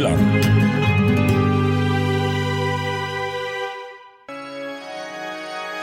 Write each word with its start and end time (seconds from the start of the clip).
Rockhyllan. 0.00 0.42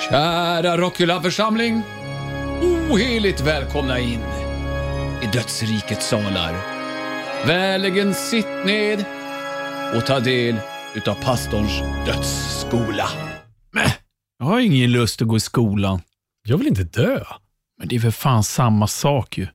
Kära 0.10 0.78
Rockhyllan-församling. 0.78 1.82
Oheligt 2.92 3.42
välkomna 3.42 4.00
in 4.00 4.20
i 5.22 5.26
dödsrikets 5.34 6.08
salar. 6.08 6.56
Väligen 7.48 8.14
sitt 8.14 8.66
ned 8.66 9.06
och 9.96 10.06
ta 10.06 10.20
del 10.20 10.56
utav 10.96 11.14
pastorns 11.14 11.82
dödsskola. 12.06 13.10
Jag 14.40 14.46
har 14.46 14.60
ingen 14.60 14.92
lust 14.92 15.22
att 15.22 15.28
gå 15.28 15.38
i 15.38 15.40
skolan. 15.40 16.02
Jag 16.48 16.58
vill 16.58 16.68
inte 16.68 16.84
dö. 16.84 17.24
Men 17.80 17.88
det 17.88 17.96
är 17.96 18.00
för 18.00 18.12
fan 18.12 18.44
samma 18.44 18.88
sak 18.88 19.38
ju. 19.38 19.48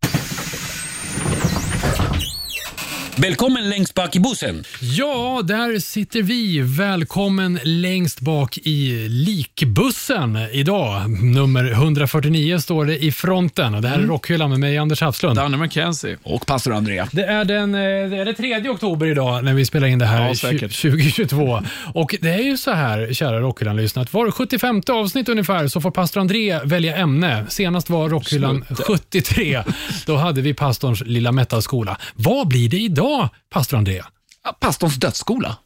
Välkommen 3.17 3.69
längst 3.71 3.95
bak 3.95 4.17
i 4.17 4.21
bussen. 4.21 4.65
Ja, 4.81 5.41
där 5.45 5.79
sitter 5.79 6.23
vi. 6.23 6.61
Välkommen 6.61 7.59
längst 7.65 8.21
bak 8.21 8.59
i 8.59 9.09
likbussen 9.09 10.39
idag. 10.53 11.11
Nummer 11.23 11.71
149 11.71 12.59
står 12.59 12.85
det 12.87 13.05
i 13.05 13.13
fronten. 13.13 13.83
Det 13.83 13.89
här 13.89 13.99
är 13.99 14.03
Rockhyllan 14.03 14.51
med 14.51 14.61
mig, 14.61 14.79
Anders 14.79 15.01
Hafslund. 15.01 15.37
Danne 15.37 15.57
McKenzie. 15.57 16.17
Och 16.23 16.47
pastor 16.47 16.73
Andrea. 16.75 17.09
Det 17.13 17.25
är 17.25 17.45
den 17.45 17.75
eh, 17.75 17.81
det 17.81 18.17
är 18.17 18.25
det 18.25 18.35
3 18.35 18.69
oktober 18.69 19.07
idag 19.07 19.45
när 19.45 19.55
vi 19.55 19.65
spelar 19.67 19.87
in 19.89 19.99
det 19.99 20.07
här 20.07 20.27
Ja, 20.27 20.33
tju- 20.33 20.35
säkert. 20.37 20.81
2022. 20.83 21.63
Och 21.95 22.17
Det 22.21 22.29
är 22.31 22.43
ju 22.43 22.57
så 22.57 22.71
här, 22.71 23.13
kära 23.13 23.41
Rockhyllan-lyssnare, 23.41 24.03
att 24.03 24.13
var 24.13 24.31
75 24.31 24.83
avsnitt 24.91 25.29
ungefär 25.29 25.69
så 25.69 25.81
får 25.81 25.91
pastor 25.91 26.21
André 26.21 26.61
välja 26.65 26.97
ämne. 26.97 27.47
Senast 27.49 27.91
var 27.91 28.09
Rockhyllan 28.09 28.65
73. 28.87 29.63
Då 30.07 30.17
hade 30.17 30.41
vi 30.41 30.55
pastorns 30.55 31.01
lilla 31.07 31.33
metalskola. 31.33 31.99
Vad 32.15 32.49
blir 32.49 32.69
det 32.69 32.77
idag, 32.77 33.02
pastor 33.51 33.77
André? 33.79 34.03
Ja, 34.45 34.57
pastorns 34.61 34.95
dödsskola. 34.97 35.57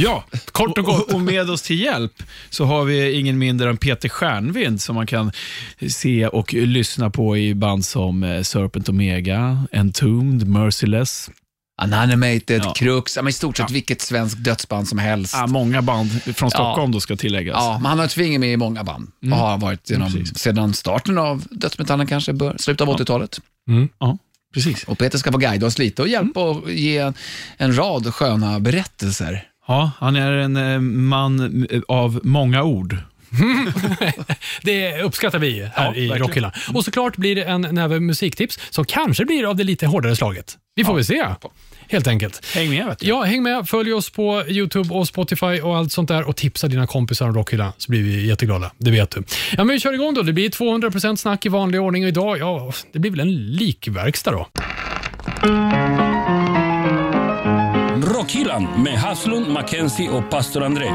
Ja, 0.00 0.24
Kort 0.52 0.78
och 0.78 0.84
gott. 0.84 1.12
Och, 1.12 1.20
med 1.20 1.50
oss 1.50 1.62
till 1.62 1.80
hjälp 1.80 2.22
så 2.50 2.64
har 2.64 2.84
vi 2.84 3.12
ingen 3.12 3.38
mindre 3.38 3.70
än 3.70 3.76
Peter 3.76 4.08
Stjärnvind 4.08 4.80
som 4.82 4.94
man 4.94 5.06
kan 5.06 5.32
se 5.90 6.26
och 6.26 6.54
lyssna 6.54 7.10
på 7.10 7.36
i 7.36 7.54
band 7.54 7.84
som 7.84 8.22
eh, 8.22 8.42
Serpent 8.42 8.88
Omega, 8.88 9.66
Entombed, 9.72 10.48
Merciless. 10.48 11.30
Unanimated, 11.82 12.62
Ja. 12.64 12.72
Crux, 12.76 13.16
ja, 13.16 13.22
men 13.22 13.30
i 13.30 13.32
stort 13.32 13.56
sett 13.56 13.70
vilket 13.70 14.00
svenskt 14.00 14.44
dödsband 14.44 14.88
som 14.88 14.98
helst. 14.98 15.34
Ah, 15.36 15.46
många 15.46 15.82
band 15.82 16.10
från 16.36 16.50
Stockholm 16.50 16.92
då 16.92 17.00
ska 17.00 17.16
tilläggas. 17.16 17.56
Ja, 17.58 17.78
men 17.78 17.86
han 17.86 17.98
har 17.98 18.06
ett 18.06 18.12
finger 18.12 18.38
med 18.38 18.52
i 18.52 18.56
många 18.56 18.84
band 18.84 19.10
och 19.32 19.36
har 19.38 19.58
varit 19.58 19.90
genom, 19.90 20.26
sedan 20.26 20.74
starten 20.74 21.18
av 21.18 21.44
dödsmetallen 21.50 22.06
kanske, 22.06 22.32
bör, 22.32 22.56
slutet 22.58 22.88
av 22.88 22.96
80-talet. 22.98 23.40
Ja, 23.98 24.18
precis. 24.54 24.84
Och 24.84 24.98
Peter 24.98 25.18
ska 25.18 25.32
få 25.32 25.38
guida 25.38 25.66
oss 25.66 25.78
lite 25.78 26.02
och 26.02 26.08
hjälpa 26.08 26.40
och 26.40 26.72
ge 26.72 26.98
en, 26.98 27.14
en 27.56 27.76
rad 27.78 28.14
sköna 28.14 28.60
berättelser. 28.60 29.44
Ja, 29.66 29.90
han 29.98 30.16
är 30.16 30.32
en 30.32 30.56
eh, 30.56 30.80
man 30.80 31.66
av 31.88 32.20
många 32.22 32.62
ord. 32.62 32.96
Det 34.62 35.02
uppskattar 35.02 35.38
vi 35.38 35.62
här 35.62 35.72
Ja, 35.76 35.94
i 35.94 36.08
verkligen. 36.08 36.18
Rockhyllan. 36.18 36.52
Och 36.74 36.84
såklart 36.84 37.16
blir 37.16 37.36
det 37.36 37.44
en 37.44 37.60
näve 37.60 38.00
musiktips 38.00 38.58
som 38.70 38.84
kanske 38.84 39.24
blir 39.24 39.50
av 39.50 39.56
det 39.56 39.64
lite 39.64 39.86
hårdare 39.86 40.16
slaget. 40.16 40.56
Vi 40.74 40.84
får 40.84 40.94
väl 40.94 41.04
se, 41.04 41.24
helt 41.88 42.06
enkelt. 42.06 42.46
Häng 42.54 42.70
med 42.70 42.86
vet 42.86 42.98
du. 42.98 43.06
Ja, 43.06 43.22
häng 43.22 43.42
med. 43.42 43.68
Följ 43.68 43.92
oss 43.92 44.10
på 44.10 44.44
YouTube 44.48 44.94
och 44.94 45.08
Spotify 45.08 45.60
och 45.60 45.76
allt 45.76 45.92
sånt 45.92 46.08
där 46.08 46.28
och 46.28 46.36
tipsa 46.36 46.68
dina 46.68 46.86
kompisar 46.86 47.28
om 47.28 47.34
Rockhyllan 47.34 47.72
så 47.78 47.90
blir 47.90 48.02
vi 48.02 48.26
jätteglada. 48.26 48.70
Det 48.78 48.90
vet 48.90 49.10
du. 49.10 49.22
Ja, 49.56 49.64
men 49.64 49.68
vi 49.68 49.80
kör 49.80 49.92
igång 49.92 50.14
då. 50.14 50.22
Det 50.22 50.32
blir 50.32 50.48
200% 50.48 51.16
snack 51.16 51.46
i 51.46 51.48
vanlig 51.48 51.80
ordning 51.80 52.02
och 52.02 52.08
idag, 52.08 52.38
ja, 52.38 52.72
det 52.92 52.98
blir 52.98 53.10
väl 53.10 53.20
en 53.20 53.46
likverkstad 53.52 54.30
då. 54.30 54.48
Rockhyllan 58.04 58.82
med 58.82 58.98
Haslund, 58.98 59.48
Mackenzie 59.48 60.08
och 60.08 60.30
pastor 60.30 60.62
André. 60.62 60.86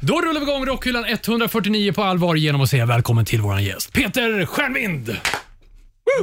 Då 0.00 0.20
rullar 0.20 0.40
vi 0.40 0.46
igång 0.46 0.66
Rockhyllan 0.66 1.04
149 1.04 1.92
på 1.92 2.02
allvar 2.02 2.34
genom 2.34 2.60
att 2.60 2.70
säga 2.70 2.86
välkommen 2.86 3.24
till 3.24 3.40
vår 3.40 3.60
gäst, 3.60 3.92
Peter 3.92 4.46
Stjärnvind. 4.46 5.16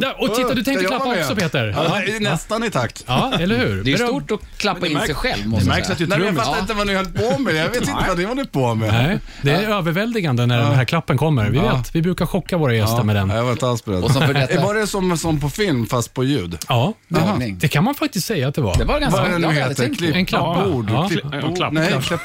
Där, 0.02 0.22
och 0.22 0.36
titta, 0.36 0.54
du 0.54 0.64
tänkte 0.64 0.86
klappa 0.86 1.06
också 1.20 1.36
Peter. 1.36 1.66
Ja, 1.78 2.02
nästan 2.20 2.64
i 2.64 2.70
takt. 2.72 3.04
Ja, 3.08 3.34
eller 3.40 3.58
hur? 3.58 3.84
Det 3.84 3.94
är 3.94 3.98
Beröm. 3.98 4.10
stort 4.10 4.32
att 4.32 4.58
klappa 4.58 4.88
in 4.88 5.00
sig 5.00 5.16
själv, 5.16 5.48
måste 5.48 5.66
Det 5.66 5.70
märks 5.70 5.88
säga. 5.88 5.94
att 5.94 5.98
du 6.00 6.08
Nej, 6.08 6.18
men 6.20 6.26
jag 6.28 6.36
trummis. 6.36 6.48
fattar 6.50 6.62
inte 6.62 6.74
vad 6.74 6.88
ni 6.88 6.94
höll 6.96 7.06
på 7.06 7.40
med. 7.40 7.56
Jag 7.56 7.70
vet 7.70 7.76
inte 7.82 7.94
vad 8.08 8.18
ni 8.18 8.24
håller 8.24 8.44
på 8.44 8.76
med. 8.76 8.94
Nej, 8.94 9.20
det 9.42 9.52
är 9.52 9.70
överväldigande 9.70 10.46
när 10.46 10.58
den 10.58 10.72
här 10.76 10.86
klappen 10.86 11.18
kommer. 11.18 11.50
Vi 11.50 11.58
Ja. 11.58 11.76
vet, 11.78 11.96
vi 11.96 12.02
brukar 12.02 12.26
chocka 12.26 12.58
våra 12.58 12.74
gäster 12.76 13.04
med 13.04 13.16
den. 13.16 13.30
Jag 13.30 13.44
var 13.44 13.52
inte 13.52 13.68
alls 13.68 13.86
beredd. 13.86 14.04
Och 14.04 14.12
som 14.12 14.22
för 14.22 14.34
detta- 14.34 14.62
Var 14.62 14.74
det 14.74 14.88
som, 14.88 15.18
som 15.18 15.40
på 15.40 15.50
film 15.50 15.86
fast 15.86 16.14
på 16.14 16.24
ljud? 16.24 16.58
Ja, 16.70 16.94
Dragning. 17.08 17.58
det 17.60 17.68
kan 17.68 17.84
man 17.84 17.96
faktiskt 17.96 18.28
säga 18.28 18.48
att 18.48 18.56
det 18.56 18.62
var. 18.62 18.78
Det 18.78 18.86
var 18.86 19.00
ganska 19.00 19.20
Vad 19.22 19.30
är 19.30 19.34
det 19.34 19.38
nu 19.40 19.44
jag 19.48 19.54
hade 19.54 19.62
heter? 19.70 19.84
tänkt 19.84 20.00
på. 20.00 20.06
En 20.18 20.26
klapp. 20.26 20.64
Bord? 20.66 20.90
Ja. 20.92 21.08
Klipp, 21.10 21.24
Ja, 21.32 21.42
bord? 21.42 21.56
klapp. 21.58 21.74
Nej, 21.74 21.94
Klapp. 22.02 22.22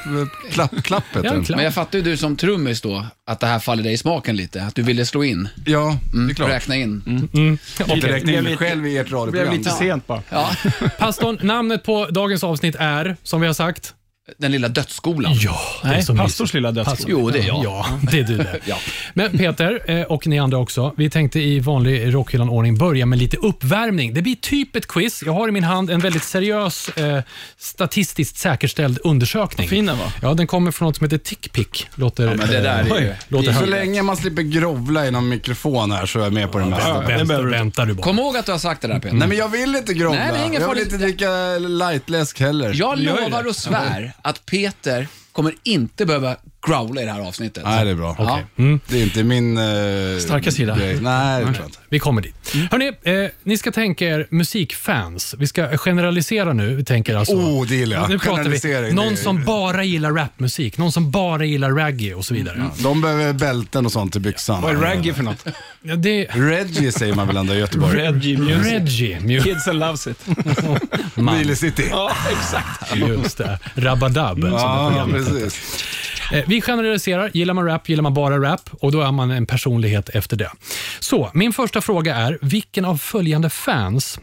klapp, 0.51 0.83
klapp, 0.83 1.03
heter 1.13 1.23
den. 1.29 1.45
Men 1.49 1.63
jag 1.65 1.73
fattar 1.73 1.97
ju 1.97 2.03
du 2.03 2.17
som 2.17 2.35
trummis 2.35 2.81
då, 2.81 3.05
att 3.29 3.39
det 3.39 3.47
här 3.47 3.59
faller 3.59 3.83
dig 3.83 3.93
i 3.93 3.97
smaken 3.97 4.35
lite. 4.35 4.63
Att 4.63 4.75
du 4.75 4.81
ville 4.81 5.05
slå 5.05 5.23
in, 5.23 5.49
Ja, 5.65 5.97
det 6.13 6.31
är 6.31 6.35
klart. 6.35 6.49
räkna 6.49 6.75
in. 6.75 7.01
Inte 7.87 8.07
räkna 8.07 8.31
in 8.31 8.43
mig 8.43 8.57
själv 8.57 8.87
i 8.87 8.97
ert 8.97 9.09
Det 9.25 9.31
blev 9.31 9.51
lite 9.51 9.69
sent 9.69 10.07
bara. 10.07 10.21
Ja, 10.29 10.49
Pastorn, 10.97 11.39
namnet 11.41 11.83
på 11.83 12.05
dagens 12.05 12.43
avsnitt 12.43 12.75
är, 12.79 13.17
som 13.23 13.41
vi 13.41 13.47
har 13.47 13.53
sagt, 13.53 13.93
den 14.37 14.51
lilla 14.51 14.67
dödsskolan. 14.67 15.33
Ja, 15.35 15.59
det 15.81 15.87
är 15.87 15.91
Nej, 15.91 16.03
så 16.03 16.15
pastors 16.15 16.39
mysigt. 16.39 16.53
lilla 16.53 16.71
dödsskola. 16.71 17.05
Jo, 17.07 17.29
det 17.29 17.39
är 17.39 17.47
jag. 17.47 17.63
Ja, 17.65 17.85
det 18.11 18.19
är 18.19 18.23
du 18.23 18.37
det. 18.37 18.59
Ja. 18.65 18.77
Men 19.13 19.37
Peter, 19.37 19.81
eh, 19.91 20.01
och 20.01 20.27
ni 20.27 20.39
andra 20.39 20.57
också, 20.57 20.93
vi 20.97 21.09
tänkte 21.09 21.39
i 21.39 21.59
vanlig 21.59 22.13
Rockhyllan-ordning 22.13 22.77
börja 22.77 23.05
med 23.05 23.19
lite 23.19 23.37
uppvärmning. 23.37 24.13
Det 24.13 24.21
blir 24.21 24.35
typ 24.35 24.75
ett 24.75 24.87
quiz. 24.87 25.23
Jag 25.25 25.33
har 25.33 25.47
i 25.47 25.51
min 25.51 25.63
hand 25.63 25.89
en 25.89 25.99
väldigt 25.99 26.23
seriös, 26.23 26.89
eh, 26.89 27.21
statistiskt 27.57 28.37
säkerställd 28.37 28.99
undersökning. 29.03 29.67
Fin 29.69 29.85
den 29.85 29.97
var. 29.97 30.07
Ja, 30.21 30.33
den 30.33 30.47
kommer 30.47 30.71
från 30.71 30.85
något 30.85 30.95
som 30.97 31.05
heter 31.05 31.17
TickPick. 31.17 31.87
Låter, 31.95 32.27
Men 32.27 32.37
det 32.37 32.59
där 32.61 32.95
är 32.95 32.99
ju... 33.01 33.07
eh, 33.09 33.15
låter 33.27 33.53
Så 33.53 33.65
länge 33.65 34.01
man 34.01 34.17
slipper 34.17 34.41
grovla 34.41 35.07
i 35.07 35.11
någon 35.11 35.29
mikrofon 35.29 35.91
här 35.91 36.05
så 36.05 36.19
är 36.19 36.23
jag 36.23 36.33
med 36.33 36.51
på 36.51 36.59
det 36.59 36.65
mesta. 36.65 37.01
det 37.01 37.07
Vänta, 37.07 37.25
behöver 37.25 37.45
du. 37.45 37.51
väntar 37.51 37.85
du 37.85 37.93
bara. 37.93 38.03
Kom 38.03 38.19
ihåg 38.19 38.37
att 38.37 38.45
du 38.45 38.51
har 38.51 38.59
sagt 38.59 38.81
det 38.81 38.87
där 38.87 38.99
Peter. 38.99 39.15
Nej 39.15 39.27
men 39.27 39.37
jag 39.37 39.49
vill 39.49 39.75
inte 39.75 39.93
grovla. 39.93 40.19
Nej, 40.19 40.49
jag 40.59 40.69
vill 40.69 40.79
inte 40.83 40.97
dricka 40.97 41.29
lightläsk 41.57 42.39
heller. 42.39 42.71
Jag 42.75 42.99
ju 42.99 43.05
lovar 43.05 43.47
och 43.47 43.55
svär 43.55 44.13
att 44.21 44.45
Peter 44.45 45.07
kommer 45.31 45.55
inte 45.63 46.05
behöva 46.05 46.37
growla 46.67 47.01
i 47.01 47.05
det 47.05 47.11
här 47.11 47.21
avsnittet. 47.27 47.63
Nej, 47.65 47.85
det 47.85 47.91
är 47.91 47.95
bra. 47.95 48.15
Ja. 48.19 48.39
Det 48.87 48.97
är 48.99 49.03
inte 49.03 49.23
min... 49.23 49.57
Eh, 49.57 49.63
Starka 50.19 50.51
sida. 50.51 50.77
grej. 50.77 50.99
Nej, 51.01 51.39
det 51.39 51.45
tror 51.45 51.55
jag 51.57 51.65
inte. 51.65 51.79
Vi 51.89 51.99
kommer 51.99 52.21
dit. 52.21 52.53
Hörrni, 52.71 52.87
eh, 53.03 53.29
ni 53.43 53.57
ska 53.57 53.71
tänka 53.71 54.05
er 54.05 54.27
musikfans. 54.29 55.35
Vi 55.37 55.47
ska 55.47 55.77
generalisera 55.77 56.53
nu. 56.53 56.75
Vi 56.75 56.83
tänker 56.83 57.15
alltså, 57.15 57.33
Oh, 57.33 57.67
det 57.67 57.75
gillar 57.75 57.97
jag. 57.97 58.09
Nu 58.09 58.19
pratar 58.19 58.43
vi 58.87 58.91
någon 58.93 59.17
som 59.17 59.43
bara 59.45 59.83
gillar 59.83 60.11
rapmusik, 60.11 60.77
någon 60.77 60.91
som 60.91 61.11
bara 61.11 61.45
gillar 61.45 61.71
reggae 61.71 62.13
och 62.13 62.25
så 62.25 62.33
vidare. 62.33 62.63
De 62.77 63.01
behöver 63.01 63.33
bälten 63.33 63.85
och 63.85 63.91
sånt 63.91 64.15
i 64.15 64.19
byxan. 64.19 64.61
Vad 64.61 64.71
är 64.75 64.79
reggae 64.79 65.13
för 65.13 65.23
något? 65.23 65.45
Ja, 65.81 65.95
det 65.95 66.25
Reggae 66.25 66.91
säger 66.91 67.13
man 67.13 67.27
väl 67.27 67.37
ändå 67.37 67.53
i 67.53 67.57
Göteborg? 67.59 67.97
Reggae 67.97 68.37
music. 68.37 68.71
Reggae. 68.71 69.19
mu- 69.19 69.43
Kidsen 69.43 69.79
loves 69.79 70.07
it. 70.07 70.25
Man. 71.15 71.37
Nile 71.37 71.55
City. 71.55 71.83
Ja, 71.91 72.11
exakt. 72.31 72.95
Just 72.95 73.37
det. 73.37 73.59
Rabadab. 73.75 74.39
Ja, 74.39 75.07
precis. 75.11 75.85
Vi 76.49 76.61
generaliserar. 76.61 77.31
Gillar 77.33 77.53
man 77.53 77.65
rap, 77.65 77.89
gillar 77.89 78.03
man 78.03 78.13
bara 78.13 78.37
rap 78.37 78.69
och 78.71 78.91
då 78.91 79.01
är 79.01 79.11
man 79.11 79.31
en 79.31 79.45
personlighet 79.45 80.09
efter 80.09 80.37
det. 80.37 80.51
Så, 80.99 81.31
min 81.33 81.53
första 81.53 81.81
fråga 81.81 82.15
är, 82.15 82.39
vilken 82.41 82.85
av 82.85 82.97
följande 82.97 83.49
fans 83.49 84.19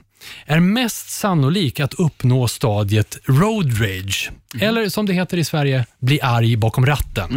är 0.47 0.60
mest 0.60 1.10
sannolik 1.10 1.81
att 1.81 1.94
uppnå 1.94 2.48
stadiet 2.48 3.19
road 3.25 3.81
rage? 3.81 4.31
Eller 4.60 4.88
som 4.88 5.06
det 5.06 5.12
heter 5.12 5.36
i 5.36 5.44
Sverige, 5.44 5.86
bli 5.98 6.20
arg 6.20 6.56
bakom 6.56 6.86
ratten. 6.86 7.28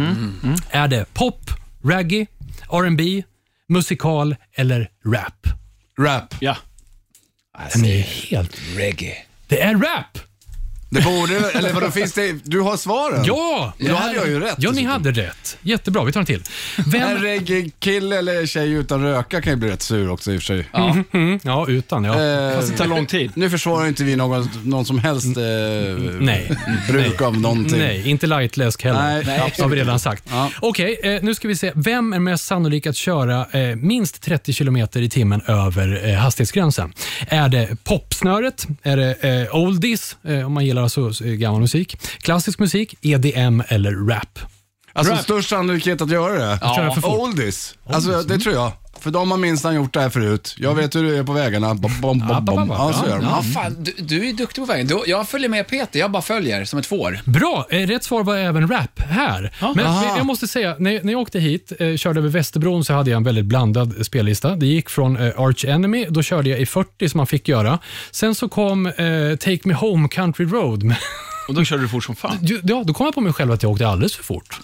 Är 0.70 0.88
det 0.88 1.14
pop, 1.14 1.50
reggae, 1.84 2.26
R&B, 2.72 3.22
musikal 3.68 4.36
eller 4.54 4.90
rap? 5.06 5.46
Rap. 5.98 6.34
Ja. 6.40 6.56
Den 7.72 7.84
är 7.84 8.00
helt... 8.00 8.60
Reggae. 8.76 9.16
Det 9.48 9.60
är 9.60 9.74
rap! 9.74 10.29
Det 10.92 11.00
borde, 11.00 11.50
eller 11.50 11.72
vadå, 11.72 11.90
finns 11.90 12.12
det, 12.12 12.32
du 12.44 12.60
har 12.60 12.76
svaren? 12.76 13.24
Ja! 13.24 13.72
Då 13.78 13.94
hade 13.94 14.14
jag 14.14 14.28
ju 14.28 14.40
rätt. 14.40 14.54
Ja, 14.58 14.70
ni 14.70 14.84
hade 14.84 15.10
rätt. 15.10 15.56
Jättebra, 15.62 16.04
vi 16.04 16.12
tar 16.12 16.20
en 16.20 16.26
till. 16.26 16.42
En 16.76 16.84
Vem... 16.90 17.18
reggae-kille 17.18 18.18
eller 18.18 18.46
tjej 18.46 18.72
utan 18.72 19.02
röka 19.02 19.40
kan 19.42 19.52
ju 19.52 19.56
bli 19.56 19.68
rätt 19.70 19.82
sur 19.82 20.10
också 20.10 20.32
i 20.32 20.38
och 20.38 20.42
för 20.42 20.46
sig. 20.46 20.68
Mm, 21.12 21.40
ja, 21.42 21.66
utan 21.68 22.04
ja. 22.04 22.12
Eh, 22.50 22.56
Fast 22.56 22.70
det 22.72 22.76
tar 22.78 22.86
lång 22.86 23.06
tid. 23.06 23.30
nu 23.34 23.50
försvarar 23.50 23.86
inte 23.86 24.04
vi 24.04 24.16
någon, 24.16 24.48
någon 24.64 24.84
som 24.84 24.98
helst 24.98 25.26
eh, 25.36 25.42
Nej. 26.20 26.50
bruk 26.88 27.20
av 27.22 27.40
någonting. 27.40 27.78
Nej, 27.78 28.08
inte 28.10 28.26
lightläsk 28.26 28.84
heller. 28.84 29.00
Nej, 29.02 29.22
nej, 29.26 29.52
Det 29.56 29.62
har 29.62 29.68
vi 29.70 29.76
redan 29.76 29.98
sagt. 30.00 30.24
Ja. 30.30 30.50
Okej, 30.60 31.00
eh, 31.02 31.22
nu 31.22 31.34
ska 31.34 31.48
vi 31.48 31.56
se. 31.56 31.72
Vem 31.74 32.12
är 32.12 32.18
mest 32.18 32.44
sannolik 32.46 32.86
att 32.86 32.96
köra 32.96 33.46
eh, 33.60 33.76
minst 33.76 34.22
30 34.22 34.52
km 34.52 34.76
i 34.94 35.08
timmen 35.08 35.40
över 35.46 36.08
eh, 36.08 36.14
hastighetsgränsen? 36.14 36.92
Är 37.28 37.48
det 37.48 37.84
popsnöret? 37.84 38.66
Är 38.82 38.96
det 38.96 39.14
eh, 39.50 39.54
oldies, 39.56 40.16
eh, 40.24 40.46
om 40.46 40.52
man 40.52 40.66
gillar 40.66 40.79
spelar 40.88 41.06
alltså 41.06 41.24
eh, 41.24 41.32
gammal 41.32 41.60
musik? 41.60 41.96
Klassisk 42.18 42.58
musik? 42.58 42.94
EDM 43.02 43.62
eller 43.68 44.08
rap? 44.08 44.38
Alltså 44.92 45.12
Rap. 45.14 45.22
störst 45.22 45.48
sannolikhet 45.48 46.00
att 46.00 46.10
göra 46.10 46.32
det? 46.32 46.58
Köra 46.76 46.94
för 46.94 47.00
fort. 47.00 47.18
Oldies. 47.20 47.74
Alltså 47.86 48.22
det 48.22 48.38
tror 48.38 48.54
jag. 48.54 48.72
För 49.00 49.10
de 49.10 49.30
har 49.30 49.38
minsann 49.38 49.74
gjort 49.74 49.94
det 49.94 50.00
här 50.00 50.10
förut. 50.10 50.54
Jag 50.58 50.74
vet 50.74 50.94
hur 50.96 51.02
det 51.10 51.18
är 51.18 51.22
på 51.22 51.32
vägarna. 51.32 51.74
Bom, 51.74 52.00
bom, 52.00 52.18
bom, 52.18 52.44
bom. 52.44 52.68
Ja, 52.70 52.92
så 52.92 53.08
gör 53.10 53.16
de. 53.16 53.24
Ja, 53.24 53.42
fan, 53.54 53.76
du, 53.78 53.94
du 53.98 54.28
är 54.28 54.32
duktig 54.32 54.62
på 54.66 54.72
vägen. 54.72 54.86
Du, 54.86 55.02
jag 55.06 55.28
följer 55.28 55.48
med 55.48 55.68
Peter, 55.68 56.00
jag 56.00 56.10
bara 56.10 56.22
följer 56.22 56.64
som 56.64 56.78
ett 56.78 56.86
får. 56.86 57.20
Bra! 57.24 57.66
Eh, 57.70 57.86
Rätt 57.86 58.04
svar 58.04 58.24
var 58.24 58.36
även 58.36 58.68
rap 58.68 59.00
här. 59.00 59.52
Men 59.76 59.86
Aha. 59.86 60.16
jag 60.16 60.26
måste 60.26 60.48
säga, 60.48 60.76
när, 60.78 61.02
när 61.02 61.12
jag 61.12 61.20
åkte 61.20 61.38
hit, 61.38 61.72
eh, 61.78 61.96
körde 61.96 62.20
över 62.20 62.28
Västerbron, 62.28 62.84
så 62.84 62.92
hade 62.94 63.10
jag 63.10 63.16
en 63.16 63.24
väldigt 63.24 63.44
blandad 63.44 64.06
spellista. 64.06 64.56
Det 64.56 64.66
gick 64.66 64.90
från 64.90 65.16
eh, 65.16 65.40
Arch 65.40 65.64
Enemy, 65.64 66.06
då 66.10 66.22
körde 66.22 66.48
jag 66.50 66.60
i 66.60 66.66
40 66.66 67.08
som 67.08 67.18
man 67.18 67.26
fick 67.26 67.48
göra. 67.48 67.78
Sen 68.10 68.34
så 68.34 68.48
kom 68.48 68.86
eh, 68.86 68.92
Take 69.40 69.60
Me 69.64 69.74
Home 69.74 70.08
Country 70.08 70.44
Road. 70.46 70.82
Och 71.50 71.56
då 71.56 71.64
körde 71.64 71.82
du 71.82 71.88
fort 71.88 72.04
som 72.04 72.16
fan. 72.16 72.38
ja, 72.64 72.82
då 72.86 72.94
kom 72.94 73.06
jag 73.06 73.14
på 73.14 73.20
mig 73.20 73.32
själv 73.32 73.52
att 73.52 73.62
jag 73.62 73.72
åkte 73.72 73.88
alldeles 73.88 74.16
för 74.16 74.24
fort. 74.24 74.60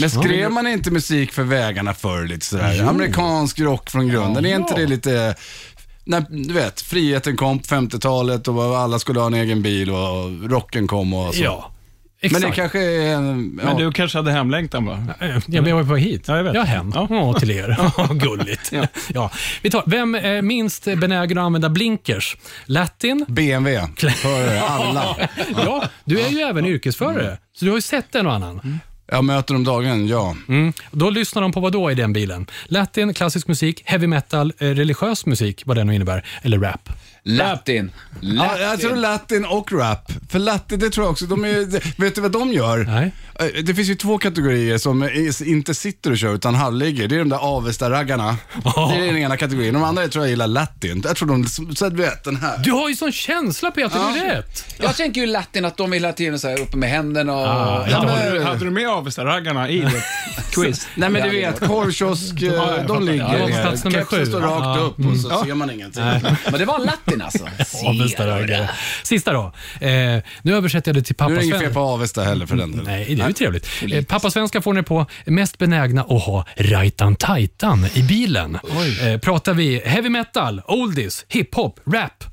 Men 0.00 0.10
skrev 0.10 0.50
man 0.50 0.66
inte 0.66 0.90
musik 0.90 1.32
för 1.32 1.42
vägarna 1.42 1.94
förr 1.94 2.26
lite 2.26 2.46
sådär? 2.46 2.82
Amerikansk 2.82 3.60
rock 3.60 3.90
från 3.90 4.08
grunden, 4.08 4.46
är 4.46 4.56
inte 4.56 4.74
det 4.74 4.86
lite... 4.86 5.34
När, 6.04 6.24
du 6.28 6.54
vet, 6.54 6.80
friheten 6.80 7.36
kom 7.36 7.58
på 7.58 7.64
50-talet 7.64 8.48
och 8.48 8.78
alla 8.78 8.98
skulle 8.98 9.20
ha 9.20 9.26
en 9.26 9.34
egen 9.34 9.62
bil 9.62 9.90
och 9.90 10.50
rocken 10.50 10.86
kom 10.86 11.14
och 11.14 11.34
så. 11.34 11.42
Ja, 11.42 11.70
Men 12.22 12.26
exakt. 12.26 12.46
det 12.46 12.52
kanske 12.60 12.78
är 12.80 13.14
en... 13.14 13.58
Ja. 13.62 13.66
Men 13.66 13.76
du 13.76 13.92
kanske 13.92 14.18
hade 14.18 14.32
hemlängtan 14.32 14.84
va? 14.84 15.04
Ja, 15.20 15.26
men 15.46 15.66
jag 15.66 15.76
var 15.76 15.84
på 15.84 15.94
väg 15.94 16.02
hit. 16.02 16.24
Ja, 16.28 16.36
jag 16.36 16.44
vet. 16.44 16.54
Ja, 16.54 16.62
hem. 16.62 16.92
Ja. 16.94 17.34
till 17.38 17.50
er. 17.50 17.76
Ja, 17.96 18.06
Gulligt. 18.12 18.72
Ja. 19.14 19.30
Vi 19.62 19.70
tar, 19.70 19.82
vem 19.86 20.14
är 20.14 20.42
minst 20.42 20.84
benägen 20.84 21.38
att 21.38 21.44
använda 21.44 21.68
blinkers? 21.68 22.36
Latin? 22.64 23.24
BMW, 23.28 23.88
för 23.96 24.56
alla. 24.58 25.16
Ja, 25.56 25.84
du 26.04 26.20
är 26.20 26.28
ju 26.28 26.38
även 26.38 26.66
yrkesförare, 26.66 27.38
så 27.52 27.64
du 27.64 27.70
har 27.70 27.78
ju 27.78 27.82
sett 27.82 28.14
en 28.14 28.26
och 28.26 28.32
annan. 28.32 28.80
Jag 29.12 29.24
möter 29.24 29.54
dem 29.54 29.64
dagligen, 29.64 30.08
ja. 30.08 30.36
Mm. 30.48 30.72
Då 30.90 31.10
lyssnar 31.10 31.42
de 31.42 31.52
på 31.52 31.60
vad 31.60 31.72
då 31.72 31.90
i 31.90 31.94
den 31.94 32.12
bilen? 32.12 32.46
Latin, 32.66 33.14
klassisk 33.14 33.48
musik, 33.48 33.82
heavy 33.84 34.06
metal, 34.06 34.52
eh, 34.58 34.68
religiös 34.68 35.26
musik, 35.26 35.62
vad 35.66 35.76
det 35.76 35.84
nu 35.84 35.94
innebär, 35.94 36.24
eller 36.42 36.58
rap. 36.58 36.88
Latin. 37.22 37.92
ja. 38.20 38.44
Latin. 38.44 38.62
Jag 38.62 38.80
tror 38.80 38.96
latin 38.96 39.44
och 39.44 39.72
rap. 39.72 40.12
För 40.28 40.38
latin, 40.38 40.78
det 40.78 40.90
tror 40.90 41.06
jag 41.06 41.12
också, 41.12 41.26
de 41.26 41.44
är, 41.44 42.00
vet 42.00 42.14
du 42.14 42.20
vad 42.20 42.32
de 42.32 42.52
gör? 42.52 42.84
Nej. 42.84 43.12
Eh, 43.40 43.62
Det 43.62 43.74
finns 43.74 43.88
ju 43.88 43.94
två 43.94 44.18
kategorier 44.18 44.78
som 44.78 45.08
inte 45.46 45.74
sitter 45.74 46.10
och 46.10 46.18
kör 46.18 46.34
utan 46.34 46.54
halvligger. 46.54 47.08
Det 47.08 47.14
är 47.14 47.18
de 47.18 47.28
där 47.28 47.38
Avesta-raggarna. 47.38 48.36
Det 48.64 48.70
är 48.96 49.06
den 49.06 49.16
ena 49.16 49.36
kategorin. 49.36 49.74
De 49.74 49.82
andra 49.84 50.08
tror 50.08 50.24
jag 50.24 50.30
gillar 50.30 50.46
latin. 50.46 51.02
Jag 51.04 51.16
tror 51.16 51.28
de, 51.28 51.46
så 51.74 51.86
att 51.86 51.96
du 51.96 52.02
vet 52.02 52.24
den 52.24 52.36
här. 52.36 52.58
Du 52.58 52.70
har 52.72 52.88
ju 52.88 52.96
sån 52.96 53.12
känsla 53.12 53.70
Peter, 53.70 54.12
det 54.14 54.20
är 54.20 54.34
rätt. 54.36 54.64
Jag 54.78 54.96
tänker 54.96 55.20
ju 55.20 55.26
latin 55.26 55.64
att 55.64 55.76
de 55.76 55.90
vill 55.90 56.02
hela 56.02 56.12
tiden 56.12 56.38
så 56.38 56.48
här 56.48 56.60
uppe 56.60 56.76
med 56.76 56.90
händerna 56.90 57.32
och... 57.32 57.46
Ah, 57.46 57.86
ja, 57.90 58.02
men- 58.02 58.08
Hade 58.10 58.30
du, 58.30 58.42
hade 58.44 58.64
du 58.64 58.70
med 58.70 58.88
Avesta-raggarna 58.88 59.68
i 59.68 59.80
ditt 59.80 60.54
quiz? 60.54 60.86
Nej 60.94 61.08
men 61.10 61.28
du 61.30 61.40
Ja, 61.40 61.50
vet, 61.50 61.60
korvkiosk, 61.68 62.42
eh, 62.42 62.86
de 62.86 63.04
ligger 63.04 63.48
Ja, 63.48 63.62
Kepsen 63.90 64.26
står 64.26 64.40
rakt 64.40 64.64
Ja. 64.64 64.78
upp 64.78 65.06
och 65.06 65.16
så 65.16 65.44
ser 65.44 65.54
man 65.54 65.70
ingenting. 65.70 66.02
men 66.50 66.58
det 66.58 66.64
var 66.64 66.78
latin 66.78 67.22
alltså. 67.22 67.44
Avesta-raggare. 67.86 68.70
Sista 69.02 69.32
då. 69.32 69.52
Eh, 69.80 70.22
nu 70.42 70.54
översätter 70.56 70.88
jag 70.88 70.96
det 70.96 71.02
till 71.02 71.16
Nu 71.18 71.24
är 71.24 71.28
pappa 71.28 71.34
det 71.40 71.44
inget 71.44 71.54
fel 71.56 71.64
Sven. 71.64 71.74
på 71.74 71.80
Avesta 71.80 72.22
heller 72.22 72.46
för 72.46 72.56
den 72.56 72.70
delen. 72.70 72.84
Nej, 72.86 73.14
det 73.14 73.22
ju 73.30 73.34
trevligt. 73.34 73.66
Eh, 73.92 74.04
pappa 74.04 74.30
Svenska 74.30 74.62
får 74.62 74.72
ni 74.74 74.82
på 74.82 75.06
mest 75.26 75.58
benägna 75.58 76.00
att 76.02 76.22
ha 76.22 76.46
rajtan 76.56 77.16
tajtan 77.16 77.86
i 77.94 78.02
bilen. 78.02 78.58
Eh, 79.02 79.20
pratar 79.20 79.54
vi 79.54 79.82
heavy 79.84 80.08
metal, 80.08 80.62
oldies, 80.68 81.24
hiphop, 81.28 81.80
rap 81.92 82.24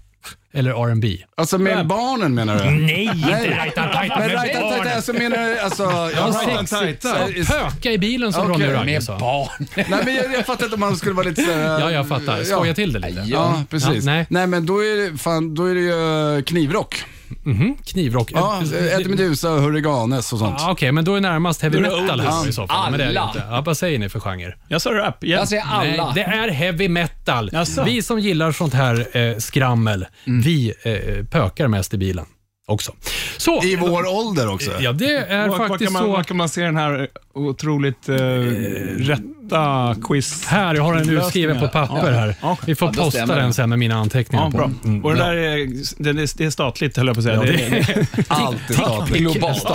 eller 0.53 0.71
R&B? 0.89 1.17
Alltså 1.38 1.57
med 1.57 1.88
barnen 1.88 2.33
menar 2.35 2.59
du? 2.65 2.71
Nej, 2.71 3.03
inte 3.03 3.55
rajtan 3.57 3.91
tajtan 3.94 4.19
Men 4.19 4.31
med 4.31 4.55
barn. 4.61 4.88
alltså 4.95 5.13
menar 5.13 5.38
du, 5.38 5.59
alltså... 5.59 5.83
Ja, 5.83 6.09
Ja, 6.15 6.33
sexigt. 6.33 7.05
right, 7.05 7.38
Ja, 7.50 7.69
Pöka 7.69 7.91
i 7.91 7.97
bilen 7.97 8.33
som 8.33 8.51
Okej, 8.51 8.65
Ronny 8.65 8.73
Ragge 8.73 8.85
Med 8.85 9.03
sa. 9.03 9.17
barn. 9.19 9.67
Nej 9.75 10.01
men 10.05 10.15
jag, 10.15 10.33
jag 10.33 10.45
fattar 10.45 10.63
inte 10.65 10.73
om 10.73 10.79
man 10.79 10.95
skulle 10.97 11.13
vara 11.15 11.27
lite 11.27 11.41
såhär... 11.43 11.79
Ja, 11.79 11.91
jag 11.91 12.07
fattar. 12.07 12.43
Skoja 12.43 12.73
till 12.73 12.93
det 12.93 13.00
lite. 13.00 13.23
Ja, 13.25 13.63
precis. 13.69 13.89
Ja, 14.05 14.11
nej. 14.11 14.25
nej. 14.29 14.47
men 14.47 14.65
då 14.65 14.79
är 14.83 15.11
det, 15.11 15.17
fan, 15.17 15.55
då 15.55 15.65
är 15.65 15.75
det 15.75 15.81
ju 15.81 16.41
knivrock. 16.43 17.03
Mhm, 17.44 17.75
Knivrock. 17.85 18.31
Ja, 18.33 18.62
Eh, 18.74 18.94
Eddie 18.94 19.09
Meduza 19.09 19.51
och 19.51 19.62
Hurriganes 19.62 20.33
och 20.33 20.39
sånt. 20.39 20.56
Ja, 20.59 20.71
Okej, 20.71 20.91
men 20.91 21.06
då 21.06 21.15
är 21.15 21.21
närmast 21.21 21.62
heavy 21.62 21.79
metal 21.79 22.19
här 22.19 22.50
i 22.50 22.53
så 22.53 22.68
fall. 22.68 22.91
Men 22.91 23.00
det 23.00 23.06
är 23.06 23.13
det 23.13 23.19
Alla. 23.21 23.29
inte. 23.31 23.44
Ja, 23.50 23.62
vad 23.65 23.77
säger 23.77 24.00
ni 24.00 24.09
för 24.09 24.19
genre? 24.19 24.53
Jag 24.68 24.81
sa 24.81 24.91
rap. 24.94 25.24
igen. 25.24 25.39
Jag 25.39 25.47
säger 25.47 25.63
alla. 25.63 26.06
Nej, 26.06 26.12
det 26.15 26.24
är 26.24 26.50
heavy 26.50 26.89
metal. 26.89 27.50
Jaså? 27.53 27.83
Vi 27.83 28.01
som 28.01 28.19
gillar 28.19 28.51
sånt 28.51 28.74
här 28.74 29.18
eh, 29.18 29.38
skrammel, 29.38 30.06
vi 30.25 30.74
eh, 30.83 31.25
pökar 31.25 31.68
mest 31.68 31.94
i 31.94 31.97
bilen 31.97 32.25
också. 32.68 32.91
Så, 33.38 33.63
I 33.63 33.75
vår 33.75 34.06
ålder 34.07 34.53
också. 34.53 34.71
ja, 34.79 34.91
det 34.91 35.15
är 35.18 35.47
Var, 35.47 35.57
var, 35.57 35.68
faktiskt 35.68 35.83
kan 35.85 35.94
man, 35.94 36.01
så. 36.01 36.12
var 36.12 36.24
kan 36.24 36.38
man 36.38 36.50
se 36.50 36.62
den 36.62 36.75
här 36.77 37.07
otroligt 37.33 38.09
eh, 38.09 38.15
quiz? 40.03 40.45
Här, 40.45 40.75
jag 40.75 40.83
har 40.83 40.95
den 40.95 41.07
nu 41.07 41.21
skriven 41.21 41.59
på 41.59 41.67
papper 41.67 42.11
här. 42.11 42.35
Ja. 42.41 42.57
Vi 42.65 42.75
får 42.75 42.88
Ja, 42.88 42.91
då 42.97 43.03
posta 43.03 43.17
stämmer 43.17 43.35
den 43.35 43.47
det. 43.47 43.53
sen 43.53 43.69
med 43.69 43.79
mina 43.79 43.95
anteckningar 43.95 44.44
Ja, 44.45 44.51
på. 44.51 44.57
bra. 44.57 44.71
Mm. 44.83 45.05
Och 45.05 45.11
det 45.13 45.19
där 45.19 45.33
är, 45.35 45.67
det 46.03 46.09
är, 46.09 46.38
det 46.38 46.45
är 46.45 46.49
statligt, 46.49 46.97
höll 46.97 47.07
jag 47.07 47.15
på 47.15 47.19
att 47.19 47.23
säga. 47.25 47.41
det, 47.41 47.49
är- 47.77 48.07
Alltid 48.27 48.75
statligt. 48.75 49.21
Globalt. 49.21 49.65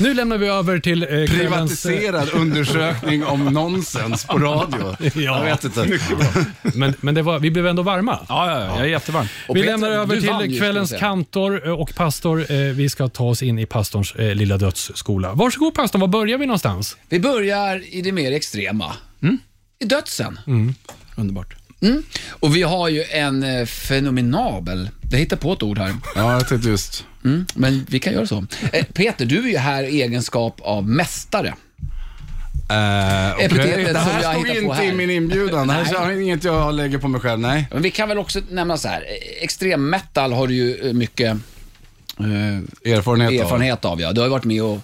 Nu 0.00 0.14
lämnar 0.14 0.38
vi 0.38 0.46
över 0.48 0.78
till 0.78 1.02
eh, 1.02 1.08
kvällens... 1.08 1.30
Privatiserad 1.30 2.30
undersökning 2.34 3.24
om 3.24 3.44
nonsens 3.44 4.24
på 4.24 4.38
radio. 4.38 4.96
Jag 5.20 5.44
vet 5.44 5.64
inte. 5.64 5.98
Men, 6.62 6.94
men 7.00 7.14
det 7.14 7.22
var, 7.22 7.38
vi 7.38 7.50
blev 7.50 7.66
ändå 7.66 7.82
varma. 7.82 8.18
ja, 8.28 8.50
ja, 8.50 8.60
ja, 8.60 8.66
jag 8.76 8.80
är 8.80 8.84
jättevarm. 8.84 9.26
Och 9.48 9.56
Vi 9.56 9.60
Peter, 9.60 9.72
lämnar 9.72 9.90
över 9.90 10.16
du 10.16 10.20
vann 10.26 10.40
ju, 10.40 10.46
till 10.46 10.56
ska 10.56 10.64
kvällens 10.64 10.88
säga. 10.90 11.00
kantor 11.00 11.66
eh, 11.66 11.72
och 11.72 11.94
pastor. 11.94 12.52
Eh, 12.52 12.56
Vi 12.58 12.88
ska 12.88 13.08
ta 13.08 13.24
oss 13.24 13.42
in 13.42 13.58
i 13.58 13.66
pastorns 13.66 14.14
eh, 14.14 14.34
lilla 14.34 14.56
dödsskola. 14.58 15.32
Varsågod 15.32 15.74
pastorn, 15.74 16.00
var 16.00 16.08
börjar 16.08 16.38
vi 16.38 16.46
någonstans? 16.46 16.96
Vi 17.08 17.20
börjar 17.20 17.82
i 17.94 17.99
det 18.02 18.12
mer 18.12 18.32
extrema. 18.32 18.96
I 19.78 19.84
dödsen. 19.84 20.40
Underbart. 21.16 21.54
Mm. 21.82 22.02
Och 22.30 22.56
vi 22.56 22.62
har 22.62 22.88
ju 22.88 23.02
en 23.04 23.42
eh, 23.42 23.66
fenomenabel, 23.66 24.90
jag 25.10 25.18
hittar 25.18 25.36
på 25.36 25.52
ett 25.52 25.62
ord 25.62 25.78
här, 25.78 25.94
Ja, 26.14 26.32
jag 26.32 26.48
tänkte 26.48 26.68
just. 26.68 27.04
mm. 27.24 27.46
men 27.54 27.86
vi 27.88 27.98
kan 27.98 28.12
göra 28.12 28.26
så. 28.26 28.44
Eh, 28.72 28.84
Peter, 28.84 29.26
du 29.26 29.38
är 29.44 29.48
ju 29.48 29.56
här 29.56 29.82
i 29.84 30.02
egenskap 30.02 30.60
av 30.60 30.88
mästare. 30.88 31.54
Uh, 32.70 33.44
Epitetet 33.44 33.86
Det 33.86 34.00
som 34.00 34.10
här 34.10 34.22
jag 34.22 34.34
stod 34.34 34.46
hittar 34.48 34.60
på 34.62 34.72
inte 34.72 34.82
i 34.84 34.86
här. 34.86 34.94
min 34.94 35.10
inbjudan. 35.10 35.68
Det 35.68 35.74
här 35.74 36.10
är 36.10 36.20
inget 36.20 36.44
jag 36.44 36.74
lägger 36.74 36.98
på 36.98 37.08
mig 37.08 37.20
själv, 37.20 37.40
nej. 37.40 37.68
Men 37.72 37.82
vi 37.82 37.90
kan 37.90 38.08
väl 38.08 38.18
också 38.18 38.40
nämna 38.50 38.76
så 38.76 38.88
här, 38.88 39.00
eh, 39.00 39.42
extrem 39.44 39.90
metal 39.90 40.32
har 40.32 40.46
du 40.46 40.54
ju 40.54 40.88
eh, 40.88 40.92
mycket 40.92 41.36
eh, 42.18 42.92
Erfarenhet, 42.92 43.40
erfarenhet 43.40 43.84
av. 43.84 44.00
Ja. 44.00 44.12
Du 44.12 44.20
har 44.20 44.26
ju 44.26 44.30
varit 44.30 44.44
med 44.44 44.62
och, 44.62 44.78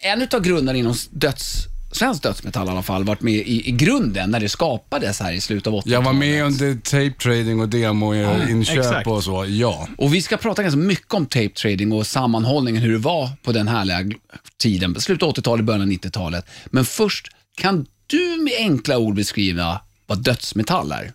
en 0.00 0.28
av 0.34 0.40
grundarna 0.42 0.78
inom 0.78 0.94
döds, 1.10 1.66
svensk 1.96 2.22
dödsmetall 2.22 2.68
i 2.68 2.70
alla 2.70 2.82
fall, 2.82 3.04
varit 3.04 3.20
med 3.20 3.34
i, 3.34 3.68
i 3.68 3.72
grunden 3.72 4.30
när 4.30 4.40
det 4.40 4.48
skapades 4.48 5.20
här 5.20 5.32
i 5.32 5.40
slutet 5.40 5.66
av 5.66 5.72
80-talet. 5.72 5.92
Jag 5.92 6.02
var 6.02 6.12
med 6.12 6.44
under 6.44 6.74
tape 6.74 7.22
trading 7.22 7.60
och 7.60 7.68
demo-inköp 7.68 8.78
exakt. 8.78 9.06
och 9.06 9.24
så, 9.24 9.44
ja. 9.48 9.88
Och 9.98 10.14
vi 10.14 10.22
ska 10.22 10.36
prata 10.36 10.62
ganska 10.62 10.78
mycket 10.78 11.14
om 11.14 11.26
tape 11.26 11.48
trading 11.48 11.92
och 11.92 12.06
sammanhållningen, 12.06 12.82
hur 12.82 12.92
det 12.92 12.98
var 12.98 13.30
på 13.42 13.52
den 13.52 13.68
härliga 13.68 14.16
tiden, 14.58 15.00
slutet 15.00 15.22
av 15.22 15.34
80-talet, 15.34 15.64
början 15.64 15.82
av 15.82 15.88
90-talet. 15.88 16.46
Men 16.66 16.84
först, 16.84 17.28
kan 17.56 17.86
du 18.06 18.42
med 18.42 18.54
enkla 18.58 18.98
ord 18.98 19.14
beskriva 19.14 19.80
vad 20.06 20.22
dödsmetall 20.22 20.92
är? 20.92 21.12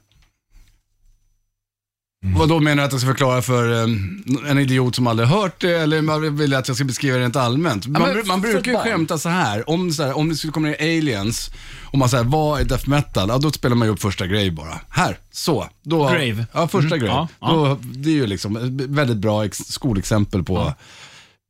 Vad 2.42 2.50
då 2.50 2.60
menar 2.60 2.76
du 2.76 2.86
att 2.86 2.92
jag 2.92 3.02
ska 3.02 3.10
förklara 3.10 3.42
för 3.42 3.72
eh, 3.74 4.52
en 4.52 4.58
idiot 4.60 4.96
som 4.96 5.08
aldrig 5.08 5.30
hört 5.30 5.62
det 5.62 5.78
eller 5.78 6.02
man 6.02 6.38
vill 6.38 6.54
att 6.54 6.68
jag 6.68 6.78
ska 6.78 6.86
beskriva 6.86 7.18
det 7.18 7.24
rent 7.24 7.36
allmänt? 7.36 7.88
Man, 7.88 8.02
men 8.02 8.28
man 8.28 8.42
brukar 8.42 8.72
ju 8.72 8.78
barn. 8.78 8.84
skämta 8.84 9.18
så 9.18 9.30
här. 9.30 9.70
Om, 9.70 9.92
så 9.92 10.04
här, 10.04 10.18
om 10.18 10.30
det 10.30 10.36
skulle 10.36 10.54
komma 10.54 10.68
ner 10.68 10.82
aliens 10.82 11.52
och 11.86 11.98
man 11.98 12.10
säger 12.10 12.24
vad 12.24 12.62
är 12.62 12.66
death 12.66 12.90
metal? 12.90 13.30
Ja, 13.30 13.38
då 13.38 13.52
spelar 13.52 13.76
man 13.76 13.88
ju 13.88 13.94
upp 13.94 14.02
första 14.02 14.28
Grave 14.28 14.52
bara. 14.52 14.80
Här, 14.90 15.18
så. 15.32 15.68
Då, 15.84 16.04
Grave. 16.04 16.46
Ja, 16.54 16.68
första 16.68 16.98
Grave. 16.98 17.12
Ja, 17.12 17.28
ja. 17.42 17.48
Då, 17.54 17.80
det 17.94 18.10
är 18.10 18.14
ju 18.14 18.28
liksom 18.28 18.56
ett 18.56 18.90
väldigt 18.90 19.18
bra 19.18 19.46
ex- 19.46 19.72
skolexempel 19.72 20.44
på 20.44 20.74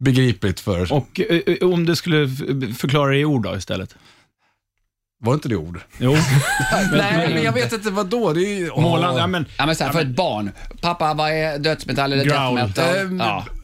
begripligt 0.04 0.60
för, 0.60 0.94
Och 0.94 1.20
eh, 1.30 1.42
eh, 1.48 1.68
om 1.68 1.86
du 1.86 1.96
skulle 1.96 2.28
förklara 2.78 3.12
det 3.12 3.18
i 3.18 3.26
ord 3.26 3.44
då 3.44 3.56
istället? 3.58 3.96
Var 5.22 5.34
inte 5.34 5.50
det 5.50 5.56
ord? 5.56 5.80
Jo. 5.98 6.12
Nej, 6.92 7.30
men 7.34 7.44
jag 7.44 7.52
vet 7.52 7.74
inte 7.74 7.90
vad 7.92 8.08
då. 8.08 8.34
Det 8.34 8.42
är 8.46 8.58
ju. 8.60 8.70
Målande, 8.82 9.22
ja 9.22 9.28
men 9.28 9.46
Ja, 9.58 9.66
men 9.66 9.76
så 9.76 9.84
här, 9.84 9.92
för 9.92 10.02
ett 10.02 10.16
barn. 10.16 10.52
Pappa, 10.82 11.14
vad 11.14 11.32
är 11.32 11.60
dödsmetall 11.60 12.14
eller 12.14 12.26
death 12.26 12.42
Growl. 12.42 12.56
metal? 12.56 12.96
Ehm, 12.98 13.20
Ja. 13.20 13.46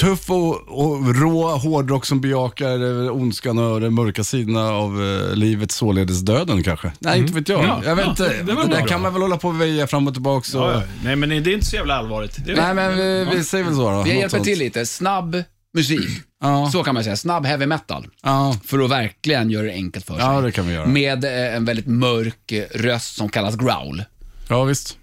Tuff 0.00 0.30
och, 0.30 0.54
och 0.68 1.14
rå 1.16 1.48
hårdrock 1.56 2.06
som 2.06 2.20
bejakar 2.20 3.04
eh, 3.04 3.12
ondskan 3.16 3.58
och 3.58 3.80
den 3.80 3.94
mörka 3.94 4.24
sidorna 4.24 4.70
av 4.70 5.02
eh, 5.04 5.34
livet, 5.36 5.70
således 5.72 6.20
döden 6.20 6.62
kanske. 6.62 6.92
Nej, 6.98 7.18
inte 7.18 7.32
vet 7.32 7.48
jag. 7.48 7.64
Ja, 7.64 7.80
jag 7.84 7.96
vet 7.96 8.04
ja, 8.04 8.10
inte. 8.10 8.28
det 8.28 8.42
Det, 8.42 8.52
var 8.54 8.62
där 8.64 8.76
bra. 8.76 8.86
kan 8.86 9.00
man 9.02 9.12
väl 9.12 9.22
hålla 9.22 9.36
på 9.36 9.48
och 9.48 9.60
väja 9.60 9.86
fram 9.86 10.06
och 10.08 10.12
tillbaka. 10.14 10.58
Och... 10.58 10.64
ja, 10.68 10.72
ja. 10.72 10.82
Nej, 11.04 11.16
men 11.16 11.28
det 11.28 11.36
är 11.36 11.48
inte 11.54 11.66
så 11.66 11.76
jävla 11.76 11.94
allvarligt. 11.94 12.36
Det 12.46 12.54
Nej, 12.54 12.74
men 12.74 12.96
vi, 12.96 13.26
vi 13.34 13.44
säger 13.44 13.64
väl 13.64 13.74
så 13.74 13.90
då. 13.90 13.90
Vi 13.90 13.96
Något 13.96 14.08
hjälper 14.08 14.28
sånt. 14.28 14.44
till 14.44 14.58
lite. 14.58 14.86
Snabb 14.86 15.42
musik. 15.74 16.08
Ja, 16.40 16.70
Så 16.72 16.82
kan 16.82 16.94
man 16.94 17.04
säga. 17.04 17.16
Snabb 17.16 17.46
heavy 17.46 17.66
metal. 17.66 18.06
ja, 18.22 18.56
För 18.64 18.78
att 18.78 18.90
verkligen 18.90 19.50
göra 19.50 19.66
det 19.66 19.72
enkelt 19.72 20.04
för 20.06 20.14
sig. 20.14 20.22
ja, 20.24 20.40
det 20.40 20.52
kan 20.52 20.66
vi 20.66 20.72
göra. 20.74 20.86
Med 20.86 21.24
eh, 21.24 21.56
en 21.56 21.64
väldigt 21.64 21.86
mörk 21.86 22.52
eh, 22.52 22.64
röst 22.74 23.16
som 23.16 23.28
kallas 23.28 23.56
growl. 23.56 24.02
Ja, 24.48 24.64
visst. 24.64 24.98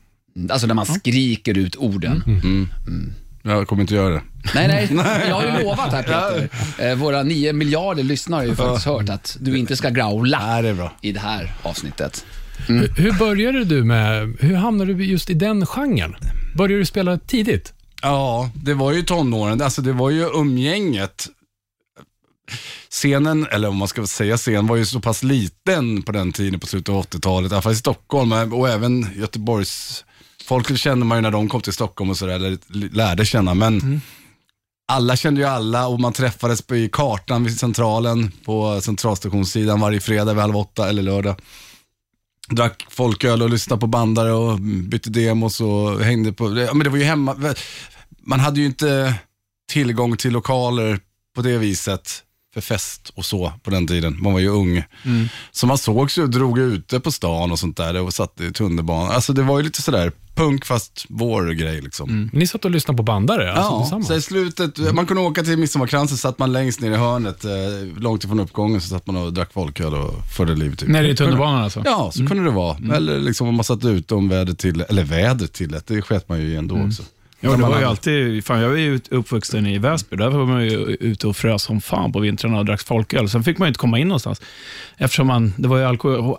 Alltså 0.49 0.67
när 0.67 0.73
man 0.73 0.85
skriker 0.85 1.57
ut 1.57 1.75
orden. 1.75 2.23
Mm. 2.25 3.13
Jag 3.43 3.67
kommer 3.67 3.81
inte 3.81 3.95
göra 3.95 4.13
det. 4.13 4.21
Nej, 4.55 4.67
nej, 4.67 4.87
jag 5.27 5.35
har 5.35 5.43
ju 5.59 5.63
lovat 5.63 5.91
här 5.93 6.03
Peter. 6.03 6.49
Eh, 6.91 6.95
våra 6.95 7.23
nio 7.23 7.53
miljarder 7.53 8.03
lyssnare 8.03 8.39
har 8.39 8.45
ju 8.45 8.55
faktiskt 8.55 8.85
hört 8.85 9.09
att 9.09 9.37
du 9.39 9.57
inte 9.57 9.75
ska 9.75 9.89
growla 9.89 10.39
Nej, 10.47 10.63
det 10.63 10.69
är 10.69 10.73
bra. 10.73 10.91
i 11.01 11.11
det 11.11 11.19
här 11.19 11.53
avsnittet. 11.63 12.25
Hur, 12.67 12.87
hur 12.97 13.11
började 13.11 13.63
du 13.63 13.83
med, 13.83 14.35
hur 14.39 14.55
hamnade 14.55 14.93
du 14.93 15.05
just 15.05 15.29
i 15.29 15.33
den 15.33 15.65
genren? 15.65 16.15
Började 16.57 16.81
du 16.81 16.85
spela 16.85 17.17
tidigt? 17.17 17.73
Ja, 18.01 18.49
det 18.55 18.73
var 18.73 18.91
ju 18.91 19.01
tonåren. 19.03 19.61
Alltså 19.61 19.81
det 19.81 19.93
var 19.93 20.09
ju 20.09 20.29
umgänget. 20.29 21.27
Scenen, 22.89 23.47
eller 23.51 23.67
om 23.67 23.77
man 23.77 23.87
ska 23.87 24.07
säga 24.07 24.37
scen, 24.37 24.67
var 24.67 24.75
ju 24.75 24.85
så 24.85 24.99
pass 24.99 25.23
liten 25.23 26.03
på 26.03 26.11
den 26.11 26.31
tiden 26.33 26.59
på 26.59 26.67
slutet 26.67 26.95
av 26.95 27.05
80-talet. 27.05 27.51
I 27.51 27.55
alla 27.55 27.61
fall 27.61 27.71
i 27.73 27.75
Stockholm 27.75 28.53
och 28.53 28.69
även 28.69 29.07
Göteborgs... 29.15 30.05
Folk 30.45 30.77
kände 30.77 31.05
man 31.05 31.17
ju 31.17 31.21
när 31.21 31.31
de 31.31 31.49
kom 31.49 31.61
till 31.61 31.73
Stockholm 31.73 32.09
och 32.09 32.17
sådär, 32.17 32.35
eller 32.35 32.57
lärde 32.95 33.25
känna. 33.25 33.53
Men 33.53 34.01
alla 34.87 35.15
kände 35.15 35.41
ju 35.41 35.47
alla 35.47 35.87
och 35.87 35.99
man 35.99 36.13
träffades 36.13 36.61
på, 36.61 36.75
i 36.75 36.89
kartan 36.89 37.43
vid 37.43 37.59
centralen 37.59 38.31
på 38.45 38.81
centralstationssidan 38.81 39.79
varje 39.79 39.99
fredag 39.99 40.33
vid 40.33 40.41
halv 40.41 40.57
åtta 40.57 40.89
eller 40.89 41.01
lördag. 41.01 41.35
Drack 42.49 42.85
folköl 42.89 43.41
och 43.41 43.49
lyssnade 43.49 43.79
på 43.79 43.87
bandare 43.87 44.31
och 44.31 44.59
bytte 44.59 45.09
demos 45.09 45.61
och 45.61 45.99
hängde 45.99 46.33
på, 46.33 46.59
ja, 46.59 46.73
men 46.73 46.83
det 46.83 46.89
var 46.89 46.97
ju 46.97 47.03
hemma, 47.03 47.55
man 48.19 48.39
hade 48.39 48.59
ju 48.59 48.65
inte 48.65 49.13
tillgång 49.71 50.17
till 50.17 50.33
lokaler 50.33 50.99
på 51.35 51.41
det 51.41 51.57
viset 51.57 52.23
för 52.53 52.61
fest 52.61 53.11
och 53.15 53.25
så 53.25 53.53
på 53.63 53.69
den 53.69 53.87
tiden. 53.87 54.21
Man 54.21 54.33
var 54.33 54.39
ju 54.39 54.47
ung. 54.47 54.83
Så 55.51 55.67
man 55.67 55.77
sågs 55.77 56.17
ju 56.17 56.23
och 56.23 56.29
drog 56.29 56.59
ute 56.59 56.99
på 56.99 57.11
stan 57.11 57.51
och 57.51 57.59
sånt 57.59 57.77
där 57.77 58.01
och 58.01 58.13
satt 58.13 58.41
i 58.41 58.51
tunnelbanan. 58.51 59.11
Alltså 59.11 59.33
det 59.33 59.43
var 59.43 59.57
ju 59.57 59.63
lite 59.63 59.81
sådär 59.81 60.11
punk 60.35 60.65
fast 60.65 61.05
vår 61.09 61.51
grej 61.51 61.81
liksom. 61.81 62.29
Ni 62.33 62.47
satt 62.47 62.65
och 62.65 62.71
lyssnade 62.71 62.97
på 62.97 63.03
bandare 63.03 63.51
alltså, 63.53 63.71
Ja, 63.73 63.79
tillsammans? 63.81 64.07
så 64.07 64.13
i 64.13 64.21
slutet, 64.21 64.93
man 64.93 65.05
kunde 65.05 65.21
åka 65.23 65.43
till 65.43 65.57
Midsommarkransen, 65.57 66.17
satt 66.17 66.39
man 66.39 66.51
längst 66.53 66.81
ner 66.81 66.91
i 66.91 66.95
hörnet, 66.95 67.45
eh, 67.45 67.51
långt 68.01 68.23
ifrån 68.23 68.39
uppgången, 68.39 68.81
så 68.81 68.87
satt 68.89 69.07
man 69.07 69.15
och 69.17 69.33
drack 69.33 69.53
folköl 69.53 69.93
och 69.93 70.13
förde 70.37 70.55
livet. 70.55 70.83
När 70.87 71.03
det 71.03 71.09
är 71.09 71.13
tunnelbanan 71.15 71.63
alltså? 71.63 71.81
Ja, 71.85 72.11
så 72.13 72.27
kunde 72.27 72.43
det 72.43 72.49
vara. 72.49 72.77
Eller 72.95 73.19
liksom 73.19 73.47
om 73.47 73.55
man 73.55 73.63
satt 73.63 73.85
ute 73.85 74.15
om 74.15 74.29
vädret 74.29 74.59
till, 74.59 74.81
eller 74.89 75.03
vädret 75.03 75.53
till 75.53 75.79
det 75.87 76.01
sket 76.01 76.29
man 76.29 76.41
ju 76.41 76.47
i 76.47 76.55
ändå 76.55 76.75
också. 76.75 77.03
Ja, 77.39 77.51
det 77.51 77.61
var 77.61 77.79
ju 77.79 77.85
alltid, 77.85 78.45
fan 78.45 78.59
jag 78.61 78.69
var 78.69 78.75
ju 78.75 78.99
uppvuxen 79.11 79.67
i 79.67 79.77
Väsby, 79.77 80.15
där 80.15 80.29
var 80.29 80.45
man 80.45 80.63
ju 80.65 80.97
ute 80.99 81.27
och 81.27 81.37
frös 81.37 81.63
som 81.63 81.81
fan 81.81 82.11
på 82.11 82.19
vintrarna 82.19 82.57
och 82.59 82.65
drack 82.65 82.81
folköl. 82.81 83.29
Sen 83.29 83.43
fick 83.43 83.57
man 83.57 83.65
ju 83.65 83.69
inte 83.69 83.79
komma 83.79 83.99
in 83.99 84.07
någonstans, 84.07 84.41
eftersom 84.97 85.27
man, 85.27 85.53
det 85.57 85.67
var 85.67 85.77
ju 85.77 85.83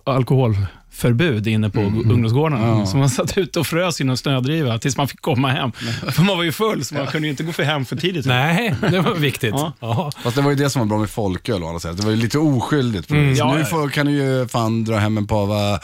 alko 0.05 0.55
alkoholförbud 0.97 1.47
inne 1.47 1.71
på 1.71 1.81
ungdomsgårdarna. 1.81 2.87
Så 2.87 2.97
man 2.97 3.11
satt 3.11 3.39
ute 3.39 3.61
och 3.61 3.67
frös 3.67 4.01
i 4.01 4.05
någon 4.05 4.17
snödriva 4.17 4.79
tills 4.79 4.97
man 4.97 5.09
fick 5.09 5.21
komma 5.21 5.51
hem. 5.51 5.73
För 6.13 6.23
man 6.23 6.37
var 6.37 6.45
ju 6.45 6.53
full, 6.53 6.85
så 6.85 6.95
man 6.95 7.07
kunde 7.07 7.27
ju 7.29 7.31
inte 7.31 7.43
gå 7.43 7.53
för 7.53 7.63
hem 7.63 7.85
för 7.85 7.97
tidigt. 7.97 8.27
Nej, 8.27 8.75
det 8.91 9.01
var 9.01 9.15
viktigt. 9.15 9.55
Ja. 9.55 9.73
Ja. 9.81 10.11
Fast 10.23 10.37
det 10.37 10.43
var 10.43 10.51
ju 10.51 10.57
det 10.57 10.71
som 10.71 10.81
var 10.81 10.87
bra 10.87 10.99
med 10.99 11.11
folköl. 11.11 11.61
Det 11.61 12.05
var 12.05 12.11
ju 12.11 12.17
lite 12.17 12.39
oskyldigt. 12.39 13.11
Viset. 13.11 13.39
ja, 13.39 13.55
nu 13.55 13.65
får, 13.65 13.89
kan 13.89 14.07
du 14.07 14.13
ju 14.13 14.49
fan 14.49 14.85
dra 14.85 14.97
hem 14.97 15.19
en 15.19 15.27
pava 15.27 15.81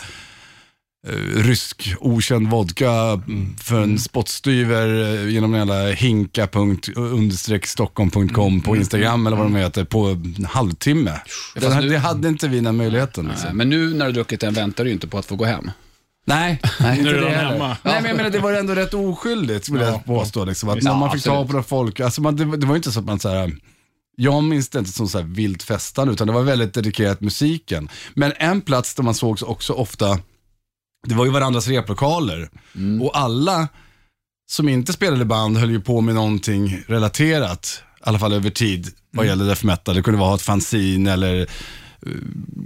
rysk 1.37 1.95
okänd 2.01 2.51
vodka 2.51 2.91
mm, 2.91 3.57
för 3.57 3.83
en 3.83 3.99
spottstyver 3.99 5.15
eh, 5.15 5.29
genom 5.29 5.55
en 5.55 5.59
jävla 5.59 5.91
hinka.stockholm.com 5.93 8.61
på 8.61 8.77
Instagram 8.77 9.27
eller 9.27 9.37
vad 9.37 9.47
de 9.47 9.57
heter 9.57 9.85
på 9.85 10.07
en 10.07 10.47
halvtimme. 10.51 11.21
Det, 11.55 11.81
nu- 11.81 11.89
det 11.89 11.99
hade 11.99 12.29
inte 12.29 12.49
vi 12.49 12.61
den 12.61 12.77
möjligheten. 12.77 13.27
Liksom. 13.29 13.45
Nej, 13.47 13.55
Men 13.55 13.71
nu 13.71 13.95
när 13.95 14.07
du 14.07 14.13
druckit 14.13 14.41
den 14.41 14.55
väntar 14.55 14.85
du 14.85 14.91
ju 14.91 14.95
inte 14.95 15.07
på 15.07 15.19
att 15.19 15.27
få 15.27 15.37
gå 15.37 15.45
hem. 15.45 15.71
Nej, 16.27 16.61
nej 16.81 16.99
inte 16.99 17.11
är 17.11 17.15
det 17.21 17.31
hemma. 17.31 17.77
Nej, 17.83 18.03
men 18.03 18.05
jag 18.05 18.17
menar, 18.17 18.31
det 18.31 18.39
var 18.39 18.53
ändå 18.53 18.75
rätt 18.75 18.95
oskyldigt, 18.95 19.65
skulle 19.65 19.85
jag 19.85 20.05
påstå. 20.05 20.45
Liksom, 20.45 20.69
att 20.69 20.77
Visst. 20.77 20.85
när 20.85 20.95
man 20.95 21.03
Ja, 21.09 21.13
fick 21.15 21.23
ta 21.25 21.31
absolut. 21.33 21.51
på 21.51 21.57
det 21.57 21.63
folk, 21.63 22.01
alltså 22.01 22.21
man, 22.23 22.37
det, 22.37 22.45
det 22.57 22.67
var 22.67 22.75
ju 22.75 22.77
inte 22.77 22.93
så 22.93 23.01
att 23.01 23.07
man 23.07 23.19
så 23.19 23.29
här, 23.29 23.53
jag 24.17 24.45
minns 24.45 24.69
det 24.69 24.79
inte 24.79 24.93
som 24.93 25.09
så 25.09 25.19
här 25.19 25.25
vilt 25.27 25.63
festande, 25.63 26.13
utan 26.13 26.27
det 26.27 26.33
var 26.33 26.43
väldigt 26.43 26.75
dedikerat 26.75 27.21
musiken. 27.21 27.89
Men 28.15 28.33
en 28.37 28.61
plats 28.61 28.95
där 28.95 29.03
man 29.03 29.15
sågs 29.15 29.43
också 29.43 29.73
ofta, 29.73 30.19
det 31.03 31.15
var 31.15 31.25
ju 31.25 31.31
varandras 31.31 31.69
replokaler. 31.69 32.51
Och 33.03 33.19
alla 33.19 33.69
som 34.51 34.69
inte 34.69 34.93
spelade 34.93 35.25
band 35.25 35.57
höll 35.59 35.71
ju 35.71 35.81
på 35.81 36.01
med 36.01 36.15
någonting 36.15 36.83
relaterat, 36.87 37.83
i 37.99 38.03
alla 38.09 38.19
fall 38.19 38.33
över 38.33 38.51
tid, 38.51 38.89
vad 39.11 39.27
gäller 39.27 39.45
death 39.45 39.67
metal. 39.67 39.95
Det 39.95 40.03
kunde 40.03 40.21
vara 40.21 40.35
ett 40.35 40.43
fanzine 40.43 41.13
eller 41.13 41.41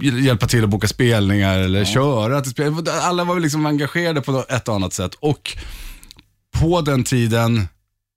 eh, 0.01 0.25
hjälpa 0.25 0.47
till 0.47 0.63
att 0.63 0.69
boka 0.69 0.87
spelningar 0.87 1.59
eller 1.59 1.85
köra 1.85 2.41
till 2.41 2.51
spel. 2.51 2.73
Alla 3.01 3.23
var 3.23 3.39
liksom 3.39 3.65
engagerade 3.65 4.21
på 4.21 4.45
ett 4.49 4.67
och 4.67 4.75
annat 4.75 4.93
sätt. 4.93 5.15
Och 5.19 5.57
på 6.59 6.81
den 6.81 7.03
tiden 7.03 7.67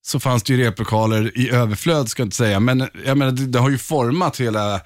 så 0.03 0.21
fanns 0.21 0.43
det 0.43 0.53
ju 0.53 0.65
replokaler 0.65 1.39
i 1.39 1.51
överflöd, 1.51 2.09
ska 2.09 2.21
jag 2.21 2.27
inte 2.27 2.37
säga. 2.37 2.61
Men 2.61 2.89
jag 3.07 3.19
menar, 3.19 3.33
det, 3.33 3.47
det 3.47 3.59
har 3.59 3.71
ju 3.71 3.79
format 3.79 4.41
hela 4.41 4.81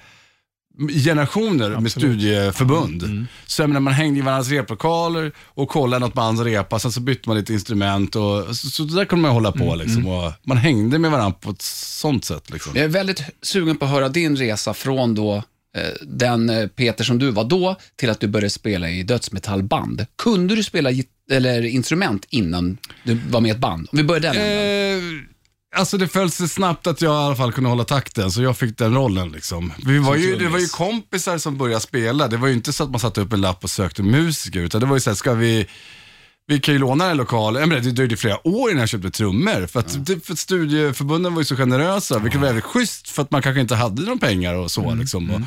generationer 1.03 1.79
med 1.79 1.91
studieförbund. 1.91 3.27
Så 3.45 3.61
jag 3.61 3.69
menar, 3.69 3.79
man 3.79 3.93
hängde 3.93 4.19
i 4.19 4.21
varandras 4.21 4.49
replokaler 4.49 5.31
och 5.39 5.69
kollade 5.69 5.99
något 6.05 6.13
bands 6.13 6.41
repa, 6.41 6.79
sen 6.79 6.91
så 6.91 6.99
bytte 6.99 7.29
man 7.29 7.37
lite 7.37 7.53
instrument 7.53 8.15
och 8.15 8.55
så, 8.55 8.69
så 8.69 8.83
där 8.83 9.05
kunde 9.05 9.21
man 9.21 9.31
hålla 9.31 9.51
på 9.51 9.75
liksom. 9.75 10.07
Och 10.07 10.31
man 10.43 10.57
hängde 10.57 10.99
med 10.99 11.11
varandra 11.11 11.37
på 11.41 11.51
ett 11.51 11.61
sånt 11.61 12.25
sätt 12.25 12.49
liksom. 12.49 12.71
Jag 12.75 12.83
är 12.83 12.89
väldigt 12.89 13.23
sugen 13.41 13.77
på 13.77 13.85
att 13.85 13.91
höra 13.91 14.09
din 14.09 14.35
resa 14.35 14.73
från 14.73 15.15
då 15.15 15.35
eh, 15.77 15.83
den 16.01 16.49
eh, 16.49 16.67
Peter 16.67 17.03
som 17.03 17.19
du 17.19 17.31
var 17.31 17.43
då 17.43 17.75
till 17.95 18.09
att 18.09 18.19
du 18.19 18.27
började 18.27 18.49
spela 18.49 18.89
i 18.89 19.03
dödsmetallband. 19.03 20.05
Kunde 20.17 20.55
du 20.55 20.63
spela 20.63 20.89
eller 21.31 21.65
instrument 21.65 22.25
innan 22.29 22.77
du 23.03 23.19
var 23.29 23.41
med 23.41 23.49
i 23.49 23.51
ett 23.51 23.57
band? 23.57 23.87
Om 23.91 23.97
vi 23.97 24.03
börjar 24.03 24.33
änden. 24.33 25.19
Eh, 25.19 25.34
alltså 25.75 25.97
det 25.97 26.07
föll 26.07 26.31
sig 26.31 26.49
snabbt 26.49 26.87
att 26.87 27.01
jag 27.01 27.13
i 27.13 27.25
alla 27.25 27.35
fall 27.35 27.51
kunde 27.53 27.69
hålla 27.69 27.83
takten, 27.83 28.31
så 28.31 28.41
jag 28.41 28.57
fick 28.57 28.77
den 28.77 28.93
rollen. 28.95 29.29
Liksom. 29.31 29.73
Vi 29.85 29.99
var 29.99 30.15
ju, 30.15 30.35
det 30.37 30.47
var 30.49 30.59
ju 30.59 30.67
kompisar 30.67 31.37
som 31.37 31.57
började 31.57 31.81
spela. 31.81 32.27
Det 32.27 32.37
var 32.37 32.47
ju 32.47 32.53
inte 32.53 32.73
så 32.73 32.83
att 32.83 32.89
man 32.91 32.99
satte 32.99 33.21
upp 33.21 33.33
en 33.33 33.41
lapp 33.41 33.63
och 33.63 33.69
sökte 33.69 34.03
musiker, 34.03 34.59
utan 34.59 34.81
det 34.81 34.87
var 34.87 34.95
ju 34.95 34.99
så 34.99 35.09
här, 35.09 35.15
ska 35.15 35.33
vi 35.33 35.67
vi 36.47 36.59
kan 36.59 36.73
ju 36.73 36.79
låna 36.79 37.09
en 37.11 37.17
lokal. 37.17 37.53
Det 37.53 37.79
dröjde 37.79 38.17
flera 38.17 38.47
år 38.47 38.69
innan 38.71 38.79
jag 38.79 38.89
köpte 38.89 39.09
trummor. 39.11 39.67
För 39.67 39.79
att, 39.79 40.05
det- 40.05 40.25
för 40.25 40.35
studieförbunden 40.35 41.33
var 41.33 41.41
ju 41.41 41.45
så 41.45 41.55
generösa, 41.55 42.19
vilket 42.19 42.39
var 42.41 42.47
väldigt 42.47 42.63
schysst 42.65 43.09
för 43.09 43.21
att 43.21 43.31
man 43.31 43.41
kanske 43.41 43.61
inte 43.61 43.75
hade 43.75 44.01
några 44.01 44.17
pengar 44.17 44.53
och 44.53 44.71
så. 44.71 44.95
Liksom. 44.95 45.31
Och, 45.31 45.41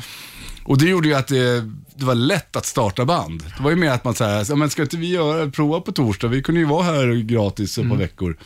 och 0.63 0.77
det 0.77 0.85
gjorde 0.85 1.07
ju 1.07 1.13
att 1.13 1.27
det, 1.27 1.61
det 1.95 2.05
var 2.05 2.15
lätt 2.15 2.55
att 2.55 2.65
starta 2.65 3.05
band. 3.05 3.43
Det 3.57 3.63
var 3.63 3.69
ju 3.69 3.75
mer 3.75 3.91
att 3.91 4.03
man 4.03 4.15
men 4.55 4.69
ska 4.69 4.81
inte 4.81 4.97
vi 4.97 5.07
göra, 5.09 5.49
prova 5.51 5.79
på 5.81 5.91
torsdag? 5.91 6.27
Vi 6.27 6.43
kunde 6.43 6.59
ju 6.61 6.65
vara 6.67 6.83
här 6.83 7.15
gratis 7.21 7.77
ett 7.77 7.89
par 7.89 7.95
veckor. 7.97 8.37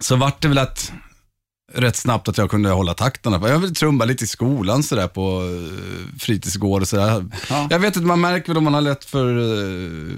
Så 0.00 0.16
vart 0.16 0.42
det 0.42 0.48
väl 0.48 0.58
att 0.58 0.92
rätt 1.74 1.96
snabbt 1.96 2.28
att 2.28 2.38
jag 2.38 2.50
kunde 2.50 2.70
hålla 2.70 2.94
takterna. 2.94 3.48
Jag 3.48 3.58
ville 3.58 3.74
trumma 3.74 4.04
lite 4.04 4.24
i 4.24 4.26
skolan 4.26 4.82
sådär 4.82 5.08
på 5.08 5.42
eh, 5.42 6.18
fritidsgård 6.20 6.82
och 6.82 6.88
sådär. 6.88 7.24
Ja. 7.50 7.66
Jag 7.70 7.78
vet 7.78 7.96
inte, 7.96 8.06
man 8.06 8.20
märker 8.20 8.48
väl 8.48 8.56
om 8.56 8.64
man 8.64 8.74
har 8.74 8.80
lätt 8.80 9.04
för, 9.04 9.38
eh, 9.38 10.16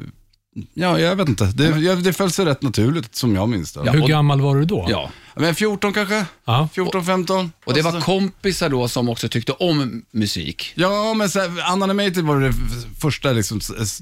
ja 0.75 0.99
jag 1.01 1.17
vet 1.17 1.29
inte. 1.29 1.45
Det, 1.45 1.65
jag, 1.81 2.03
det 2.03 2.13
föll 2.13 2.31
sig 2.31 2.45
rätt 2.45 2.63
naturligt 2.63 3.15
som 3.15 3.35
jag 3.35 3.49
minns 3.49 3.73
det. 3.73 3.81
Ja. 3.85 3.93
Hur 3.93 4.07
gammal 4.09 4.41
var 4.41 4.57
du 4.57 4.65
då? 4.65 4.87
Ja. 4.89 5.11
Men 5.37 5.55
14 5.55 5.93
kanske? 5.93 6.27
Ja. 6.45 6.69
14, 6.73 7.05
15? 7.05 7.53
Och 7.67 7.75
det 7.75 7.83
var 7.83 7.93
Alltså- 7.93 8.07
kompisar 8.07 8.69
då 8.69 8.89
som 8.89 9.09
också 9.09 9.29
tyckte 9.29 9.53
om 9.53 10.03
musik. 10.11 10.73
Ja, 10.75 11.15
men 11.15 11.29
Unanimated 11.73 12.25
var 12.25 12.41
det 12.41 12.53
första 13.01 13.33
liksom, 13.33 13.61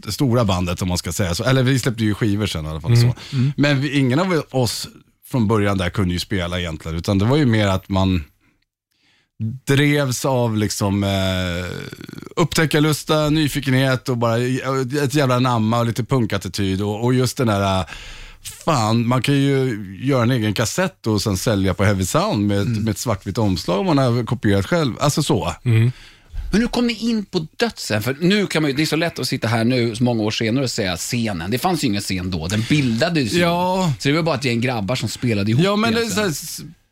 stora 0.08 0.44
bandet 0.44 0.82
om 0.82 0.88
man 0.88 0.98
ska 0.98 1.12
säga 1.12 1.34
så. 1.34 1.44
Eller 1.44 1.62
vi 1.62 1.78
släppte 1.78 2.04
ju 2.04 2.14
skivor 2.14 2.46
sen 2.46 2.66
i 2.66 2.68
alla 2.68 2.80
fall. 2.80 2.96
Så. 2.96 3.14
Men 3.56 3.80
vi, 3.80 3.98
ingen 3.98 4.18
av 4.18 4.42
oss 4.50 4.88
från 5.32 5.48
början 5.48 5.78
där 5.78 5.90
kunde 5.90 6.14
ju 6.14 6.20
spela 6.20 6.60
egentligen, 6.60 6.98
utan 6.98 7.18
det 7.18 7.24
var 7.24 7.36
ju 7.36 7.46
mer 7.46 7.66
att 7.68 7.88
man 7.88 8.24
drevs 9.66 10.24
av 10.24 10.56
liksom 10.56 11.04
eh, 11.04 11.10
upptäckarlusta, 12.36 13.30
nyfikenhet 13.30 14.08
och 14.08 14.16
bara 14.18 14.38
ett 15.04 15.14
jävla 15.14 15.38
namma 15.38 15.78
och 15.80 15.86
lite 15.86 16.04
punkattityd 16.04 16.82
och, 16.82 17.04
och 17.04 17.14
just 17.14 17.36
den 17.36 17.46
där 17.46 17.80
eh, 17.80 17.86
Fan, 18.64 19.06
man 19.08 19.22
kan 19.22 19.34
ju 19.34 19.76
göra 20.02 20.22
en 20.22 20.30
egen 20.30 20.54
kassett 20.54 21.06
och 21.06 21.22
sen 21.22 21.36
sälja 21.36 21.74
på 21.74 21.84
Heavy 21.84 22.04
Sound 22.04 22.46
med, 22.46 22.60
ett- 22.60 22.68
med 22.82 22.88
ett 22.88 22.98
svartvitt 22.98 23.38
omslag 23.38 23.80
om 23.80 23.86
man 23.86 23.98
har 23.98 24.24
kopierat 24.26 24.66
själv. 24.66 24.94
Alltså 25.00 25.22
så. 25.22 25.54
Men 26.52 26.60
hur 26.60 26.68
kom 26.68 26.86
ni 26.86 26.92
in 26.92 27.24
på 27.24 27.46
dödsen? 27.56 28.02
För 28.02 28.16
nu 28.20 28.46
kan 28.46 28.62
man 28.62 28.70
ju, 28.70 28.76
det 28.76 28.82
är 28.82 28.86
så 28.86 28.96
lätt 28.96 29.18
att 29.18 29.28
sitta 29.28 29.48
här 29.48 29.64
nu, 29.64 29.96
så 29.96 30.04
många 30.04 30.22
år 30.22 30.30
senare, 30.30 30.64
och 30.64 30.70
säga 30.70 30.96
scenen. 30.96 31.50
Det 31.50 31.58
fanns 31.58 31.84
ju 31.84 31.88
ingen 31.88 32.00
scen 32.00 32.30
då, 32.30 32.48
den 32.48 32.64
bildades 32.68 33.32
ju. 33.32 33.38
Ja. 33.38 33.92
Så 33.98 34.08
det 34.08 34.14
var 34.14 34.22
bara 34.22 34.34
ett 34.34 34.44
gäng 34.44 34.60
grabbar 34.60 34.96
som 34.96 35.08
spelade 35.08 35.50
ihop 35.50 35.64
Ja, 35.64 35.76
men 35.76 35.94
det 35.94 36.00
är 36.00 36.08
så 36.08 36.20
här, 36.20 36.32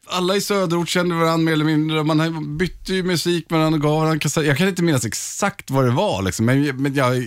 alla 0.06 0.36
i 0.36 0.40
söderort 0.40 0.88
kände 0.88 1.14
varandra 1.14 1.36
mer 1.36 1.52
eller 1.52 1.64
mindre. 1.64 2.04
Man 2.04 2.58
bytte 2.58 2.94
ju 2.94 3.02
musik 3.02 3.50
med 3.50 3.58
varandra 3.58 3.76
och 3.76 3.82
gav 3.82 4.02
varandra. 4.02 4.44
Jag 4.44 4.58
kan 4.58 4.68
inte 4.68 4.82
minnas 4.82 5.04
exakt 5.04 5.70
vad 5.70 5.84
det 5.84 5.90
var, 5.90 6.22
liksom, 6.22 6.46
men, 6.46 6.82
men 6.82 6.94
jag, 6.94 7.24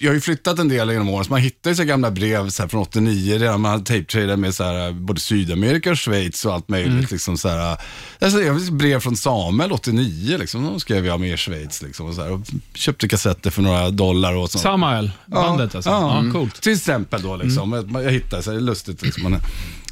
jag 0.00 0.10
har 0.10 0.14
ju 0.14 0.20
flyttat 0.20 0.58
en 0.58 0.68
del 0.68 0.90
genom 0.90 1.08
åren, 1.08 1.24
så 1.24 1.30
man 1.32 1.40
hittar 1.40 1.70
ju 1.70 1.76
så 1.76 1.84
gamla 1.84 2.10
brev 2.10 2.48
så 2.48 2.68
från 2.68 2.82
89, 2.82 3.38
redan 3.38 3.60
man 3.60 3.84
tape-tradat 3.84 4.38
med 4.38 4.54
så 4.54 4.64
här, 4.64 4.92
både 4.92 5.20
Sydamerika 5.20 5.90
och 5.90 5.98
Schweiz 5.98 6.44
och 6.44 6.54
allt 6.54 6.68
möjligt. 6.68 6.92
Mm. 6.92 7.06
Liksom, 7.10 7.38
så 7.38 7.48
här, 7.48 7.76
alltså, 8.20 8.42
jag 8.42 8.52
har 8.52 8.70
brev 8.70 9.00
från 9.00 9.16
Samuel 9.16 9.72
89, 9.72 10.38
liksom, 10.38 10.64
de 10.64 10.80
skrev 10.80 11.06
jag 11.06 11.20
med 11.20 11.32
i 11.32 11.36
Schweiz. 11.36 11.82
Liksom, 11.82 12.06
och 12.06 12.14
så 12.14 12.22
här, 12.22 12.32
och 12.32 12.40
köpte 12.74 13.08
kassetter 13.08 13.50
för 13.50 13.62
några 13.62 13.90
dollar 13.90 14.34
och 14.34 14.50
sånt. 14.50 14.62
Samael, 14.62 15.10
bandet 15.26 15.74
alltså. 15.74 15.90
Ja, 15.90 16.24
coolt. 16.32 16.62
Till 16.62 16.72
exempel 16.72 17.22
då 17.22 17.36
liksom. 17.36 17.72
Jag, 17.72 18.04
jag 18.04 18.12
hittade, 18.12 18.42
så 18.42 18.50
här, 18.50 18.58
det 18.58 18.62
är 18.62 18.66
lustigt 18.66 19.02
liksom. 19.02 19.22
Man, 19.22 19.40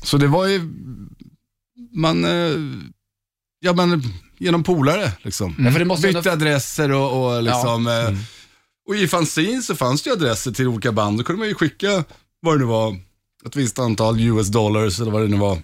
så 0.02 0.16
det 0.16 0.26
var 0.26 0.46
ju, 0.46 0.60
man, 1.92 2.24
eh, 2.24 2.56
ja 3.60 3.72
men 3.72 4.02
genom 4.38 4.62
polare 4.62 5.12
liksom. 5.22 5.72
Ja, 5.78 5.84
måste 5.84 6.06
Bytte 6.06 6.18
ändå- 6.18 6.30
adresser 6.30 6.92
och, 6.92 7.34
och 7.36 7.42
liksom, 7.42 7.86
eh, 7.86 8.18
och 8.88 8.96
i 8.96 9.08
fanzine 9.08 9.62
så 9.62 9.76
fanns 9.76 10.02
det 10.02 10.10
ju 10.10 10.16
adresser 10.16 10.52
till 10.52 10.68
olika 10.68 10.92
band. 10.92 11.18
Då 11.18 11.24
kunde 11.24 11.38
man 11.38 11.48
ju 11.48 11.54
skicka, 11.54 12.04
vad 12.40 12.54
det 12.54 12.58
nu 12.58 12.64
var, 12.64 12.96
ett 13.46 13.56
visst 13.56 13.78
antal 13.78 14.20
US 14.20 14.48
dollars 14.48 15.00
eller 15.00 15.10
vad 15.10 15.22
det 15.22 15.28
nu 15.28 15.36
var. 15.36 15.58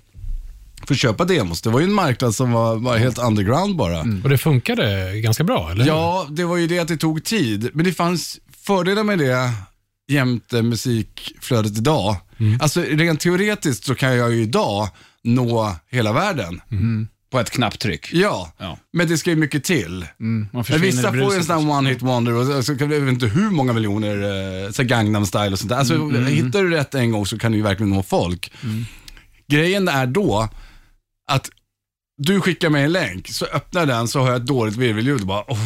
För 0.87 0.95
att 0.95 1.01
köpa 1.01 1.25
demos. 1.25 1.63
Det 1.63 1.71
var 1.71 1.81
ju 1.81 1.85
en 1.87 1.93
marknad 1.93 2.35
som 2.35 2.53
var, 2.53 2.77
var 2.77 2.97
helt 2.97 3.19
underground 3.19 3.77
bara. 3.77 4.01
Och 4.25 4.29
det 4.29 4.39
funkade 4.39 5.13
ganska 5.21 5.45
bra, 5.45 5.71
eller? 5.71 5.87
Ja, 5.87 6.27
det 6.31 6.45
var 6.45 6.57
ju 6.57 6.67
det 6.67 6.79
att 6.79 6.89
det 6.89 6.97
tog 6.97 7.25
tid. 7.25 7.71
Men 7.75 7.85
det 7.85 7.93
fanns 7.93 8.41
fördelar 8.63 9.05
med 9.05 9.19
det 9.19 9.51
jämte 10.11 10.63
musikflödet 10.63 11.79
idag. 11.79 12.17
Alltså 12.61 12.81
rent 12.81 13.21
teoretiskt 13.21 13.85
så 13.85 13.95
kan 13.95 14.17
jag 14.17 14.33
ju 14.35 14.43
idag 14.43 14.89
nå 15.23 15.77
hela 15.89 16.13
världen. 16.13 16.61
På 17.33 17.41
ett 17.41 17.51
knapptryck. 17.51 18.09
Ja, 18.13 18.53
Ja. 18.59 18.79
men 18.93 19.09
det 19.09 19.19
ska 19.19 19.31
ju 19.31 19.37
mycket 19.37 19.65
till. 19.65 19.87
Mm, 20.21 20.41
man 20.41 20.49
Men 20.53 20.65
försvinner 20.65 20.87
vissa 20.87 21.09
får 21.09 21.17
ju 21.17 21.23
en 21.23 21.29
bruset. 21.29 21.47
sån 21.47 21.67
här 21.69 21.77
one 21.79 21.89
hit 21.91 22.03
wonder 22.03 22.35
och 22.35 22.47
så- 22.47 22.63
så 22.63 22.77
kan 22.79 22.91
jag 22.91 23.01
vet 23.01 23.13
inte 23.13 23.27
hur 23.27 23.51
många 23.51 23.73
miljoner, 23.73 24.17
eh, 24.65 24.71
så 24.71 24.83
här 24.83 24.89
Gangnam 24.89 25.27
style 25.27 25.53
och 25.53 25.59
sånt 25.59 25.69
där. 25.69 25.77
Alltså, 25.77 26.09
hittar 26.09 26.63
du 26.63 26.71
rätt 26.71 26.95
en 26.95 27.11
gång 27.11 27.27
så 27.27 27.39
kan 27.39 27.53
du 27.53 27.59
ju 27.59 27.65
verkligen 27.65 27.91
nå 27.91 28.03
folk. 28.03 28.53
Grejen 29.49 29.89
är 29.89 30.07
då 30.07 30.49
att 31.31 31.51
du 32.19 32.41
skickar 32.41 32.71
mig 32.71 32.85
en 32.85 32.93
länk, 32.93 33.29
så 33.29 33.45
öppnar 33.45 33.87
den 33.87 34.09
så 34.09 34.21
har 34.21 34.27
jag 34.27 34.37
ett 34.37 34.47
dåligt 34.47 34.77
virvelljud 34.77 35.21
och 35.21 35.27
bara, 35.27 35.45
oh, 35.49 35.59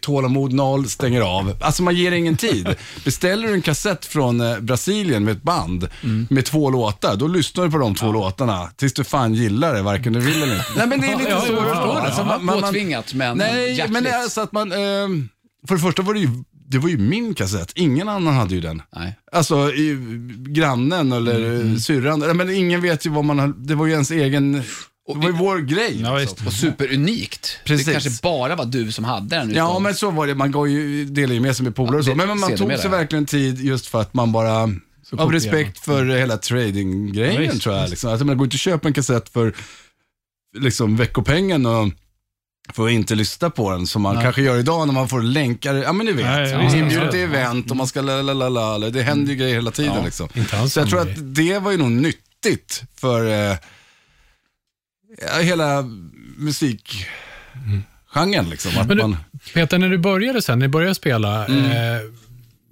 tålamod 0.00 0.52
noll, 0.52 0.88
stänger 0.88 1.20
av. 1.20 1.56
Alltså 1.60 1.82
man 1.82 1.94
ger 1.94 2.12
ingen 2.12 2.36
tid. 2.36 2.68
Beställer 3.04 3.48
du 3.48 3.54
en 3.54 3.62
kassett 3.62 4.04
från 4.06 4.40
eh, 4.40 4.58
Brasilien 4.60 5.24
med 5.24 5.36
ett 5.36 5.42
band 5.42 5.88
med 6.30 6.44
två 6.44 6.70
låtar, 6.70 7.16
då 7.16 7.28
lyssnar 7.28 7.64
du 7.64 7.70
på 7.70 7.78
de 7.78 7.94
två 7.94 8.12
låtarna 8.12 8.70
tills 8.76 8.92
du 8.92 9.04
fan 9.04 9.34
gillar 9.34 9.74
det, 9.74 9.82
varken 9.82 10.12
du 10.12 10.20
vill 10.20 10.42
eller 10.42 10.54
inte. 10.56 10.66
Nej 10.76 10.86
men 10.86 11.00
det 11.00 11.06
är 11.06 11.16
lite 11.18 11.30
Ja, 11.30 11.40
så. 11.40 11.52
jag 11.52 11.62
förstår 11.62 11.94
det. 11.94 12.00
Alltså, 12.00 12.24
man- 12.24 12.44
man- 12.44 12.60
man- 12.60 12.62
Påtvingat, 12.62 13.14
men 13.14 13.38
Nej, 13.38 13.72
hjärtligt. 13.72 13.92
men 13.92 14.04
det 14.04 14.10
är 14.10 14.28
så 14.28 14.40
att 14.40 14.52
man, 14.52 14.72
ehm, 14.72 15.28
för 15.68 15.74
det 15.74 15.80
första 15.80 16.02
var 16.02 16.14
det 16.14 16.20
ju, 16.20 16.28
det 16.68 16.78
var 16.78 16.88
ju 16.88 16.98
min 16.98 17.34
kassett, 17.34 17.72
ingen 17.74 18.08
annan 18.08 18.34
hade 18.34 18.54
ju 18.54 18.60
den. 18.60 18.82
Nej. 18.96 19.18
Alltså 19.32 19.72
i, 19.72 19.96
grannen 20.48 21.12
eller 21.12 21.44
mm. 21.60 21.78
syrran, 21.78 22.18
Nej, 22.20 22.34
men 22.34 22.50
ingen 22.50 22.82
vet 22.82 23.06
ju 23.06 23.10
vad 23.10 23.24
man 23.24 23.66
det 23.66 23.74
var 23.74 23.86
ju 23.86 23.92
ens 23.92 24.10
egen, 24.10 24.62
det 25.14 25.18
var 25.20 25.26
ju 25.26 25.32
vår 25.32 25.58
grej. 25.58 26.00
Ja, 26.02 26.18
liksom. 26.18 26.46
Och 26.46 26.52
superunikt. 26.52 27.58
Precis. 27.64 27.86
Det 27.86 27.92
kanske 27.92 28.10
bara 28.22 28.56
var 28.56 28.64
du 28.64 28.92
som 28.92 29.04
hade 29.04 29.36
den. 29.36 29.54
Ja 29.54 29.70
utan- 29.70 29.82
men 29.82 29.94
så 29.94 30.10
var 30.10 30.26
det, 30.26 30.34
man 30.34 30.52
gav 30.52 30.68
ju, 30.68 31.04
delade 31.04 31.34
ju 31.34 31.40
med 31.40 31.56
sig 31.56 31.64
med 31.64 31.76
polare 31.76 31.98
och 31.98 32.04
så. 32.04 32.14
Men, 32.14 32.40
man 32.40 32.56
tog 32.56 32.72
sig 32.78 32.90
verkligen 32.90 33.26
tid 33.26 33.60
just 33.60 33.86
för 33.86 34.00
att 34.00 34.14
man 34.14 34.32
bara, 34.32 34.62
av 35.18 35.32
respekt 35.32 35.78
för 35.78 36.04
hela 36.06 36.36
trading-grejen 36.36 37.42
Ja, 37.44 37.52
tror 37.60 37.74
jag. 37.76 37.90
Liksom. 37.90 38.10
Alltså, 38.10 38.24
man 38.26 38.36
går 38.38 38.44
inte 38.44 38.54
och 38.54 38.58
köper 38.58 38.88
en 38.88 38.94
kassett 38.94 39.28
för 39.28 39.54
liksom, 40.58 40.96
veckopengen 40.96 41.66
och 41.66 41.88
att 42.68 42.90
inte 42.90 43.14
lyssna 43.14 43.50
på 43.50 43.70
den 43.70 43.86
som 43.86 44.02
man 44.02 44.22
kanske 44.22 44.42
gör 44.42 44.58
idag 44.58 44.86
när 44.86 44.94
man 44.94 45.08
får 45.08 45.22
länkar. 45.22 45.74
Ja 45.74 45.92
men 45.92 46.06
ni 46.06 46.12
vet, 46.12 46.26
Nej, 46.26 46.78
inbjuder 46.78 47.04
ja. 47.04 47.10
till 47.10 47.20
event 47.20 47.70
och 47.70 47.76
man 47.76 47.86
ska 47.86 48.02
la 48.02 48.22
la 48.22 48.48
la. 48.48 48.78
Det 48.78 49.02
händer 49.02 49.32
ju 49.32 49.38
grejer 49.38 49.54
hela 49.54 49.70
tiden 49.70 49.92
Ja, 49.96 50.04
liksom. 50.04 50.28
inte 50.34 50.58
alls 50.58 50.72
Så 50.72 50.80
jag 50.80 50.88
tror 50.88 51.00
att 51.00 51.34
det 51.34 51.58
var 51.58 51.70
ju 51.70 51.76
nog 51.76 51.90
nyttigt 51.90 52.82
för 52.96 53.50
eh, 53.50 53.56
hela 55.42 55.82
musikgenren 56.36 58.50
liksom. 58.50 58.72
Men 58.76 58.88
du, 58.88 58.94
man, 59.02 59.16
Peter, 59.54 59.78
när 59.78 59.88
du 59.88 59.98
började 59.98 60.42
sen, 60.42 60.58
när 60.58 60.66
du 60.66 60.70
började 60.72 60.94
spela, 60.94 61.46
Mm. 61.46 61.64
eh, 61.64 62.00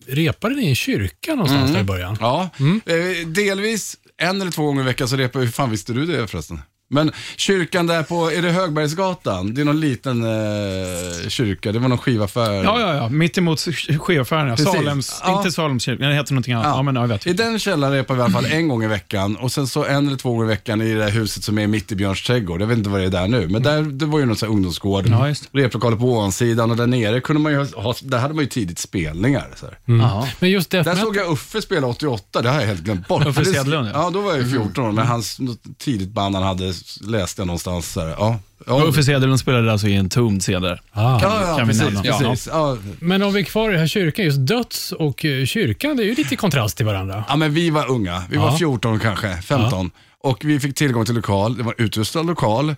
repade 0.06 0.54
ni 0.54 0.62
i 0.64 0.68
en 0.68 0.74
kyrka 0.74 1.34
någonstans 1.34 1.72
där 1.72 1.80
i 1.80 1.84
början? 1.84 2.16
Ja, 2.20 2.50
eh, 2.86 3.26
delvis 3.28 3.96
en 4.16 4.40
eller 4.40 4.50
två 4.50 4.64
gånger 4.66 4.82
i 4.82 4.84
veckan 4.84 5.08
så 5.08 5.16
repar 5.16 5.40
vi. 5.40 5.46
Hur 5.46 5.52
fan 5.52 5.70
visste 5.70 5.92
du 5.92 6.06
det 6.06 6.26
förresten? 6.26 6.60
Men 6.90 7.12
kyrkan 7.36 7.86
där 7.86 8.02
på, 8.02 8.30
är 8.32 8.42
det 8.42 8.50
Högbergsgatan? 8.50 9.54
Det 9.54 9.60
är 9.60 9.64
någon 9.64 9.80
liten 9.80 10.22
eh, 10.24 11.28
kyrka, 11.28 11.72
det 11.72 11.78
var 11.78 11.88
någon 11.88 11.98
skivaffär. 11.98 12.52
Ja, 12.64 12.80
ja, 12.80 12.94
ja. 12.94 13.08
Mitt 13.08 13.38
emot 13.38 13.60
skivaffären. 14.00 14.48
Ja. 14.48 14.56
Precis. 14.56 14.72
Salems, 14.72 15.20
Ja. 15.24 15.38
inte 15.38 15.52
Salemskyrkan, 15.52 16.08
det 16.08 16.14
heter 16.14 16.32
någonting 16.32 16.54
annat. 16.54 16.66
Ja, 16.66 16.82
men 16.82 16.94
ja, 16.94 17.00
jag 17.00 17.08
vet. 17.08 17.26
I 17.26 17.32
den 17.32 17.58
källaren 17.58 17.94
repar 17.94 18.14
vi 18.14 18.20
i 18.20 18.24
alla 18.24 18.32
fall 18.32 18.44
en 18.44 18.68
gång 18.68 18.84
i 18.84 18.86
veckan 18.86 19.36
och 19.36 19.52
sen 19.52 19.66
så 19.66 19.84
en 19.84 20.06
eller 20.06 20.16
två 20.16 20.30
gånger 20.30 20.44
i 20.44 20.48
veckan 20.48 20.82
i 20.82 20.92
det 20.92 20.98
där 20.98 21.10
huset 21.10 21.44
som 21.44 21.58
är 21.58 21.66
mitt 21.66 21.92
i 21.92 21.96
Björns 21.96 22.22
trädgård. 22.22 22.60
Jag 22.62 22.66
vet 22.66 22.78
inte 22.78 22.90
vad 22.90 23.00
det 23.00 23.06
är 23.06 23.10
där 23.10 23.28
nu, 23.28 23.48
men 23.48 23.62
där, 23.62 23.82
det 23.82 24.06
var 24.06 24.18
ju 24.18 24.24
någon 24.26 24.36
sån 24.36 24.48
här 24.48 24.54
ungdomsgård. 24.54 25.06
Ja, 25.08 25.28
just. 25.28 25.48
Replokaler 25.52 25.96
på 25.96 26.04
ovansidan 26.12 26.70
och 26.70 26.76
där 26.76 26.86
nere 26.86 27.20
kunde 27.20 27.42
man 27.42 27.52
ju 27.52 27.58
ha, 27.58 27.82
ha 27.82 27.94
där 28.02 28.18
hade 28.18 28.34
man 28.34 28.44
ju 28.44 28.50
tidigt 28.50 28.78
spelningar. 28.78 29.46
Så 29.56 29.66
här. 29.66 29.78
Jaha. 29.84 30.28
Men 30.40 30.50
just 30.50 30.70
death 30.70 30.84
Där 30.88 30.94
metal, 30.94 31.06
såg 31.06 31.16
jag 31.16 31.32
Uffe 31.32 31.62
spela 31.62 31.86
88, 31.86 32.42
det 32.42 32.48
har 32.48 32.60
jag 32.60 32.66
helt 32.66 32.80
glömt 32.80 33.08
bort. 33.08 33.26
Uffe 33.26 33.40
Det- 33.40 33.46
Sedlund, 33.54 33.88
ja. 33.88 33.92
ja. 33.94 34.10
då 34.10 34.20
var 34.20 34.30
jag 34.30 34.40
ju 34.42 34.48
14 34.50 34.84
år, 34.84 34.92
men 34.92 35.06
hans 35.06 35.40
något 35.40 35.78
tidigt 35.78 36.08
band 36.08 36.34
han 36.34 36.44
hade 36.44 36.73
läste 37.00 37.40
jag 37.40 37.46
någonstans. 37.46 37.92
Så 37.92 38.00
här. 38.00 38.08
Ja, 38.18 38.38
ja. 38.66 38.84
Uffe 38.84 39.02
Cederlund 39.02 39.40
spelade 39.40 39.72
alltså 39.72 39.88
i 39.88 39.94
en 39.96 40.08
Tomd 40.08 40.42
CD. 40.44 40.68
ah. 40.68 40.76
Ja, 40.92 41.18
ja, 41.22 41.56
kan 41.58 41.68
vi 41.68 41.74
precis. 41.78 41.82
nämna. 41.94 42.02
precis. 42.02 42.48
Ja. 42.52 42.76
Men 43.00 43.22
om 43.22 43.32
vi 43.32 43.40
är 43.40 43.44
kvar 43.44 43.68
i 43.68 43.72
den 43.72 43.80
här 43.80 43.86
kyrkan, 43.86 44.24
just 44.24 44.46
döds 44.46 44.92
och 44.92 45.24
eh, 45.24 45.44
kyrkan, 45.46 45.96
det 45.96 46.02
är 46.02 46.06
ju 46.06 46.14
lite 46.14 46.34
i 46.34 46.36
kontrast 46.36 46.76
till 46.76 46.86
varandra. 46.86 47.24
ja, 47.28 47.36
men 47.36 47.54
vi 47.54 47.70
var 47.70 47.90
unga. 47.90 48.22
Vi 48.30 48.36
var 48.36 48.50
Ja. 48.50 48.56
14 48.58 48.98
kanske, 49.00 49.36
15. 49.42 49.90
Och 50.20 50.44
vi 50.44 50.60
fick 50.60 50.74
tillgång 50.74 51.04
till 51.04 51.14
lokal. 51.14 51.56
Det 51.56 51.62
var 51.62 51.74
utrustad 51.78 52.22
lokal. 52.22 52.74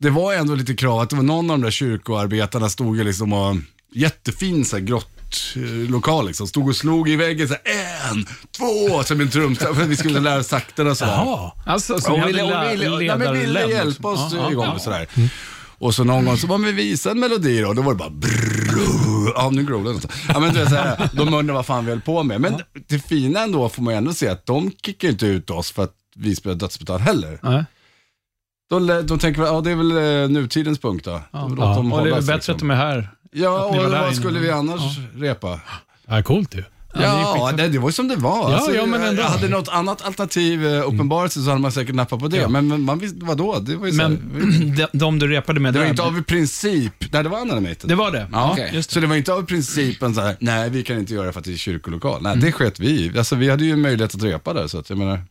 Det 0.00 0.10
var 0.10 0.34
ändå 0.34 0.54
lite 0.54 0.74
krav 0.74 1.00
att 1.00 1.10
det 1.10 1.16
var 1.16 1.22
någon 1.22 1.50
av 1.50 1.58
de 1.58 1.64
där 1.64 1.70
kyrkoarbetarna 1.70 2.68
stod 2.68 2.96
ju 2.96 3.04
liksom 3.04 3.32
och, 3.32 3.56
jättefin 3.92 4.64
så 4.64 4.76
här, 4.76 4.84
grott 4.84 5.54
eh, 5.56 5.90
lokal 5.90 6.26
liksom. 6.26 6.46
Stod 6.46 6.68
och 6.68 6.76
slog 6.76 7.08
i 7.08 7.16
väggen 7.16 7.48
så 7.48 7.54
här, 7.64 8.12
en, 8.12 8.26
två, 8.56 9.02
som 9.02 9.20
en 9.20 9.30
trumstam 9.30 9.74
för 9.74 9.82
att 9.82 9.88
vi 9.88 9.96
skulle 9.96 10.20
lära 10.20 10.40
oss 10.40 10.48
takterna 10.48 10.94
sådär. 10.94 11.12
Jaha. 11.12 11.52
Alltså, 11.66 12.00
så 12.00 12.16
ni 12.16 12.26
ville, 12.26 12.42
och 12.42 12.72
ville, 12.72 12.98
nej, 12.98 13.18
men 13.18 13.38
ville 13.40 13.60
hjälpa 13.60 13.84
liksom. 13.84 14.26
oss 14.26 14.32
Ja, 14.32 14.38
ja, 14.38 14.50
igång 14.50 14.64
ja. 14.64 14.74
och 14.74 14.80
sådär. 14.80 15.08
Och 15.80 15.94
så 15.94 16.04
någon 16.04 16.24
gång 16.24 16.36
så 16.36 16.46
var 16.46 16.58
vi 16.58 16.72
visa 16.72 17.10
en 17.10 17.20
melodi 17.20 17.60
då, 17.60 17.72
då 17.72 17.82
var 17.82 17.92
det 17.92 17.98
bara 17.98 18.10
brrrr, 18.10 19.32
ja 19.34 19.50
nu 19.50 19.64
growlar 19.64 19.92
det. 19.92 20.08
Ja 20.28 20.40
men 20.40 20.54
du 20.54 20.58
vet 20.60 20.68
såhär, 20.68 21.08
de 21.12 21.34
undrade 21.34 21.52
vad 21.52 21.66
fan 21.66 21.84
vi 21.84 21.90
höll 21.90 22.00
på 22.00 22.22
med. 22.22 22.40
Men 22.40 22.60
det 22.88 22.98
fina 22.98 23.40
ändå 23.40 23.68
får 23.68 23.82
man 23.82 23.94
ju 23.94 23.98
ändå 23.98 24.12
se 24.12 24.28
att 24.28 24.46
de 24.46 24.72
kickar 24.82 25.08
inte 25.08 25.26
ut 25.26 25.50
oss 25.50 25.70
för 25.70 25.84
att 25.84 25.94
vi 26.16 26.36
spelar 26.36 26.56
dödsmetall 26.56 27.00
heller. 27.00 27.38
Nej. 27.42 27.64
De, 28.70 28.86
de 29.06 29.18
tänker 29.18 29.42
väl, 29.42 29.54
ja 29.54 29.60
det 29.60 29.70
är 29.70 29.74
väl 29.74 30.22
eh, 30.22 30.28
nutidens 30.28 30.78
punkt 30.78 31.04
då. 31.04 31.20
Då 31.32 31.48
låter 31.48 31.74
dem 31.74 31.92
Och 31.92 31.98
det 31.98 32.08
är 32.08 32.10
hållas, 32.10 32.26
bättre 32.26 32.36
liksom. 32.36 32.54
att 32.54 32.58
de 32.58 32.70
är 32.70 32.74
här. 32.74 33.10
Ja, 33.30 33.64
och 33.64 33.90
vad 33.90 34.16
skulle 34.16 34.38
vi 34.40 34.50
annars 34.50 34.98
repa? 35.16 35.60
Ja, 36.06 36.22
coolt 36.22 36.54
ju. 36.54 36.64
Ja, 36.94 37.52
det, 37.56 37.68
det 37.68 37.78
var 37.78 37.88
ju 37.88 37.92
som 37.92 38.08
det 38.08 38.16
var. 38.16 38.50
Ja, 38.50 38.56
alltså, 38.56 38.74
ja, 38.74 38.86
men 38.86 39.02
ändå. 39.02 39.22
hade 39.22 39.48
något 39.48 39.68
annat 39.68 40.02
alternativ 40.02 40.66
eh, 40.66 40.88
uppenbarat 40.88 41.32
sig 41.32 41.42
så 41.42 41.48
hade 41.48 41.60
man 41.60 41.72
säkert 41.72 41.94
nappat 41.94 42.20
på 42.20 42.28
det. 42.28 42.36
Ja. 42.36 42.48
Men, 42.48 42.68
men 42.68 42.80
man 42.80 42.98
visste, 42.98 43.18
vadå? 43.24 43.58
Det 43.58 43.76
var 43.76 43.86
ju 43.86 43.92
så 43.92 44.02
här, 44.02 44.08
Men 44.08 44.74
de, 44.76 44.86
de 44.92 45.18
du 45.18 45.28
repade 45.28 45.60
med 45.60 45.74
Det 45.74 45.78
var 45.78 45.84
där, 45.84 45.90
inte 45.90 46.02
av 46.02 46.22
princip. 46.22 46.92
Nej, 47.12 47.22
det 47.22 47.28
var 47.28 47.40
Animated. 47.40 47.88
det 47.88 47.94
var 47.94 48.10
det? 48.10 48.28
Ja, 48.32 48.50
Okej. 48.52 48.70
just 48.74 48.90
så 48.90 49.00
det 49.00 49.06
var 49.06 49.16
inte 49.16 49.32
av 49.32 49.42
principen 49.42 50.14
så 50.14 50.20
här, 50.20 50.36
nej 50.40 50.70
vi 50.70 50.82
kan 50.82 50.98
inte 50.98 51.14
göra 51.14 51.26
det 51.26 51.32
för 51.32 51.40
att 51.40 51.44
det 51.46 51.52
är 51.52 51.56
kyrkolokal. 51.56 52.22
Nej, 52.22 52.36
det 52.36 52.52
sket 52.52 52.80
vi 52.80 52.88
i. 52.90 53.18
Alltså 53.18 53.36
vi 53.36 53.50
hade 53.50 53.64
ju 53.64 53.76
möjlighet 53.76 54.14
att 54.14 54.22
repa 54.22 54.52
där, 54.52 54.66
så 54.66 54.78
att 54.78 54.90
jag 54.90 54.98
menar. 54.98 55.22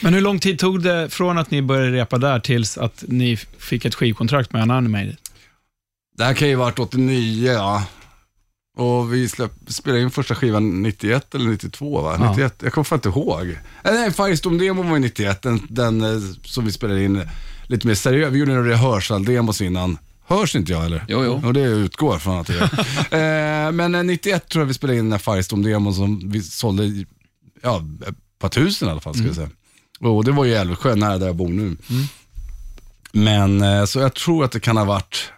Men 0.00 0.14
hur 0.14 0.20
lång 0.20 0.38
tid 0.38 0.58
tog 0.58 0.82
det 0.82 1.08
från 1.10 1.38
att 1.38 1.50
ni 1.50 1.62
började 1.62 1.92
repa 1.92 2.18
där 2.18 2.40
tills 2.40 2.78
att 2.78 3.04
ni 3.08 3.36
fick 3.58 3.84
ett 3.84 3.94
skivkontrakt 3.94 4.52
med 4.52 4.62
Unanimated? 4.62 5.16
Det 6.18 6.24
här 6.24 6.34
kan 6.34 6.48
ju 6.48 6.56
ha 6.56 6.64
varit 6.64 6.78
89, 6.78 7.52
ja. 7.52 7.84
Och 8.76 9.14
vi 9.14 9.28
släpp, 9.28 9.52
spelade 9.66 10.02
in 10.02 10.10
första 10.10 10.34
skivan 10.34 10.82
91 10.82 11.34
eller 11.34 11.50
92 11.50 12.00
va? 12.02 12.16
Ja. 12.20 12.30
91, 12.30 12.54
jag 12.62 12.72
kommer 12.72 12.84
fan 12.84 12.96
inte 12.96 13.08
ihåg. 13.08 13.48
Eh, 13.84 13.92
Nej, 13.92 14.10
Firestorm-demon 14.10 14.88
var 14.88 14.96
ju 14.96 15.02
91, 15.02 15.42
den, 15.42 15.66
den 15.68 16.02
eh, 16.02 16.20
som 16.44 16.64
vi 16.64 16.72
spelade 16.72 17.04
in 17.04 17.28
lite 17.66 17.86
mer 17.86 17.94
seriöst. 17.94 18.32
Vi 18.32 18.38
gjorde 18.38 18.52
en 18.52 18.64
rehearsal-demos 18.64 19.62
innan. 19.62 19.98
Hörs 20.26 20.56
inte 20.56 20.72
jag 20.72 20.84
eller? 20.84 21.04
Jo, 21.08 21.24
jo. 21.24 21.42
Och 21.46 21.52
det 21.52 21.60
utgår 21.60 22.18
från 22.18 22.40
att 22.40 22.48
jag 22.48 22.62
eh, 23.10 23.72
Men 23.72 23.94
eh, 23.94 24.02
91 24.04 24.48
tror 24.48 24.62
jag 24.62 24.66
vi 24.66 24.74
spelade 24.74 24.98
in 24.98 25.04
den 25.04 25.12
här 25.12 25.18
Firestorm-demon 25.18 25.94
som 25.94 26.30
vi 26.30 26.42
sålde, 26.42 27.04
ja, 27.62 27.82
ett 28.08 28.38
par 28.38 28.48
tusen 28.48 28.88
i 28.88 28.90
alla 28.90 29.00
fall 29.00 29.14
ska 29.14 29.26
jag 29.26 29.34
säga. 29.34 29.50
Och 30.00 30.24
det 30.24 30.32
var 30.32 30.44
ju 30.44 30.54
Älvsjö, 30.54 30.94
nära 30.94 31.18
där 31.18 31.26
jag 31.26 31.36
bor 31.36 31.48
nu. 31.48 31.76
Men 33.12 33.62
eh, 33.62 33.84
så 33.84 33.98
jag 34.00 34.14
tror 34.14 34.44
att 34.44 34.52
det 34.52 34.60
kan 34.60 34.76
ha 34.76 34.84
varit 34.84 35.32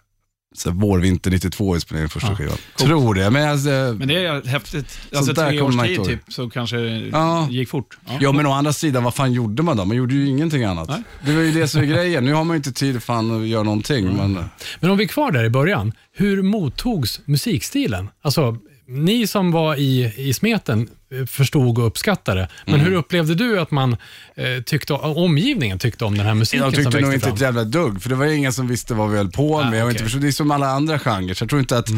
så 0.58 0.70
här, 0.70 0.76
vår, 0.76 0.98
vinter 0.98 1.30
92 1.30 1.74
vi 1.74 1.80
spelade 1.80 2.02
in 2.02 2.08
första 2.08 2.36
skivan. 2.36 2.56
Tror 2.78 3.14
det, 3.14 3.30
men 3.30 3.48
alltså, 3.48 3.68
Men 3.98 4.08
det 4.08 4.24
är 4.26 4.46
häftigt. 4.46 4.98
Alltså 5.14 5.34
tre 5.34 5.60
års 5.60 5.76
tid 5.76 6.04
typ, 6.04 6.20
så 6.28 6.50
kanske 6.50 6.78
Ja. 7.12 7.48
gick 7.50 7.68
fort. 7.68 7.98
Ja. 8.06 8.18
Ja 8.20 8.32
men 8.32 8.46
å 8.46 8.52
andra 8.52 8.72
sidan, 8.72 9.04
vad 9.04 9.14
fan 9.14 9.32
gjorde 9.32 9.62
man 9.62 9.76
då? 9.76 9.84
Man 9.84 9.96
gjorde 9.96 10.14
ju 10.14 10.26
ingenting 10.28 10.64
annat. 10.64 10.88
Nej. 10.88 11.02
Det 11.24 11.32
var 11.32 11.42
ju 11.42 11.52
det 11.52 11.68
som 11.68 11.80
är 11.80 11.86
grejen. 11.86 12.24
Nu 12.24 12.32
har 12.32 12.44
man 12.44 12.54
ju 12.54 12.56
inte 12.56 12.72
tid 12.72 13.02
fan 13.02 13.40
att 13.40 13.46
göra 13.46 13.62
någonting. 13.62 14.16
Men, 14.16 14.44
Men 14.80 14.90
om 14.90 14.96
vi 14.98 15.04
är 15.04 15.08
kvar 15.08 15.30
där 15.30 15.44
i 15.44 15.50
början, 15.50 15.92
hur 16.12 16.42
mottogs 16.42 17.20
musikstilen? 17.24 18.08
Alltså 18.22 18.58
ni 18.88 19.26
som 19.26 19.52
var 19.52 19.76
i, 19.76 20.12
i 20.16 20.32
smeten 20.34 20.88
eh, 21.12 21.26
förstod 21.26 21.78
och 21.78 21.86
uppskattade. 21.86 22.48
Men 22.64 22.74
Mm. 22.74 22.86
hur 22.86 22.92
upplevde 22.94 23.34
du 23.34 23.60
att 23.60 23.70
man 23.70 23.96
eh, 24.36 24.62
tyckte, 24.66 24.92
omgivningen 24.92 25.78
tyckte 25.78 26.04
om 26.04 26.16
den 26.18 26.26
här 26.26 26.34
musiken 26.34 26.64
Jag 26.64 26.74
som 26.74 26.84
tyckte 26.84 27.00
nog 27.00 27.14
inte 27.14 27.26
fram? 27.26 27.34
ett 27.34 27.40
jävla 27.40 27.64
dugg, 27.64 28.02
för 28.02 28.08
det 28.08 28.14
var 28.14 28.26
ingen 28.26 28.52
som 28.52 28.68
visste 28.68 28.94
vad 28.94 29.10
vi 29.10 29.16
höll 29.16 29.30
på 29.30 29.64
med. 29.64 29.66
Ah, 29.66 29.68
och 29.68 29.74
okej. 29.82 29.90
inte 29.90 30.02
förstod, 30.04 30.20
det 30.22 30.28
är 30.28 30.32
som 30.32 30.50
alla 30.50 30.66
andra 30.70 30.98
genrer, 30.98 31.34
så 31.34 31.42
jag 31.42 31.48
tror 31.48 31.60
inte 31.60 31.78
att 31.78 31.88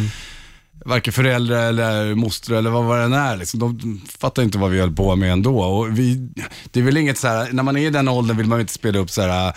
varken 0.84 1.12
föräldrar 1.12 1.68
eller 1.68 2.14
moster 2.14 2.54
eller 2.54 2.70
vad 2.70 2.84
vad 2.84 2.98
det 2.98 3.04
än 3.04 3.12
är, 3.12 3.36
liksom, 3.36 3.60
de 3.60 4.00
fattar 4.18 4.42
inte 4.42 4.58
vad 4.58 4.70
vi 4.70 4.80
höll 4.80 4.92
på 4.94 5.16
med 5.16 5.32
ändå. 5.32 5.60
Och 5.60 5.98
vi, 5.98 6.28
det 6.70 6.80
är 6.80 6.84
väl 6.84 6.96
inget 6.96 7.18
så 7.18 7.28
här, 7.28 7.48
när 7.52 7.62
man 7.62 7.76
är 7.76 7.86
i 7.86 7.90
den 7.90 8.08
åldern 8.08 8.36
vill 8.36 8.46
man 8.46 8.60
inte 8.60 8.72
spela 8.72 8.98
upp 8.98 9.10
så 9.10 9.22
här 9.22 9.52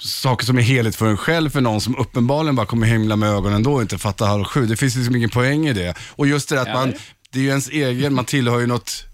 saker 0.00 0.46
som 0.46 0.58
är 0.58 0.62
heligt 0.62 0.96
för 0.96 1.06
en 1.06 1.16
själv 1.16 1.50
för 1.50 1.60
någon 1.60 1.80
som 1.80 1.96
uppenbarligen 1.96 2.56
bara 2.56 2.66
kommer 2.66 2.86
himla 2.86 3.16
med 3.16 3.30
ögonen 3.30 3.62
då 3.62 3.72
och 3.72 3.82
inte 3.82 3.98
fattar 3.98 4.26
halv 4.26 4.44
sju. 4.44 4.66
Det 4.66 4.76
finns 4.76 4.96
liksom 4.96 5.16
ingen 5.16 5.30
poäng 5.30 5.66
i 5.66 5.72
det. 5.72 5.94
Och 6.10 6.26
just 6.26 6.48
det 6.48 6.60
att 6.60 6.68
man, 6.68 6.94
det 7.30 7.38
är 7.38 7.42
ju 7.42 7.48
ens 7.48 7.68
egen, 7.68 8.14
man 8.14 8.24
tillhör 8.24 8.60
ju 8.60 8.66
något, 8.66 9.04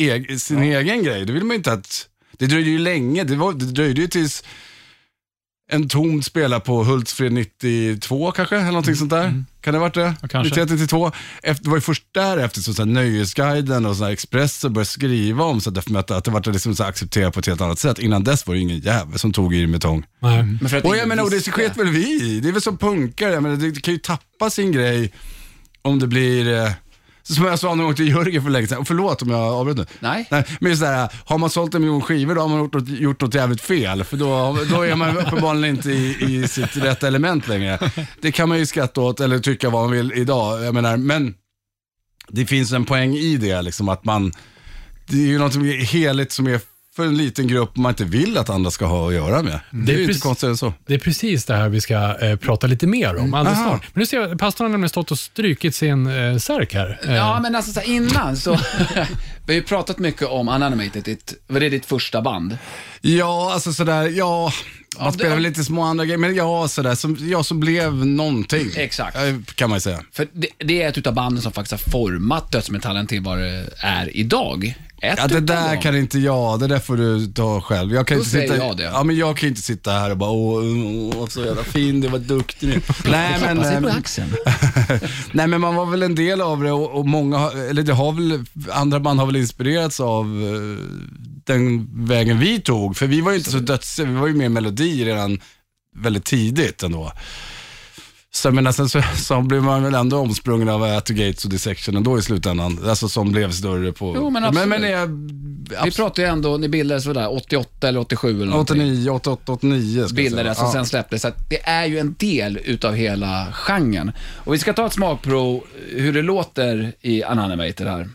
eg, 0.00 0.40
sin 0.40 0.62
egen 0.62 1.02
grej. 1.02 1.24
Det 1.24 1.32
vill 1.32 1.44
man 1.44 1.50
ju 1.50 1.56
inte 1.56 1.72
att, 1.72 2.08
det 2.32 2.46
dröjde 2.46 2.70
ju 2.70 2.78
länge, 2.78 3.24
det, 3.24 3.36
var, 3.36 3.52
det 3.52 3.64
dröjde 3.64 4.00
ju 4.00 4.08
tills 4.08 4.44
en 5.68 5.88
tom 5.88 6.22
spelar 6.22 6.60
på 6.60 6.84
Hultsfred 6.84 7.32
92 7.32 8.32
kanske, 8.32 8.56
eller 8.56 8.66
någonting 8.66 8.96
sånt 8.96 9.10
där. 9.10 9.44
Kan 9.60 9.72
det 9.72 9.78
ha 9.78 9.84
varit 9.84 9.94
det? 9.94 10.14
Ja, 10.22 10.28
kanske. 10.28 10.60
91, 10.60 10.70
92. 10.70 11.12
Efter, 11.42 11.64
det 11.64 11.70
var 11.70 11.76
ju 11.76 11.80
först 11.80 12.04
därefter 12.14 12.60
som 12.60 12.74
så 12.74 12.82
här, 12.82 12.90
Nöjesguiden 12.90 13.86
och 13.86 13.96
så 13.96 14.04
här, 14.04 14.10
Expressen 14.10 14.72
började 14.72 14.88
skriva 14.88 15.44
om 15.44 15.60
så 15.60 15.70
att, 15.70 16.10
att 16.10 16.24
det 16.24 16.30
var 16.30 16.52
liksom 16.52 16.74
så 16.76 16.82
här, 16.82 16.90
accepterat 16.90 17.34
på 17.34 17.40
ett 17.40 17.46
helt 17.46 17.60
annat 17.60 17.78
sätt. 17.78 17.98
Innan 17.98 18.24
dess 18.24 18.46
var 18.46 18.54
det 18.54 18.60
ingen 18.60 18.78
jävel 18.78 19.18
som 19.18 19.32
tog 19.32 19.54
i 19.54 19.60
det 19.60 19.66
med 19.66 19.80
tång. 19.80 20.06
Nej. 20.22 20.42
Men 20.42 20.68
för 20.68 20.76
att 20.76 20.84
Och 20.84 20.96
jag 20.96 21.08
menar, 21.08 21.22
och 21.22 21.30
det 21.30 21.40
sket 21.40 21.76
väl 21.76 21.88
vi. 21.88 22.40
Det 22.40 22.48
är 22.48 22.52
väl 22.52 22.62
som 22.62 22.78
punkare, 22.78 23.32
jag 23.32 23.42
menar, 23.42 23.56
det 23.56 23.82
kan 23.82 23.94
ju 23.94 24.00
tappa 24.00 24.50
sin 24.50 24.72
grej 24.72 25.12
om 25.82 25.98
det 25.98 26.06
blir, 26.06 26.62
eh, 26.62 26.70
som 27.34 27.44
jag 27.44 27.58
sa 27.58 27.74
någon 27.74 27.84
gång 27.86 27.94
till 27.94 28.08
Jörgen 28.08 28.42
för 28.42 28.50
länge 28.50 28.66
sedan, 28.66 28.84
förlåt 28.84 29.22
om 29.22 29.30
jag 29.30 29.40
avbröt 29.40 29.76
nu. 29.76 29.86
Nej. 30.00 30.28
Nej, 30.30 30.44
men 30.60 30.70
just 30.70 30.82
det 30.82 30.88
här, 30.88 31.12
har 31.24 31.38
man 31.38 31.50
sålt 31.50 31.74
en 31.74 31.80
miljon 31.80 32.02
skivor 32.02 32.34
då 32.34 32.40
har 32.40 32.48
man 32.48 32.58
gjort 32.58 32.74
något, 32.74 32.88
gjort 32.88 33.20
något 33.20 33.34
jävligt 33.34 33.60
fel. 33.60 34.04
För 34.04 34.16
då, 34.16 34.58
då 34.70 34.82
är 34.82 34.94
man 34.94 35.16
uppenbarligen 35.16 35.76
inte 35.76 35.90
i, 35.90 36.16
i 36.20 36.48
sitt 36.48 36.76
rätta 36.76 37.06
element 37.06 37.48
längre. 37.48 37.78
Det 38.20 38.32
kan 38.32 38.48
man 38.48 38.58
ju 38.58 38.66
skratta 38.66 39.00
åt 39.00 39.20
eller 39.20 39.38
tycka 39.38 39.70
vad 39.70 39.82
man 39.82 39.92
vill 39.92 40.12
idag. 40.12 40.64
Jag 40.64 40.74
menar, 40.74 40.96
men 40.96 41.34
det 42.28 42.46
finns 42.46 42.72
en 42.72 42.84
poäng 42.84 43.14
i 43.14 43.36
det, 43.36 43.62
liksom, 43.62 43.88
att 43.88 44.04
man, 44.04 44.32
det 45.06 45.16
är 45.16 45.26
ju 45.26 45.38
något 45.38 45.56
heligt 45.88 46.32
som 46.32 46.46
är 46.46 46.60
för 46.96 47.04
en 47.06 47.16
liten 47.16 47.46
grupp 47.48 47.76
man 47.76 47.90
inte 47.92 48.04
vill 48.04 48.38
att 48.38 48.50
andra 48.50 48.70
ska 48.70 48.86
ha 48.86 49.08
att 49.08 49.14
göra 49.14 49.42
med. 49.42 49.60
Det 49.70 49.92
är 49.92 49.96
ju 49.96 50.00
inte 50.02 50.06
precis- 50.06 50.22
konstigt 50.22 50.48
än 50.48 50.56
så. 50.56 50.72
Det 50.86 50.94
är 50.94 50.98
precis 50.98 51.44
det 51.44 51.54
här 51.56 51.68
vi 51.68 51.80
ska 51.80 52.18
eh, 52.20 52.36
prata 52.36 52.66
lite 52.66 52.86
mer 52.86 53.16
om 53.16 53.34
alldeles 53.34 53.58
Aha. 53.58 53.68
snart. 53.68 53.82
Men 53.94 54.00
nu 54.00 54.06
ser 54.06 54.20
jag, 54.20 54.38
pastorn 54.38 54.64
har 54.64 54.70
nämligen 54.70 54.88
stått 54.88 55.10
och 55.10 55.18
strykit 55.18 55.74
sin 55.74 56.06
eh, 56.06 56.36
särk 56.38 56.74
här. 56.74 56.98
Eh, 57.04 57.14
Ja, 57.14 57.38
men 57.42 57.54
alltså 57.56 57.72
så 57.72 57.80
här, 57.80 57.86
innan 57.88 58.36
så... 58.36 58.50
vi 59.46 59.52
har 59.52 59.54
ju 59.54 59.62
pratat 59.62 59.98
mycket 59.98 60.28
om 60.28 60.48
Unanimated, 60.48 61.02
ditt, 61.04 61.34
var 61.46 61.60
det 61.60 61.68
ditt 61.68 61.86
första 61.86 62.22
band? 62.22 62.58
Ja, 63.00 63.52
alltså 63.52 63.72
sådär, 63.72 64.08
ja. 64.08 64.52
Man 64.98 65.06
Ja, 65.06 65.12
spelar 65.12 65.30
väl 65.34 65.42
lite 65.42 65.64
små 65.64 65.82
andra 65.82 66.04
grejer, 66.04 66.18
men 66.18 66.34
ja, 66.34 66.68
sådär, 66.68 66.94
som, 66.94 67.16
ja, 67.20 67.42
som 67.42 67.60
blev 67.60 68.06
någonting. 68.06 68.70
Exakt. 68.76 69.16
Eh, 69.16 69.34
Kan 69.54 69.70
man 69.70 69.76
ju 69.76 69.80
säga. 69.80 70.00
För 70.12 70.28
det, 70.32 70.48
det 70.58 70.82
är 70.82 70.88
ett 70.88 70.98
utav 70.98 71.14
banden 71.14 71.42
som 71.42 71.52
faktiskt 71.52 71.84
har 71.84 71.90
format 71.90 72.52
dödsmetallen 72.52 73.06
till 73.06 73.20
vad 73.22 73.38
det 73.38 73.68
är 73.78 74.16
idag. 74.16 74.74
Ett 75.02 75.18
Ja, 75.18 75.26
det 75.26 75.40
där 75.40 75.72
dem. 75.72 75.82
kan 75.82 75.96
inte 75.96 76.18
jag, 76.18 76.60
det 76.60 76.66
där 76.66 76.78
får 76.78 76.96
du 76.96 77.26
ta 77.26 77.60
själv. 77.60 77.94
Jag 77.94 78.06
kan 78.06 78.16
Då 78.16 78.20
inte 78.20 78.30
säger 78.30 78.48
sitta, 78.52 78.64
jag 78.66 78.76
det. 78.76 78.82
Ja, 78.82 79.02
men 79.04 79.16
jag 79.16 79.36
kan 79.36 79.48
inte 79.48 79.62
sitta 79.62 79.90
här 79.90 80.10
och 80.10 80.16
bara, 80.16 80.30
åh, 80.30 80.62
åh 81.16 81.26
så 81.28 81.44
jävla 81.44 81.64
fin, 81.64 82.00
du 82.00 82.08
var 82.08 82.18
duktig 82.18 82.68
nu. 82.68 82.80
Nej, 83.10 83.36
men, 83.40 83.56
Klappa 83.56 83.70
sig 83.70 83.82
på 83.82 83.88
eh, 83.88 83.96
axeln. 83.96 84.34
nej, 85.32 85.46
men 85.46 85.60
man 85.60 85.74
var 85.74 85.86
väl 85.86 86.02
en 86.02 86.14
del 86.14 86.40
av 86.40 86.62
det 86.62 86.72
och, 86.72 86.98
och 86.98 87.06
många, 87.06 87.38
har- 87.38 87.68
eller 87.70 87.82
det 87.82 87.92
har 87.92 88.12
väl, 88.12 88.44
andra 88.72 89.00
band 89.00 89.18
har 89.20 89.26
väl 89.26 89.36
inspirerats 89.36 90.00
av 90.00 90.24
eh, 90.24 90.84
den 91.44 91.88
vägen 92.06 92.38
vi 92.38 92.60
tog. 92.60 92.96
För 92.96 93.06
vi 93.06 93.20
var 93.20 93.32
ju 93.32 93.38
inte 93.38 93.50
så 93.50 93.58
döds, 93.58 93.98
vi 93.98 94.04
var 94.14 94.26
ju 94.26 94.34
med 94.34 94.50
melodi 94.50 95.04
redan 95.04 95.40
väldigt 95.96 96.24
tidigt 96.24 96.82
ändå. 96.82 97.12
Så, 98.36 98.50
men 98.50 98.72
sen 98.72 98.88
så, 98.88 99.02
så 99.16 99.40
blev 99.40 99.62
man 99.62 99.82
väl 99.82 99.94
ändå 99.94 100.18
omsprungen 100.18 100.68
av 100.68 100.82
At 100.82 101.06
the 101.06 101.14
Gates 101.14 101.44
och 101.44 101.50
Dissection 101.50 101.96
ändå 101.96 102.18
i 102.18 102.22
slutändan. 102.22 102.78
Alltså 102.88 103.08
som 103.08 103.32
blev 103.32 103.52
större 103.52 103.92
på... 103.92 104.12
Jo, 104.16 104.30
men 104.30 104.42
men, 104.42 104.54
men 104.68 104.72
absolut. 104.72 104.90
jag, 105.70 105.84
Vi 105.84 105.90
pratar 105.90 106.22
ju 106.22 106.28
ändå, 106.28 106.56
ni 106.56 106.68
bildades 106.68 107.04
sådär 107.04 107.32
88 107.36 107.88
eller 107.88 108.00
87 108.00 108.30
eller 108.36 108.46
någonting. 108.46 108.76
89, 108.80 109.10
88, 109.10 109.52
89 109.52 110.06
ska 110.06 110.14
bildades 110.14 110.58
och 110.58 110.64
Ja. 110.66 110.72
sen 110.72 110.86
släpptes. 110.86 111.22
Så 111.22 111.30
det 111.48 111.68
är 111.68 111.84
ju 111.86 111.98
en 111.98 112.14
del 112.18 112.58
utav 112.64 112.94
hela 112.94 113.46
genren. 113.52 114.12
Och 114.44 114.54
vi 114.54 114.58
ska 114.58 114.72
ta 114.72 114.86
ett 114.86 114.92
smakprov 114.92 115.62
hur 115.90 116.12
det 116.12 116.22
låter 116.22 116.92
i 117.00 117.22
Unanimated 117.22 117.86
här. 117.86 118.08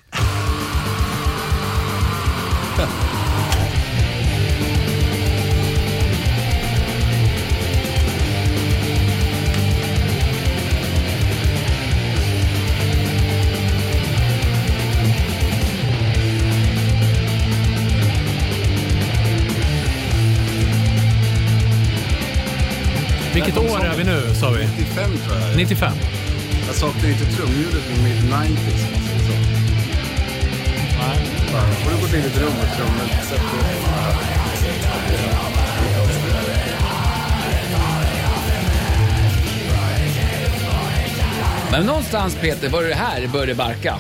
Vilket 23.34 23.58
år 23.58 23.86
är 23.86 23.98
vi 23.98 24.04
nu, 24.04 24.34
sa 24.36 24.50
vi? 24.50 24.68
95 24.78 25.18
tror 25.18 25.38
jag. 25.40 25.58
95. 25.58 25.94
Jag 26.68 26.76
saknar 26.76 27.10
inte 27.10 27.26
trumljudet 27.26 27.84
från 27.84 28.06
mid-90s. 28.06 28.28
om 28.28 28.94
man 28.94 29.04
säger 29.08 29.20
så. 29.28 29.34
Bara, 31.54 31.68
Får 31.68 31.92
du 31.92 32.02
gå 32.02 32.08
till 32.08 32.22
ditt 32.22 32.38
rum 32.42 32.54
och 32.62 32.78
dig. 32.98 33.92
Men 41.72 41.86
någonstans 41.86 42.36
Peter, 42.36 42.70
var 42.70 42.84
det 42.84 42.96
här 42.96 43.22
det 43.22 43.28
började 43.28 43.56
barka? 43.56 43.98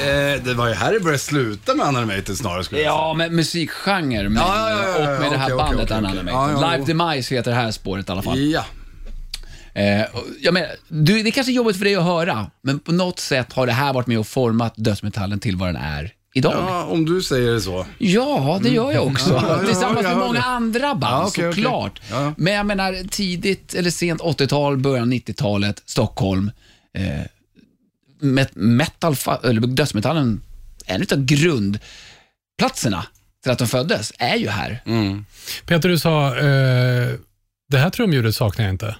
Eh, 0.00 0.42
det 0.44 0.54
var 0.54 0.68
ju 0.68 0.74
här 0.74 0.92
det 0.92 1.00
började 1.00 1.18
sluta 1.18 1.74
med 1.74 1.86
Unanimated 1.86 2.36
snarare 2.38 2.64
skulle 2.64 2.80
jag 2.80 2.92
säga. 2.92 2.98
Ja, 3.00 3.14
med 3.14 3.32
musikgenre 3.32 4.28
med, 4.28 4.40
Ja, 4.42 4.70
ja, 4.70 4.82
ja, 4.82 4.88
ja, 4.88 5.14
och 5.14 5.20
med 5.20 5.32
det 5.32 5.36
här 5.38 5.44
okej, 5.44 5.54
okej, 5.54 5.56
bandet 5.56 5.84
okej, 5.84 5.96
okej. 5.98 6.10
Unanimated. 6.10 6.32
Ja, 6.34 6.50
ja, 6.62 6.70
Live 6.70 6.84
jo. 6.88 6.98
Demise 6.98 7.34
heter 7.34 7.50
det 7.50 7.56
här 7.56 7.70
spåret 7.70 8.08
i 8.08 8.12
alla 8.12 8.22
fall. 8.22 8.38
Ja. 8.38 8.64
Eh, 9.74 10.02
och 10.12 10.24
jag 10.40 10.54
menar, 10.54 10.68
du, 10.88 11.22
det 11.22 11.28
är 11.28 11.30
kanske 11.30 11.52
är 11.52 11.54
jobbigt 11.54 11.76
för 11.76 11.84
dig 11.84 11.96
att 11.96 12.04
höra, 12.04 12.50
men 12.62 12.78
på 12.78 12.92
något 12.92 13.18
sätt 13.18 13.52
har 13.52 13.66
det 13.66 13.72
här 13.72 13.92
varit 13.92 14.06
med 14.06 14.18
och 14.18 14.26
format 14.26 14.74
dödsmetallen 14.76 15.40
till 15.40 15.56
vad 15.56 15.68
den 15.68 15.76
är 15.76 16.12
idag. 16.34 16.52
Ja, 16.56 16.66
ja, 16.68 16.84
om 16.84 17.04
du 17.04 17.22
säger 17.22 17.52
det 17.52 17.60
så. 17.60 17.86
det 18.62 18.68
gör 18.68 18.92
jag 18.92 19.06
också. 19.06 19.30
Ja, 19.30 19.44
ja, 19.48 19.66
Tillsammans 19.66 19.96
jag 19.96 20.02
med 20.04 20.12
hör 20.16 20.26
många 20.26 20.38
det. 20.40 20.44
andra 20.46 20.94
band 20.94 21.02
Ja, 21.14 21.24
okej, 21.26 21.48
okej. 21.48 21.62
såklart. 21.62 22.00
Ja, 22.10 22.22
ja. 22.22 22.32
Men 22.36 22.52
jag 22.54 22.66
menar 22.66 23.08
tidigt 23.10 23.74
eller 23.74 23.90
sent 23.90 24.20
80-tal, 24.20 24.76
början 24.76 25.12
90-talet, 25.12 25.82
Stockholm. 25.86 26.50
Eh, 26.98 27.04
metal, 28.54 29.16
eller 29.44 29.60
dödsmetallen, 29.60 30.42
en 30.86 31.02
av 31.12 31.24
grundplatserna 31.24 33.06
till 33.42 33.52
att 33.52 33.58
de 33.58 33.68
föddes 33.68 34.12
är 34.18 34.36
ju 34.36 34.48
här. 34.48 34.82
Mm. 34.86 35.24
Peter, 35.66 35.88
du 35.88 35.98
sa, 35.98 36.36
eh, 36.36 37.14
det 37.68 37.78
här 37.78 37.90
trumljudet 37.90 38.34
saknar 38.36 38.64
jag 38.64 38.74
inte. 38.74 38.96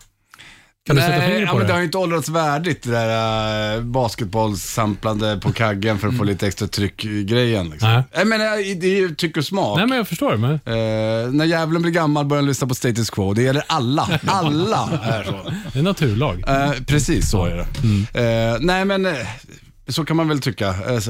Kan 0.87 0.97
du 0.97 1.03
sätta 1.03 1.19
Nej, 1.19 1.29
fingret 1.29 1.43
ja, 1.47 1.53
på 1.53 1.59
men 1.59 1.67
det 1.67 1.73
har 1.73 1.79
det? 1.79 1.83
ju 1.83 1.87
inte 1.87 1.99
åldrats 1.99 2.29
värdigt 2.29 2.83
det 2.83 2.91
där 2.91 3.77
äh, 3.77 3.83
basketbollsamplande 3.83 5.41
på 5.43 5.53
kaggen 5.53 5.99
för 5.99 6.09
att 6.09 6.17
få 6.17 6.25
lite 6.25 6.47
extra 6.47 6.69
tryck-grejen. 6.69 7.71
Liksom. 7.71 7.89
Nej. 7.89 8.03
Jag 8.13 8.27
menar, 8.27 8.75
det 8.81 8.87
är 8.87 8.97
ju 9.01 9.15
tyck 9.15 9.37
och 9.37 9.45
smak. 9.45 9.79
Nej, 9.79 9.87
men 9.87 9.99
jag 9.99 10.09
förstör. 10.09 10.37
Men... 10.37 10.53
Eh, 10.53 11.33
när 11.33 11.45
djävulen 11.45 11.83
blir 11.83 11.93
gammal 11.93 12.27
börjar 12.27 12.43
han 12.43 12.49
lyssna 12.49 12.67
på 12.67 12.75
status 12.75 13.11
quo. 13.11 13.35
Det 13.35 13.43
gäller 13.43 13.63
alla. 13.67 14.03
Alla 14.27 15.01
är 15.03 15.25
så. 15.25 15.53
Det 15.73 15.79
är 15.79 15.83
naturlag. 15.83 16.45
Eh, 16.49 16.73
precis 16.87 17.31
så 17.31 17.45
är 17.45 17.57
det. 17.57 17.67
Eh, 18.21 18.57
nej 18.61 18.85
men, 18.85 19.07
eh, 19.07 19.13
så 19.89 20.05
kan 20.05 20.17
man 20.17 20.29
väl 20.29 20.41
tycka. 20.41 20.69
Eh, 20.69 21.01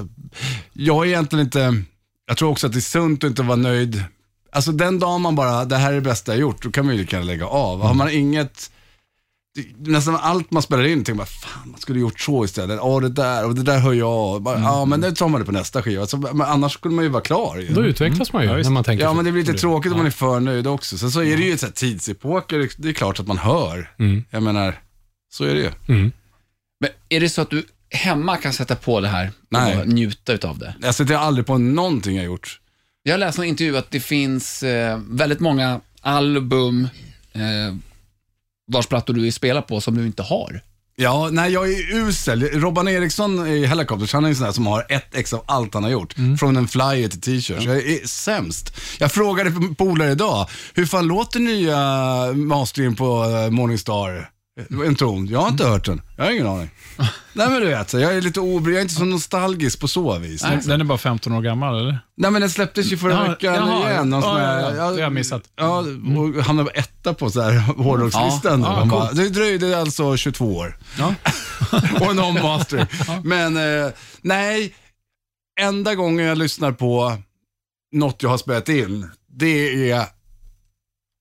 jag 0.73 1.05
är 1.05 1.09
egentligen 1.09 1.45
inte, 1.45 1.83
jag 2.29 2.37
tror 2.37 2.51
också 2.51 2.67
att 2.67 2.73
det 2.73 2.79
är 2.79 2.81
sunt 2.81 3.25
att 3.25 3.31
inte 3.31 3.43
vara 3.43 3.57
nöjd. 3.57 4.05
Alltså 4.53 4.73
den 4.73 4.99
dagen 4.99 5.23
man 5.23 5.35
bara, 5.35 5.65
det 5.65 5.77
här 5.77 5.91
är 5.91 5.95
det 5.95 6.01
bästa 6.01 6.33
jag 6.33 6.41
gjort, 6.41 6.63
då 6.63 6.71
kan 6.71 6.87
man 6.87 6.95
ju 6.95 7.01
lika 7.01 7.17
gärna 7.17 7.27
lägga 7.27 7.47
av. 7.47 7.83
Har 7.83 7.95
man 7.95 8.11
inget, 8.11 8.71
nästan 9.79 10.17
allt 10.17 10.51
man 10.51 10.63
spelar 10.63 10.85
in, 10.87 11.05
tänker 11.05 11.15
man, 11.15 11.27
fan 11.27 11.71
man 11.71 11.81
skulle 11.81 12.01
gjort 12.01 12.21
så 12.21 12.45
istället. 12.45 12.77
Ja 12.83 13.01
det 13.01 13.09
där, 13.09 13.45
och 13.47 13.55
det 13.55 13.63
där 13.63 13.79
hör 13.79 13.93
jag. 13.93 14.43
Bara, 14.43 14.61
Ja 14.61 14.85
men 14.85 15.01
det 15.01 15.13
tar 15.13 15.29
man 15.29 15.41
det 15.41 15.45
på 15.45 15.53
nästa 15.53 15.83
skiva. 15.83 16.01
Alltså, 16.01 16.17
men 16.17 16.41
annars 16.41 16.73
skulle 16.73 16.95
man 16.95 17.05
ju 17.05 17.11
vara 17.11 17.23
klar. 17.23 17.57
ju. 17.57 17.75
Då 17.75 17.85
utvecklas 17.85 18.33
man 18.33 18.43
ju 18.43 18.63
när 18.63 18.71
man 18.71 18.85
tänker 18.85 19.05
Ja, 19.05 19.13
men 19.15 19.25
det 19.25 19.33
blir 19.33 19.43
lite 19.43 19.53
Så 19.53 19.59
tråkigt 19.59 19.93
om 19.93 19.99
man 19.99 20.07
är 20.07 20.11
för 20.11 20.41
nöjd 20.41 20.67
också. 20.67 20.99
Sen 20.99 21.11
så 21.11 21.23
är 21.23 21.37
det 21.37 21.43
ju 21.43 21.53
ett 21.53 21.61
så 21.61 21.67
här 21.67 21.73
tidsepoker, 21.73 22.69
det 22.77 22.89
är 22.89 22.93
klart 22.93 23.21
att 23.21 23.27
man 23.27 23.39
hör. 23.39 23.91
Mm. 23.99 24.25
Jag 24.31 24.43
menar, 24.43 24.75
så 25.33 25.45
är 25.45 25.55
det 25.55 25.61
ju. 25.61 25.71
Mm. 25.89 26.13
Men 26.81 26.91
är 27.09 27.21
det 27.21 27.29
så 27.29 27.43
att 27.43 27.51
du 27.51 27.65
hemma 27.91 28.37
kan 28.37 28.53
sätta 28.53 28.77
på 28.77 29.01
det 29.01 29.09
här 29.09 29.27
och 29.27 29.33
Nej. 29.49 29.77
bara 29.77 29.85
njuta 29.85 30.33
utav 30.33 30.59
det? 30.59 30.75
Jag 30.83 30.95
sätter 30.95 31.15
aldrig 31.15 31.47
på 31.47 31.59
någonting 31.59 32.17
jag 32.17 32.25
gjort. 32.25 32.61
Jag 33.03 33.21
läste 33.21 33.43
en 33.43 33.49
intervju 33.49 33.77
att 33.77 33.91
det 33.91 34.01
finns 34.01 34.63
eh, 34.63 35.01
väldigt 35.11 35.41
många 35.41 35.81
album 36.01 36.89
eh, 37.33 37.75
vars 38.73 38.87
plattor 38.87 39.15
du 39.15 39.21
vill 39.21 39.33
spela 39.33 39.63
på 39.63 39.81
som 39.81 39.95
du 39.95 40.07
inte 40.07 40.23
har. 40.23 40.61
Ja, 40.99 41.29
nej 41.33 41.53
jag 41.53 41.73
är 41.73 41.95
usel. 41.95 42.43
Robban 42.43 42.89
Eriksson 42.89 43.47
i 43.47 43.67
Helicopters, 43.67 44.13
han 44.13 44.25
är 44.25 44.29
en 44.29 44.37
sån 44.37 44.45
där 44.45 44.53
som 44.53 44.67
har 44.67 44.87
ett 44.89 45.15
ex 45.15 45.33
av 45.33 45.43
allt 45.47 45.75
han 45.75 45.83
har 45.83 45.91
gjort. 45.91 46.15
Från 46.39 46.57
en 46.57 46.69
flyer 46.69 47.09
till 47.09 47.21
t-shirts. 47.21 47.65
Jag 47.65 47.77
är 47.77 48.07
sämst. 48.07 48.77
Jag 48.99 49.13
frågade 49.13 49.53
polare 49.79 50.13
idag, 50.13 50.49
hur 50.75 50.87
fan 50.87 51.07
låter 51.07 51.41
nya 51.41 51.79
masteringen 52.33 52.97
på 52.97 53.25
eh, 53.25 53.51
Morningstar? 53.51 54.31
En 54.87 54.95
ton. 54.95 55.27
Jag 55.27 55.41
har 55.41 55.49
inte 55.49 55.65
hört 55.65 55.85
den. 55.85 56.03
Jag 56.17 56.25
har 56.25 56.31
ingen 56.33 56.47
aning. 56.47 56.71
Nej 57.33 57.49
men 57.51 57.61
du 57.61 57.67
vet, 57.67 57.91
så 57.91 57.99
jag 57.99 58.17
är 58.17 58.21
lite 58.21 58.41
obry, 58.41 58.73
jag 58.73 58.79
är 58.79 58.83
inte 58.83 58.95
så 58.95 59.05
nostalgisk 59.05 59.81
på 59.81 59.89
så 59.89 60.19
vis. 60.19 60.43
Nej, 60.43 60.59
Den 60.65 60.81
är 60.81 60.85
bara 60.85 60.99
15 60.99 61.33
år 61.33 61.43
gammal, 61.43 61.81
eller? 61.81 61.99
men 62.17 62.33
den 62.41 62.51
släpptes 62.51 62.93
ju 62.93 62.97
förra 62.97 63.13
Jaha, 63.13 63.29
veckan 63.29 63.55
jaha, 63.55 63.91
igen. 63.91 64.11
Någon 64.11 64.23
ja, 64.23 64.29
sån 64.29 64.41
här- 64.41 64.61
ja, 64.63 64.71
det 64.71 64.81
har 64.81 64.99
jag 64.99 65.13
missat. 65.13 65.43
Ja, 65.57 65.79
och 66.17 66.45
hamnade 66.45 66.71
på 66.71 66.79
etta 66.79 67.15
på 67.15 67.31
så 67.31 67.41
här 67.41 67.59
hårdrockslistan. 67.83 68.63
Ja, 68.63 68.83
ja, 68.85 68.91
coolt. 68.91 69.17
det 69.17 69.29
dröjde 69.29 69.79
alltså 69.81 70.17
22 70.17 70.57
år. 70.57 70.79
Ja. 70.99 71.15
och 72.01 72.11
en 72.11 72.19
ommaster. 72.19 72.87
Men 73.25 73.57
eh, 73.57 73.93
nej, 74.23 74.75
enda 75.61 75.95
gången 75.95 76.27
jag 76.27 76.39
lyssnar 76.39 76.73
på 76.73 77.17
något 77.93 78.23
jag 78.23 78.31
har 78.31 78.39
spelat 78.39 78.69
in, 78.69 79.11
det 79.29 79.91
är 79.91 80.05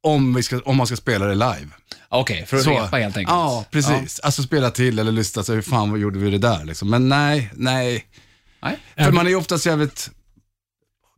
om, 0.06 0.34
vi 0.34 0.44
ska, 0.44 0.60
om 0.60 0.78
man 0.78 0.88
ska 0.88 0.96
spela 0.96 1.26
det 1.26 1.36
live. 1.36 1.68
Okej, 2.10 2.46
för 2.46 2.58
att 2.58 2.64
Så. 2.64 2.70
repa 2.80 2.98
helt 2.98 3.18
enkelt. 3.18 3.34
Ja, 3.36 3.66
precis. 3.72 4.20
Alltså 4.20 4.44
spela 4.44 4.72
till 4.72 5.00
eller 5.00 5.12
lyssna, 5.12 5.44
så 5.44 5.54
hur 5.54 5.62
fan 5.62 5.92
vad 5.92 6.00
gjorde 6.00 6.20
vi 6.20 6.30
det 6.32 6.38
där 6.38 6.66
liksom. 6.66 6.90
Men 6.90 7.10
nej, 7.10 7.52
nej. 7.56 8.06
Nej. 8.62 8.78
För 8.96 9.12
man 9.12 9.26
är 9.26 9.30
ju 9.30 9.36
oftast 9.36 9.66
jävligt, 9.66 10.12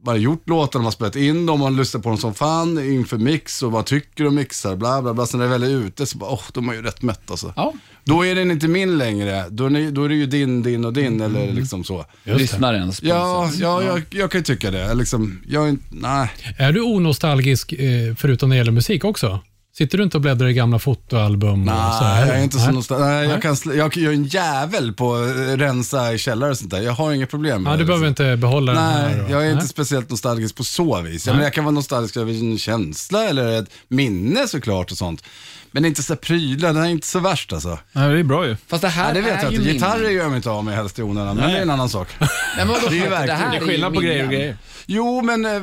man 0.05 0.13
har 0.13 0.19
gjort 0.19 0.49
låtar, 0.49 0.79
man 0.79 0.83
har 0.85 0.91
spelat 0.91 1.15
in 1.15 1.45
dem, 1.45 1.59
man 1.59 1.75
lyssnar 1.75 2.01
på 2.01 2.09
dem 2.09 2.17
som 2.17 2.33
fan 2.33 2.79
inför 2.93 3.17
mix 3.17 3.63
och 3.63 3.71
vad 3.71 3.85
tycker 3.85 4.27
om 4.27 4.35
mixar, 4.35 4.75
bla 4.75 5.01
bla 5.01 5.13
bla. 5.13 5.25
Sen 5.25 5.39
när 5.39 5.47
det 5.47 5.51
väl 5.51 5.63
är 5.63 5.85
ute 5.85 6.05
så 6.05 6.17
bara, 6.17 6.29
åh, 6.29 6.41
de 6.53 6.69
är 6.69 6.73
ju 6.73 6.81
rätt 6.81 7.01
mätt 7.01 7.31
alltså. 7.31 7.53
Ja, 7.55 7.73
Då 8.03 8.25
är 8.25 8.35
den 8.35 8.51
inte 8.51 8.67
min 8.67 8.97
längre, 8.97 9.45
då 9.49 9.65
är, 9.65 9.69
ni, 9.69 9.91
då 9.91 10.03
är 10.03 10.09
det 10.09 10.15
ju 10.15 10.25
din, 10.25 10.63
din 10.63 10.85
och 10.85 10.93
din 10.93 11.21
eller 11.21 11.53
liksom 11.53 11.83
så. 11.83 12.05
lyssnarens. 12.23 13.03
Ja, 13.03 13.49
sätt. 13.51 13.59
ja 13.59 13.83
jag, 13.83 14.01
jag 14.09 14.31
kan 14.31 14.39
ju 14.39 14.43
tycka 14.43 14.71
det. 14.71 14.93
Liksom, 14.93 15.41
jag 15.47 15.65
är 15.65 15.69
inte, 15.69 15.85
nej. 15.89 16.29
Är 16.57 16.71
du 16.71 16.81
onostalgisk 16.81 17.73
eh, 17.73 18.15
förutom 18.15 18.49
när 18.49 18.55
det 18.55 18.57
gäller 18.57 18.71
musik 18.71 19.03
också? 19.03 19.39
Sitter 19.77 19.97
du 19.97 20.03
inte 20.03 20.17
och 20.17 20.21
bläddrar 20.21 20.47
i 20.47 20.53
gamla 20.53 20.79
fotoalbum? 20.79 21.69
och 21.69 21.75
så 21.93 22.03
Nej, 22.03 22.15
här? 22.15 22.27
jag 22.27 22.37
är 22.39 22.43
inte 22.43 22.59
så 22.59 22.71
nostal- 22.71 22.99
Nej, 22.99 23.27
jag, 23.29 23.41
kan, 23.41 23.53
sl- 23.55 23.73
jag, 23.75 23.97
jag 23.97 24.13
är 24.13 24.15
en 24.17 24.25
jävel 24.25 24.93
på 24.93 25.15
att 25.15 25.59
rensa 25.59 26.13
i 26.13 26.17
källare 26.17 26.51
och 26.51 26.57
sånt 26.57 26.71
där. 26.71 26.81
Jag 26.81 26.91
har 26.91 27.11
inga 27.13 27.25
problem 27.27 27.63
med 27.63 27.69
Ja, 27.71 27.77
det. 27.77 27.83
du 27.83 27.85
behöver 27.85 28.07
inte 28.07 28.37
behålla 28.37 28.73
den 28.73 28.83
här. 28.83 29.09
Nej, 29.17 29.25
jag 29.31 29.41
är 29.41 29.45
inte 29.45 29.57
Nej. 29.59 29.67
speciellt 29.67 30.09
nostalgisk 30.09 30.55
på 30.55 30.63
så 30.63 31.01
vis. 31.01 31.27
Jag, 31.27 31.33
menar, 31.33 31.45
jag 31.45 31.53
kan 31.53 31.63
vara 31.63 31.71
nostalgisk 31.73 32.17
över 32.17 32.33
en 32.33 32.57
känsla 32.57 33.23
eller 33.23 33.59
ett 33.59 33.69
minne 33.87 34.47
såklart 34.47 34.91
och 34.91 34.97
sånt. 34.97 35.23
Men 35.71 35.85
inte 35.85 36.03
så 36.03 36.13
här 36.13 36.17
prylar, 36.17 36.73
det 36.73 36.79
är 36.79 36.85
inte 36.85 37.07
så 37.07 37.19
värst 37.19 37.53
alltså. 37.53 37.79
Nej, 37.91 38.13
det 38.13 38.19
är 38.19 38.23
bra 38.23 38.47
ju. 38.47 38.55
Fast 38.67 38.81
det 38.81 38.87
här 38.87 39.13
Nej, 39.13 39.13
det 39.13 39.21
vet 39.29 39.39
är 39.39 39.43
jag 39.43 39.51
ju 39.51 39.57
inte. 39.57 39.71
Gitarrer 39.71 40.09
gör 40.09 40.21
jag 40.21 40.29
mig 40.29 40.37
inte 40.37 40.49
av 40.49 40.65
med 40.65 40.75
helst 40.75 40.99
i 40.99 41.01
onödan, 41.03 41.35
men 41.37 41.49
det 41.51 41.57
är 41.57 41.61
en 41.61 41.69
annan 41.69 41.89
sak. 41.89 42.07
Nej, 42.19 42.29
men 42.57 42.67
vadå, 42.67 42.79
Det 42.89 42.95
är 42.95 42.97
ju 42.97 43.03
det 43.03 43.09
verkligen- 43.09 43.39
här 43.39 43.51
Det 43.51 43.57
är 43.57 43.61
ju 43.61 43.67
skillnad 43.67 43.93
på 43.93 43.99
grejer 43.99 44.23
och 44.23 44.29
minnen. 44.29 44.41
grejer. 44.41 44.57
Jo, 44.87 45.21
men... 45.21 45.45
Eh, 45.45 45.61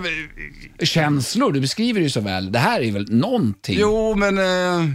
Känslor, 0.83 1.53
du 1.53 1.61
beskriver 1.61 2.01
det 2.01 2.05
ju 2.05 2.11
så 2.11 2.21
väl. 2.21 2.53
Det 2.53 2.59
här 2.59 2.81
är 2.81 2.93
väl 2.93 3.13
någonting? 3.15 3.77
jo, 3.81 4.15
men... 4.15 4.39
Eh, 4.39 4.91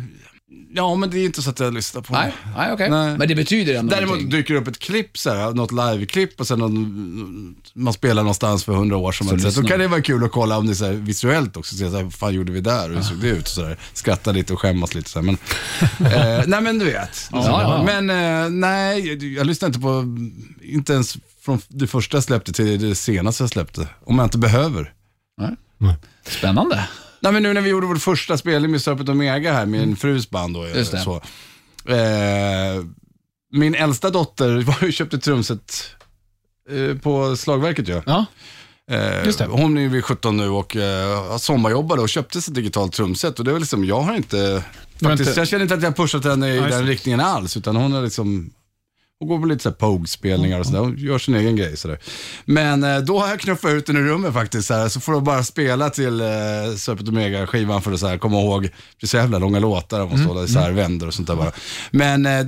ja, 0.74 0.96
men 0.96 1.10
det 1.10 1.20
är 1.20 1.26
inte 1.26 1.42
så 1.42 1.50
att 1.50 1.60
jag 1.60 1.74
lyssnar 1.74 2.02
på 2.02 2.14
Nej, 2.14 2.34
det. 2.46 2.50
nej 2.60 2.74
okej. 2.74 2.90
Nej. 2.90 3.18
Men 3.18 3.28
det 3.28 3.36
betyder 3.36 3.76
ändå 3.76 3.96
Däremot 3.96 4.10
någonting. 4.16 4.30
dyker 4.40 4.54
det 4.54 4.60
upp 4.60 4.68
ett 4.68 4.80
klipp, 4.80 5.18
så 5.18 5.30
här, 5.34 5.52
något 5.54 5.72
live-klipp 5.72 6.40
och 6.40 6.48
sen 6.48 6.60
någon, 6.60 7.56
man 7.74 7.94
spelar 7.94 8.24
någonstans 8.24 8.64
för 8.66 8.74
hundra 8.74 8.98
år 8.98 9.12
sedan. 9.12 9.28
Så 9.28 9.34
Så, 9.36 9.40
så 9.42 9.48
lyssnar. 9.48 9.64
kan 9.68 9.80
det 9.80 9.88
vara 9.88 10.02
kul 10.02 10.24
att 10.24 10.32
kolla 10.32 10.58
om 10.58 10.66
det 10.66 10.74
är 10.74 10.76
så 10.76 10.86
här, 10.86 10.94
visuellt 10.94 11.58
också. 11.58 11.76
Se 11.76 11.90
så 11.90 11.96
här, 11.96 12.04
vad 12.04 12.14
fan 12.14 12.34
gjorde 12.34 12.52
vi 12.52 12.62
där 12.62 12.90
och 12.90 12.96
hur 12.96 13.04
såg 13.04 13.18
det 13.18 13.28
ut? 13.30 13.42
Och 13.42 13.48
så 13.48 13.62
där. 13.62 13.78
Skratta 13.94 14.32
lite 14.32 14.54
och 14.54 14.60
skämmas 14.60 14.96
lite. 14.96 15.10
Så 15.10 15.20
här. 15.22 15.26
Men, 15.26 15.36
eh, 16.40 16.44
nej 16.48 16.62
men 16.62 16.80
du 16.80 16.86
vet. 16.86 17.30
Ja, 17.32 17.62
ja. 17.88 18.00
Men 18.00 18.10
eh, 18.44 18.50
nej, 18.50 19.08
jag, 19.08 19.24
jag 19.24 19.48
lyssnar 19.48 19.68
inte 19.68 19.80
på, 19.80 20.06
inte 20.62 20.94
ens 20.94 21.18
från 21.50 21.62
det 21.80 21.88
första 21.88 22.18
jag 22.18 22.24
släppte 22.24 22.54
till 22.54 22.90
det 22.90 22.96
senaste 22.96 23.44
jag 23.44 23.50
släppte. 23.50 23.88
Om 24.06 24.18
jag 24.18 24.26
inte 24.26 24.38
behöver. 24.38 24.94
Spännande. 26.28 26.88
Nej 27.22 27.32
men 27.32 27.44
nu 27.44 27.54
när 27.54 27.62
vi 27.62 27.70
gjorde 27.70 27.88
vår 27.88 27.96
första 27.96 28.38
spelning 28.38 28.72
med 28.72 28.82
Serpent 28.82 29.10
Omega 29.10 29.54
här 29.54 29.66
med 29.66 29.84
en 29.84 29.96
frus 29.96 30.30
band 30.30 30.54
då. 30.54 30.68
Just 30.68 30.92
det. 30.92 31.00
Så, 31.00 31.16
eh, 31.94 32.84
min 33.52 33.76
äldsta 33.76 34.10
dotter 34.10 34.58
var 34.62 34.78
ju 34.82 34.92
köpte 34.92 35.18
trumset 35.20 35.86
eh, 36.70 36.98
på 36.98 37.36
slagverket 37.36 37.88
ju. 37.90 38.02
Ja. 38.06 38.26
Eh, 38.92 39.26
Just 39.26 39.40
det. 39.40 39.46
Hon 39.46 39.78
är 39.78 39.82
ju 39.82 39.90
vid 39.90 40.04
17 40.06 40.38
nu 40.38 40.50
och 40.50 40.76
eh, 40.76 41.38
sommarjobbade 41.38 42.02
och 42.02 42.10
köpte 42.10 42.42
sig 42.42 42.54
digitalt 42.54 42.94
trumset 42.94 43.40
och 43.40 43.46
det 43.46 43.52
var 43.52 43.60
liksom, 43.60 43.86
jag 43.86 44.02
har 44.02 44.14
inte, 44.16 44.64
faktiskt, 45.02 45.30
inte- 45.30 45.40
jag 45.40 45.48
känner 45.48 45.64
inte 45.64 45.76
att 45.76 45.82
jag 45.82 45.90
har 45.90 45.96
pushat 45.96 46.24
henne 46.26 46.50
i 46.54 46.58
Ja, 46.58 46.68
den 46.68 46.88
riktningen 46.88 47.20
alls, 47.20 47.58
utan 47.58 47.76
hon 47.76 47.94
är 47.94 48.02
liksom 48.02 48.54
hon 49.20 49.28
går 49.28 49.40
på 49.40 49.46
lite 49.46 49.64
så 49.64 49.70
här 49.70 49.76
Pogue-spelningar 49.76 50.60
och 50.60 50.66
sådär. 50.66 50.80
Hon 50.80 50.98
gör 50.98 51.20
sin 51.20 51.36
egen 51.36 51.56
grej 51.56 51.78
sådär. 51.78 52.00
Men 52.46 52.84
eh, 52.84 53.00
då 53.00 53.20
har 53.20 53.28
jag 53.28 53.40
knuffat 53.40 53.72
ut 53.72 53.86
den 53.86 53.98
i 53.98 54.00
rummet 54.00 54.34
faktiskt. 54.34 54.68
Så, 54.68 54.74
här, 54.74 54.90
så 54.90 55.00
får 55.00 55.14
de 55.14 55.24
bara 55.24 55.44
spela 55.44 55.90
till 55.90 56.22
eh, 56.22 56.28
Serpent 56.78 57.10
Omega-skivan 57.10 57.82
för 57.82 57.92
att 57.92 58.00
så 58.00 58.08
här, 58.08 58.18
komma 58.18 58.40
ihåg. 58.40 58.64
Det 58.64 59.06
är 59.06 59.08
så 59.08 59.18
jävla 59.18 59.40
långa 59.40 59.60
låtar. 59.60 60.00
De 60.00 60.10
måste 60.10 60.28
hålla 60.28 60.44
isär 60.44 60.72
vänder 60.72 61.08
och 61.08 61.14
sånt 61.14 61.28
där 61.28 61.36
bara. 61.36 61.52
Men 61.92 62.26
eh, 62.26 62.46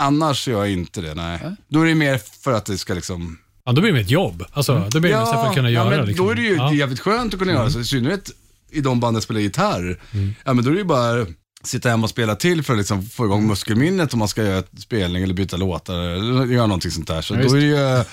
annars 0.00 0.48
gör 0.48 0.58
jag 0.58 0.72
inte 0.72 1.00
det, 1.00 1.14
nej. 1.14 1.40
Då 1.68 1.80
är 1.80 1.86
det 1.86 1.94
mer 1.94 2.20
för 2.40 2.52
att 2.52 2.66
det 2.66 2.78
ska 2.78 2.94
liksom... 2.94 3.38
Ja, 3.64 3.72
då 3.72 3.80
blir 3.80 3.92
det 3.92 4.00
ett 4.00 4.10
jobb. 4.10 4.44
Alltså, 4.52 4.88
då 4.90 5.00
blir 5.00 5.10
det 5.10 5.18
mest 5.18 5.32
för 5.32 5.46
att 5.46 5.54
kunna 5.54 5.70
ja, 5.70 5.84
göra 5.84 5.96
men 5.96 6.06
liksom. 6.06 6.26
då 6.26 6.32
är 6.32 6.36
det 6.36 6.42
ju 6.42 6.56
ja. 6.56 6.72
jävligt 6.72 7.00
skönt 7.00 7.34
att 7.34 7.40
kunna 7.40 7.52
göra 7.52 7.70
så. 7.70 7.80
I 7.80 7.84
synnerhet 7.84 8.30
i 8.70 8.80
de 8.80 9.00
banden 9.00 9.22
spelar 9.22 9.40
gitarr. 9.40 10.00
Ja, 10.44 10.52
men 10.52 10.64
då 10.64 10.70
är 10.70 10.74
det 10.74 10.80
ju 10.80 10.84
bara 10.84 11.26
sitta 11.64 11.88
hemma 11.90 12.04
och 12.04 12.10
spela 12.10 12.36
till 12.36 12.62
för 12.62 12.72
att 12.72 12.78
liksom 12.78 13.02
få 13.02 13.24
igång 13.24 13.46
muskelminnet 13.46 14.12
om 14.12 14.18
man 14.18 14.28
ska 14.28 14.42
göra 14.44 14.58
ett 14.58 14.70
spelning 14.78 15.22
eller 15.22 15.34
byta 15.34 15.56
låtar 15.56 15.94
eller 15.98 16.46
göra 16.46 16.66
någonting 16.66 16.90
sånt 16.90 17.08
där. 17.08 17.22
Så 17.22 17.34
Ja, 17.34 17.42
då 17.42 17.54
är 17.56 17.60
det 17.60 17.66
ju 17.98 18.04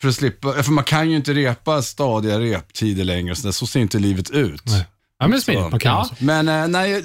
för 0.00 0.08
att 0.08 0.14
slippa, 0.14 0.62
för 0.62 0.72
man 0.72 0.84
kan 0.84 1.10
ju 1.10 1.16
inte 1.16 1.32
repa 1.32 1.82
stadiga 1.82 2.40
reptider 2.40 3.04
längre, 3.04 3.36
så, 3.36 3.42
där, 3.46 3.52
så 3.52 3.66
ser 3.66 3.80
inte 3.80 3.98
livet 3.98 4.30
ut. 4.30 4.62
Nej. 4.66 4.84
Ja, 5.22 5.28
men 5.28 5.40
smidigt. 5.40 5.70
Man 5.70 5.80
kan 5.80 5.92
Ja, 5.92 5.98
alltså. 5.98 6.14
men 6.18 6.48
eh, 6.48 6.68
nej, 6.68 7.04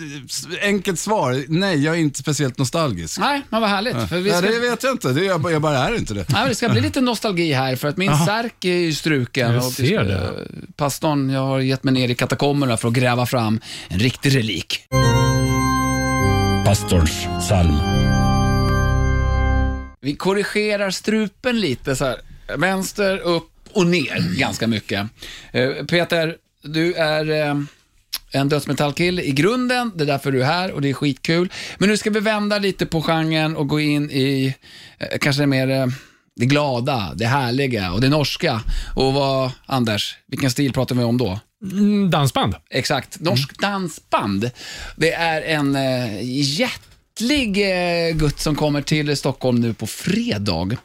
enkelt 0.61 0.99
svar, 0.99 1.43
nej 1.47 1.83
jag 1.83 1.95
är 1.95 1.99
inte 1.99 2.19
speciellt 2.19 2.57
nostalgisk. 2.57 3.19
Nej, 3.19 3.41
men 3.49 3.61
vad 3.61 3.69
härligt. 3.69 4.09
För 4.09 4.17
vi 4.19 4.29
Nej, 4.31 4.39
ska... 4.41 4.51
det 4.51 4.59
vet 4.59 4.83
jag 4.83 4.91
inte, 4.91 5.11
det, 5.13 5.25
jag, 5.25 5.41
bara- 5.41 5.53
jag 5.53 5.61
bara 5.61 5.77
är 5.77 5.95
inte 5.95 6.13
det. 6.13 6.25
Nej, 6.29 6.39
men 6.41 6.49
det 6.49 6.55
ska 6.55 6.69
bli 6.69 6.81
lite 6.81 7.01
nostalgi 7.01 7.53
här 7.53 7.75
för 7.75 7.87
att 7.87 7.97
min 7.97 8.17
särk 8.25 8.65
är 8.65 8.73
ju 8.77 8.93
struken. 8.93 9.51
Jag 9.53 9.65
och 9.65 9.71
ser 9.71 9.99
eh, 10.01 10.05
det. 10.07 10.31
Pastorn, 10.75 11.29
jag 11.29 11.41
har 11.45 11.59
gett 11.59 11.83
mig 11.83 11.93
ner 11.93 12.09
i 12.09 12.15
katakomberna 12.15 12.77
för 12.77 12.87
att 12.87 12.93
gräva 12.93 13.25
fram 13.25 13.59
en 13.87 13.99
riktig 13.99 14.35
relik. 14.35 14.79
Pastorns 16.65 17.27
psalm. 17.39 17.79
Vi 20.01 20.15
korrigerar 20.15 20.91
strupen 20.91 21.59
lite 21.59 21.95
så 21.95 22.05
här. 22.05 22.21
Vänster, 22.57 23.17
upp 23.17 23.51
och 23.73 23.87
ner 23.87 24.37
ganska 24.39 24.67
mycket. 24.67 25.07
Eh, 25.51 25.69
Peter, 25.71 26.35
du 26.63 26.93
är 26.93 27.31
eh, 27.31 27.55
en 28.31 28.49
dödsmetallkille 28.49 29.21
i 29.21 29.31
grunden. 29.31 29.91
Det 29.95 30.03
är 30.03 30.07
därför 30.07 30.31
du 30.31 30.41
är 30.41 30.45
här 30.45 30.71
och 30.71 30.81
det 30.81 30.89
är 30.89 30.93
skitkul. 30.93 31.51
Men 31.77 31.89
nu 31.89 31.97
ska 31.97 32.09
vi 32.09 32.19
vända 32.19 32.59
lite 32.59 32.85
på 32.85 33.01
genren 33.01 33.55
och 33.55 33.67
gå 33.67 33.79
in 33.79 34.11
i 34.11 34.55
eh, 34.97 35.17
kanske 35.21 35.41
det 35.41 35.47
mer 35.47 35.69
eh, 35.69 35.87
det 36.35 36.45
glada, 36.45 37.11
det 37.15 37.25
härliga 37.25 37.91
och 37.91 38.01
det 38.01 38.09
norska. 38.09 38.61
Och 38.95 39.13
vad, 39.13 39.51
Anders, 39.65 40.17
vilken 40.27 40.51
stil 40.51 40.73
pratar 40.73 40.95
vi 40.95 41.03
om 41.03 41.17
då? 41.17 41.39
Mm, 41.63 42.09
dansband. 42.09 42.55
Exakt. 42.69 43.19
Norsk 43.19 43.59
dansband. 43.59 44.51
Det 44.95 45.13
är 45.13 45.41
en 45.41 45.75
eh, 45.75 46.21
jättlig 47.19 47.57
eh, 47.57 48.15
gutt 48.15 48.39
som 48.39 48.55
kommer 48.55 48.81
till 48.81 49.17
Stockholm 49.17 49.59
nu 49.59 49.73
på 49.73 49.87
fredag 49.87 50.77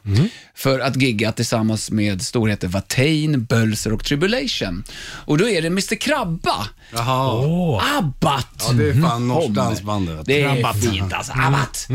för 0.55 0.79
att 0.79 1.01
gigga 1.01 1.31
tillsammans 1.31 1.91
med 1.91 2.21
storheter 2.21 2.67
Watain, 2.67 3.43
Bölser 3.45 3.93
och 3.93 4.05
Tribulation. 4.05 4.83
Och 5.25 5.37
då 5.37 5.49
är 5.49 5.61
det 5.61 5.67
Mr 5.67 5.95
Krabba, 5.95 6.67
Jaha. 6.93 7.81
Abbat. 7.97 8.65
Ja, 8.67 8.73
det 8.73 8.89
är 8.89 9.01
fan 9.01 9.27
norskt 9.27 9.45
Kommer. 9.45 9.55
dansband 9.55 10.07
det. 10.07 10.23
Det 10.25 10.41
är 10.41 10.73
fint 10.73 11.13
alltså, 11.13 11.33
Abbat. 11.35 11.87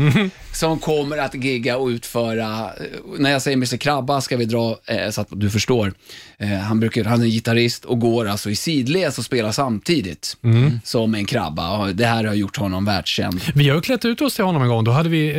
Som 0.53 0.79
kommer 0.79 1.17
att 1.17 1.35
gigga 1.35 1.77
och 1.77 1.87
utföra, 1.87 2.65
eh, 2.65 2.83
när 3.17 3.31
jag 3.31 3.41
säger 3.41 3.57
Mr 3.57 3.77
Krabba 3.77 4.21
ska 4.21 4.37
vi 4.37 4.45
dra, 4.45 4.77
eh, 4.85 5.09
så 5.09 5.21
att 5.21 5.27
du 5.31 5.49
förstår. 5.49 5.93
Eh, 6.39 6.49
han, 6.49 6.79
brukar, 6.79 7.03
han 7.03 7.21
är 7.21 7.25
gitarrist 7.25 7.85
och 7.85 7.99
går 7.99 8.27
alltså 8.27 8.49
i 8.49 8.55
sidleds 8.55 9.17
och 9.17 9.25
spelar 9.25 9.51
samtidigt 9.51 10.37
som 10.83 11.15
en 11.15 11.25
krabba. 11.25 11.77
Och 11.77 11.95
det 11.95 12.05
här 12.05 12.23
har 12.23 12.33
gjort 12.33 12.57
honom 12.57 12.85
världskänd. 12.85 13.41
Vi 13.55 13.69
har 13.69 13.75
ju 13.75 13.81
klätt 13.81 14.05
ut 14.05 14.21
oss 14.21 14.26
till 14.35 14.43
honom 14.45 14.61
en 14.61 14.67
gång. 14.67 14.83
Då 14.83 14.91
hade 14.91 15.09
vi 15.09 15.29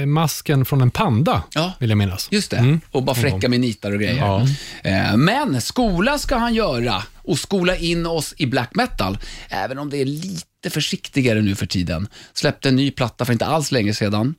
eh, 0.00 0.06
masken 0.06 0.64
från 0.64 0.80
en 0.80 0.90
panda, 0.90 1.42
Ja. 1.54 1.72
vill 1.80 1.88
jag 1.90 1.98
minnas. 1.98 2.28
Just 2.30 2.50
det, 2.50 2.78
och 2.90 3.02
bara 3.02 3.16
fräcka 3.16 3.48
med 3.48 3.60
nitar 3.60 3.92
och 3.92 3.98
grejer. 3.98 4.16
Ja. 4.16 4.46
Eh, 4.84 5.16
Men 5.16 5.60
skola 5.60 6.18
ska 6.18 6.36
han 6.36 6.54
göra 6.54 7.02
och 7.16 7.38
skola 7.38 7.76
in 7.76 8.06
oss 8.06 8.34
i 8.36 8.46
black 8.46 8.70
metal, 8.74 9.18
även 9.48 9.78
om 9.78 9.90
det 9.90 9.96
är 9.96 10.04
lite 10.04 10.70
försiktigare 10.70 11.42
nu 11.42 11.54
för 11.54 11.66
tiden. 11.66 12.08
Släppte 12.34 12.68
en 12.68 12.76
ny 12.76 12.90
platta 12.90 13.24
för 13.24 13.32
inte 13.32 13.46
alls 13.46 13.72
länge 13.72 13.94
sedan, 13.94 14.34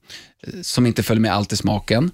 eh, 0.48 0.54
som 0.62 0.86
inte 0.86 1.04
följer 1.04 1.22
med 1.22 1.34
allt 1.34 1.54
i 1.54 1.58
smaken. 1.58 2.12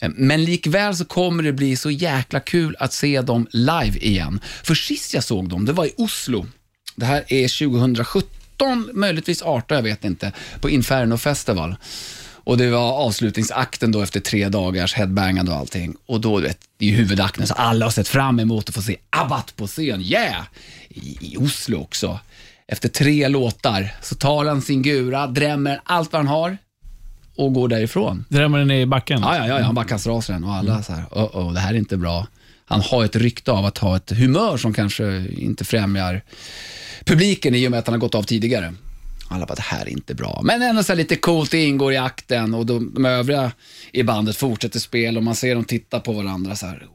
Eh, 0.00 0.08
Men 0.14 0.44
likväl 0.44 0.96
så 0.96 1.04
kommer 1.04 1.42
det 1.42 1.52
bli 1.52 1.76
så 1.76 1.90
jäkla 1.90 2.40
kul 2.40 2.76
att 2.78 2.92
se 2.92 3.20
dem 3.20 3.46
live 3.50 3.98
igen. 3.98 4.40
För 4.62 4.74
sist 4.74 5.14
jag 5.14 5.24
såg 5.24 5.48
dem, 5.48 5.64
det 5.64 5.72
var 5.72 5.84
i 5.86 5.92
Oslo. 5.96 6.46
Det 6.96 7.06
här 7.06 7.24
är 7.28 7.48
2017, 7.48 8.30
möjligtvis 8.92 9.42
18, 9.42 9.76
jag 9.76 9.82
vet 9.82 10.04
inte, 10.04 10.32
på 10.60 10.70
Inferno 10.70 11.16
Festival. 11.16 11.76
Och 12.48 12.58
det 12.58 12.70
var 12.70 12.92
avslutningsakten 12.92 13.92
då 13.92 14.02
efter 14.02 14.20
tre 14.20 14.48
dagars 14.48 14.94
headbangande 14.94 15.52
och 15.52 15.58
allting. 15.58 15.96
Och 16.06 16.20
då, 16.20 16.40
du 16.40 16.46
vet, 16.46 16.58
ju 16.78 16.90
huvudakten, 16.90 17.46
så 17.46 17.54
alla 17.54 17.86
har 17.86 17.90
sett 17.90 18.08
fram 18.08 18.40
emot 18.40 18.68
att 18.68 18.74
få 18.74 18.82
se 18.82 18.96
Abbat 19.10 19.56
på 19.56 19.66
scen. 19.66 20.00
Yeah! 20.00 20.44
I, 20.88 21.18
I 21.20 21.36
Oslo 21.36 21.80
också. 21.80 22.20
Efter 22.66 22.88
tre 22.88 23.28
låtar 23.28 23.94
så 24.02 24.14
tar 24.14 24.44
han 24.44 24.62
sin 24.62 24.82
gura, 24.82 25.26
drämmer 25.26 25.80
allt 25.84 26.12
vad 26.12 26.20
han 26.20 26.28
har 26.28 26.58
och 27.36 27.54
går 27.54 27.68
därifrån. 27.68 28.24
Drämmer 28.28 28.58
den 28.58 28.70
i 28.70 28.86
backen? 28.86 29.20
Ja, 29.22 29.36
ja, 29.36 29.46
ja, 29.46 29.62
han 29.62 29.74
bara 29.74 29.84
kastar 29.84 30.10
av 30.10 30.20
sig 30.20 30.32
den 30.32 30.44
och 30.44 30.54
alla 30.54 30.82
så 30.82 30.92
här, 30.92 31.04
oh, 31.10 31.36
oh, 31.36 31.52
det 31.52 31.60
här 31.60 31.74
är 31.74 31.78
inte 31.78 31.96
bra. 31.96 32.26
Han 32.68 32.80
har 32.80 33.04
ett 33.04 33.16
rykte 33.16 33.52
av 33.52 33.64
att 33.64 33.78
ha 33.78 33.96
ett 33.96 34.10
humör 34.10 34.56
som 34.56 34.74
kanske 34.74 35.26
inte 35.38 35.64
främjar 35.64 36.22
publiken 37.04 37.54
i 37.54 37.66
och 37.66 37.70
med 37.70 37.80
att 37.80 37.86
han 37.86 37.94
har 37.94 38.00
gått 38.00 38.14
av 38.14 38.22
tidigare. 38.22 38.74
Alla 39.30 39.46
bara, 39.46 39.54
det 39.54 39.62
här 39.62 39.82
är 39.86 39.88
inte 39.88 40.14
bra. 40.14 40.40
Men 40.44 40.62
ändå 40.62 40.82
så 40.82 40.94
lite 40.94 41.16
coolt, 41.16 41.50
det 41.50 41.64
ingår 41.64 41.92
i 41.92 41.96
akten 41.96 42.54
och 42.54 42.66
de, 42.66 42.94
de 42.94 43.04
övriga 43.04 43.52
i 43.92 44.02
bandet 44.02 44.36
fortsätter 44.36 44.80
spel 44.80 45.16
och 45.16 45.22
man 45.22 45.34
ser 45.34 45.54
dem 45.54 45.64
titta 45.64 46.00
på 46.00 46.12
varandra 46.12 46.56
så 46.56 46.66
här. 46.66 46.86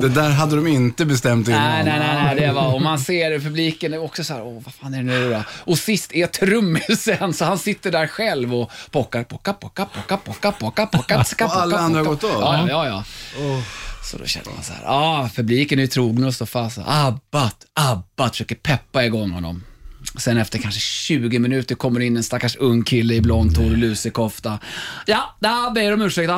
Det 0.00 0.08
där 0.08 0.30
hade 0.30 0.56
de 0.56 0.66
inte 0.66 1.04
bestämt 1.04 1.48
innan. 1.48 1.62
Nej, 1.62 1.84
nej, 1.84 1.98
nej, 1.98 2.24
nej, 2.24 2.46
det 2.46 2.52
var, 2.52 2.74
och 2.74 2.82
man 2.82 2.98
ser 2.98 3.38
publiken 3.38 3.94
är 3.94 4.02
också 4.02 4.24
så 4.24 4.34
här, 4.34 4.42
åh, 4.42 4.62
vad 4.64 4.74
fan 4.74 4.94
är 4.94 4.98
det 4.98 5.04
nu 5.04 5.30
då? 5.30 5.42
Och 5.50 5.78
sist 5.78 6.14
är 6.14 6.26
trummisen, 6.26 7.32
så 7.32 7.44
han 7.44 7.58
sitter 7.58 7.92
där 7.92 8.06
själv 8.06 8.54
och 8.54 8.70
pockar, 8.90 9.24
pocka, 9.24 9.52
pocka, 9.52 9.84
pocka, 9.84 10.16
pocka, 10.16 10.52
pocka, 10.52 10.86
pocka, 10.86 11.16
pocka, 11.16 11.44
Och 11.44 11.56
alla 11.56 11.78
andra 11.78 12.00
har 12.00 12.06
gått 12.06 12.24
av? 12.24 12.30
Ja, 12.30 12.68
ja, 12.68 12.86
ja. 12.86 13.04
ja. 13.38 13.62
Så 14.10 14.18
då 14.18 14.26
känner 14.26 14.50
man 14.54 14.62
så 14.64 14.72
här, 14.72 14.82
ja, 14.84 15.30
publiken 15.34 15.78
är 15.78 15.82
ju 15.82 15.88
trogna 15.88 16.26
och 16.26 16.34
står 16.34 16.46
fast. 16.46 16.78
Abbat, 16.86 17.66
Abbat, 17.74 18.30
försöker 18.30 18.54
peppa 18.54 19.04
igång 19.04 19.30
honom. 19.30 19.62
Sen 20.18 20.38
efter 20.38 20.58
kanske 20.58 20.80
20 20.80 21.38
minuter 21.38 21.74
kommer 21.74 22.00
in 22.00 22.16
en 22.16 22.22
stackars 22.22 22.56
ung 22.56 22.84
kille 22.84 23.14
i 23.14 23.20
blont 23.20 23.56
hår 23.56 23.70
och 23.70 23.78
lusekofta. 23.78 24.58
Ja, 25.06 25.36
där 25.40 25.70
ber 25.70 25.92
om 25.92 26.02
ursäkt. 26.02 26.30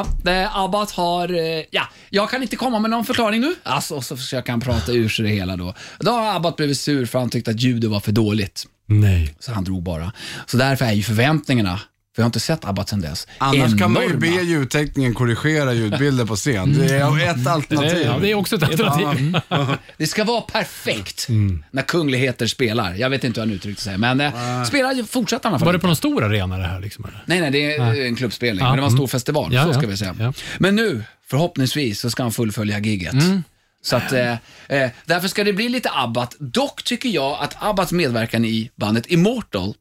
Abbat 0.52 0.90
har, 0.90 1.34
eh, 1.34 1.64
ja, 1.70 1.88
jag 2.10 2.30
kan 2.30 2.42
inte 2.42 2.56
komma 2.56 2.78
med 2.78 2.90
någon 2.90 3.04
förklaring 3.04 3.40
nu. 3.40 3.54
Alltså, 3.62 3.94
och 3.94 4.04
så 4.04 4.16
försöker 4.16 4.50
han 4.50 4.60
prata 4.60 4.92
ur 4.92 5.08
sig 5.08 5.24
det 5.24 5.30
hela 5.30 5.56
då. 5.56 5.74
Då 6.00 6.10
har 6.10 6.36
Abbat 6.36 6.56
blivit 6.56 6.78
sur 6.78 7.06
för 7.06 7.18
han 7.18 7.30
tyckte 7.30 7.50
att 7.50 7.60
ljudet 7.60 7.90
var 7.90 8.00
för 8.00 8.12
dåligt. 8.12 8.66
Nej. 8.86 9.34
Så 9.38 9.52
han 9.52 9.64
drog 9.64 9.82
bara. 9.82 10.12
Så 10.46 10.56
därför 10.56 10.84
är 10.84 10.92
ju 10.92 11.02
förväntningarna, 11.02 11.80
för 12.16 12.22
jag 12.22 12.24
har 12.24 12.28
inte 12.28 12.40
sett 12.40 12.64
Abbat 12.64 12.88
sen 12.88 13.00
dess, 13.00 13.26
Annars 13.38 13.78
kan 13.78 13.92
man 13.92 14.02
ju 14.02 14.08
enorma. 14.08 14.20
be 14.36 14.42
ljudteknikern 14.42 15.14
korrigera 15.14 15.72
ljudbilder 15.74 16.24
på 16.24 16.36
scen. 16.36 16.72
Det 16.78 16.94
är 16.96 17.30
ett 17.30 17.46
alternativ. 17.46 18.02
Ja, 18.06 18.18
det 18.20 18.30
är 18.30 18.34
också 18.34 18.56
ett 18.56 18.62
alternativ. 18.62 19.36
Det 19.96 20.06
ska 20.06 20.24
vara 20.24 20.40
perfekt 20.40 21.26
Mm. 21.28 21.64
när 21.70 21.82
kungligheter 21.82 22.46
spelar. 22.46 22.94
Jag 22.94 23.10
vet 23.10 23.24
inte 23.24 23.40
hur 23.40 23.46
han 23.46 23.54
uttryckte 23.56 23.82
sig, 23.82 23.98
men 23.98 24.20
eh, 24.20 24.64
spelar 24.64 25.06
fortsätter 25.06 25.44
han 25.44 25.52
i 25.52 25.54
alla 25.54 25.58
fall. 25.58 25.66
Var 25.66 25.72
det 25.72 25.78
på 25.78 25.86
någon 25.86 25.96
stor 25.96 26.24
arena 26.24 26.58
det 26.58 26.64
här? 26.66 26.80
Liksom, 26.80 27.04
eller? 27.04 27.22
Nej, 27.26 27.40
nej, 27.40 27.50
det 27.50 27.76
är 27.76 28.06
en 28.06 28.16
klubbspelning, 28.16 28.64
Ja, 28.64 28.68
men 28.68 28.76
det 28.76 28.80
var 28.82 28.88
en 28.88 28.92
stor 28.92 29.00
mm. 29.04 29.08
festival, 29.08 29.52
Ja, 29.54 29.62
så 29.62 29.68
ja. 29.68 29.74
ska 29.74 29.86
vi 29.86 29.96
säga. 29.96 30.16
Ja. 30.20 30.32
Men 30.58 30.76
nu, 30.76 31.02
förhoppningsvis, 31.30 32.00
så 32.00 32.10
ska 32.10 32.22
han 32.22 32.32
fullfölja 32.32 32.78
gigget. 32.78 33.12
Mm. 33.12 33.42
Så 33.82 33.96
att, 33.96 34.12
eh, 34.12 34.32
eh, 34.68 34.90
därför 35.04 35.28
ska 35.28 35.44
det 35.44 35.52
bli 35.52 35.68
lite 35.68 35.90
Abbat. 35.92 36.36
Dock 36.38 36.82
tycker 36.82 37.08
jag 37.08 37.38
att 37.40 37.56
Abbats 37.58 37.92
medverkan 37.92 38.44
i 38.44 38.70
bandet 38.76 39.06
Immortal, 39.06 39.74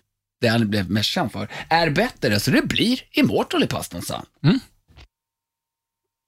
det 0.45 0.49
han 0.51 0.69
blev 0.69 0.89
mest 0.89 1.09
känd 1.09 1.31
för, 1.31 1.47
är 1.69 1.89
bättre, 1.89 2.39
så 2.39 2.51
det 2.51 2.61
blir 2.61 2.99
Immortal 3.11 3.63
i 3.63 3.67
pastan, 3.67 4.01
sa 4.01 4.23
han. 4.41 4.59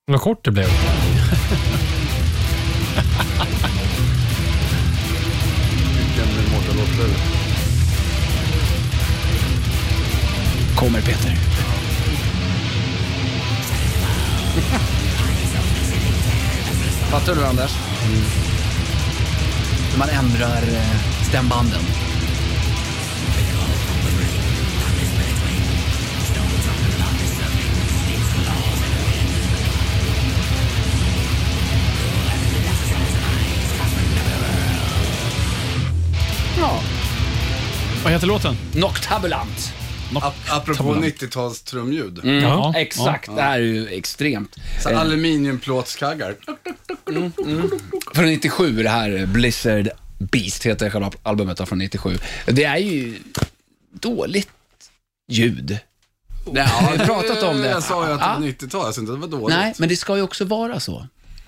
Vad 0.05 0.21
kort 0.21 0.45
det 0.45 0.51
blev. 0.51 0.67
Vilken 5.97 6.27
Mårten-låt 6.53 6.95
blev 6.95 7.07
det? 7.07 7.19
Kommer 10.75 11.01
Peter. 11.01 11.37
Fattar 17.11 17.35
du 17.35 17.45
Anders? 17.45 17.71
Hur 19.91 19.99
man 19.99 20.09
ändrar 20.09 20.61
eh, 20.61 21.27
stämbanden. 21.29 21.81
Ja. 36.59 36.81
Vad 38.03 38.13
heter 38.13 38.27
låten? 38.27 38.55
Noctabulant. 38.75 39.73
Ap- 40.13 40.33
Apropå 40.49 40.95
90-tals 40.95 41.61
trumljud. 41.61 42.19
Mm, 42.23 42.43
Ja. 42.43 42.73
Exakt, 42.75 43.35
det 43.35 43.41
här 43.41 43.59
är 43.59 43.63
ju 43.63 43.87
extremt. 43.87 44.55
Så 44.83 44.89
Eh, 44.89 44.99
aluminiumplåtskaggar. 45.01 46.35
Från 48.13 48.25
97, 48.25 48.83
det 48.83 48.89
här 48.89 49.25
Blizzard 49.25 49.89
Beast 50.19 50.65
heter 50.65 50.89
själva 50.89 51.11
albumet 51.23 51.69
från 51.69 51.77
97. 51.79 52.17
Det 52.45 52.63
är 52.63 52.77
ju 52.77 53.19
dåligt 53.91 54.49
ljud. 55.31 55.69
Nej, 56.51 56.63
jag 56.63 56.67
har 56.67 57.05
pratat 57.05 57.43
om 57.43 57.57
det. 57.61 57.69
Jag 57.69 57.83
sa 57.83 58.07
ju 58.07 58.13
att 58.13 58.19
det 58.19 58.25
Ja. 58.25 58.33
var 58.39 58.47
90-tal, 58.47 58.85
jag 58.85 58.97
inte 58.97 59.13
att 59.13 59.21
det 59.21 59.27
var 59.27 59.39
dåligt. 59.39 59.57
Nej, 59.57 59.73
men 59.77 59.89
det 59.89 59.95
ska 59.95 60.15
ju 60.15 60.21
också 60.21 60.45
vara 60.45 60.79
så. 60.79 61.07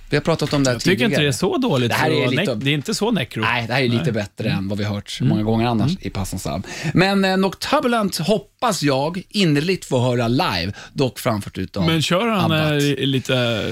Vi 0.10 0.18
har 0.18 0.22
pratat 0.22 0.54
om 0.54 0.64
det 0.64 0.70
här 0.70 0.76
Jag 0.76 0.82
tycker 0.82 0.92
tidigare. 0.96 1.12
inte 1.12 1.22
det 1.22 1.28
är 1.28 1.32
så 1.32 1.58
dåligt. 1.58 1.90
Det 1.90 1.96
här 1.96 2.12
är 2.12 2.28
lite- 2.28 2.56
det 2.56 2.70
är 2.70 2.74
inte 2.74 2.94
så 2.96 3.12
necro. 3.12 3.42
Nej, 3.42 3.68
det 3.68 3.74
här 3.74 3.82
är 3.84 3.88
lite 3.88 4.12
bättre 4.12 4.50
än 4.50 4.68
vad 4.68 4.78
vi 4.78 4.84
har 4.84 4.96
hört 4.96 5.20
många 5.22 5.44
gånger 5.44 5.68
annars 5.68 5.92
i 6.02 6.10
Passans 6.10 6.48
Alm. 6.48 6.64
Men 6.94 7.26
eh, 7.26 7.38
Noctubulant 7.38 8.18
hoppas 8.18 8.84
jag 8.84 9.22
innerligt 9.30 9.86
få 9.86 10.00
höra 10.00 10.28
live, 10.28 10.74
dock 10.94 11.20
framfört 11.20 11.58
utav 11.58 11.86
Men 11.86 12.02
kör 12.02 12.28
han 12.28 12.52
eh, 12.52 12.78
lite 12.98 13.66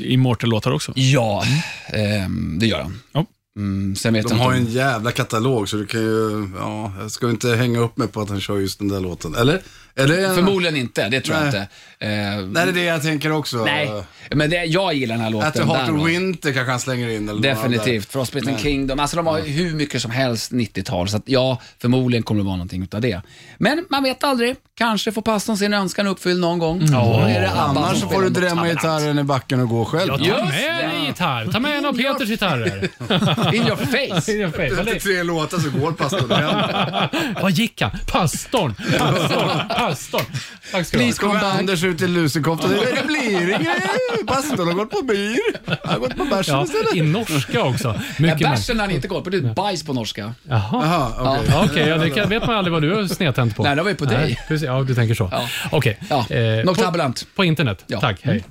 Immortal-låtar 0.00 0.70
också? 0.72 0.92
Ja, 0.94 1.44
ehm, 1.86 2.58
det 2.60 2.66
gör 2.66 2.80
han. 2.82 3.00
Ja. 3.12 3.26
Mm, 3.56 3.96
sen 3.96 4.14
vet 4.14 4.28
De 4.28 4.38
jag 4.38 4.44
har 4.44 4.52
ju 4.52 4.58
en 4.58 4.66
jävla 4.66 5.10
katalog 5.10 5.68
så 5.68 5.76
du 5.76 5.86
kan 5.86 6.00
ju, 6.00 6.48
ja, 6.58 6.92
jag 7.00 7.10
ska 7.10 7.30
inte 7.30 7.48
hänga 7.56 7.78
upp 7.78 7.96
mig 7.96 8.08
på 8.08 8.20
att 8.20 8.28
han 8.28 8.40
kör 8.40 8.58
just 8.58 8.78
den 8.78 8.88
där 8.88 9.00
låten. 9.00 9.34
Eller? 9.34 9.60
Eller? 9.94 10.34
Förmodligen 10.34 10.76
inte, 10.76 11.08
det 11.08 11.20
tror 11.20 11.36
jag 11.36 11.44
Nej. 11.44 11.48
inte. 11.48 11.58
Eh, 11.98 12.46
Nej, 12.46 12.64
det 12.66 12.70
är 12.70 12.72
det 12.72 12.82
jag 12.84 13.02
tänker 13.02 13.32
också. 13.32 13.64
nej, 13.64 13.90
men 14.30 14.50
det, 14.50 14.64
jag 14.64 14.94
gillar 14.94 15.14
den 15.14 15.24
här 15.24 15.30
låten. 15.30 15.48
At 15.48 15.54
the 15.54 15.62
Heart 15.62 15.90
of. 15.90 16.06
Winter 16.08 16.52
kanske 16.52 16.70
han 16.70 16.80
slänger 16.80 17.08
in. 17.08 17.28
Eller 17.28 17.40
Definitivt. 17.42 18.12
Frostbitten 18.12 18.52
Men- 18.52 18.62
Kingdom. 18.62 19.00
Alltså 19.00 19.16
de 19.16 19.26
har 19.26 19.38
ju 19.38 19.44
hur 19.44 19.74
mycket 19.74 20.02
som 20.02 20.10
helst 20.10 20.52
90-tal, 20.52 21.08
så 21.08 21.16
att 21.16 21.22
ja, 21.26 21.60
förmodligen 21.78 22.22
kommer 22.22 22.40
det 22.40 22.44
vara 22.44 22.56
någonting 22.56 22.82
utav 22.82 23.00
det. 23.00 23.22
Men 23.58 23.84
man 23.90 24.02
vet 24.02 24.24
aldrig. 24.24 24.56
Kanske 24.74 25.12
får 25.12 25.22
pastorn 25.22 25.56
sin 25.56 25.72
önskan 25.74 26.06
uppfylld 26.06 26.40
någon 26.40 26.58
gång. 26.58 26.78
Det 26.86 26.96
Abba 26.96 27.62
Annars 27.62 28.00
får 28.02 28.22
du 28.22 28.28
drämma 28.28 28.68
gitarren 28.68 29.18
i 29.18 29.24
backen 29.24 29.60
och 29.60 29.68
gå 29.68 29.84
själv. 29.84 30.12
Ja, 30.20 30.26
Just 30.26 30.52
med 30.52 30.81
gitarr. 31.12 31.52
Ta 31.52 31.60
med 31.60 31.78
en 31.78 31.84
av 31.86 31.92
Peters 31.96 32.28
gitarrer. 32.28 32.88
In 33.54 33.66
your 33.66 33.76
face. 33.76 34.32
Efter 34.32 35.00
tre 35.00 35.22
låtar 35.22 35.58
så 35.58 35.70
går 35.70 35.92
pastorn 35.92 36.30
hem. 36.30 37.34
Vad 37.42 37.52
gick 37.52 37.80
han? 37.82 37.90
Pastorn! 38.12 38.74
Pastorn! 38.98 39.68
Pastorn! 39.68 40.24
Tack 40.72 40.86
ska 40.86 40.98
du 40.98 41.04
ha. 41.04 41.12
kommer 41.12 41.44
Anders 41.58 41.84
ut 41.84 42.02
i 42.02 42.06
lusekofta. 42.08 42.68
Det, 42.68 43.06
blir 43.06 43.48
inget. 43.48 44.26
Pastorn 44.26 44.66
har 44.66 44.74
gått 44.74 44.90
på 44.90 45.02
byr. 45.02 45.38
Han 45.66 45.76
har 45.92 45.98
gått 45.98 46.16
på 46.16 46.24
bärsen 46.24 46.54
Ja, 46.54 46.64
istället. 46.64 46.94
I 46.96 47.00
norska 47.00 47.62
också. 47.62 47.88
Ja, 47.88 47.94
Mycket 47.98 48.20
märkligt. 48.20 48.48
bärsen 48.48 48.78
har 48.78 48.86
han 48.86 48.94
inte 48.94 49.08
gått 49.08 49.24
på, 49.24 49.30
det 49.30 49.36
är 49.36 49.54
bajs 49.54 49.84
på 49.84 49.92
norska. 49.92 50.34
Jaha. 50.48 51.12
Okej. 51.18 51.46
Ja, 51.50 51.64
Okej, 51.70 51.88
ja, 51.88 51.96
det 51.98 52.10
kan, 52.10 52.28
vet 52.28 52.46
man 52.46 52.56
aldrig 52.56 52.72
vad 52.72 52.82
du 52.82 52.94
har 52.94 53.06
snedtänt 53.06 53.56
på. 53.56 53.62
Nej, 53.62 53.76
det 53.76 53.82
var 53.82 53.90
ju 53.90 53.96
på 53.96 54.04
dig. 54.04 54.18
Nej, 54.18 54.40
precis, 54.48 54.66
ja, 54.66 54.82
du 54.82 54.94
tänker 54.94 55.14
så. 55.14 55.28
Ja. 55.32 55.48
Okej. 55.70 55.98
Ja, 56.10 56.26
Eh, 56.30 56.64
på, 56.64 57.12
på 57.36 57.44
internet. 57.44 57.84
Ja. 57.86 58.00
Tack, 58.00 58.20
hej. 58.22 58.44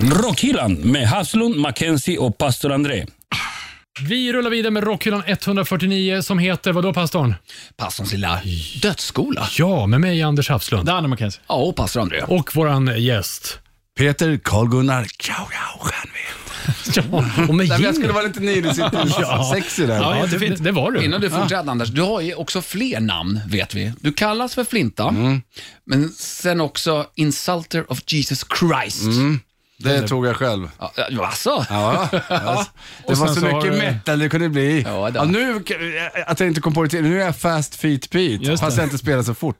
Rockhyllan 0.00 0.74
med 0.74 1.08
Haslund, 1.08 1.56
Mackenzie 1.56 2.18
och 2.18 2.38
pastor 2.38 2.72
André. 2.72 3.06
Vi 4.08 4.32
rullar 4.32 4.50
vidare 4.50 4.70
med 4.70 4.84
Rockhyllan 4.84 5.22
149 5.26 6.22
som 6.22 6.38
heter, 6.38 6.72
vadå 6.72 6.94
pastorn? 6.94 7.34
Pastorns 7.76 8.12
lilla 8.12 8.40
dödsskola. 8.82 9.48
Ja, 9.58 9.86
med 9.86 10.00
mig 10.00 10.22
Anders 10.22 10.48
Hafslund. 10.50 10.86
Danne 10.86 11.08
McKenzie. 11.08 11.40
Ja, 11.48 11.54
och 11.54 11.76
pastor 11.76 12.00
André. 12.00 12.22
Och 12.22 12.56
våran 12.56 13.02
gäst. 13.02 13.58
Peter 13.98 14.36
Karl-Gunnar 14.44 15.06
Ciao 15.22 15.46
Ciao. 15.46 15.88
Ja, 16.94 17.02
och 17.48 17.54
med 17.54 17.68
Nej, 17.68 17.82
jag 17.82 17.94
skulle 17.94 18.12
vara 18.12 18.24
lite 18.26 18.40
nidig, 18.40 18.70
Ja. 19.20 19.52
sexy 19.54 19.86
där. 19.86 19.94
Ja, 19.96 20.16
jättefint. 20.24 20.58
det, 20.58 20.64
det 20.64 20.72
var 20.72 20.90
du. 20.90 21.04
Innan 21.04 21.20
du 21.20 21.30
fortsätter 21.30 21.70
Anders, 21.70 21.88
du 21.88 22.02
har 22.02 22.20
ju 22.20 22.34
också 22.34 22.62
fler 22.62 23.00
namn 23.00 23.40
vet 23.48 23.74
vi. 23.74 23.92
Du 24.00 24.12
kallas 24.12 24.54
för 24.54 24.64
Flinta, 24.64 25.14
men 25.86 26.08
sen 26.18 26.60
också 26.60 27.06
Insulter 27.14 27.92
of 27.92 28.00
Jesus 28.06 28.44
Christ. 28.60 29.02
Det 29.78 30.08
tog 30.08 30.26
jag 30.26 30.36
själv. 30.36 30.70
Ja, 30.78 30.92
ja, 31.10 31.26
alltså? 31.26 31.66
Ja, 31.70 32.08
alltså, 32.28 32.28
det 33.06 33.12
Och 33.12 33.16
var 33.18 33.26
sen 33.26 33.34
så 33.34 33.40
så 33.40 33.46
har 33.46 33.56
mycket 33.56 33.72
du- 33.72 33.78
metal 33.78 34.18
det 34.18 34.28
kunde 34.28 34.48
bli. 34.48 34.82
Ja, 34.82 35.10
då. 35.10 35.18
Ja, 35.18 35.24
nu, 35.24 35.62
att 36.26 36.40
jag 36.40 36.48
inte 36.48 36.60
kom 36.60 36.74
på 36.74 36.82
det 36.82 36.88
till, 36.88 37.02
nu 37.02 37.20
är 37.20 37.24
jag 37.24 37.36
fast 37.36 37.74
feet 37.74 38.10
Pete, 38.10 38.44
Just 38.44 38.62
fast 38.62 38.76
det. 38.76 38.82
jag 38.82 38.86
inte 38.86 38.98
spelar 38.98 39.22
så 39.22 39.34
fort. 39.34 39.58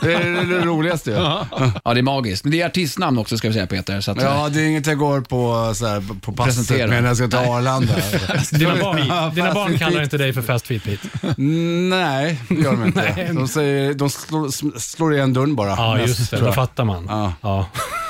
Det 0.00 0.12
är 0.14 0.24
det, 0.24 0.44
det 0.44 0.60
roligaste 0.64 1.10
ju. 1.10 1.16
Ja. 1.16 1.46
Ja, 1.84 1.94
det 1.94 2.00
är 2.00 2.02
magiskt. 2.02 2.44
Men 2.44 2.50
det 2.50 2.60
är 2.62 2.66
artistnamn 2.66 3.18
också 3.18 3.38
ska 3.38 3.48
vi 3.48 3.54
säga 3.54 3.66
Peter. 3.66 4.00
Så 4.00 4.10
att, 4.10 4.18
det 4.54 4.60
är 4.60 4.66
inget 4.66 4.86
jag 4.86 4.98
går 4.98 5.20
på, 5.20 5.72
så 5.74 5.86
här, 5.86 6.02
på 6.20 6.32
passet 6.32 6.54
Presentera. 6.56 6.86
med 6.86 7.02
när 7.02 7.08
jag 7.10 7.16
ska 7.16 7.28
till 7.28 7.38
Arlanda. 7.38 7.94
Dina 8.52 8.76
barn, 8.76 9.04
Ja, 9.08 9.32
dina 9.34 9.54
barn 9.54 9.78
kallar 9.78 10.02
inte 10.02 10.18
dig 10.18 10.32
för 10.32 10.42
Fast 10.42 10.66
Feet 10.66 10.84
Pete. 10.84 11.08
Nej, 11.36 12.40
det 12.48 12.54
gör 12.54 12.70
de 12.72 12.84
inte. 12.86 13.28
De, 13.32 13.48
säger, 13.48 13.94
de 13.94 14.10
slår, 14.10 14.78
slår 14.78 15.14
igen 15.14 15.32
dörren 15.32 15.54
bara. 15.56 15.68
Ja, 15.70 15.94
Mest, 15.94 16.08
just 16.18 16.30
det. 16.30 16.36
tror 16.36 16.40
Då 16.40 16.46
jag. 16.46 16.54
fattar 16.54 16.84
man. 16.84 17.06
Ja. 17.08 17.32
Ja. 17.40 17.66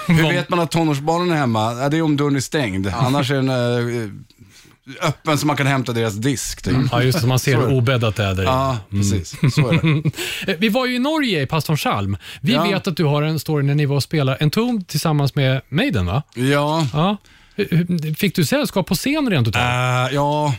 Hur 0.09 0.23
vet 0.33 0.49
man 0.49 0.61
att 0.61 0.71
tonårsbarnen 0.71 1.31
är 1.31 1.37
hemma? 1.37 1.73
Ja, 1.73 1.89
det 1.89 1.97
är 1.97 2.03
om 2.03 2.17
dörren 2.17 2.37
är 2.37 2.41
stängd. 2.41 2.87
Annars 2.95 3.31
är 3.31 3.35
den 3.35 3.49
eh, 3.49 4.11
öppen 5.09 5.39
så 5.39 5.47
man 5.47 5.57
kan 5.57 5.67
hämta 5.67 5.93
deras 5.93 6.15
disk. 6.15 6.63
Typ. 6.63 6.77
Ja, 6.93 7.03
just 7.03 7.19
det. 7.19 7.23
Så 7.23 7.27
man 7.29 7.39
ser 7.39 7.55
Så 7.55 7.61
hur 7.61 7.77
obäddat 7.77 8.17
det 8.17 8.25
är 8.25 8.35
där 8.35 8.43
inne. 8.43 8.53
Ja, 8.53 8.79
precis. 8.91 9.31
Så 9.55 9.69
är 9.69 9.73
det. 10.03 10.11
Eh, 10.53 10.57
Vi 10.59 10.69
var 10.69 10.87
ju 10.87 10.95
i 10.95 10.99
Norge 10.99 11.43
i 11.43 11.47
Pastornsalm. 11.47 12.17
Vi 12.41 12.53
Ja. 12.53 12.63
vet 12.65 12.87
att 12.87 12.97
du 12.97 13.05
har 13.05 13.23
en 13.23 13.39
story 13.39 13.63
när 13.65 13.75
ni 13.75 13.87
var 13.87 13.97
och 13.97 14.03
spelade 14.03 14.39
en 14.41 14.51
ton 14.51 14.85
tillsammans 14.85 15.35
med 15.35 15.61
Maiden, 15.69 16.07
va? 16.07 16.23
Ja, 16.35 16.87
Ja. 16.93 17.17
Hur- 17.57 17.69
hur- 17.71 18.15
Fick 18.15 18.35
du 18.37 18.45
sällskap 18.45 18.87
på 18.87 18.95
scen 18.95 19.31
rent 19.31 19.49
utav? 19.49 19.63
Eh, 19.63 20.15
ja, 20.15 20.55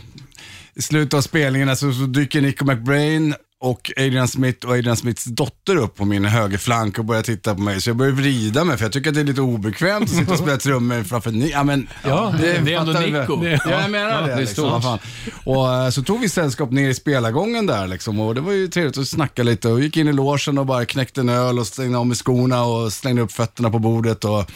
i 0.74 0.82
slutet 0.82 1.14
av 1.14 1.20
spelningen 1.20 1.68
alltså, 1.68 1.92
så 1.92 2.00
dyker 2.00 2.40
Nico 2.40 2.64
McBrain 2.64 3.34
och 3.60 3.92
Adrian 3.96 4.28
Smith 4.28 4.66
och 4.66 4.72
Adrian 4.72 4.96
Smiths 4.96 5.24
dotter 5.24 5.76
upp 5.76 5.96
på 5.96 6.04
min 6.04 6.24
högerflank 6.24 6.98
och 6.98 7.04
börjar 7.04 7.22
titta 7.22 7.54
på 7.54 7.60
mig. 7.60 7.80
Så 7.80 7.90
jag 7.90 7.96
börjar 7.96 8.12
vrida 8.12 8.64
mig 8.64 8.76
för 8.76 8.84
jag 8.84 8.92
tycker 8.92 9.10
att 9.10 9.14
det 9.14 9.20
är 9.20 9.24
lite 9.24 9.40
obekvämt 9.40 10.02
att 10.02 10.16
sitta 10.16 10.32
och 10.32 10.38
spela 10.38 10.56
trummor 10.56 11.02
framför 11.02 11.30
ni. 11.30 11.50
Ja, 11.50 11.64
men, 11.64 11.88
Ja, 12.04 12.34
det 12.40 12.50
är 12.52 12.78
ändå? 12.78 12.92
Nico. 12.92 13.44
Ja, 13.44 13.80
jag 13.82 13.90
menar 13.90 14.22
det. 14.22 14.26
det 14.26 14.32
är 14.32 14.40
liksom. 14.40 14.98
Och 15.44 15.74
eh, 15.74 15.90
så 15.90 16.02
tog 16.02 16.20
vi 16.20 16.28
sällskap 16.28 16.70
ner 16.70 16.88
i 16.88 16.94
spelargången 16.94 17.66
där 17.66 17.88
liksom, 17.88 18.20
och 18.20 18.34
det 18.34 18.40
var 18.40 18.52
ju 18.52 18.68
trevligt 18.68 18.98
att 18.98 19.08
snacka 19.08 19.42
lite 19.42 19.68
och 19.68 19.80
gick 19.80 19.96
in 19.96 20.08
i 20.08 20.12
logen 20.12 20.58
och 20.58 20.66
bara 20.66 20.84
knäckte 20.84 21.20
en 21.20 21.28
öl 21.28 21.58
och 21.58 21.66
slängde 21.66 21.98
av 21.98 22.06
mig 22.06 22.16
skorna 22.16 22.64
och 22.64 22.92
slängde 22.92 23.22
upp 23.22 23.32
fötterna 23.32 23.70
på 23.70 23.78
bordet. 23.78 24.24
Och, 24.24 24.50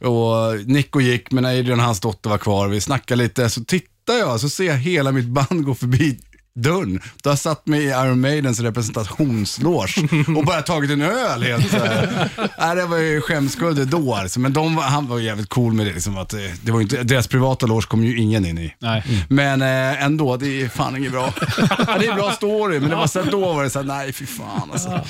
och 0.00 0.66
Nico 0.66 1.00
gick, 1.00 1.30
men 1.30 1.44
Adrian 1.44 1.80
och 1.80 1.84
hans 1.84 2.00
dotter 2.00 2.30
var 2.30 2.38
kvar. 2.38 2.68
Vi 2.68 2.80
snackade 2.80 3.22
lite, 3.22 3.50
så 3.50 3.64
tittar 3.64 4.14
jag 4.14 4.40
så 4.40 4.48
ser 4.48 4.64
jag 4.64 4.76
hela 4.76 5.12
mitt 5.12 5.28
band 5.28 5.64
gå 5.64 5.74
förbi 5.74 6.18
dörren. 6.54 7.00
Då 7.22 7.30
har 7.30 7.36
satt 7.36 7.66
mig 7.66 7.84
i 7.84 7.88
Iron 7.88 8.20
Maidens 8.20 8.60
representationsloge 8.60 10.08
och 10.36 10.44
bara 10.44 10.62
tagit 10.62 10.90
en 10.90 11.02
öl 11.02 11.42
helt. 11.42 11.72
Nej, 12.58 12.76
det 12.76 12.86
var 12.86 12.96
ju 12.96 13.20
skämskudde 13.20 13.84
då 13.84 14.14
alltså. 14.14 14.40
Men 14.40 14.52
de 14.52 14.74
var, 14.74 14.82
han 14.82 15.06
var 15.06 15.18
jävligt 15.18 15.48
cool 15.48 15.72
med 15.72 15.86
det. 15.86 15.92
Liksom, 15.92 16.18
att 16.18 16.28
det, 16.28 16.52
det 16.64 16.72
var 16.72 16.80
inte, 16.80 17.02
deras 17.02 17.26
privata 17.26 17.66
loge 17.66 17.86
kom 17.86 18.04
ju 18.04 18.18
ingen 18.18 18.44
in 18.46 18.58
i. 18.58 18.74
Nej. 18.78 19.26
Men 19.28 19.62
eh, 19.62 20.04
ändå, 20.04 20.36
det 20.36 20.62
är 20.62 20.68
fan 20.68 20.96
inget 20.96 21.12
bra. 21.12 21.32
det 21.98 22.06
är 22.06 22.10
en 22.10 22.16
bra 22.16 22.32
story, 22.32 22.80
men 22.80 22.90
det 22.90 22.96
var 22.96 23.06
så 23.06 23.22
här, 23.22 23.30
då 23.30 23.52
var 23.52 23.64
det 23.64 23.70
så 23.70 23.78
här, 23.78 23.86
nej 23.86 24.12
fy 24.12 24.26
fan 24.26 24.70
alltså. 24.72 25.00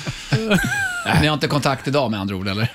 Ni 1.21 1.27
har 1.27 1.33
inte 1.33 1.47
kontakt 1.47 1.87
idag 1.87 2.11
med 2.11 2.19
andra 2.19 2.35
ord, 2.35 2.47
eller? 2.47 2.69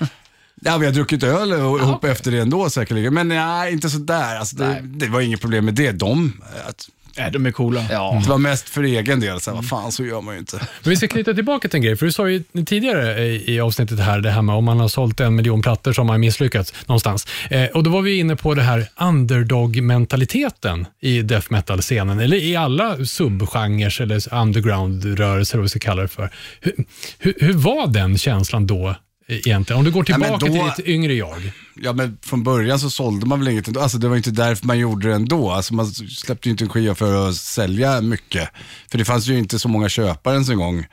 Ja, 0.61 0.77
vi 0.77 0.85
har 0.85 0.93
druckit 0.93 1.23
öl 1.23 1.51
ihop 1.51 2.03
efter 2.03 2.31
det 2.31 2.39
ändå 2.39 2.69
säkerligen. 2.69 3.13
Men 3.13 3.27
nej, 3.27 3.73
inte 3.73 3.89
så 3.89 3.97
där. 3.97 4.35
Alltså, 4.35 4.55
det, 4.55 4.81
det 4.83 5.07
var 5.07 5.21
inget 5.21 5.41
problem 5.41 5.65
med 5.65 5.73
det. 5.73 5.91
De, 5.91 6.41
att, 6.67 6.89
Nej, 7.17 7.31
de 7.31 7.45
är 7.45 7.51
coola. 7.51 7.85
Ja. 7.89 8.21
det 8.23 8.29
var 8.29 8.37
mest 8.37 8.69
för 8.69 8.83
egen 8.83 9.19
del. 9.19 9.39
Så 9.41 9.49
här, 9.49 9.55
vad 9.55 9.67
fan, 9.67 9.91
så 9.91 10.05
gör 10.05 10.21
man 10.21 10.33
ju 10.33 10.39
inte. 10.39 10.57
Men 10.57 10.89
vi 10.89 10.95
ska 10.95 11.07
knyta 11.07 11.33
tillbaka 11.33 11.67
till 11.67 11.77
en 11.77 11.81
grej, 11.81 11.95
för 11.95 12.05
du 12.05 12.11
sa 12.11 12.29
ju 12.29 12.43
tidigare 12.65 13.25
i, 13.25 13.55
i 13.55 13.59
avsnittet 13.59 13.99
här, 13.99 14.19
det 14.19 14.29
här 14.29 14.41
med 14.41 14.55
om 14.55 14.65
man 14.65 14.79
har 14.79 14.87
sålt 14.87 15.19
en 15.19 15.35
miljon 15.35 15.61
plattor 15.61 15.93
så 15.93 16.01
har 16.01 16.05
man 16.05 16.19
misslyckats 16.19 16.73
någonstans. 16.85 17.27
Eh, 17.49 17.65
och 17.65 17.83
då 17.83 17.89
var 17.89 18.01
vi 18.01 18.19
inne 18.19 18.35
på 18.35 18.53
det 18.53 18.61
här 18.61 18.87
underdog-mentaliteten 19.01 20.85
i 21.01 21.21
death 21.21 21.47
metal-scenen, 21.51 22.19
eller 22.19 22.37
i 22.37 22.55
alla 22.55 23.05
subgenrer 23.05 24.01
eller 24.01 24.33
underground-rörelser, 24.33 25.57
vad 25.57 25.63
vi 25.63 25.69
ska 25.69 25.79
kalla 25.79 26.01
det 26.01 26.07
för. 26.07 26.29
Hur, 26.61 26.73
hur, 27.19 27.33
hur 27.39 27.53
var 27.53 27.87
den 27.87 28.17
känslan 28.17 28.67
då 28.67 28.95
egentligen? 29.27 29.77
Om 29.79 29.85
du 29.85 29.91
går 29.91 30.05
Ja, 30.07 30.13
tillbaka 30.15 30.45
då- 30.45 30.53
till 30.53 30.63
ditt 30.77 30.87
yngre 30.87 31.13
jag. 31.13 31.51
Ja, 31.75 31.93
men 31.93 32.17
från 32.21 32.43
början 32.43 32.79
så 32.79 32.89
sålde 32.89 33.25
man 33.25 33.39
väl 33.39 33.47
inget 33.47 33.67
ändå. 33.67 33.79
Alltså, 33.79 33.97
det 33.97 34.07
var 34.07 34.17
inte 34.17 34.31
därför 34.31 34.65
man 34.67 34.79
gjorde 34.79 35.07
det 35.09 35.15
ändå. 35.15 35.51
Alltså, 35.51 35.73
man 35.73 35.87
släppte 35.91 36.49
ju 36.49 36.51
inte 36.51 36.63
en 36.63 36.69
skiva 36.69 36.95
för 36.95 37.29
att 37.29 37.35
sälja 37.35 38.01
mycket. 38.01 38.49
För 38.91 38.97
det 38.97 39.05
fanns 39.05 39.27
ju 39.27 39.37
inte 39.37 39.59
så 39.59 39.67
många 39.69 39.89
köpare 39.89 40.33
ens 40.33 40.49
en 40.49 40.57
gång. 40.57 40.85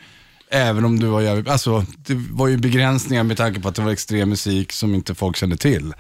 Även 0.50 0.84
om 0.84 0.98
du 1.00 1.06
var 1.06 1.20
jävligt, 1.20 1.48
alltså 1.48 1.86
det 2.06 2.14
var 2.30 2.48
ju 2.48 2.56
begränsningar 2.56 3.22
med 3.22 3.36
tanke 3.36 3.60
på 3.60 3.68
att 3.68 3.74
det 3.74 3.82
var 3.82 3.92
extrem 3.92 4.28
musik 4.28 4.72
som 4.72 4.94
inte 4.94 5.14
folk 5.14 5.36
kände 5.36 5.56
till. 5.56 5.92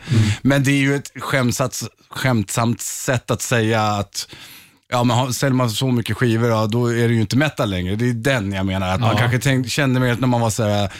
Men 0.42 0.64
det 0.64 0.70
är 0.70 0.76
ju 0.80 0.94
ett 0.94 1.10
skämtsamt, 1.18 1.82
skämtsamt 2.10 2.80
sätt 2.80 3.30
att 3.30 3.42
säga 3.42 3.82
att 3.82 4.28
Ja, 4.90 5.04
men 5.04 5.34
säljer 5.34 5.54
man 5.54 5.70
så 5.70 5.90
mycket 5.90 6.16
skivor, 6.16 6.48
ja, 6.48 6.66
då 6.66 6.86
är 6.86 7.08
det 7.08 7.14
ju 7.14 7.20
inte 7.20 7.36
metal 7.36 7.70
längre. 7.70 7.96
Det 7.96 8.08
är 8.08 8.12
den 8.12 8.52
jag 8.52 8.66
menar. 8.66 8.88
Att 8.94 9.00
man 9.00 9.10
Ja. 9.12 9.18
kanske 9.18 9.38
tänk, 9.38 9.70
kände 9.70 10.00
mer 10.00 10.16
när 10.20 10.26
man 10.28 10.40
var 10.40 10.50
så 10.50 10.62
här 10.64 10.92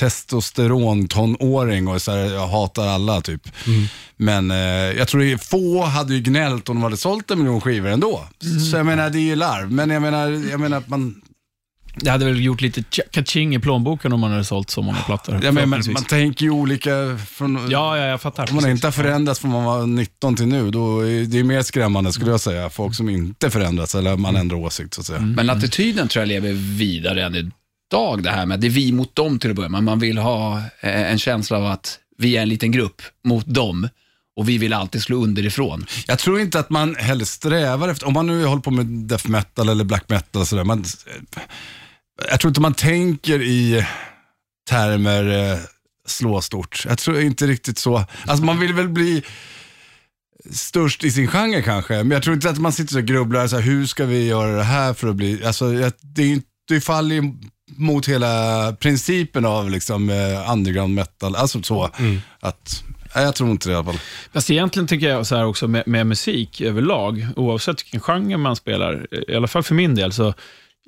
testosterontonåring 0.00 1.88
och 1.88 2.02
så 2.02 2.12
här, 2.12 2.18
jag 2.18 2.46
hatar 2.46 2.86
alla 2.86 3.20
typ. 3.20 3.48
Men 4.16 4.50
eh, 4.50 4.56
jag 4.98 5.08
tror 5.08 5.20
det 5.20 5.32
är 5.32 5.36
få 5.36 5.84
hade 5.84 6.14
ju 6.14 6.20
gnällt 6.20 6.68
om 6.68 6.76
de 6.76 6.82
hade 6.82 6.96
sålt 6.96 7.30
en 7.30 7.38
miljon 7.38 7.60
skivor 7.60 7.88
ändå. 7.88 8.28
Så 8.70 8.76
jag 8.76 8.86
menar, 8.86 9.10
det 9.10 9.18
är 9.18 9.20
ju 9.20 9.36
larv. 9.36 9.72
Men 9.72 9.90
jag 9.90 10.02
menar, 10.02 10.50
jag 10.50 10.60
menar 10.60 10.78
att 10.78 10.88
man, 10.88 11.20
Det 11.94 12.10
hade 12.10 12.24
väl 12.24 12.44
gjort 12.44 12.60
lite 12.60 12.82
kaching 13.10 13.54
i 13.54 13.58
plånboken 13.58 14.12
om 14.12 14.20
man 14.20 14.30
hade 14.30 14.44
sålt 14.44 14.70
så 14.70 14.82
många 14.82 14.98
plattor. 14.98 15.40
jag 15.42 15.54
menar, 15.54 15.66
man, 15.66 15.82
man 15.92 16.04
tänker 16.04 16.44
ju 16.44 16.50
olika 16.50 17.18
från, 17.28 17.70
ja, 17.70 17.96
ja, 17.98 18.06
jag 18.06 18.20
fattar. 18.20 18.50
Om 18.50 18.54
man 18.54 18.64
precis. 18.64 18.74
inte 18.74 18.86
har 18.86 18.92
förändrats 18.92 19.40
från 19.40 19.50
man 19.50 19.64
var 19.64 19.86
19 19.86 20.36
till 20.36 20.46
nu, 20.46 20.70
då 20.70 21.00
är 21.00 21.24
det 21.24 21.38
är 21.38 21.44
mer 21.44 21.62
skrämmande 21.62 22.12
skulle 22.12 22.30
jag 22.30 22.40
säga. 22.40 22.70
Folk 22.70 22.94
som 22.94 23.08
inte 23.08 23.50
förändrats 23.50 23.94
eller 23.94 24.16
man 24.16 24.36
ändrar 24.36 24.56
åsikt 24.56 24.94
så 24.94 25.00
att 25.00 25.06
säga. 25.06 25.20
Men 25.20 25.50
attityden 25.50 26.08
tror 26.08 26.22
jag 26.22 26.28
lever 26.28 26.52
vidare 26.52 27.24
än 27.24 27.52
dag 27.90 28.22
det 28.22 28.30
här 28.30 28.46
med 28.46 28.60
det 28.60 28.66
är 28.66 28.70
vi 28.70 28.92
mot 28.92 29.14
dem 29.16 29.38
till 29.38 29.50
att 29.50 29.56
börja 29.56 29.68
med. 29.68 29.82
Man 29.84 29.98
vill 29.98 30.18
ha 30.18 30.58
eh, 30.80 31.10
en 31.12 31.18
känsla 31.18 31.56
av 31.56 31.66
att 31.66 31.98
vi 32.18 32.36
är 32.36 32.42
en 32.42 32.48
liten 32.48 32.72
grupp 32.72 33.02
mot 33.24 33.46
dem 33.46 33.88
och 34.36 34.48
vi 34.48 34.58
vill 34.58 34.72
alltid 34.72 35.02
slå 35.02 35.16
underifrån. 35.24 35.86
Jag 36.06 36.18
tror 36.18 36.40
inte 36.40 36.58
att 36.60 36.70
man 36.70 36.94
heller 36.96 37.24
strävar 37.24 37.88
efter, 37.88 38.06
om 38.06 38.12
man 38.12 38.26
nu 38.26 38.44
håller 38.44 38.62
på 38.62 38.70
med 38.70 38.86
death 38.86 39.28
metal 39.28 39.68
eller 39.68 39.84
black 39.84 40.04
metal 40.08 40.40
och 40.42 40.48
sådär, 40.48 40.64
man, 40.64 40.78
eh, 40.80 41.42
jag 42.30 42.40
tror 42.40 42.48
inte 42.48 42.60
man 42.60 42.74
tänker 42.74 43.42
i 43.42 43.86
termer 44.70 45.52
eh, 45.52 45.58
slå 46.06 46.40
stort. 46.40 46.84
Jag 46.88 46.98
tror 46.98 47.20
inte 47.20 47.46
riktigt 47.46 47.78
så. 47.78 48.04
Alltså 48.26 48.44
man 48.44 48.58
vill 48.60 48.74
väl 48.74 48.88
bli 48.88 49.22
störst 50.50 51.04
i 51.04 51.10
sin 51.10 51.28
genre 51.28 51.62
kanske, 51.62 51.94
men 51.94 52.10
jag 52.10 52.22
tror 52.22 52.34
inte 52.34 52.50
att 52.50 52.58
man 52.58 52.72
sitter 52.72 52.96
och 52.98 53.04
grubblar, 53.04 53.46
så 53.46 53.56
här, 53.56 53.62
hur 53.62 53.86
ska 53.86 54.04
vi 54.04 54.26
göra 54.26 54.56
det 54.56 54.62
här 54.64 54.94
för 54.94 55.08
att 55.08 55.16
bli, 55.16 55.44
alltså 55.44 55.70
det, 56.00 56.22
är 56.22 56.26
ju 56.26 56.32
inte- 56.34 56.46
det 56.68 56.80
faller 56.80 57.14
ju 57.14 57.32
mot 57.76 58.08
hela 58.08 58.72
principen 58.80 59.44
av 59.44 59.70
liksom 59.70 60.10
eh, 60.10 60.52
underground 60.52 60.94
metal, 60.94 61.36
alltså 61.36 61.62
så. 61.62 61.90
Att, 62.40 62.84
nej, 63.14 63.24
jag 63.24 63.34
tror 63.34 63.50
inte 63.50 63.68
det 63.68 63.72
i 63.72 63.74
alla 63.74 63.84
fall. 63.84 64.00
Fast 64.32 64.50
egentligen 64.50 64.86
tycker 64.86 65.08
jag 65.08 65.26
så 65.26 65.36
här 65.36 65.46
också 65.46 65.68
med, 65.68 65.82
med 65.86 66.06
musik 66.06 66.60
överlag, 66.60 67.26
oavsett 67.36 67.82
vilken 67.84 68.00
genre 68.00 68.36
man 68.36 68.56
spelar, 68.56 69.06
i 69.30 69.34
alla 69.34 69.48
fall 69.48 69.62
för 69.62 69.74
min 69.74 69.94
del, 69.94 70.12
så 70.12 70.34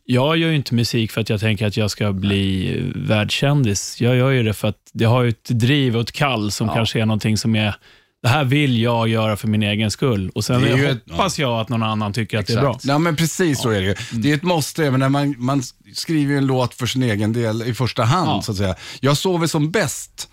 jag 0.05 0.37
gör 0.37 0.49
ju 0.49 0.57
inte 0.57 0.75
musik 0.75 1.13
för 1.13 1.21
att 1.21 1.29
jag 1.29 1.41
tänker 1.41 1.67
att 1.67 1.77
jag 1.77 1.91
ska 1.91 2.13
bli 2.13 2.77
världskändis. 2.95 4.01
Jag 4.01 4.17
gör 4.17 4.31
ju 4.31 4.43
det 4.43 4.53
för 4.53 4.69
att 4.69 4.91
jag 4.93 5.09
har 5.09 5.23
ju 5.23 5.29
ett 5.29 5.49
driv 5.49 5.97
och 5.97 6.03
ett 6.03 6.13
kall 6.13 6.51
som 6.51 6.69
kanske 6.69 7.01
är 7.01 7.07
någonting 7.07 7.37
som 7.37 7.57
är, 7.57 7.75
det 8.23 8.29
här 8.29 8.45
vill 8.45 8.81
jag 8.83 9.09
göra 9.09 9.37
för 9.37 9.49
min 9.49 9.63
egen 9.63 9.91
skull. 9.91 10.31
Och 10.35 10.45
sen 10.45 10.61
ju 10.77 10.87
ett- 10.91 11.11
hoppas 11.11 11.39
jag 11.39 11.61
att 11.61 11.69
någon 11.69 11.83
annan 11.83 12.13
tycker 12.13 12.39
att 12.39 12.47
det 12.47 12.53
är 12.53 12.61
bra. 12.61 12.79
Ja, 12.83 12.99
men 12.99 13.17
precis 13.17 13.61
så 13.63 13.71
är 13.71 13.81
det 13.81 13.87
ju. 13.87 13.95
Det 14.13 14.31
är 14.31 14.35
ett 14.37 14.43
måste, 14.43 14.87
även 14.87 15.01
när 15.01 15.09
man, 15.09 15.35
man 15.39 15.63
skriver 15.95 16.37
en 16.37 16.47
låt 16.47 16.75
för 16.75 16.87
sin 16.87 17.03
egen 17.03 17.33
del 17.33 17.63
i 17.63 17.75
första 17.75 18.03
hand, 18.05 18.29
Ja. 18.31 18.43
så 18.43 18.53
att 18.53 18.59
säga. 18.59 18.75
Jag 19.01 19.17
sover 19.17 19.47
som 19.47 19.71
bäst 19.71 20.29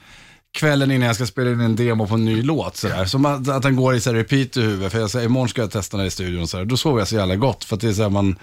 kvällen 0.58 0.92
innan 0.92 1.08
jag 1.08 1.16
ska 1.16 1.26
spela 1.26 1.52
in 1.52 1.60
en 1.60 1.76
demo 1.76 2.08
på 2.08 2.14
en 2.16 2.26
ny 2.26 2.42
låt. 2.42 2.78
Sådär. 2.78 3.06
Som 3.06 3.26
att, 3.26 3.50
att 3.50 3.64
den 3.64 3.76
går 3.76 3.96
i 3.96 4.02
så 4.02 4.14
repeat 4.14 4.58
i 4.58 4.62
huvudet, 4.62 4.92
för 4.92 5.00
jag 5.00 5.10
säger 5.10 5.26
imorgon 5.26 5.50
ska 5.50 5.62
jag 5.62 5.72
testa 5.72 5.98
den 5.98 6.02
här 6.02 6.08
i 6.08 6.12
studion. 6.12 6.48
Så 6.48 6.58
här. 6.58 6.66
Då 6.66 6.78
sover 6.78 7.00
jag 7.00 7.08
så 7.08 7.16
jävla 7.16 7.36
gott, 7.36 7.64
för 7.64 7.76
att 7.76 7.82
det 7.82 7.88
är 7.90 7.94
så 7.94 8.10
man 8.10 8.36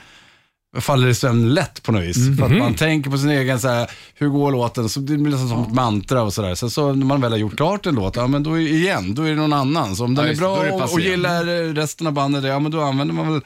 faller 0.81 1.09
i 1.09 1.15
sömn 1.15 1.55
lätt 1.55 1.83
på 1.83 1.93
något 1.93 2.03
vis. 2.03 2.39
För 2.39 2.47
att 2.47 2.53
man 2.59 2.75
tänker 2.75 3.11
på 3.11 3.19
sin 3.19 3.31
egen, 3.31 3.61
så 3.61 3.69
här, 3.69 3.91
hur 4.15 4.29
går 4.29 4.53
låten? 4.53 4.89
Så 4.89 5.01
det 5.01 5.17
blir 5.17 5.33
nästan 5.33 5.49
som 5.49 5.63
ett 5.63 5.75
mantra 5.75 6.23
och 6.23 6.35
sådär. 6.35 6.55
Sen 6.55 6.71
så 6.71 6.93
när 6.93 7.07
man 7.07 7.21
väl 7.21 7.33
har 7.33 7.39
gjort 7.39 7.57
klart 7.57 7.87
en 7.87 7.95
låt, 7.95 8.17
ja 8.17 8.27
men 8.27 8.43
då 8.43 8.55
är, 8.55 8.61
igen, 8.61 9.15
då 9.15 9.23
är 9.23 9.31
det 9.31 9.37
någon 9.37 9.53
annan. 9.53 9.97
Så 9.97 10.05
om 10.05 10.15
den 10.15 10.25
Ja, 10.25 10.33
är 10.33 10.37
bra 10.37 10.65
är 10.65 10.75
och, 10.75 10.93
och 10.93 11.01
gillar 11.01 11.49
eh, 11.49 11.75
resten 11.75 12.07
av 12.07 12.13
bandet, 12.13 12.45
ja 12.45 12.59
men 12.59 12.73
då 12.73 12.81
använder 12.81 13.15
man 13.15 13.33
väl 13.33 13.43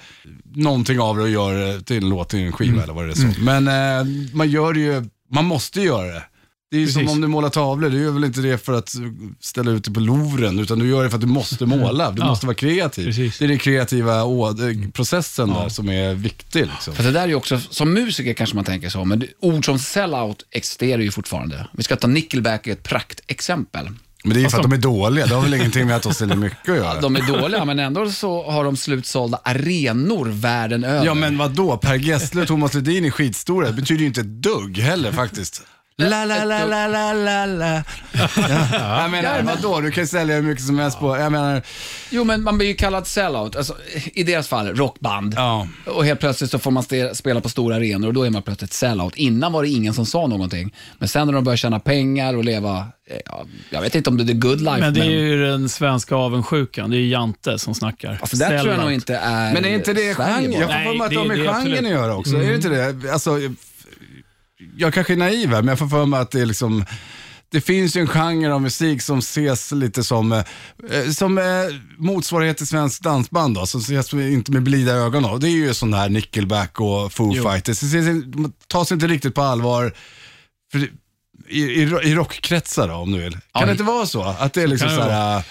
någonting 0.55 1.01
av 1.01 1.16
det 1.16 1.22
och 1.22 1.31
gör 1.31 1.55
det 1.55 1.83
till 1.83 1.97
en 1.97 2.09
låt, 2.09 2.28
till 2.28 2.41
en 2.41 2.53
skiva 2.53 2.83
eller 2.83 2.93
vad 2.93 3.05
det 3.07 3.12
är 3.12 3.33
så. 3.35 3.41
Men 3.41 3.68
eh, 3.68 4.07
man 4.35 4.51
gör 4.51 4.72
det 4.72 4.81
ju, 4.81 5.05
man 5.35 5.45
måste 5.45 5.81
göra 5.81 6.07
det. 6.07 6.22
Det 6.71 6.77
är 6.77 6.81
ju 6.81 6.87
som 6.89 7.01
Precis. 7.03 7.14
om 7.14 7.21
du 7.21 7.29
målar 7.29 7.49
tavlor, 7.49 7.91
du 7.91 8.03
gör 8.03 8.11
väl 8.11 8.25
inte 8.25 8.41
det 8.41 8.59
för 8.59 8.73
att 8.73 8.95
ställa 9.41 9.71
ut 9.71 9.85
det 9.85 9.91
på 9.91 10.01
Louvren, 10.01 10.59
utan 10.59 10.79
du 10.79 10.87
gör 10.89 11.03
det 11.05 11.11
för 11.11 11.16
att 11.16 11.21
du 11.21 11.27
måste 11.27 11.66
måla. 11.66 12.11
Du 12.11 12.23
Ja. 12.23 12.29
måste 12.29 12.47
vara 12.47 12.55
kreativ. 12.55 13.05
Precis. 13.05 13.39
Det 13.39 13.45
är 13.45 13.49
den 13.49 13.59
kreativa 13.59 14.25
å- 14.25 14.55
processen 14.93 15.49
där 15.49 15.68
som 15.68 15.89
är 15.89 16.14
viktig. 16.14 16.66
Liksom. 16.66 16.95
För 16.95 17.03
det 17.03 17.11
där 17.12 17.23
är 17.23 17.29
ju 17.29 17.35
också, 17.35 17.61
som 17.71 17.93
musiker 17.93 18.33
kanske 18.35 18.57
man 18.57 18.64
tänker 18.64 18.89
så, 18.89 19.05
men 19.05 19.18
det- 19.18 19.27
ord 19.41 19.64
som 19.64 19.79
sellout 19.79 20.47
existerar 20.51 21.03
ju 21.03 21.11
fortfarande. 21.11 21.66
Vi 21.73 21.83
ska 21.83 21.97
ta 21.97 22.07
Nickelback 22.07 22.66
i 22.66 22.71
ett 22.71 22.83
praktexempel. 22.83 23.89
Men 24.25 24.33
det 24.35 24.41
är 24.41 24.43
ju 24.43 24.49
för 24.51 24.59
att 24.59 24.64
Alltså- 24.64 24.68
de 24.71 24.77
är 24.77 24.81
dåliga. 24.83 25.27
Det 25.27 25.35
har 25.35 25.43
väl 25.43 25.55
ingenting 25.55 25.87
med 25.87 25.97
att 25.97 26.03
de 26.03 26.14
ställer 26.14 26.37
mycket 26.37 26.68
att 26.68 26.77
göra. 26.77 27.01
De 27.01 27.16
är 27.16 27.23
dåliga, 27.41 27.64
men 27.64 27.79
ändå 27.79 28.11
så 28.11 28.51
har 28.51 28.64
de 28.64 28.77
slutsålda 28.77 29.41
arenor 29.45 30.27
världen 30.29 30.85
över. 30.85 31.07
Ja 31.07 31.14
men 31.14 31.39
vad 31.39 31.51
då? 31.51 31.77
Per 31.77 31.95
Gessle 31.95 32.43
och 32.43 32.49
Thomas 32.49 32.75
Ledin 32.75 33.05
är 33.05 33.11
skitstora. 33.11 33.66
Det 33.66 33.73
betyder 33.73 34.01
ju 34.01 34.07
inte 34.07 34.21
ett 34.21 34.43
dugg 34.43 34.79
heller 34.79 35.12
faktiskt. 35.12 35.62
La, 36.09 36.24
la, 36.24 36.44
la, 36.44 36.64
la, 36.64 36.86
la, 36.86 37.12
la, 37.12 37.46
la. 37.46 37.82
Ja. 38.12 39.03
Jag 39.03 39.11
menar, 39.11 39.42
vadå? 39.42 39.80
Du 39.80 39.90
kan 39.90 40.03
ju 40.05 40.09
sälja 40.09 40.34
hur 40.36 40.42
mycket 40.42 40.64
som 40.64 40.78
helst 40.78 40.98
på... 40.98 41.16
Jag 41.16 41.32
menar, 41.32 41.62
Jo, 42.11 42.24
men 42.24 42.42
man 42.42 42.59
blir 42.59 42.68
ju 42.68 42.74
kallad 42.74 43.07
sellout. 43.07 43.57
Alltså, 43.57 43.76
I 44.14 44.22
deras 44.22 44.48
fall, 44.48 44.74
rockband. 44.76 45.34
ja. 45.36 45.68
Och 45.86 46.05
helt 46.05 46.20
plötsligt 46.20 46.51
så 46.51 46.59
får 46.59 46.70
man 46.70 46.82
ste- 46.82 47.14
spela 47.14 47.40
på 47.40 47.48
stora 47.48 47.76
arenor 47.76 48.09
och 48.09 48.14
då 48.14 48.22
är 48.22 48.30
man 48.30 48.42
plötsligt 48.42 48.72
sellout. 48.72 49.16
Innan 49.16 49.53
var 49.53 49.62
det 49.62 49.68
ingen 49.68 49.94
som 49.94 50.07
sa 50.07 50.26
någonting. 50.26 50.74
Men 50.98 51.09
sen 51.09 51.26
när 51.26 51.34
de 51.34 51.44
börjar 51.44 51.57
tjäna 51.57 51.80
pengar 51.80 52.36
och 52.36 52.44
leva, 52.44 52.78
eh, 53.11 53.16
ja, 53.26 53.44
jag 53.70 53.80
vet 53.80 53.94
inte 53.94 54.11
om 54.11 54.16
det 54.16 54.22
är 54.22 54.26
the 54.26 54.32
good 54.32 54.61
life, 54.61 54.80
Men 54.80 54.94
det 54.94 55.01
är 55.01 55.05
ju 55.11 55.46
den 55.46 55.68
svenska 55.68 56.14
avundsjukan. 56.16 56.90
Det 56.90 56.96
är 56.96 57.01
ju 57.01 57.09
Jante 57.09 57.59
som 57.59 57.74
snackar. 57.74 58.18
alltså, 58.20 58.36
det 58.36 58.44
tror 58.44 58.55
jag 58.57 58.62
Sellout. 58.64 58.80
nog 58.80 58.92
inte 58.92 59.16
är 59.16 59.55
Men 59.55 59.64
är 59.64 59.74
inte 59.74 59.92
det 59.92 60.14
Sverige 60.16 60.34
genren? 60.34 60.53
Jag 60.61 60.68
får 60.84 60.92
för 60.92 60.98
mig 60.98 61.07
att 61.07 61.12
Nej, 61.12 61.18
de 61.18 61.28
det- 61.28 61.34
är 61.34 61.38
det 61.38 61.44
är 61.44 61.46
genren 61.46 61.57
absolut. 61.57 61.84
att 61.84 61.90
göra 61.90 62.16
också. 62.16 62.36
Är 62.36 62.48
det 62.48 62.55
inte 62.55 62.68
det? 62.68 63.12
Alltså, 63.12 63.30
jag 64.77 64.95
kanske 64.95 65.13
är 65.13 65.17
naiv 65.17 65.49
här, 65.51 65.63
men 65.63 65.69
jag 65.69 65.79
får 65.79 65.89
för 65.89 66.07
mig 66.07 66.21
att 66.21 66.31
det 66.31 66.41
är 66.41 66.47
liksom 66.47 66.85
det 67.53 67.61
finns 67.61 67.97
ju 67.97 68.01
en 68.01 68.07
genre 68.07 68.55
av 68.55 68.63
musik 68.63 69.03
som 69.03 69.19
ses 69.19 69.73
lite 69.73 70.05
som, 70.05 70.33
eh, 70.33 71.11
som 71.15 71.39
eh, 71.39 71.45
motsvarighet 71.99 72.57
till 72.57 72.67
svensk 72.67 73.03
dansband 73.03 73.55
då, 73.55 73.67
som 73.67 73.81
ses 73.81 74.15
inte 74.15 74.53
med 74.53 74.63
blida 74.63 74.93
ögon 74.93 75.25
av. 75.25 75.41
Det 75.41 75.49
är 75.49 75.51
ju 75.51 75.75
sån 75.75 75.95
här 75.95 76.09
Nickelback 76.09 76.81
och 76.81 77.13
Foo 77.13 77.33
Jo. 77.35 77.51
Fighters. 77.51 77.81
Det 77.81 77.87
ses, 77.87 78.25
tas 78.67 78.93
inte 78.93 79.07
riktigt 79.07 79.35
på 79.35 79.43
allvar 79.43 79.95
för, 80.73 80.79
i, 81.49 81.61
i, 81.61 81.83
i 81.83 82.15
rockkretsar 82.15 82.89
då, 82.89 82.95
om 82.95 83.13
du 83.13 83.19
vill. 83.19 83.33
Kan 83.33 83.41
Ja, 83.55 83.67
det 83.67 83.73
inte 83.73 83.85
vara 83.85 84.07
så? 84.07 84.23
Att 84.23 84.53
det 84.53 84.63
är 84.63 84.67
liksom 84.67 84.89
så 84.89 85.03
här, 85.03 85.37
äh, 85.37 85.45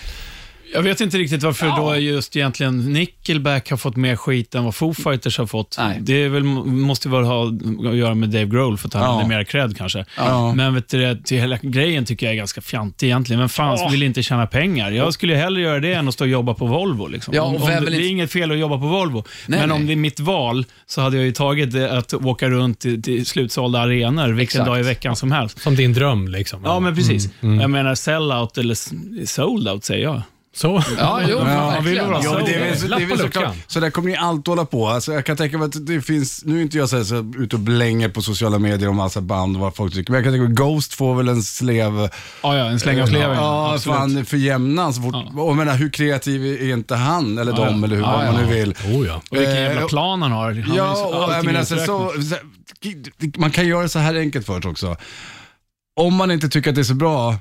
Jag 0.74 0.82
vet 0.84 1.01
inte 1.01 1.17
riktigt 1.17 1.43
varför 1.43 1.74
då 1.78 1.95
just 1.95 2.36
egentligen 2.36 2.93
Nickelback 2.93 3.70
har 3.70 3.78
fått 3.78 3.95
mer 3.95 4.15
skit 4.15 4.55
än 4.55 4.63
vad 4.63 4.76
Foo 4.76 4.93
Fighters 4.93 5.38
har 5.38 5.45
fått. 5.45 5.76
Nej. 5.80 5.97
Det 6.01 6.13
är 6.24 6.30
väl, 6.30 6.43
måste 6.43 7.09
väl 7.09 7.24
ha 7.24 7.47
att 7.89 7.95
göra 7.95 8.15
med 8.15 8.30
Dave 8.30 8.45
Grohl 8.45 8.78
för 8.78 8.88
att 8.88 8.93
han 8.93 9.03
Ja. 9.03 9.11
hade 9.15 9.28
mer 9.28 9.43
cred 9.43 9.78
kanske. 9.78 10.05
Ja. 10.17 10.53
Men 10.55 10.74
vet 10.74 10.89
du, 10.89 11.15
till 11.24 11.38
hela 11.39 11.57
grejen 11.61 12.05
tycker 12.05 12.26
jag 12.26 12.34
är 12.34 12.38
ganska 12.38 12.61
fjantig 12.61 13.05
egentligen. 13.07 13.39
Vem 13.39 13.49
fan 13.49 13.91
vill 13.91 14.03
inte 14.03 14.24
tjäna 14.24 14.47
pengar? 14.47 14.91
Jag 14.91 15.13
skulle 15.13 15.36
hellre 15.36 15.61
göra 15.61 15.80
det 15.80 15.93
än 15.93 16.07
att 16.07 16.13
stå 16.13 16.24
och 16.24 16.30
jobba 16.30 16.53
på 16.53 16.65
Volvo. 16.65 17.07
Liksom. 17.07 17.34
Ja, 17.34 17.41
och 17.41 17.47
om, 17.49 17.55
om 17.55 17.67
det, 17.67 17.80
det 17.91 17.97
är 17.97 18.09
inget 18.09 18.32
fel 18.32 18.51
att 18.51 18.57
jobba 18.57 18.78
på 18.78 18.88
Volvo, 18.88 19.24
Nej, 19.47 19.59
men 19.59 19.70
nej. 19.70 19.76
om 19.76 19.88
det 19.88 19.93
är 19.93 19.97
mitt 19.97 20.20
val 20.20 20.65
så 20.88 21.01
hade 21.01 21.17
jag 21.17 21.26
ju 21.26 21.32
tagit 21.32 21.72
det 21.72 21.97
att 21.97 22.13
åka 22.13 22.49
runt 22.49 22.80
till, 22.80 23.01
till 23.03 23.26
slutsålda 23.26 23.80
arenor 23.80 24.28
vilken 24.28 24.41
Exakt. 24.41 24.65
dag 24.65 24.80
i 24.80 24.84
veckan 24.84 25.15
som 25.15 25.32
helst. 25.32 25.61
Som 25.61 25.76
din 25.76 25.93
dröm 25.93 26.28
liksom. 26.28 26.61
Ja, 26.63 26.80
men 26.80 26.95
precis. 26.95 27.30
Jag 27.39 27.70
menar 27.70 27.95
sellout 27.95 28.57
eller 28.57 28.74
s- 28.74 28.91
sold 29.26 29.67
out 29.70 29.86
säger 29.86 30.03
jag. 30.03 30.22
Så. 30.55 30.83
Ja, 30.97 31.21
jo, 31.27 31.37
Ja, 31.37 31.43
verkligen. 31.43 31.83
vill 31.83 32.01
vara 32.13 32.23
Ja, 32.23 32.33
men 32.33 32.45
det 32.45 32.53
är 32.55 32.59
väl, 32.69 32.77
så- 32.79 32.87
det 32.87 32.95
är 32.95 32.99
väl 32.99 33.09
lapp 33.09 33.09
på 33.09 33.17
såklart, 33.17 33.43
luckan. 33.43 33.55
så 33.67 33.79
där 33.79 33.89
kommer 33.89 34.09
ni 34.09 34.15
alltid 34.15 34.47
hålla 34.47 34.65
på. 34.65 34.87
Alltså, 34.87 35.13
jag 35.13 35.25
kan 35.25 35.37
tänka 35.37 35.57
mig 35.57 35.65
att 35.65 35.85
det 35.87 36.01
finns, 36.01 36.45
nu 36.45 36.57
är 36.57 36.61
inte 36.61 36.77
jag 36.77 36.89
så, 36.89 36.97
här, 36.97 37.03
så 37.03 37.33
ute 37.37 37.55
och 37.55 37.59
blänger 37.59 38.09
på 38.09 38.21
sociala 38.21 38.59
medier 38.59 38.89
om 38.89 38.95
massa 38.95 39.21
band 39.21 39.55
och 39.55 39.61
vad 39.61 39.75
folk 39.75 39.93
tycker, 39.93 40.11
men 40.11 40.17
jag 40.17 40.23
kan 40.25 40.33
tänka 40.33 40.47
mig 40.47 40.53
Ghost 40.55 40.93
får 40.93 41.15
väl 41.15 41.27
en 41.27 41.43
slev, 41.43 41.93
Ja, 42.43 42.57
ja, 42.57 42.65
en 42.65 42.79
släng 42.79 43.01
av 43.01 43.07
sleven. 43.07 43.35
ja, 43.37 43.73
absolut. 43.73 43.97
fan 43.97 44.25
för 44.25 44.37
jämnan 44.37 44.93
så 44.93 45.01
fort. 45.01 45.15
Och 45.37 45.49
jag 45.49 45.55
menar, 45.55 45.75
hur 45.75 45.89
kreativ 45.89 46.45
är 46.45 46.73
inte 46.73 46.95
han 46.95 47.37
eller 47.37 47.51
Ja, 47.51 47.57
de 47.57 47.79
ja. 47.79 47.85
eller 47.85 47.95
hur 47.95 48.03
Ja, 48.03 48.11
vad 48.17 48.27
ja. 48.27 48.31
man 48.31 48.41
nu 48.45 48.53
vill. 48.53 48.69
Oh, 48.71 49.07
ja. 49.07 49.21
Och 49.29 49.37
vilken 49.37 49.55
Eh, 49.57 49.61
jävla 49.63 49.87
plan 49.87 50.21
han 50.21 50.31
har. 50.31 50.53
Han 50.53 50.75
Ja, 50.75 50.95
så- 50.95 51.05
och 51.05 51.33
jag 51.33 51.45
menar, 51.45 51.63
så, 51.63 51.75
uträknat. 51.75 52.13
så, 52.13 52.35
så, 53.33 53.39
man 53.39 53.51
kan 53.51 53.67
göra 53.67 53.81
det 53.81 53.89
så 53.89 53.99
här 53.99 54.15
enkelt 54.15 54.45
för 54.45 54.61
sig 54.61 54.71
också. 54.71 54.97
Om 55.99 56.15
man 56.15 56.31
inte 56.31 56.49
tycker 56.49 56.69
att 56.69 56.75
det 56.75 56.81
är 56.81 56.83
så 56.83 56.93
bra, 56.93 57.35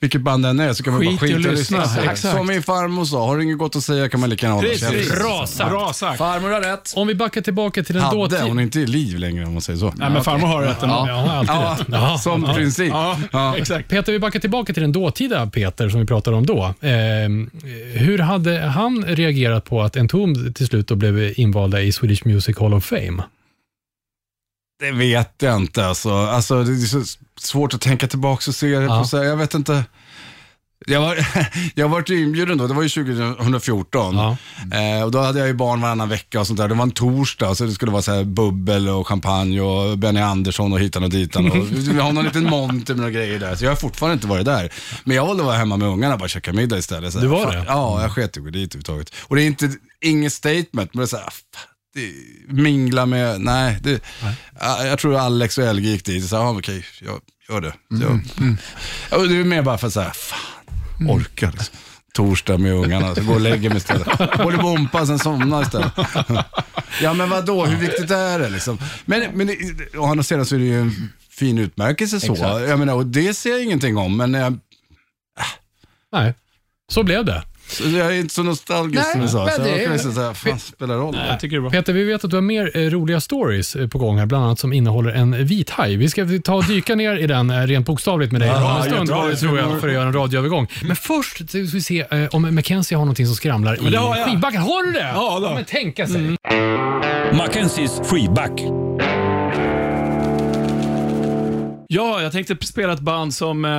vilket 0.00 0.20
band 0.20 0.44
det 0.44 0.48
än 0.48 0.60
är, 0.60 0.72
så 0.72 0.82
kan 0.82 0.92
man 0.92 1.02
Skit 1.02 1.20
bara 1.20 1.26
i 1.26 1.32
att 1.32 1.36
skita 1.38 1.48
och 1.50 1.54
lyssna. 1.56 1.82
Exakt. 1.82 2.18
Som 2.36 2.46
min 2.46 2.62
farmor 2.62 3.04
sa, 3.04 3.26
har 3.26 3.36
du 3.36 3.42
inget 3.44 3.58
gott 3.58 3.76
att 3.76 3.82
säga 3.82 4.08
kan 4.08 4.20
man 4.20 4.30
lika 4.30 4.46
gärna 4.46 4.56
hålla 4.56 4.68
Precis. 4.68 4.90
käften. 4.90 5.18
Bra 5.18 5.46
sagt. 5.46 5.70
Bra 5.70 5.92
sagt. 5.92 6.18
Farmor 6.18 6.50
har 6.50 6.60
rätt. 6.60 6.92
Om 6.96 7.06
vi 7.06 7.14
backar 7.14 7.40
tillbaka 7.40 7.82
till 7.82 7.94
den 7.94 8.04
Hade, 8.04 8.40
hon 8.42 8.58
är 8.58 8.62
inte 8.62 8.80
i 8.80 8.86
liv 8.86 9.18
längre 9.18 9.44
om 9.46 9.52
man 9.52 9.62
säger 9.62 9.78
så. 9.78 9.92
Nej, 9.96 10.10
men 10.10 10.24
farmor 10.24 10.46
har 10.48 10.62
rätt 10.62 10.82
ändå. 10.82 10.94
Ja, 11.08 11.42
ja, 11.46 11.58
alltid 11.68 11.86
rätt. 11.94 12.00
Ja, 12.02 12.18
som 12.18 12.44
ja. 12.48 12.54
princip. 12.54 12.88
Ja, 12.88 13.18
Ja. 13.32 13.56
exakt. 13.56 13.88
Peter, 13.88 14.12
vi 14.12 14.18
backar 14.18 14.40
tillbaka 14.40 14.72
till 14.72 14.82
den 14.82 14.92
dåtida 14.92 15.46
Peter 15.46 15.88
som 15.88 16.00
vi 16.00 16.06
pratade 16.06 16.36
om 16.36 16.46
då. 16.46 16.74
Eh, 16.80 16.92
hur 17.94 18.18
hade 18.18 18.58
han 18.60 19.04
reagerat 19.04 19.64
på 19.64 19.82
att 19.82 19.96
Entombed 19.96 20.56
till 20.56 20.66
slut 20.66 20.88
då 20.88 20.94
blev 20.94 21.32
invalda 21.36 21.80
i 21.80 21.92
Swedish 21.92 22.26
Music 22.26 22.58
Hall 22.58 22.74
of 22.74 22.84
Fame? 22.84 23.22
Det 24.80 24.90
vet 24.90 25.34
jag 25.38 25.56
inte 25.56 25.86
alltså. 25.86 26.10
alltså 26.10 26.64
det 26.64 26.72
är 26.72 26.86
så 26.86 27.02
svårt 27.40 27.74
att 27.74 27.80
tänka 27.80 28.06
tillbaka 28.06 28.50
och 28.50 28.54
se 28.54 28.78
det 28.78 28.84
Ja. 28.84 28.98
på 28.98 29.04
sig. 29.08 29.26
Jag 29.26 29.36
vet 29.36 29.54
inte. 29.54 29.84
Jag 30.86 31.00
var, 31.00 31.18
jag 31.74 31.88
var 31.88 32.12
inbjuden 32.12 32.58
då, 32.58 32.66
det 32.66 32.74
var 32.74 32.82
ju 32.82 32.88
2014. 32.88 34.14
Ja. 34.16 34.36
Eh, 34.78 35.02
och 35.04 35.10
då 35.10 35.18
hade 35.20 35.38
jag 35.38 35.48
ju 35.48 35.54
barn 35.54 35.80
varannan 35.80 36.08
vecka 36.08 36.40
och 36.40 36.46
sånt 36.46 36.58
där. 36.58 36.68
Det 36.68 36.74
var 36.74 36.82
en 36.82 36.90
torsdag, 36.90 37.54
så 37.54 37.64
det 37.64 37.72
skulle 37.72 37.92
vara 37.92 38.02
så 38.02 38.12
här 38.12 38.24
bubbel 38.24 38.88
och 38.88 39.08
champagne 39.08 39.60
och 39.60 39.98
Benny 39.98 40.20
Andersson 40.20 40.72
och 40.72 40.80
hitan 40.80 41.04
och 41.04 41.10
ditan. 41.10 41.50
Och 41.50 41.66
vi 41.72 41.98
har 42.00 42.12
någon 42.12 42.24
liten 42.24 42.44
monter 42.44 42.94
med 42.94 43.00
några 43.00 43.10
grejer 43.10 43.38
där. 43.38 43.56
Så 43.56 43.64
jag 43.64 43.70
har 43.70 43.76
fortfarande 43.76 44.14
inte 44.14 44.26
varit 44.26 44.44
där. 44.44 44.72
Men 45.04 45.16
jag 45.16 45.26
valde 45.26 45.42
att 45.42 45.46
vara 45.46 45.56
hemma 45.56 45.76
med 45.76 45.88
ungarna 45.88 46.14
och 46.14 46.20
bara 46.20 46.28
käka 46.28 46.52
middag 46.52 46.78
istället. 46.78 47.12
Så 47.12 47.18
Du 47.20 47.26
var 47.26 47.52
det? 47.52 47.64
Ja, 47.66 48.02
jag 48.02 48.12
sket 48.12 48.36
i 48.36 48.40
att 48.40 48.44
gå 48.44 48.50
dit 48.50 48.74
överhuvudtaget. 48.74 49.12
Och 49.20 49.36
det 49.36 49.42
är 49.42 49.46
inte, 49.46 49.70
inget 50.00 50.32
statement, 50.32 50.72
men 50.72 50.96
det 50.96 51.02
är 51.02 51.06
så 51.06 51.16
här, 51.16 51.26
det, 51.26 51.77
mingla 52.48 53.06
med, 53.06 53.40
nej. 53.40 53.78
Det, 53.82 54.00
ja, 54.60 54.84
Jag 54.84 54.98
tror 54.98 55.16
Alex 55.16 55.58
och 55.58 55.64
Elge 55.64 55.88
gick 55.88 56.04
dit 56.04 56.24
och 56.24 56.30
sa, 56.30 56.50
okej, 56.50 56.84
jag 57.00 57.20
gör 57.48 57.60
det. 57.60 57.72
Jag, 57.88 58.20
Ja, 59.10 59.16
och 59.16 59.28
det 59.28 59.36
är 59.36 59.44
mer 59.44 59.62
bara 59.62 59.78
för 59.78 59.86
att 59.86 59.92
säga, 59.92 60.10
fan, 60.10 61.08
orkar 61.08 61.52
liksom. 61.52 61.74
Torsdag 62.14 62.58
med 62.58 62.72
ungarna, 62.72 63.14
så 63.14 63.22
gå 63.22 63.32
och 63.32 63.40
lägger 63.40 63.68
mig 63.68 63.78
istället. 63.78 64.08
Bolibompa, 64.38 65.06
sen 65.06 65.18
somna 65.18 65.62
istället. 65.62 65.92
ja 67.02 67.14
men 67.14 67.30
vadå, 67.30 67.66
hur 67.66 67.76
viktigt 67.76 68.10
är 68.10 68.38
det 68.38 68.48
liksom? 68.48 68.78
Men, 69.04 69.30
men 69.34 69.56
å 69.96 70.04
andra 70.04 70.22
sidan 70.22 70.46
så 70.46 70.54
är 70.54 70.58
det 70.58 70.64
ju 70.64 70.80
en 70.80 71.12
fin 71.30 71.58
utmärkelse 71.58 72.20
så. 72.20 72.32
Exakt. 72.32 72.68
Jag 72.68 72.78
menar, 72.78 72.94
och 72.94 73.06
det 73.06 73.34
ser 73.34 73.50
jag 73.50 73.62
ingenting 73.62 73.96
om, 73.96 74.16
men 74.16 74.34
jag, 74.34 74.58
Nej, 76.12 76.34
så 76.92 77.02
blev 77.02 77.24
det. 77.24 77.42
Så 77.68 77.88
jag 77.88 78.06
är 78.06 78.12
inte 78.20 78.34
så 78.34 78.42
nostalgisk 78.42 79.02
Nej, 79.02 79.12
som 79.12 79.20
du 79.20 79.28
sa. 79.28 79.48
Så 79.48 79.62
det 79.62 79.68
jag 79.70 79.82
kan 79.84 79.92
liksom 79.92 80.12
säga, 80.12 80.34
fan 80.34 80.58
spelar 80.58 80.94
det 80.94 81.00
roll? 81.00 81.16
Jag 81.28 81.40
tycker 81.40 81.56
det 81.56 81.58
är 81.58 81.60
bra. 81.60 81.70
Peter, 81.70 81.92
vi 81.92 82.04
vet 82.04 82.24
att 82.24 82.30
du 82.30 82.36
har 82.36 82.40
mer 82.42 82.70
eh, 82.76 82.80
roliga 82.90 83.20
stories 83.20 83.76
eh, 83.76 83.88
på 83.88 83.98
gång 83.98 84.18
här, 84.18 84.26
bland 84.26 84.44
annat 84.44 84.58
som 84.58 84.72
innehåller 84.72 85.10
en 85.12 85.46
vit 85.46 85.70
haj. 85.70 85.96
Vi 85.96 86.08
ska 86.08 86.26
ta 86.44 86.54
och 86.54 86.64
dyka 86.64 86.94
ner 86.94 87.16
i 87.16 87.26
den 87.26 87.50
eh, 87.50 87.66
rent 87.66 87.86
bokstavligt 87.86 88.32
med 88.32 88.40
dig 88.40 88.50
om 88.50 88.56
en 88.76 88.82
stund, 88.82 89.08
jättebra. 89.08 89.30
eh, 89.30 89.36
tror 89.36 89.58
jag, 89.58 89.80
för 89.80 89.88
att 89.88 89.94
göra 89.94 90.06
en 90.06 90.12
radioövergång. 90.12 90.66
Men 90.82 90.96
först 90.96 91.48
ska 91.48 91.58
vi 91.58 91.80
se 91.82 92.04
eh, 92.10 92.24
om 92.32 92.54
Mackenzie 92.54 92.96
har 92.96 93.04
någonting 93.04 93.26
som 93.26 93.34
skramlar 93.34 93.86
i 93.88 93.90
det 93.90 93.96
har 93.98 94.16
jag. 94.16 94.28
skivbacken. 94.28 94.60
Har 94.62 94.86
du 94.86 94.92
det? 94.92 95.10
Ja, 95.14 95.38
då. 95.42 95.54
men 95.54 95.64
tänka 95.64 96.06
sig. 96.06 96.36
Mackenzies 97.32 98.00
freeback. 98.04 98.52
Ja, 101.90 102.22
jag 102.22 102.32
tänkte 102.32 102.56
spela 102.66 102.92
ett 102.92 103.00
band 103.00 103.34
som 103.34 103.64
eh, 103.64 103.70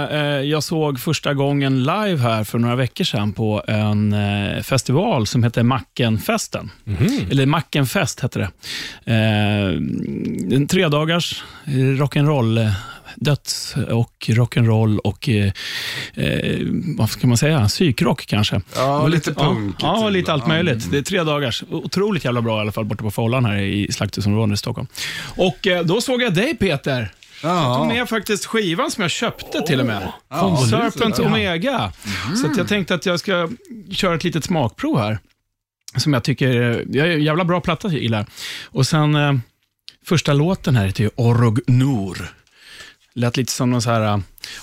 jag 0.41 0.63
såg 0.63 0.99
första 0.99 1.33
gången 1.33 1.83
live 1.83 2.17
här 2.17 2.43
för 2.43 2.59
några 2.59 2.75
veckor 2.75 3.03
sedan 3.03 3.33
på 3.33 3.63
en 3.67 4.13
eh, 4.13 4.61
festival 4.61 5.27
som 5.27 5.43
heter 5.43 5.63
Mackenfesten. 5.63 6.71
Eller 7.31 7.45
Mackenfest 7.45 8.19
hette 8.19 8.39
det. 8.39 8.49
Eh, 9.13 10.55
en 10.55 10.67
tredagars 10.67 11.43
eh, 11.65 11.69
rock'n'roll, 11.71 12.65
eh, 12.65 12.71
döds 13.15 13.75
och 13.91 14.15
rock'n'roll 14.27 14.97
och 14.97 15.29
eh, 15.29 15.51
eh, 16.13 16.59
vad 16.97 17.09
ska 17.09 17.27
man 17.27 17.37
säga, 17.37 17.67
psykrock 17.67 18.25
kanske. 18.25 18.61
Ja, 18.75 19.01
Och 19.01 19.09
lite 19.09 19.33
punkigt 19.33 19.81
Ja, 19.81 20.01
ja, 20.03 20.09
lite 20.09 20.33
allt 20.33 20.47
möjligt. 20.47 20.91
Det 20.91 20.97
är 20.97 21.01
tre 21.01 21.23
dagars. 21.23 21.63
Otroligt 21.69 22.25
jävla 22.25 22.41
bra 22.41 22.57
i 22.57 22.61
alla 22.61 22.71
fall 22.71 22.85
borta 22.85 23.03
på 23.03 23.11
Follan 23.11 23.45
här 23.45 23.57
i 23.57 23.91
Slakthusområdet 23.91 24.53
i 24.53 24.57
Stockholm. 24.57 24.87
Och 25.37 25.67
eh, 25.67 25.83
då 25.83 26.01
såg 26.01 26.21
jag 26.21 26.33
dig 26.33 26.55
Peter. 26.55 27.11
Jag 27.41 27.77
tog 27.77 27.87
med 27.87 28.09
faktiskt 28.09 28.45
skivan 28.45 28.91
som 28.91 29.01
jag 29.01 29.11
köpte 29.11 29.61
till 29.61 29.79
och 29.79 29.85
med. 29.85 30.11
Ja, 30.29 30.57
Serpent. 30.69 31.19
Omega. 31.19 31.91
Så 32.41 32.51
att 32.51 32.57
jag 32.57 32.67
tänkte 32.67 32.95
att 32.95 33.05
jag 33.05 33.19
ska 33.19 33.49
köra 33.91 34.15
ett 34.15 34.23
litet 34.23 34.43
smakprov 34.43 34.99
här. 34.99 35.19
Som 35.95 36.13
jag 36.13 36.23
tycker, 36.23 36.49
jag 36.91 37.07
är 37.07 37.17
jävla 37.17 37.45
bra 37.45 37.61
platta 37.61 37.87
jag 37.87 38.01
gillar. 38.01 38.25
Och 38.65 38.87
sen 38.87 39.15
eh, 39.15 39.33
första 40.05 40.33
låten 40.33 40.75
här 40.75 40.85
heter 40.85 41.03
ju 41.03 41.09
Orog 41.15 41.59
Nur. 41.67 42.31
Lät 43.13 43.37
lite 43.37 43.51
som 43.51 43.71
någon 43.71 43.81
så 43.81 43.89
här 43.89 44.13
uh, 44.13 44.19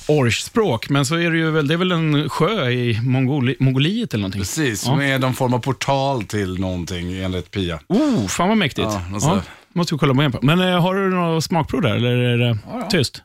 orchspråk, 0.09 0.89
men 0.89 1.07
så 1.07 1.15
är 1.15 1.31
det 1.31 1.39
ju 1.39 1.51
väl, 1.51 1.69
det 1.69 1.75
är 1.75 1.79
väl 1.79 1.93
en 1.93 2.29
sjö 2.29 2.71
i 2.71 3.01
Mongoli, 3.01 3.57
Mongoliet 3.61 4.15
eller 4.15 4.23
någonting. 4.23 4.41
Precis, 4.41 4.87
Ja. 4.87 4.97
med 4.97 5.21
någon 5.21 5.35
form 5.35 5.55
av 5.55 5.59
portal 5.59 6.25
till 6.25 6.61
någonting 6.61 7.13
enligt 7.19 7.51
Pia. 7.51 7.81
Oh, 7.89 8.27
fan 8.27 8.49
vad 8.49 8.59
mäktigt. 8.59 8.89
Ja, 9.13 9.21
sådär. 9.21 9.43
Måste 9.77 9.95
vi 9.95 9.99
kolla 9.99 10.15
på 10.15 10.21
igen 10.21 10.33
på. 10.33 10.39
Men 10.43 10.61
eh, 10.61 10.83
har 10.83 10.95
du 10.95 11.11
några 11.11 11.41
smakprov 11.41 11.83
där, 11.83 11.95
eller 11.95 12.11
är 12.11 12.39
det 12.39 12.59
tyst? 12.91 13.23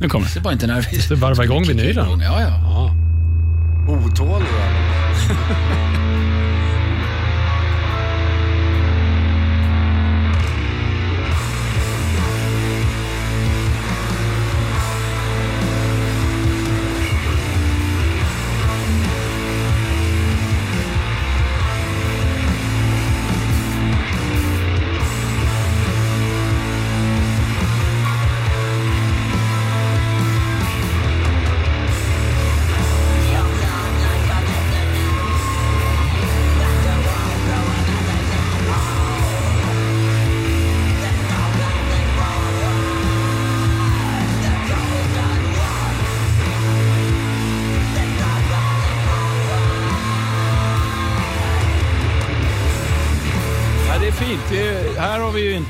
nu 0.00 0.08
kommer 0.08 0.26
det. 0.26 0.34
Det 0.34 0.40
var 0.40 0.52
inte 0.52 0.66
nervös. 0.66 1.08
Så 1.08 1.14
varva 1.14 1.44
igång 1.44 1.64
vinylen. 1.64 2.20
Ja, 2.20 2.40
ja. 2.40 2.94
Otåliga. 3.88 4.46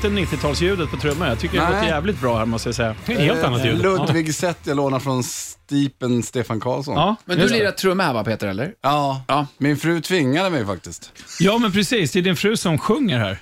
Inte 0.05 0.35
90-talsljudet 0.35 0.87
på 0.87 0.97
trummor. 0.97 1.27
Jag 1.27 1.39
tycker 1.39 1.57
det 1.57 1.63
Nej. 1.63 1.73
låter 1.73 1.87
jävligt 1.87 2.21
bra 2.21 2.37
här 2.37 2.45
måste 2.45 2.67
jag 2.69 2.75
säga. 2.75 2.95
Det 3.05 3.13
är 3.13 3.17
ett 3.17 3.23
helt 3.23 3.43
annat 3.43 3.65
ljud. 3.65 3.81
Ludvig 3.81 4.35
Sett 4.35 4.57
jag 4.63 4.77
lånar 4.77 4.99
från 4.99 5.23
Stipen 5.23 6.23
Stefan 6.23 6.59
Karlsson. 6.59 6.95
Ja, 6.95 7.15
Men 7.25 7.37
du 7.37 7.41
just 7.43 7.53
det. 7.53 7.59
lirar 7.59 7.71
trumma 7.71 8.03
här 8.03 8.13
va 8.13 8.23
Peter, 8.23 8.47
eller? 8.47 8.73
Ja, 8.81 9.23
Ja. 9.27 9.47
min 9.57 9.77
fru 9.77 10.01
tvingade 10.01 10.49
mig 10.49 10.65
faktiskt. 10.65 11.11
ja, 11.39 11.57
men 11.57 11.71
precis. 11.71 12.11
Det 12.11 12.19
är 12.19 12.23
din 12.23 12.35
fru 12.35 12.57
som 12.57 12.77
sjunger 12.77 13.19
här. 13.19 13.37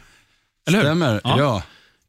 Eller 0.68 0.78
hur? 0.78 0.86
Stämmer? 0.86 1.22
Ja. 1.24 1.36
Ja. 1.39 1.62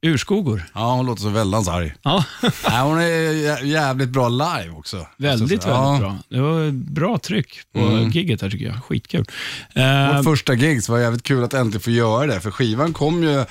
Urskogor. 0.03 0.63
ja. 0.75 0.95
hon 0.95 1.07
låter 1.07 1.23
så 1.23 1.29
väldans 1.29 1.69
arg. 1.69 1.95
Ja, 2.03 2.25
Nej, 2.43 2.81
hon 2.83 2.99
är 2.99 3.05
jä- 3.33 3.65
jävligt 3.65 4.09
bra 4.09 4.29
live 4.29 4.71
också. 4.71 5.07
väldigt, 5.17 5.41
väldigt 5.51 5.67
ja. 5.67 5.97
bra. 6.01 6.17
Det 6.29 6.41
var 6.41 6.71
bra 6.71 7.19
tryck 7.19 7.61
på 7.75 7.79
Mm. 7.81 8.11
gigget 8.11 8.43
här 8.43 8.51
tycker 8.51 8.67
jag. 8.67 8.85
Skitkul. 8.85 9.25
Eh, 9.75 10.17
Vårt 10.17 10.25
första 10.25 10.55
gig 10.55 10.85
så 10.85 10.93
var 10.93 10.99
det 10.99 11.05
jävligt 11.05 11.23
kul 11.23 11.45
att 11.45 11.55
äntligen 11.55 11.81
få 11.81 11.91
göra 11.91 12.27
det, 12.27 12.41
för 12.41 12.51
skivan 12.51 12.93
kom 12.93 13.23
ju 13.23 13.45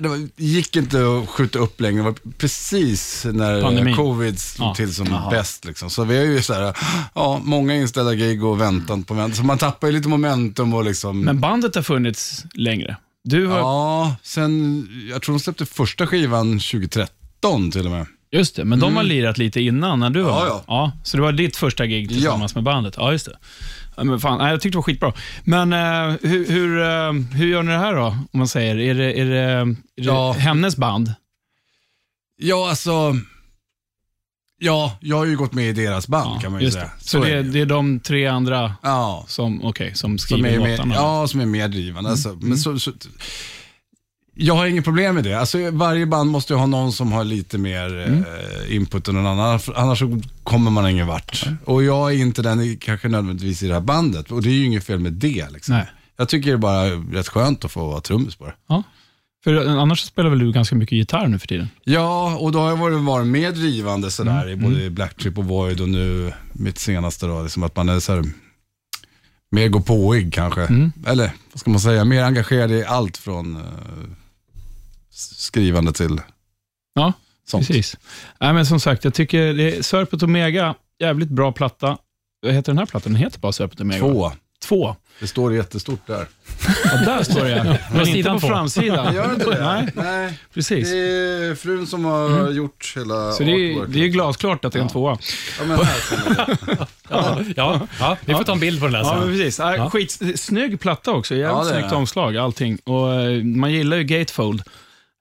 det 0.00 0.08
var, 0.08 0.28
gick 0.36 0.76
inte 0.76 0.98
att 0.98 1.28
skjuta 1.28 1.58
upp 1.58 1.80
längre. 1.80 1.98
Det 1.98 2.04
var 2.04 2.14
precis 2.38 3.26
när 3.32 3.62
Pandemin. 3.62 3.96
covid 3.96 4.40
slog 4.40 4.68
Ja. 4.68 4.74
till 4.74 4.94
som 4.94 5.20
bäst. 5.30 5.64
Liksom. 5.64 5.90
Så 5.90 6.04
vi 6.04 6.16
har 6.16 6.24
ju 6.24 6.42
så 6.42 6.54
här, 6.54 6.76
ja, 7.14 7.40
många 7.44 7.74
inställda 7.74 8.14
gig 8.14 8.44
och 8.44 8.60
väntan 8.60 9.02
på 9.02 9.14
väntan. 9.14 9.36
Så 9.36 9.42
man 9.44 9.58
tappar 9.58 9.86
ju 9.88 9.92
lite 9.92 10.08
momentum 10.08 10.74
och 10.74 10.84
liksom... 10.84 11.20
men 11.20 11.40
bandet 11.40 11.74
har 11.74 11.82
funnits 11.82 12.44
längre. 12.54 12.96
Du 13.24 13.46
har, 13.46 13.58
Ja, 13.58 14.16
sen, 14.22 14.88
jag 15.10 15.22
tror 15.22 15.34
de 15.34 15.40
släppte 15.40 15.66
första 15.66 16.06
skivan 16.06 16.58
2013 16.58 17.70
till 17.70 17.84
och 17.86 17.92
med. 17.92 18.06
Just 18.32 18.56
det, 18.56 18.64
men 18.64 18.80
de 18.80 18.96
har 18.96 19.02
lirat 19.02 19.38
lite 19.38 19.60
innan 19.60 20.00
när 20.00 20.10
du 20.10 20.22
var 20.22 20.30
Ja, 20.30 20.46
ja. 20.48 20.64
ja. 20.66 20.92
Så 21.04 21.16
det 21.16 21.22
var 21.22 21.32
ditt 21.32 21.56
första 21.56 21.86
gig 21.86 22.08
tillsammans 22.08 22.54
med 22.54 22.64
bandet? 22.64 22.94
Ja, 22.98 23.12
just 23.12 23.26
det. 23.26 23.36
Ja, 23.96 24.04
men 24.04 24.20
fan, 24.20 24.38
nej, 24.38 24.50
jag 24.50 24.60
tyckte 24.60 24.74
det 24.74 24.78
var 24.78 24.82
skitbra. 24.82 25.12
Men 25.44 25.72
eh, 25.72 26.16
hur, 26.22 26.46
hur, 26.50 26.80
eh, 26.82 27.12
hur 27.38 27.46
gör 27.46 27.62
ni 27.62 27.72
det 27.72 27.78
här 27.78 27.94
då? 27.94 28.06
Om 28.06 28.28
man 28.32 28.48
säger, 28.48 28.76
är 28.78 28.94
det, 28.94 29.20
är 29.20 29.24
det, 29.24 29.38
är 29.40 29.64
det 29.64 29.76
Ja. 29.94 30.32
hennes 30.32 30.76
band? 30.76 31.14
Ja, 32.38 32.68
alltså... 32.70 33.16
Ja, 34.58 34.98
jag 35.00 35.16
har 35.16 35.24
ju 35.24 35.36
gått 35.36 35.52
med 35.52 35.68
i 35.68 35.72
deras 35.72 36.08
band 36.08 36.40
kan 36.40 36.52
man 36.52 36.60
ju 36.60 36.64
just 36.66 36.74
säga. 36.78 36.90
det. 36.98 37.04
Så, 37.04 37.20
det, 37.24 37.30
är 37.30 37.36
är, 37.36 37.42
det 37.42 37.60
är 37.60 37.66
de 37.66 38.00
tre 38.00 38.26
andra 38.26 38.74
Ja, 38.82 39.24
som, 39.28 39.64
okay, 39.64 39.94
som 39.94 40.18
som 40.18 40.18
skriver 40.18 40.50
är, 40.50 40.58
med, 40.58 40.70
låtarna? 40.70 40.94
ja, 40.94 41.28
som 41.28 41.40
är 41.40 41.46
mer 41.46 41.68
drivande. 41.68 42.10
Alltså, 42.10 42.38
men 42.40 42.58
så, 42.58 42.78
så, 42.78 42.92
jag 44.38 44.54
har 44.54 44.66
inget 44.66 44.84
problem 44.84 45.14
med 45.14 45.24
det. 45.24 45.34
Alltså, 45.34 45.70
varje 45.70 46.06
band 46.06 46.30
måste 46.30 46.52
ju 46.52 46.58
ha 46.58 46.66
någon 46.66 46.92
som 46.92 47.12
har 47.12 47.24
lite 47.24 47.58
mer 47.58 48.00
eh, 48.68 48.76
input 48.76 49.08
än 49.08 49.14
någon 49.14 49.26
annan. 49.26 49.60
Annars 49.74 49.98
så 49.98 50.20
kommer 50.42 50.70
man 50.70 50.88
ingen 50.90 51.06
vart. 51.06 51.44
Och 51.64 51.84
jag 51.84 52.12
är 52.12 52.16
inte 52.18 52.42
den 52.42 52.60
i- 52.60 52.76
kanske 52.80 53.08
nödvändigtvis 53.08 53.62
i 53.62 53.66
det 53.68 53.74
här 53.74 53.80
bandet. 53.80 54.30
Och 54.32 54.42
det 54.42 54.48
är 54.48 54.52
ju 54.52 54.64
inget 54.64 54.84
fel 54.84 54.98
med 54.98 55.12
det. 55.12 55.46
Liksom. 55.50 55.74
Nej. 55.74 55.86
Jag 56.16 56.28
tycker 56.28 56.50
det 56.50 56.54
är 56.56 56.58
bara 56.58 56.84
rätt 56.90 57.28
skönt 57.28 57.64
att 57.64 57.72
få 57.72 57.88
vara 57.88 58.00
trummis 58.00 58.36
det. 58.36 58.54
Ja. 58.68 58.82
För 59.44 59.66
annars 59.66 60.00
spelar 60.00 60.30
väl 60.30 60.38
du 60.38 60.52
ganska 60.52 60.76
mycket 60.76 60.98
gitarr 60.98 61.28
nu 61.28 61.38
för 61.38 61.46
tiden? 61.48 61.68
Ja, 61.84 62.36
och 62.40 62.52
då 62.52 62.58
har 62.58 62.68
jag 62.68 62.76
varit, 62.76 62.98
varit 63.00 63.26
mer 63.26 63.52
drivande 63.52 64.10
sådär 64.10 64.46
Mm, 64.46 64.48
i 64.48 64.56
både 64.56 64.90
Black 64.90 65.16
Trip 65.16 65.38
och 65.38 65.44
Void 65.44 65.80
och 65.80 65.88
nu 65.88 66.32
mitt 66.52 66.78
senaste 66.78 67.26
då. 67.26 67.42
Liksom 67.42 67.62
att 67.62 67.76
man 67.76 67.88
är 67.88 68.00
så 68.00 68.14
här, 68.14 68.24
mer 69.50 69.68
gå 69.68 69.80
påig 69.80 70.32
kanske. 70.32 70.62
Mm. 70.62 70.92
Eller 71.06 71.30
vad 71.52 71.60
ska 71.60 71.70
man 71.70 71.80
säga, 71.80 72.04
mer 72.04 72.22
engagerad 72.22 72.70
i 72.72 72.84
allt 72.84 73.16
från 73.16 73.56
eh, 73.56 73.62
skrivande 75.16 75.92
till 75.92 76.20
Ja, 76.94 77.12
sånt. 77.48 77.66
precis. 77.66 77.96
Nej, 78.40 78.52
men 78.52 78.66
som 78.66 78.80
sagt, 78.80 79.04
jag 79.04 79.14
tycker 79.14 79.54
det 79.54 79.76
är 79.76 79.82
Sörpet 79.82 80.22
Omega, 80.22 80.74
jävligt 81.00 81.28
bra 81.28 81.52
platta. 81.52 81.98
Vad 82.42 82.52
heter 82.54 82.72
den 82.72 82.78
här 82.78 82.86
plattan? 82.86 83.12
Den 83.12 83.22
heter 83.22 83.38
bara 83.40 83.52
Sörpet 83.52 83.80
Omega. 83.80 84.00
Två. 84.00 84.32
Två. 84.64 84.96
Det 85.20 85.26
står 85.26 85.54
jättestort 85.54 86.06
där. 86.06 86.26
Ja, 86.84 86.96
där 86.96 87.22
står 87.22 87.44
det. 87.44 87.80
Men 87.90 88.00
inte 88.00 88.12
sidan 88.12 88.34
på 88.36 88.40
på. 88.40 88.46
framsidan. 88.46 89.14
Gör 89.14 89.32
inte 89.34 89.50
det? 89.50 89.64
Nej, 89.64 89.88
Nej. 89.94 90.38
precis. 90.54 90.90
Det 90.90 90.98
är 90.98 91.54
frun 91.54 91.86
som 91.86 92.04
har 92.04 92.50
gjort 92.50 92.92
hela 92.96 93.32
Så 93.32 93.42
det 93.42 93.50
är, 93.50 93.86
det 93.86 93.98
är 94.04 94.06
glasklart 94.08 94.64
att 94.64 94.72
det 94.72 94.78
är 94.78 94.82
en 94.82 94.88
tvåa. 94.88 95.18
Ja, 95.58 95.64
men 95.64 95.78
här. 95.78 95.96
Ja, 97.10 97.38
ja, 97.56 97.86
ja, 98.00 98.16
vi 98.24 98.34
får 98.34 98.44
ta 98.44 98.52
en 98.52 98.60
bild 98.60 98.80
på 98.80 98.86
den 98.86 98.92
där 98.92 99.00
Ja, 99.00 99.18
sen. 99.20 99.28
precis. 99.28 99.58
Ja. 99.58 99.76
Ja. 99.76 99.90
Skit, 99.90 100.40
snygg 100.40 100.80
platta 100.80 101.10
också. 101.12 101.34
Jävligt 101.34 101.72
Ja, 101.72 101.78
snyggt 101.80 101.92
omslag, 101.92 102.36
allting. 102.36 102.78
Och, 102.84 103.14
eh, 103.14 103.42
man 103.44 103.72
gillar 103.72 103.96
ju 103.96 104.04
Gatefold. 104.04 104.62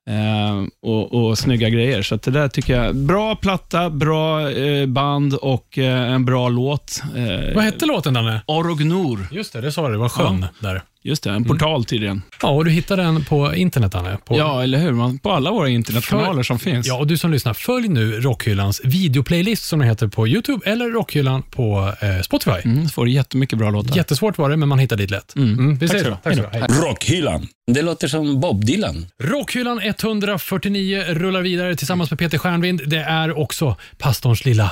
Eh, 0.09 0.63
och, 0.81 1.13
och 1.13 1.37
snygga 1.37 1.69
grejer. 1.69 2.01
Så 2.01 2.15
det 2.15 2.31
där 2.31 2.47
tycker 2.47 2.81
jag, 2.83 2.95
bra 2.95 3.35
platta, 3.35 3.89
bra 3.89 4.51
eh, 4.51 4.85
band 4.85 5.33
och 5.33 5.77
eh, 5.77 6.11
en 6.11 6.25
bra 6.25 6.49
låt. 6.49 7.01
Eh, 7.15 7.55
Vad 7.55 7.63
hette 7.63 7.85
låten 7.85 8.13
Danne? 8.13 8.41
Orognor. 8.47 9.27
Just 9.31 9.53
det, 9.53 9.61
det 9.61 9.71
sa 9.71 9.87
du. 9.87 9.93
Det 9.93 9.99
var 9.99 10.09
sjön 10.09 10.45
där. 10.59 10.81
Just 11.05 11.23
det, 11.23 11.29
en 11.29 11.43
portal 11.43 11.85
till 11.85 12.01
den. 12.01 12.21
Ja, 12.41 12.49
och 12.49 12.65
du 12.65 12.71
hittade 12.71 13.03
den 13.03 13.25
på 13.25 13.55
internet 13.55 13.91
Danne. 13.91 14.17
På 14.25 14.37
Ja, 14.37 14.63
eller 14.63 14.77
hur? 14.77 14.91
Man, 14.91 15.19
på 15.19 15.31
alla 15.31 15.51
våra 15.51 15.69
internetkanaler 15.69 16.43
som 16.43 16.59
finns. 16.59 16.87
Ja, 16.87 16.97
och 16.97 17.07
du 17.07 17.17
som 17.17 17.31
lyssnar, 17.31 17.53
följ 17.53 17.87
nu 17.87 18.21
Rockhyllans 18.21 18.81
videoplaylist 18.83 19.63
som 19.63 19.79
den 19.79 19.89
heter 19.89 20.07
på 20.07 20.27
YouTube 20.27 20.71
eller 20.71 20.89
Rockhyllan 20.89 21.43
på 21.43 21.93
eh, 22.01 22.21
Spotify. 22.21 22.51
Mm, 22.63 22.87
så 22.87 22.93
får 22.93 23.05
du 23.05 23.11
jättemycket 23.11 23.59
bra 23.59 23.69
låtar. 23.69 23.95
Jättesvårt 23.95 24.37
var 24.37 24.49
det, 24.49 24.57
men 24.57 24.69
man 24.69 24.79
hittar 24.79 24.95
dit 24.95 25.11
lätt. 25.11 25.35
Mm. 25.35 25.77
vi 25.77 25.87
Tack 25.87 26.03
du. 26.03 26.15
Tack 26.23 26.35
så. 26.35 26.81
Rockhyllan. 26.85 27.47
Det 27.71 27.81
låter 27.81 28.07
som 28.07 28.39
Bob 28.39 28.65
Dylan. 28.65 29.05
Rockhyllan 29.23 29.79
149 29.79 31.03
rullar 31.07 31.41
vidare 31.41 31.75
tillsammans 31.75 32.11
med 32.11 32.19
Peter 32.19 32.37
Stjernvind. 32.37 32.81
Det 32.85 32.99
är 32.99 33.37
också 33.37 33.75
pastorns 33.97 34.45
lilla 34.45 34.71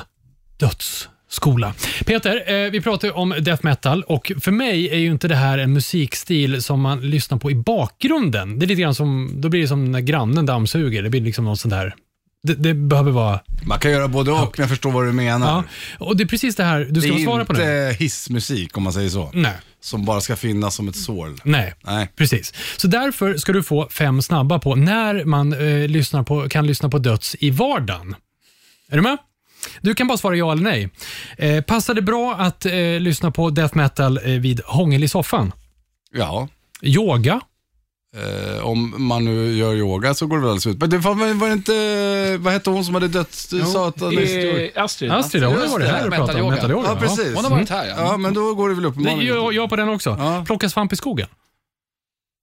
dödsskola. 1.34 1.74
Peter, 2.06 2.64
eh, 2.64 2.70
vi 2.70 2.80
pratar 2.80 3.16
om 3.16 3.34
death 3.40 3.64
metal 3.64 4.02
och 4.02 4.32
för 4.40 4.52
mig 4.52 4.88
är 4.88 4.98
ju 4.98 5.10
inte 5.10 5.28
det 5.28 5.36
här 5.36 5.58
en 5.58 5.72
musikstil 5.72 6.62
som 6.62 6.80
man 6.80 7.00
lyssnar 7.00 7.38
på 7.38 7.50
i 7.50 7.54
bakgrunden. 7.54 8.58
Det 8.58 8.66
är 8.66 8.68
lite 8.68 8.82
grann 8.82 8.94
som, 8.94 9.30
då 9.34 9.48
blir 9.48 9.60
det 9.60 9.68
som 9.68 9.92
när 9.92 10.00
grannen 10.00 10.46
dammsuger. 10.46 11.02
Det 11.02 11.10
blir 11.10 11.20
liksom 11.20 11.44
något 11.44 11.60
sånt 11.60 11.74
där. 11.74 11.94
Det, 12.42 12.54
det 12.54 12.74
behöver 12.74 13.10
vara... 13.12 13.40
Man 13.66 13.78
kan 13.78 13.90
göra 13.90 14.08
både 14.08 14.30
och, 14.30 14.38
men 14.38 14.62
jag 14.62 14.68
förstår 14.68 14.92
vad 14.92 15.06
du 15.06 15.12
menar. 15.12 15.46
Ja. 15.46 15.64
Och 16.06 16.16
det 16.16 16.24
är 16.24 16.28
precis 16.28 16.56
det 16.56 16.64
här 16.64 16.80
du 16.80 16.90
det 16.90 17.00
ska 17.00 17.14
är 17.14 17.24
svara 17.24 17.44
på 17.44 17.52
nu. 17.52 17.60
inte 17.60 17.96
hissmusik 17.98 18.76
om 18.76 18.82
man 18.82 18.92
säger 18.92 19.08
så. 19.10 19.30
Nej. 19.34 19.52
Som 19.80 20.04
bara 20.04 20.20
ska 20.20 20.36
finnas 20.36 20.74
som 20.74 20.88
ett 20.88 20.96
sål. 20.96 21.40
Nej. 21.44 21.74
Nej. 21.84 22.08
Precis. 22.16 22.52
Så 22.76 22.88
därför 22.88 23.36
ska 23.36 23.52
du 23.52 23.62
få 23.62 23.88
fem 23.88 24.22
snabba 24.22 24.58
på 24.58 24.74
när 24.74 25.24
man 25.24 25.52
eh, 25.52 25.88
lyssnar 25.88 26.22
på, 26.22 26.48
kan 26.48 26.66
lyssna 26.66 26.88
på 26.88 26.98
döds 26.98 27.36
i 27.38 27.50
vardagen. 27.50 28.14
Är 28.90 28.96
du 28.96 29.02
med? 29.02 29.18
Du 29.80 29.94
kan 29.94 30.06
bara 30.06 30.18
svara 30.18 30.36
ja 30.36 30.52
eller 30.52 30.62
nej. 30.62 30.90
Eh, 31.38 31.60
passar 31.64 31.94
det 31.94 32.02
bra 32.02 32.34
att 32.34 32.66
eh, 32.66 32.72
lyssna 33.00 33.30
på 33.30 33.50
death 33.50 33.76
metal 33.76 34.18
eh, 34.24 34.24
vid 34.24 34.60
hångel 34.64 35.04
i 35.04 35.08
soffan? 35.08 35.52
Ja. 36.12 36.48
Yoga? 36.82 37.40
Eh, 38.16 38.64
om 38.66 38.94
man 38.98 39.24
nu 39.24 39.54
gör 39.56 39.74
yoga 39.74 40.14
så 40.14 40.26
går 40.26 40.36
det 40.36 40.40
väl 40.40 40.48
alldeles 40.50 40.66
ut. 40.66 40.78
Men 40.80 40.90
det 40.90 40.98
var, 40.98 41.34
var 41.34 41.46
det 41.46 41.52
inte, 41.52 42.36
vad 42.44 42.52
hette 42.52 42.70
hon 42.70 42.84
som 42.84 42.94
hade 42.94 43.08
dött? 43.08 43.46
Du 43.50 43.60
sa 43.60 43.88
att 43.88 44.02
Eh, 44.02 44.08
Astrid. 44.84 45.10
Astrid, 45.12 45.44
hon 45.44 45.56
har 45.56 45.68
varit 45.68 45.86
det, 45.86 45.92
här 45.92 46.06
och 46.06 46.12
pratat 46.14 46.36
om 46.36 46.50
metal-yoga. 46.50 46.54
metal-yoga. 46.54 46.88
Ja, 46.88 46.96
precis. 46.96 47.34
Hon 47.34 47.44
har 47.44 47.50
varit 47.50 47.70
här 47.70 47.86
ja. 47.86 47.94
Ja, 47.98 48.16
men 48.16 48.34
då 48.34 48.54
går 48.54 48.68
det 48.68 48.74
väl 48.74 48.82
Det, 48.82 48.88
uppenbarligen. 48.88 49.26
jag, 49.36 49.52
jag 49.54 49.68
på 49.70 49.76
den 49.76 49.88
också. 49.88 50.16
Ja. 50.18 50.44
Plocka 50.46 50.68
svamp 50.68 50.92
i 50.92 50.96
skogen? 50.96 51.28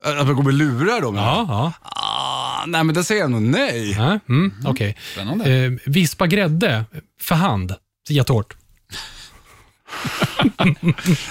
Att 0.03 0.27
man 0.27 0.35
går 0.35 0.43
med 0.43 0.53
lurar 0.53 1.01
då? 1.01 1.13
Ja. 1.15 1.45
ja. 1.49 1.73
Ah, 2.61 2.65
nej, 2.65 2.83
men 2.83 2.95
det 2.95 3.03
säger 3.03 3.21
jag 3.21 3.31
nog 3.31 3.41
nej. 3.41 3.91
ja. 3.91 4.19
Mm, 4.29 4.53
Okej. 4.65 4.97
Spännande. 5.13 5.51
Eh, 5.65 5.71
vispa 5.85 6.27
grädde 6.27 6.85
för 7.21 7.35
hand? 7.35 7.75
Jättehårt. 8.09 8.55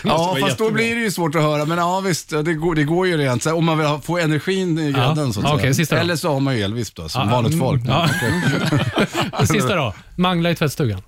Ja, 0.05 0.37
fast 0.41 0.59
då 0.59 0.70
blir 0.70 0.95
det 0.95 1.01
ju 1.01 1.11
svårt 1.11 1.35
att 1.35 1.43
höra. 1.43 1.64
Men 1.64 1.78
ja, 1.78 2.01
visst, 2.01 2.31
det 2.31 2.55
går, 2.55 2.74
det 2.74 2.85
går 2.85 3.07
ju 3.07 3.16
rent. 3.16 3.43
Så 3.43 3.55
Om 3.55 3.64
man 3.64 3.78
vill 3.78 3.87
ha, 3.87 4.01
få 4.01 4.18
energin 4.18 4.78
i 4.78 4.93
grädden 4.93 5.33
Ja, 5.43 5.59
säga. 5.59 5.74
sista 5.74 5.95
då. 5.95 6.01
Eller 6.01 6.16
så 6.16 6.33
har 6.33 6.41
man 6.41 6.57
ju 6.57 6.62
elvisp 6.62 6.97
då, 6.97 7.09
som 7.09 7.28
Ja, 7.28 7.35
vanligt 7.35 7.53
mm, 7.53 7.66
folk. 7.66 7.83
ja. 7.87 8.09
Sista 9.47 9.74
då. 9.74 9.95
Mangla 10.16 10.51
i 10.51 10.55
tvättstugan? 10.55 11.03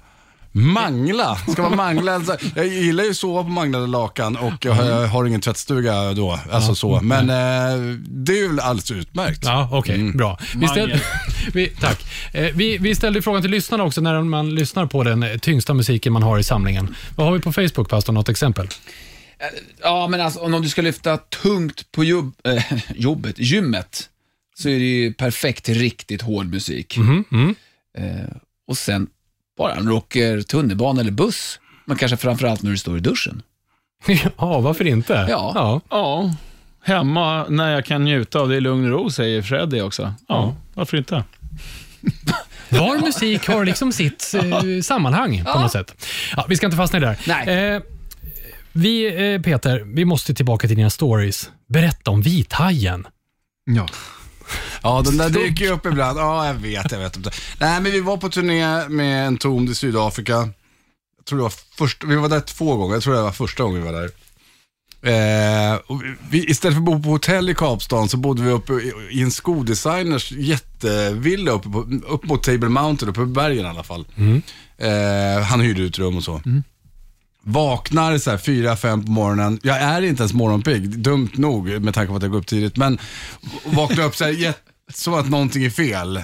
Mangla, 0.53 1.37
ska 1.37 1.63
man 1.63 1.77
mangla? 1.77 2.15
Alltså, 2.15 2.37
Jag 2.55 2.67
gillar 2.67 3.05
ju 3.05 3.11
att 3.11 3.17
sova 3.17 3.43
på 3.43 3.49
manglade 3.49 3.87
lakan 3.87 4.37
och 4.37 4.65
jag 4.65 4.73
har, 4.73 4.85
jag 4.85 5.07
har 5.07 5.25
ingen 5.25 5.41
tvättstuga 5.41 6.13
då. 6.13 6.39
Alltså 6.51 6.75
så. 6.75 7.01
Men 7.01 7.31
eh, 7.31 7.97
det 8.09 8.33
är 8.33 8.37
ju 8.37 8.61
alldeles 8.61 8.91
utmärkt. 8.91 9.45
Ja, 9.45 9.69
okej. 9.73 10.13
Bra. 10.13 10.39
Vi 10.57 10.69
ställ, 10.69 11.01
vi, 11.53 11.69
tack. 11.69 12.05
Eh, 12.33 12.55
vi, 12.55 12.79
vi 12.79 12.95
ställde 12.95 13.23
frågan 13.23 13.43
till 13.43 13.51
lyssnarna 13.51 13.85
också 13.85 14.01
när 14.01 14.23
man 14.23 14.55
lyssnar 14.55 14.87
på 14.87 15.05
den 15.05 15.23
eh, 15.23 15.39
tyngsta 15.39 15.75
musiken 15.75 16.13
man 16.13 16.23
har 16.23 16.39
i 16.39 16.45
samlingen. 16.45 16.95
Vad 17.17 17.27
har 17.27 17.35
vi 17.35 17.41
på 17.41 17.53
Facebook, 17.53 17.89
pastor? 17.89 18.13
Något 18.13 18.29
exempel? 18.29 18.69
Ja, 19.83 20.09
men 20.09 20.21
alltså 20.21 20.41
om 20.41 20.63
du 20.63 20.69
ska 20.69 20.83
lyfta 20.83 21.17
tungt 21.17 21.93
på 21.93 22.05
jobb, 22.05 22.33
eh, 22.45 22.65
jobbet, 22.95 23.39
gymmet, 23.39 24.09
så 24.55 24.69
är 24.69 24.79
det 24.79 24.85
ju 24.85 25.13
perfekt 25.13 25.69
riktigt 25.69 26.23
hård 26.23 26.47
musik. 26.47 26.97
Mhm, 26.97 27.25
mm. 27.33 27.55
Eh, 27.99 28.27
och 28.69 28.77
sen 28.79 29.07
bara 29.63 29.75
när 29.75 29.91
du 29.91 29.93
åker 29.93 30.43
tunnelbana 30.43 31.01
eller 31.01 31.11
buss, 31.11 31.61
men 31.85 31.97
kanske 31.97 32.17
framförallt 32.17 32.63
när 32.63 32.71
du 32.71 32.77
står 32.77 32.97
i 32.97 33.01
duschen. 33.01 33.43
ja, 34.39 34.61
varför 34.61 34.87
inte? 34.87 35.27
Ja. 35.29 35.53
ja. 35.55 35.81
Ja, 35.91 36.35
hemma 36.85 37.47
när 37.49 37.73
jag 37.73 37.85
kan 37.85 38.05
njuta 38.05 38.41
av 38.41 38.49
det 38.49 38.57
i 38.57 38.61
lugn 38.61 38.85
och 38.85 38.91
ro, 38.91 39.11
säger 39.11 39.43
Freddy 39.43 39.81
också. 39.81 40.15
Ja, 40.29 40.55
varför 40.75 40.97
inte? 40.97 41.25
Var 42.69 42.99
musik 42.99 43.49
har 43.49 43.65
liksom 43.65 43.93
sitt 43.93 44.35
eh, 44.35 44.81
sammanhang 44.83 45.45
på 45.45 45.61
något 45.61 45.73
sätt. 45.73 46.07
Ja, 46.37 46.47
vi 46.49 46.57
ska 46.57 46.67
inte 46.67 46.77
fastna 46.77 46.99
i 46.99 47.01
det 47.01 47.07
där. 47.07 47.19
Nej. 47.27 47.75
Eh, 47.75 47.83
vi, 48.73 49.07
eh, 49.35 49.43
Peter, 49.43 49.83
vi 49.87 50.05
måste 50.05 50.35
tillbaka 50.35 50.69
till 50.69 50.77
dina 50.77 50.91
stories. 50.91 51.51
Berätta 51.69 52.11
om 52.11 52.23
vithajen. 52.23 53.07
Ja. 53.65 53.87
Ja, 54.83 55.03
den 55.05 55.17
där 55.17 55.31
dyker 55.31 55.65
ju 55.65 55.71
upp 55.71 55.87
ibland. 55.87 56.19
Ja, 56.19 56.47
jag 56.47 56.55
vet, 56.55 56.93
jag 56.93 56.99
vet. 56.99 57.17
Nej, 57.61 57.81
men 57.81 57.93
vi 57.93 58.01
var 58.01 58.17
på 58.17 58.29
turné 58.29 58.89
med 58.89 59.27
en 59.27 59.37
ton 59.37 59.69
i 59.69 59.75
Sydafrika. 59.75 60.33
Jag 60.33 61.27
tror 61.27 61.39
det 61.39 61.43
var 61.43 61.53
först, 61.79 62.05
vi 62.05 62.17
var 62.17 62.29
där 62.29 62.41
två 62.41 62.77
gånger, 62.77 62.95
jag 62.95 63.03
tror 63.03 63.15
det 63.15 63.23
var 63.23 63.33
första 63.33 63.63
gången 63.63 63.83
vi 63.83 63.93
var 63.93 64.01
där. 64.01 64.11
Eh, 65.05 65.79
vi, 66.31 66.51
istället 66.51 66.75
för 66.75 66.81
att 66.81 66.85
bo 66.85 67.03
på 67.03 67.09
hotell 67.09 67.51
i 67.51 67.55
Kapstaden 67.55 68.09
så 68.09 68.17
bodde 68.17 68.43
vi 68.43 68.51
uppe 68.51 68.73
i, 69.11 69.23
en 69.23 69.31
skodesigners 69.31 70.33
jättevilla 70.33 71.51
uppe, 71.53 71.69
på, 71.69 71.87
upp 72.09 72.25
mot 72.25 72.43
Table 72.43 72.69
Mountain, 72.69 73.11
uppe 73.11 73.21
på 73.21 73.27
bergen 73.27 73.67
i 73.67 73.69
alla 73.69 73.83
fall. 73.83 74.07
Eh, 74.79 75.43
han 75.45 75.61
hyrde 75.61 75.83
ut 75.83 75.99
rum 75.99 76.17
och 76.17 76.25
så. 76.25 76.41
Vaknar 77.43 78.19
så 78.19 78.31
här 78.31 78.39
fyra, 78.39 78.77
fem 78.77 79.05
på 79.05 79.11
morgonen. 79.11 79.61
Jag 79.63 79.77
är 79.77 80.03
inte 80.03 80.23
ens 80.23 80.33
morgonpigg, 80.33 80.99
dumt 80.99 81.31
nog 81.35 81.81
med 81.81 81.95
tanke 81.95 82.11
på 82.11 82.17
att 82.17 82.23
jag 82.23 82.31
går 82.31 82.39
upp 82.39 82.47
tidigt. 82.47 82.77
Men 82.77 82.99
vaknar 83.65 84.05
upp 84.05 84.17
så 84.17 84.25
här, 84.25 84.55
som 84.95 85.15
att 85.15 85.31
någonting 85.31 85.65
är 85.65 85.71
fel. 85.71 86.21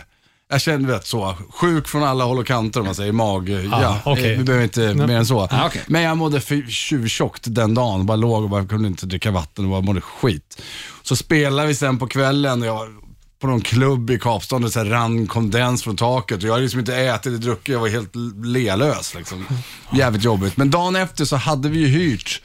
Jag 0.50 0.60
känner 0.60 0.88
vet 0.88 1.06
så, 1.06 1.36
sjuk 1.50 1.88
från 1.88 2.02
alla 2.02 2.24
håll 2.24 2.38
och 2.38 2.46
kanter 2.46 2.80
om 2.80 2.86
man 2.86 2.94
säger, 2.94 3.12
mag, 3.12 3.48
ja, 3.48 4.00
okej. 4.04 4.36
vi 4.36 4.44
behöver 4.44 4.64
inte 4.64 4.94
mer 4.94 5.16
än 5.16 5.26
så. 5.26 5.40
Ah, 5.40 5.66
okej. 5.66 5.82
Men 5.86 6.02
jag 6.02 6.16
mådde 6.16 6.40
tjuvtjockt 6.68 7.42
den 7.46 7.74
dagen, 7.74 8.06
bara 8.06 8.16
låg 8.16 8.42
och 8.42 8.50
bara 8.50 8.66
kunde 8.66 8.88
inte 8.88 9.06
dricka 9.06 9.30
vatten 9.30 9.64
och 9.64 9.70
bara 9.70 9.80
mådde 9.80 10.00
skit. 10.00 10.62
Så 11.02 11.16
spelade 11.16 11.68
vi 11.68 11.74
sen 11.74 11.98
på 11.98 12.06
kvällen, 12.06 12.62
jag 12.62 12.74
var 12.74 13.07
på 13.40 13.46
någon 13.46 13.60
klubb 13.60 14.10
i 14.10 14.18
Kapstaden, 14.18 14.62
det 14.62 14.70
så 14.70 14.78
här 14.78 14.86
rann 14.86 15.26
kondens 15.26 15.82
från 15.82 15.96
taket 15.96 16.36
och 16.36 16.44
jag 16.44 16.52
hade 16.52 16.62
liksom 16.62 16.80
inte 16.80 16.96
ätit 16.96 17.26
eller 17.26 17.38
druckit, 17.38 17.72
jag 17.72 17.80
var 17.80 17.88
helt 17.88 18.16
lelös 18.44 19.14
liksom. 19.14 19.46
Jävligt 19.92 20.24
jobbigt. 20.24 20.56
Men 20.56 20.70
dagen 20.70 20.96
efter 20.96 21.24
så 21.24 21.36
hade 21.36 21.68
vi 21.68 21.78
ju 21.78 21.86
hyrt 21.86 22.42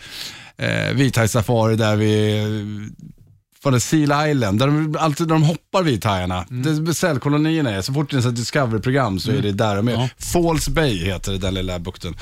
eh, 0.57 0.93
Vithaj 0.93 1.27
Safari 1.27 1.75
där 1.75 1.95
vi 1.95 2.43
från 3.63 3.79
Seal 3.79 4.29
Island, 4.29 4.59
där 4.59 4.67
de, 4.67 4.95
alltid 4.99 5.27
när 5.27 5.33
de 5.33 5.43
hoppar 5.43 5.83
vithajarna. 5.83 6.45
Mm. 6.49 6.63
Det 6.63 6.69
är, 6.69 7.81
så 7.81 7.93
fort 7.93 8.11
det 8.11 8.17
är 8.17 8.29
ett 8.29 8.35
Discovery-program 8.35 9.19
så 9.19 9.31
är 9.31 9.41
det 9.41 9.51
där 9.51 9.75
de 9.75 9.87
är. 9.87 10.13
Falls 10.17 10.69
Bay 10.69 11.05
heter 11.05 11.31
det, 11.31 11.37
den 11.37 11.53
lilla 11.53 11.79
bukten. 11.79 12.15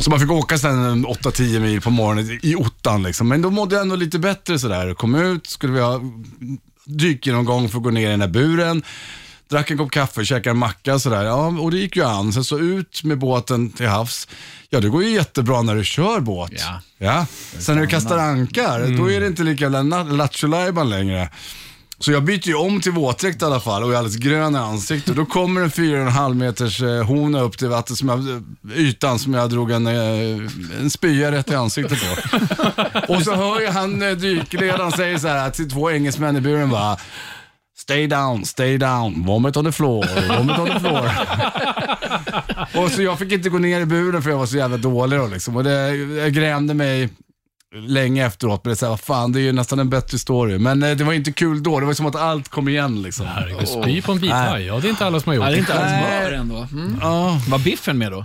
Så 0.00 0.10
man 0.10 0.20
fick 0.20 0.30
åka 0.30 0.58
sen 0.58 1.06
8-10 1.06 1.60
mil 1.60 1.80
på 1.80 1.90
morgonen 1.90 2.38
i 2.42 2.54
ottan 2.54 3.02
liksom. 3.02 3.28
Men 3.28 3.42
då 3.42 3.50
mådde 3.50 3.74
jag 3.74 3.82
ändå 3.82 3.96
lite 3.96 4.18
bättre 4.18 4.58
sådär. 4.58 4.94
Kom 4.94 5.14
ut, 5.14 5.46
skulle 5.46 5.72
vi 5.72 5.80
ha 5.80 6.00
dyker 6.86 7.32
någon 7.32 7.44
gång 7.44 7.68
för 7.68 7.78
att 7.78 7.84
gå 7.84 7.90
ner 7.90 8.08
i 8.08 8.10
den 8.10 8.20
här 8.20 8.28
buren. 8.28 8.82
Drack 9.48 9.70
en 9.70 9.78
kopp 9.78 9.90
kaffe, 9.90 10.24
käkade 10.24 10.50
en 10.50 10.58
macka 10.58 10.98
sådär. 10.98 11.24
Ja, 11.24 11.46
och 11.46 11.70
det 11.70 11.78
gick 11.78 11.96
ju 11.96 12.04
an. 12.04 12.32
Sen 12.32 12.44
så 12.44 12.58
ut 12.58 13.04
med 13.04 13.18
båten 13.18 13.70
till 13.70 13.86
havs. 13.86 14.28
Ja, 14.70 14.80
det 14.80 14.88
går 14.88 15.02
ju 15.02 15.10
jättebra 15.10 15.62
när 15.62 15.74
du 15.74 15.84
kör 15.84 16.20
båt. 16.20 16.52
Ja. 16.54 16.80
ja. 16.98 17.26
Sen 17.58 17.74
när 17.74 17.82
du 17.82 17.88
kastar 17.88 18.18
ankar, 18.18 18.96
då 18.98 19.10
är 19.12 19.20
det 19.20 19.26
inte 19.26 19.42
lika 19.42 19.68
lattjo 19.68 20.48
längre. 20.84 21.30
Så 21.98 22.12
jag 22.12 22.24
byter 22.24 22.48
ju 22.48 22.54
om 22.54 22.80
till 22.80 22.92
våtdräkt 22.92 23.42
i 23.42 23.44
alla 23.44 23.60
fall 23.60 23.82
och 23.82 23.92
är 23.92 23.96
alldeles 23.96 24.16
grön 24.16 24.54
i 24.54 24.58
ansiktet. 24.58 25.16
Då 25.16 25.26
kommer 25.26 25.60
en 25.60 25.70
4,5 25.70 26.34
meters 26.34 26.82
eh, 26.82 27.04
hona 27.04 27.40
upp 27.40 27.58
till 27.58 27.68
vattnet, 27.68 27.98
som 27.98 28.08
jag, 28.08 28.44
ytan 28.78 29.18
som 29.18 29.34
jag 29.34 29.50
drog 29.50 29.70
en, 29.70 29.86
eh, 29.86 30.50
en 30.80 30.90
spya 30.90 31.32
rätt 31.32 31.50
i 31.50 31.54
ansiktet 31.54 31.98
på. 32.00 32.06
och 33.14 33.22
så 33.22 33.34
hör 33.34 33.60
jag 33.60 33.72
han 33.72 34.02
eh, 34.02 34.10
dykledaren 34.10 34.92
säga 34.92 35.18
så 35.18 35.28
här 35.28 35.50
till 35.50 35.70
två 35.70 35.90
engelsmän 35.90 36.36
i 36.36 36.40
buren 36.40 36.70
bara 36.70 36.96
Stay 37.78 38.06
down, 38.06 38.44
stay 38.44 38.78
down, 38.78 39.24
vomit 39.26 39.56
on 39.56 39.64
the 39.64 39.72
floor, 39.72 40.06
vomit 40.38 40.58
on 40.58 40.66
the 40.66 40.80
floor. 40.80 41.10
och 42.84 42.90
så 42.90 43.02
jag 43.02 43.18
fick 43.18 43.32
inte 43.32 43.48
gå 43.48 43.58
ner 43.58 43.80
i 43.80 43.86
buren 43.86 44.22
för 44.22 44.30
jag 44.30 44.38
var 44.38 44.46
så 44.46 44.56
jävla 44.56 44.76
dålig 44.76 45.18
då 45.18 45.26
liksom. 45.26 45.56
Och 45.56 45.64
det, 45.64 45.96
jag 45.96 46.32
grämde 46.32 46.74
mig 46.74 47.08
länge 47.80 48.26
efteråt, 48.26 48.64
men 48.64 48.70
det 48.70 48.74
är 48.74 48.76
så 48.76 48.84
här, 48.86 48.90
vad 48.90 49.00
fan, 49.00 49.32
det 49.32 49.40
är 49.40 49.42
ju 49.42 49.52
nästan 49.52 49.78
en 49.78 49.90
bättre 49.90 50.18
story. 50.18 50.58
Men 50.58 50.82
eh, 50.82 50.96
det 50.96 51.04
var 51.04 51.12
inte 51.12 51.32
kul 51.32 51.62
då, 51.62 51.80
det 51.80 51.86
var 51.86 51.94
som 51.94 52.06
att 52.06 52.14
allt 52.16 52.48
kom 52.48 52.68
igen 52.68 53.02
liksom. 53.02 53.26
Herregud, 53.26 53.68
spy 53.68 54.02
på 54.02 54.12
en 54.12 54.18
vithaj. 54.18 54.64
Ja, 54.64 54.80
det 54.80 54.88
är 54.88 54.90
inte 54.90 55.06
alla 55.06 55.20
som 55.20 55.30
har 55.30 55.34
gjort 55.36 55.44
Ja, 55.44 55.50
det 55.50 55.54
är 55.54 55.56
det. 55.56 55.60
inte 55.60 55.74
alls 55.74 55.90
bra. 56.02 56.18
Smör 56.20 56.32
ändå. 56.32 56.56
Mm. 56.72 56.98
Ja, 57.00 57.40
Var 57.48 57.58
Biffen 57.58 57.98
med 57.98 58.12
då? 58.12 58.24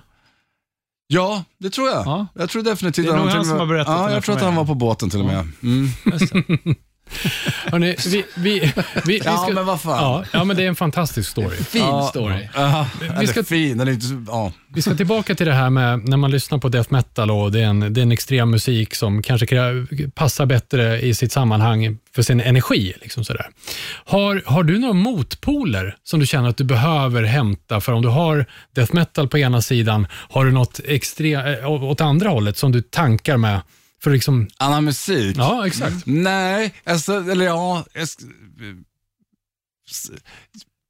ja, 1.08 1.44
det 1.60 1.70
tror 1.70 1.90
jag. 1.90 2.06
Ja. 2.08 2.28
Jag 2.36 2.50
tror 2.50 2.64
definitivt 2.64 3.06
Det 3.06 3.12
är 3.12 3.16
att 3.16 3.20
nog 3.20 3.26
till 3.30 3.32
han 3.32 3.40
och 3.40 3.46
som 3.46 3.58
med- 3.58 3.68
har 3.68 3.74
berättat 3.74 3.96
det 3.96 4.02
Ja, 4.02 4.08
här 4.08 4.14
jag 4.14 4.24
för 4.24 4.26
tror 4.26 4.36
att 4.36 4.42
mig. 4.42 4.46
han 4.46 4.56
var 4.56 4.66
på 4.66 4.74
båten 4.76 5.10
till 5.10 5.20
och 5.20 5.26
med. 5.26 5.48
Mm. 5.64 5.88
Hörrni, 7.66 7.96
vi, 8.08 8.26
vi, 8.36 8.74
vi, 9.06 9.22
Ja, 9.26 9.38
ska, 9.38 9.54
men 9.54 9.66
vad 9.66 9.82
fan. 9.82 9.98
Ja, 10.04 10.26
ja, 10.34 10.44
men 10.44 10.58
det 10.58 10.64
är 10.64 10.68
en 10.68 10.76
fantastisk 10.76 11.30
story. 11.30 11.58
Fin 11.58 12.04
story. 12.10 12.50
Ja, 12.56 12.88
Vi 13.20 13.28
ska- 13.28 13.44
fin, 13.44 13.88
inte 13.88 14.06
ja. 14.28 14.52
Vi 14.76 14.82
ska 14.82 14.96
tillbaka 14.96 15.36
till 15.36 15.46
det 15.48 15.54
här 15.54 15.70
med 15.70 16.10
när 16.10 16.18
man 16.18 16.32
lyssnar 16.32 16.58
på 16.58 16.70
death 16.70 16.94
metal 16.94 17.32
och 17.32 17.52
det 17.52 17.60
är 17.60 17.64
en, 17.66 17.94
det 17.94 18.00
är 18.00 18.04
en 18.04 18.12
extrem 18.12 18.52
musik 18.52 18.96
som 18.96 19.22
kanske 19.24 19.48
passar 20.16 20.46
bättre 20.46 21.02
i 21.02 21.14
sitt 21.14 21.32
sammanhang 21.32 21.98
för 22.16 22.22
sin 22.22 22.42
energi. 22.42 22.94
Liksom 23.02 23.26
sådär. 23.26 23.46
Har, 24.06 24.42
har 24.46 24.64
du 24.64 24.80
några 24.80 24.94
motpoler 24.94 25.96
som 26.04 26.20
du 26.20 26.26
känner 26.26 26.50
att 26.50 26.58
du 26.58 26.64
behöver 26.64 27.24
hämta? 27.24 27.82
För 27.82 27.92
om 27.94 28.02
du 28.02 28.08
har 28.10 28.46
death 28.76 28.96
metal 28.96 29.28
på 29.28 29.38
ena 29.38 29.62
sidan, 29.62 30.08
har 30.30 30.46
du 30.46 30.52
något 30.52 30.80
extre, 30.86 31.60
äh, 31.60 31.72
åt 31.72 32.02
andra 32.02 32.30
hållet 32.30 32.58
som 32.58 32.72
du 32.72 32.82
tankar 32.82 33.38
med? 33.38 33.62
För 34.04 34.12
liksom, 34.12 34.48
Annan 34.58 34.84
musik? 34.84 35.38
ja, 35.38 35.68
exakt. 35.68 36.06
Nej, 36.06 36.74
alltså, 36.84 37.32
eller 37.32 37.46
ja. 37.46 37.86
Jag, 37.94 38.08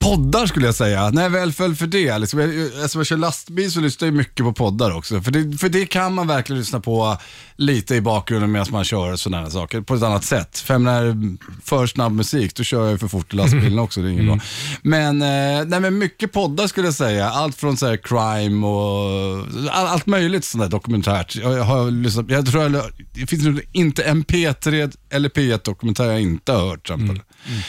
poddar 0.02 0.46
skulle 0.46 0.66
jag 0.66 0.76
säga, 0.76 1.10
när 1.10 1.24
jag 1.24 1.30
väl 1.30 1.54
föll 1.54 1.76
för 1.76 1.88
det. 1.88 2.18
Liksom, 2.18 2.40
jag, 2.40 2.82
alltså, 2.82 3.00
jag 3.00 3.06
kör 3.06 3.18
lastbil 3.18 3.72
så 3.72 3.80
lyssnar 3.80 4.08
jag 4.08 4.16
mycket 4.16 4.46
på 4.46 4.54
poddar 4.54 4.92
också. 4.92 5.22
För 5.22 5.32
det, 5.32 5.58
för 5.58 5.70
det 5.70 5.86
kan 5.86 6.14
man 6.14 6.28
verkligen 6.28 6.60
lyssna 6.60 6.80
på 6.80 7.18
lite 7.56 7.96
i 7.96 8.02
bakgrunden 8.02 8.52
medan 8.52 8.68
man 8.72 8.84
kör 8.84 9.16
sådana 9.16 9.50
saker 9.50 9.82
på 9.82 9.96
ett 9.96 10.04
annat 10.04 10.24
sätt. 10.24 10.60
För 10.60 10.78
menar, 10.78 11.38
för 11.64 11.88
snabb 11.88 12.12
musik, 12.12 12.56
då 12.56 12.64
kör 12.64 12.90
jag 12.90 13.00
för 13.00 13.08
fort 13.08 13.34
i 13.34 13.36
lastbilen 13.36 13.80
också. 13.80 14.02
Det 14.02 14.08
är 14.08 14.12
inget 14.12 14.26
bra. 14.26 14.40
Men, 14.82 15.22
eh, 15.22 15.66
nej, 15.68 15.80
men 15.80 15.98
mycket 15.98 16.32
poddar 16.32 16.68
skulle 16.68 16.88
jag 16.88 16.94
säga. 16.94 17.30
Allt 17.30 17.56
från 17.56 17.78
så 17.78 17.88
här, 17.88 17.98
crime 17.98 18.68
och 18.68 19.46
all, 19.72 19.88
allt 19.88 20.06
möjligt 20.06 20.46
sånt 20.46 20.64
där 20.64 20.70
dokumentärt. 20.70 21.36
Jag, 21.36 21.54
jag, 21.54 21.64
har 21.64 21.92
lyssnat, 21.92 22.26
jag 22.30 22.46
tror 22.46 22.64
jag, 22.64 22.84
det 23.14 23.28
finns 23.28 23.44
nog 23.44 23.62
inte 23.72 24.04
en 24.04 24.24
P3 24.24 24.96
eller 25.10 25.30
P1 25.30 25.60
dokumentär 25.64 26.06
jag 26.06 26.22
inte 26.22 26.52
har 26.52 26.70
hört 26.70 26.86
till 26.86 26.94
exempel. 26.94 27.22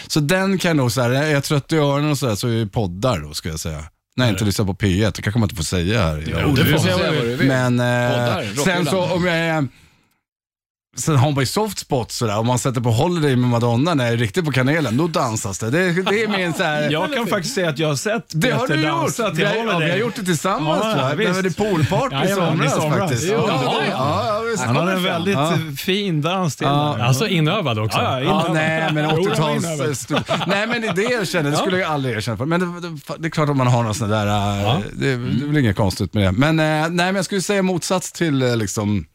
Så 0.06 0.20
den 0.20 0.58
kan 0.58 0.68
jag 0.68 0.76
nog, 0.76 0.92
så 0.92 1.00
här, 1.00 1.10
jag 1.10 1.30
är 1.30 1.40
trött 1.40 1.72
i 1.72 1.76
öronen 1.76 2.16
sådär, 2.22 2.34
så 2.34 2.48
är 2.48 2.52
det 2.52 2.66
poddar 2.66 3.18
då 3.20 3.34
ska 3.34 3.48
jag 3.48 3.60
säga. 3.60 3.84
Jag 4.14 4.28
inte 4.28 4.44
lyssnar 4.44 4.66
på 4.66 4.74
P1, 4.74 5.12
det 5.16 5.22
kanske 5.22 5.38
man 5.40 5.46
inte 5.46 5.56
får 5.56 5.64
säga 5.64 6.02
här. 6.02 6.24
Jo, 6.26 6.54
det 6.56 6.64
får 6.64 6.70
man 6.70 6.80
Säga 6.80 6.96
vad 6.96 7.24
du 7.24 7.36
vill. 7.36 7.48
Men 7.48 7.78
Poddar, 7.78 8.42
eh, 8.42 8.46
rockhyllan. 8.48 8.64
sen 8.64 8.86
så 8.86 9.00
om 9.14 9.24
jag 9.26 9.36
är 9.36 9.68
Sen 10.96 11.16
har 11.16 11.30
man 11.30 11.40
ju 11.42 11.46
soft 11.46 11.78
spots 11.78 12.16
sådär, 12.16 12.38
om 12.38 12.46
man 12.46 12.58
sätter 12.58 12.80
på 12.80 12.90
Holiday 12.90 13.36
med 13.36 13.50
Madonna 13.50 13.94
när 13.94 14.04
jag 14.04 14.12
är 14.12 14.16
riktigt 14.16 14.44
på 14.44 14.52
kanelen, 14.52 14.96
då 14.96 15.06
dansas 15.08 15.58
det. 15.58 15.70
Det, 15.70 15.92
det 16.02 16.22
är 16.22 16.28
min 16.28 16.52
så 16.54 16.62
här, 16.62 16.90
Jag 16.90 17.14
kan 17.14 17.26
faktiskt 17.26 17.54
säga 17.54 17.68
att 17.68 17.78
jag 17.78 17.88
har 17.88 17.96
sett 17.96 18.24
det 18.28 18.50
har 18.50 18.66
du 18.66 18.74
gjort! 18.74 19.18
Vi 19.38 19.44
har, 19.44 19.54
ja, 19.56 19.78
vi 19.78 19.90
har 19.90 19.96
gjort 19.96 20.14
det 20.16 20.24
tillsammans 20.24 20.80
Ja, 20.84 20.92
tror 20.92 21.08
jag. 21.08 21.16
visst. 21.16 21.28
Det 21.30 21.34
var 21.34 21.42
det 21.42 21.56
poolparty 21.56 22.14
Jajamän, 22.16 22.54
i 22.66 22.68
somras, 22.68 22.74
somras. 22.74 22.98
faktiskt. 22.98 23.24
Jo, 23.32 23.44
ja, 23.48 23.58
det 23.60 23.66
var 23.66 23.80
det. 23.80 23.88
ja, 23.90 24.24
ja, 24.26 24.40
visst. 24.50 24.64
Han 24.64 24.76
hade 24.76 24.92
en 24.92 25.02
väldigt 25.02 25.34
Ja. 25.34 25.58
fin 25.78 26.22
dans 26.22 26.56
till 26.56 26.66
Ja. 26.66 26.98
Alltså 27.04 27.26
inövad 27.26 27.78
också. 27.78 27.98
Ja, 27.98 28.20
ja, 28.20 28.24
Ja, 28.26 28.40
innan- 28.40 28.54
nej, 28.54 28.92
men 28.92 29.10
Jo, 29.16 29.22
det 29.22 29.28
var 29.40 29.48
80-tals... 29.50 29.64
inövat. 29.64 29.88
stu- 29.96 30.44
nej, 30.46 30.66
men 30.66 30.80
det 30.94 31.02
erkänner 31.02 31.50
det 31.50 31.56
skulle 31.56 31.78
jag 31.78 31.90
aldrig 31.90 32.16
erkänna 32.16 32.36
för. 32.36 32.44
Men 32.46 32.60
det, 32.60 32.88
det, 32.88 32.98
det 33.18 33.28
är 33.28 33.30
klart 33.30 33.48
att 33.48 33.56
man 33.56 33.66
har 33.66 33.82
någon 33.82 33.94
sån 33.94 34.08
där... 34.10 34.26
Ja. 34.26 34.80
Det, 34.92 35.06
det 35.06 35.12
är 35.12 35.46
väl 35.46 35.56
inget 35.58 35.76
konstigt 35.76 36.14
med 36.14 36.22
det. 36.24 36.32
Men, 36.32 36.60
äh, 36.60 36.64
nej, 36.64 36.90
men 37.06 37.14
jag 37.16 37.24
skulle 37.24 37.42
säga 37.42 37.62
motsats 37.62 38.12
till 38.12 38.38
liksom... 38.58 39.06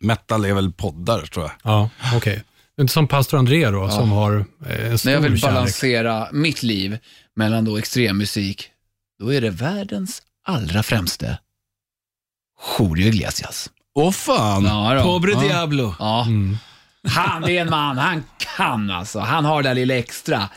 Metal 0.00 0.44
är 0.44 0.54
väl 0.54 0.72
poddar, 0.72 1.20
tror 1.22 1.44
jag. 1.44 1.52
Ja, 1.72 1.90
okej. 2.16 2.44
Inte 2.80 2.92
som 2.92 3.08
pastor 3.08 3.38
André 3.38 3.70
då, 3.70 3.88
som 3.88 4.10
har 4.10 4.44
eh, 4.66 4.90
en 4.90 4.98
stor 4.98 5.10
När 5.10 5.14
jag 5.14 5.20
vill 5.20 5.40
kärlek. 5.40 5.54
balansera 5.54 6.28
mitt 6.32 6.62
liv 6.62 6.98
mellan 7.36 7.64
då 7.64 7.78
extremmusik, 7.78 8.70
då 9.20 9.34
är 9.34 9.40
det 9.40 9.50
världens 9.50 10.22
allra 10.46 10.82
främste 10.82 11.38
Julio 12.78 13.08
Iglesias. 13.08 13.70
Åh 13.94 14.10
fan! 14.12 14.64
Ja. 14.64 15.00
Pobre 15.02 15.32
ja. 15.32 15.40
Diablo. 15.40 15.94
Ja. 15.98 16.24
Mm. 16.26 16.58
Han 17.08 17.44
är 17.44 17.60
en 17.60 17.70
man, 17.70 17.98
han 17.98 18.24
kan 18.56 18.90
alltså. 18.90 19.18
Han 19.20 19.44
har 19.44 19.62
det 19.62 19.68
där 19.68 19.74
lilla 19.74 19.94
extra. 19.94 20.48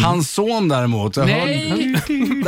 Hans 0.00 0.30
son 0.30 0.68
däremot. 0.68 1.16
Jag 1.16 1.26
Nej, 1.26 1.94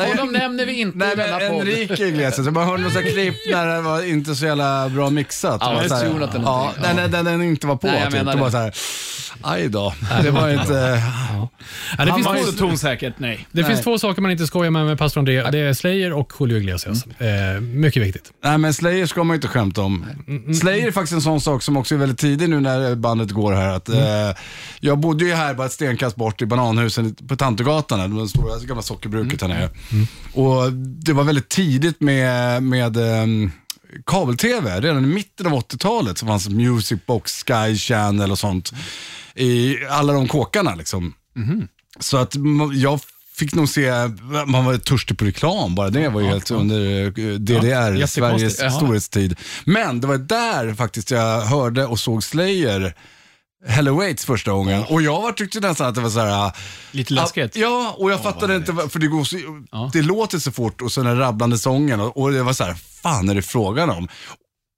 honom 0.09 0.33
nämner 0.33 0.67
vi 0.67 0.81
inte 0.81 0.99
Nej, 0.99 1.13
i 1.13 1.17
denna 1.17 1.39
men 1.39 1.51
podd. 1.51 1.61
Enrique 1.61 2.07
Iglesias. 2.09 2.45
Jag 2.45 2.55
bara 2.55 2.65
hörde 2.65 2.83
några 2.83 3.03
klipp 3.03 3.35
när 3.53 3.67
det 3.67 3.81
var 3.81 4.03
inte 4.03 4.35
så 4.35 4.45
jävla 4.47 4.89
bra 4.89 5.11
mixat. 5.11 5.59
Ja, 5.61 5.73
var 5.75 5.83
det 5.83 5.89
så 5.89 5.95
här- 5.95 6.03
är 6.03 6.07
ja, 6.07 6.13
någonting. 6.13 6.43
när, 6.43 7.03
Ja. 7.03 7.09
när, 7.09 7.23
när 7.23 7.31
den 7.31 7.43
inte 7.43 7.67
var 7.67 7.77
på. 7.77 7.87
Nej, 7.87 7.97
jag 7.97 8.05
typ. 8.13 8.25
menar 8.25 8.45
Det 8.45 8.51
så 8.51 8.57
här, 8.57 8.75
aj 9.43 9.69
då. 9.69 9.95
Det 10.23 10.31
var 10.31 10.49
inte... 10.51 10.73
Ja, 10.73 11.49
det 12.05 12.11
Han 12.11 12.15
finns, 12.15 12.27
var 12.27 12.35
två, 12.35 12.41
inte 12.47 12.59
tonsäkert, 12.59 13.15
nej. 13.19 13.47
det 13.53 13.61
Nej. 13.61 13.71
finns 13.71 13.81
två 13.85 13.99
saker 13.99 14.23
man 14.23 14.31
inte 14.31 14.47
skojar 14.47 14.71
med 14.71 14.87
med 14.87 14.99
pastor 14.99 15.19
André. 15.21 15.51
Det 15.51 15.59
är 15.59 15.73
Slayer 15.75 16.13
och 16.13 16.33
Julio 16.41 16.59
Iglesias. 16.59 17.05
Eh, 17.07 17.61
mycket 17.61 18.03
viktigt. 18.03 18.33
Nej, 18.45 18.59
men 18.59 18.75
Slayer 18.75 19.07
ska 19.07 19.25
man 19.25 19.35
ju 19.35 19.37
inte 19.37 19.49
skämta 19.49 19.83
om. 19.83 20.07
Slayer 20.61 20.87
är 20.87 20.91
faktiskt 20.93 21.13
en 21.13 21.23
sån 21.23 21.41
sak 21.41 21.63
som 21.63 21.77
också 21.77 21.95
är 21.95 21.99
väldigt 21.99 22.19
tidig 22.19 22.51
nu 22.51 22.61
när 22.61 22.95
bandet 22.95 23.31
går 23.31 23.53
här. 23.53 23.69
Att, 23.77 23.89
eh, 23.89 23.99
jag 24.81 24.99
bodde 24.99 25.25
ju 25.25 25.35
här 25.35 25.55
bara 25.55 25.67
ett 25.67 25.73
stenkast 25.73 26.17
bort 26.17 26.43
i 26.43 26.47
Bananhusen 26.47 27.15
på 27.15 27.34
Tantegatan, 27.37 28.01
här, 28.01 28.09
det 28.23 28.29
stora 28.29 28.59
gamla 28.59 28.83
sockerbruket 28.83 29.41
här 29.41 29.49
nere. 29.49 29.71
Och 30.33 30.73
det 30.73 31.13
var 31.13 31.25
väldigt 31.25 31.49
tidigt 31.49 32.01
med, 32.01 32.63
med 32.63 32.97
ehm, 32.97 33.51
kabel-tv. 34.07 34.81
Redan 34.81 35.05
i 35.05 35.07
mitten 35.07 35.47
av 35.47 35.53
80-talet 35.53 36.19
så 36.19 36.27
fanns 36.27 36.49
Music 36.49 37.01
Box, 37.07 37.45
Sky 37.47 37.77
Channel 37.77 38.31
och 38.31 38.39
sånt 38.39 38.73
i 39.35 39.77
alla 39.91 40.13
de 40.13 40.29
kåkarna. 40.29 40.75
Liksom. 40.75 41.15
Så 42.01 42.17
att 42.17 42.35
jag 42.75 43.01
fick 43.37 43.55
nog 43.55 43.69
se, 43.69 43.91
man 44.47 44.65
var 44.65 44.77
törstig 44.79 45.19
på 45.19 45.25
reklam, 45.25 45.75
bara 45.75 45.91
det 45.91 46.09
var 46.09 46.21
ju 46.21 46.27
helt 46.27 46.51
under 46.51 47.05
eh, 47.05 47.11
DDR, 47.35 47.95
jättekonstigt. 47.95 48.13
Sveriges 48.13 48.61
Ja. 48.61 48.71
storhetstid. 48.71 49.37
Men 49.65 50.01
det 50.01 50.07
var 50.07 50.19
där 50.19 50.75
faktiskt 50.75 51.11
jag 51.11 51.41
hörde 51.41 51.87
och 51.87 51.99
såg 52.01 52.25
Slayer, 52.25 52.95
Hello 53.67 53.97
Waits 53.97 54.25
första 54.25 54.51
gången. 54.51 54.85
Och 54.89 55.03
jag 55.03 55.23
var, 55.23 55.33
tyckte 55.33 55.61
nästan 55.61 55.87
att 55.87 55.95
det 55.95 56.01
var 56.01 56.11
så 56.11 56.21
här. 56.21 56.53
Lite 56.91 57.15
läskigt. 57.15 57.57
Ja, 57.57 57.95
och 57.99 58.13
jag 58.13 58.23
fattade 58.23 58.57
inte, 58.57 58.73
för 58.89 58.99
det, 58.99 59.07
går 59.07 59.25
så, 59.25 59.37
det 59.93 60.03
låter 60.03 60.39
så 60.39 60.53
fort 60.53 60.83
och 60.83 60.93
så 60.93 61.03
den 61.03 61.19
rabblande 61.19 61.59
sången 61.59 62.01
och, 62.01 62.17
och 62.17 62.33
det 62.33 62.43
var 62.43 62.53
så 62.53 62.65
här, 62.65 62.75
fan 62.75 63.29
är 63.29 63.35
det 63.35 63.43
frågan 63.43 63.91
om? 63.91 64.09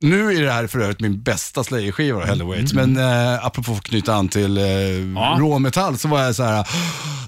Nu 0.00 0.36
är 0.36 0.42
det 0.42 0.52
här 0.52 0.66
för 0.66 0.78
övrigt 0.78 1.00
min 1.00 1.22
bästa 1.22 1.64
Slayer-skiva, 1.64 2.24
Hello 2.24 2.46
Waits, 2.48 2.72
men 2.72 2.96
eh, 2.96 3.46
apropå 3.46 3.72
att 3.72 3.82
knyta 3.82 4.14
an 4.14 4.28
till 4.28 4.58
eh, 4.58 5.38
råmetall 5.38 5.98
så 5.98 6.08
var 6.08 6.22
jag 6.22 6.34
så 6.34 6.42
här, 6.42 6.68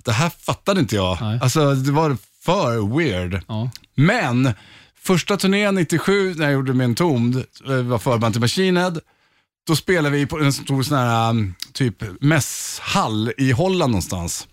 det 0.05 0.13
här 0.13 0.31
fattade 0.31 0.81
inte 0.81 0.97
jag. 0.97 1.19
Nej. 1.21 1.39
Alltså 1.43 1.75
det 1.75 1.93
var 1.93 2.17
för 2.45 2.97
weird. 2.99 3.43
Ja. 3.49 3.71
Men 3.95 4.53
första 5.01 5.37
turnén 5.37 5.75
97 5.75 6.35
när 6.35 6.45
jag 6.45 6.53
gjorde 6.53 6.75
min 6.75 6.95
tomd, 6.95 7.45
var 7.85 7.99
förband 7.99 8.35
till 8.35 8.41
Machine 8.41 8.77
Head, 8.77 8.95
då 9.69 9.77
spelade 9.77 10.17
vi 10.17 10.27
på 10.27 10.39
en 10.39 10.53
stor 10.53 10.83
sån 10.83 10.99
här 10.99 11.31
um, 11.31 11.55
typ 11.73 12.03
mässhall 12.21 13.33
i 13.39 13.53
Holland 13.53 13.91
någonstans. 13.91 14.49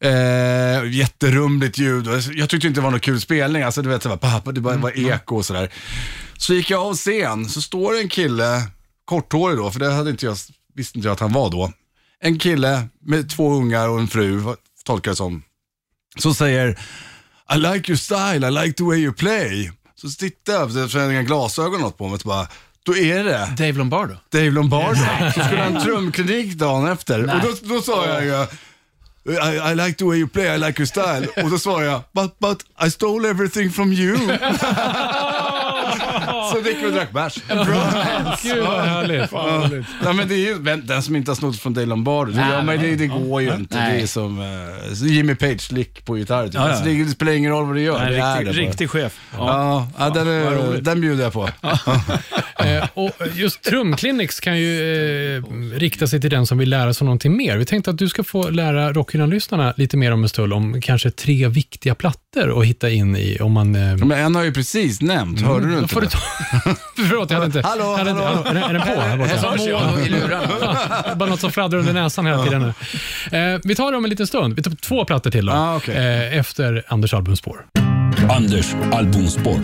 Eh, 0.00 0.90
jätterumligt 0.90 1.78
ljud 1.78 2.06
jag 2.32 2.48
tyckte 2.48 2.66
inte 2.66 2.80
det 2.80 2.84
var 2.84 2.90
någon 2.90 3.00
kul 3.00 3.20
spelning. 3.20 3.62
Alltså 3.62 3.82
du 3.82 3.88
vet, 3.88 4.02
det 4.02 4.08
var, 4.08 4.16
pappa, 4.16 4.52
det 4.52 4.60
bara 4.60 4.76
var 4.76 4.98
eko 4.98 5.36
och 5.36 5.46
sådär. 5.46 5.72
Så 6.38 6.54
gick 6.54 6.70
jag 6.70 6.80
av 6.80 6.94
scen, 6.94 7.48
så 7.48 7.62
står 7.62 7.92
det 7.92 8.00
en 8.00 8.08
kille, 8.08 8.62
korthårig 9.04 9.58
då, 9.58 9.70
för 9.70 9.80
det 9.80 9.92
hade 9.92 10.10
inte 10.10 10.26
jag, 10.26 10.36
visste 10.74 10.98
inte 10.98 11.08
jag 11.08 11.12
att 11.12 11.20
han 11.20 11.32
var 11.32 11.50
då. 11.50 11.72
En 12.20 12.38
kille 12.38 12.88
med 13.00 13.30
två 13.30 13.52
ungar 13.52 13.88
och 13.88 14.00
en 14.00 14.08
fru, 14.08 14.42
tolkar 14.84 15.10
det 15.10 15.16
som, 15.16 15.42
som 16.18 16.34
säger 16.34 16.68
I 17.54 17.58
like 17.58 17.92
your 17.92 17.96
style, 17.96 18.48
I 18.48 18.50
like 18.50 18.72
the 18.72 18.84
way 18.84 18.98
you 18.98 19.12
play. 19.12 19.72
Så 19.94 20.10
tittar 20.10 20.52
jag, 20.52 20.90
så 20.90 20.98
jag 20.98 21.04
har 21.04 21.10
inga 21.10 21.22
glasögon 21.22 21.80
något 21.80 21.98
på 21.98 22.08
mig, 22.08 22.18
så 22.18 22.28
bara, 22.28 22.48
då 22.88 22.96
är 22.96 23.24
det 23.24 23.48
Dave 23.56 23.72
Lombardo. 23.72 24.14
Dave 24.32 24.50
Lombardo. 24.50 25.00
Så 25.34 25.40
skulle 25.42 25.62
han 25.62 25.80
trumklinik 25.84 26.54
dagen 26.54 26.92
efter. 26.92 27.22
Och 27.22 27.40
då, 27.42 27.74
då 27.74 27.82
sa 27.82 28.06
jag 28.06 28.24
ju, 28.24 28.46
I, 29.32 29.72
I 29.72 29.74
like 29.74 29.98
the 29.98 30.04
way 30.04 30.18
you 30.18 30.28
play, 30.28 30.54
I 30.54 30.58
like 30.58 30.82
your 30.82 30.86
style. 30.86 31.42
Och 31.44 31.50
då 31.50 31.58
svarade 31.58 31.86
jag, 31.86 32.02
but, 32.12 32.38
but 32.38 32.64
I 32.86 32.90
stole 32.90 33.28
everything 33.30 33.70
from 33.70 33.92
you. 33.92 34.16
så 36.52 36.68
gick 36.68 36.82
vi 36.82 36.86
och 36.86 36.92
drack 36.92 37.12
bärs. 37.12 37.34
Gud 38.42 38.64
vad 38.64 38.80
härligt. 38.80 39.32
Ja, 40.04 40.12
men 40.12 40.28
det 40.28 40.34
är 40.34 40.38
ju 40.38 40.58
den 40.82 41.02
som 41.02 41.16
inte 41.16 41.30
har 41.30 41.36
snott 41.36 41.58
från 41.58 41.74
Dave 41.74 41.86
Lombardo. 41.86 42.32
Det, 42.32 42.62
men 42.64 42.80
det, 42.80 42.96
det 42.96 43.06
går 43.06 43.42
ju 43.42 43.54
inte. 43.54 43.76
Nej. 43.76 43.96
Det 43.96 44.02
är 44.02 44.06
som 44.06 44.40
eh, 44.40 45.08
Jimmy 45.08 45.34
Page-lick 45.34 46.04
på 46.04 46.18
gitarr. 46.18 46.44
Typ. 46.44 46.54
Ja, 46.54 46.60
ja. 46.60 46.68
Alltså, 46.68 46.84
det, 46.84 47.04
det 47.04 47.10
spelar 47.10 47.32
ingen 47.32 47.50
roll 47.50 47.66
vad 47.66 47.76
du 47.76 47.80
gör. 47.82 48.10
Det 48.10 48.16
är 48.16 48.36
riktig, 48.36 48.46
det 48.46 48.60
bara. 48.60 48.68
riktig 48.68 48.90
chef. 48.90 49.20
Ja, 49.36 49.88
ja, 49.98 50.10
den, 50.10 50.28
är, 50.28 50.80
den 50.80 51.00
bjuder 51.00 51.24
jag 51.24 51.32
på. 51.32 51.48
Eh, 52.58 52.88
och 52.94 53.10
just 53.34 53.62
trumclinics 53.62 54.40
kan 54.40 54.58
ju 54.58 55.36
eh, 55.36 55.42
rikta 55.74 56.06
sig 56.06 56.20
till 56.20 56.30
den 56.30 56.46
som 56.46 56.58
vill 56.58 56.70
lära 56.70 56.94
sig 56.94 57.04
någonting 57.04 57.36
mer. 57.36 57.56
Vi 57.56 57.64
tänkte 57.64 57.90
att 57.90 57.98
du 57.98 58.08
ska 58.08 58.24
få 58.24 58.50
lära 58.50 58.92
Rockhyllan-lyssnarna 58.92 59.74
lite 59.76 59.96
mer 59.96 60.12
om 60.12 60.22
en 60.22 60.28
stund 60.28 60.52
om 60.52 60.80
kanske 60.80 61.10
tre 61.10 61.48
viktiga 61.48 61.94
plattor 61.94 62.27
att 62.36 62.64
hitta 62.64 62.90
in 62.90 63.16
i 63.16 63.38
om 63.40 63.52
man... 63.52 63.74
Eh, 63.76 63.96
Men 63.96 64.12
en 64.12 64.34
har 64.34 64.42
jag 64.42 64.46
ju 64.46 64.52
precis 64.52 65.00
nämnt, 65.00 65.40
hörde 65.40 65.66
du 65.66 65.72
då 65.72 65.78
inte 65.78 65.94
får 65.94 66.00
du 66.00 66.06
det? 66.06 66.12
ta... 66.12 66.18
Förlåt, 67.08 67.30
jag 67.30 67.36
hade 67.40 67.46
inte... 67.46 67.68
Hallå, 67.68 67.84
jag 67.84 67.96
hade 67.98 68.10
inte 68.10 68.22
hallå. 68.22 68.40
Är, 68.46 68.54
den, 68.54 68.62
är 68.62 68.72
den 68.72 68.82
på 68.82 69.00
här 69.00 69.16
borta? 69.18 69.56
Mono 69.90 70.00
i 70.00 70.08
lurarna. 70.08 71.14
Bara 71.16 71.28
något 71.30 71.40
som 71.40 71.50
fladdrar 71.52 71.78
under 71.78 71.92
näsan 71.92 72.26
hela 72.26 72.44
tiden. 72.44 72.72
nu. 73.30 73.38
Eh, 73.38 73.60
vi 73.64 73.74
tar 73.74 73.90
det 73.92 73.98
om 73.98 74.04
en 74.04 74.10
liten 74.10 74.26
stund. 74.26 74.54
Vi 74.54 74.62
tar 74.62 74.70
två 74.70 75.04
plattor 75.04 75.30
till 75.30 75.46
då. 75.46 75.52
Ah, 75.52 75.76
okej. 75.76 75.96
eh, 75.96 76.38
efter 76.38 76.84
Anders 76.88 77.14
albumspår. 77.14 77.66
Anders 78.30 78.74
albumspår. 78.92 79.60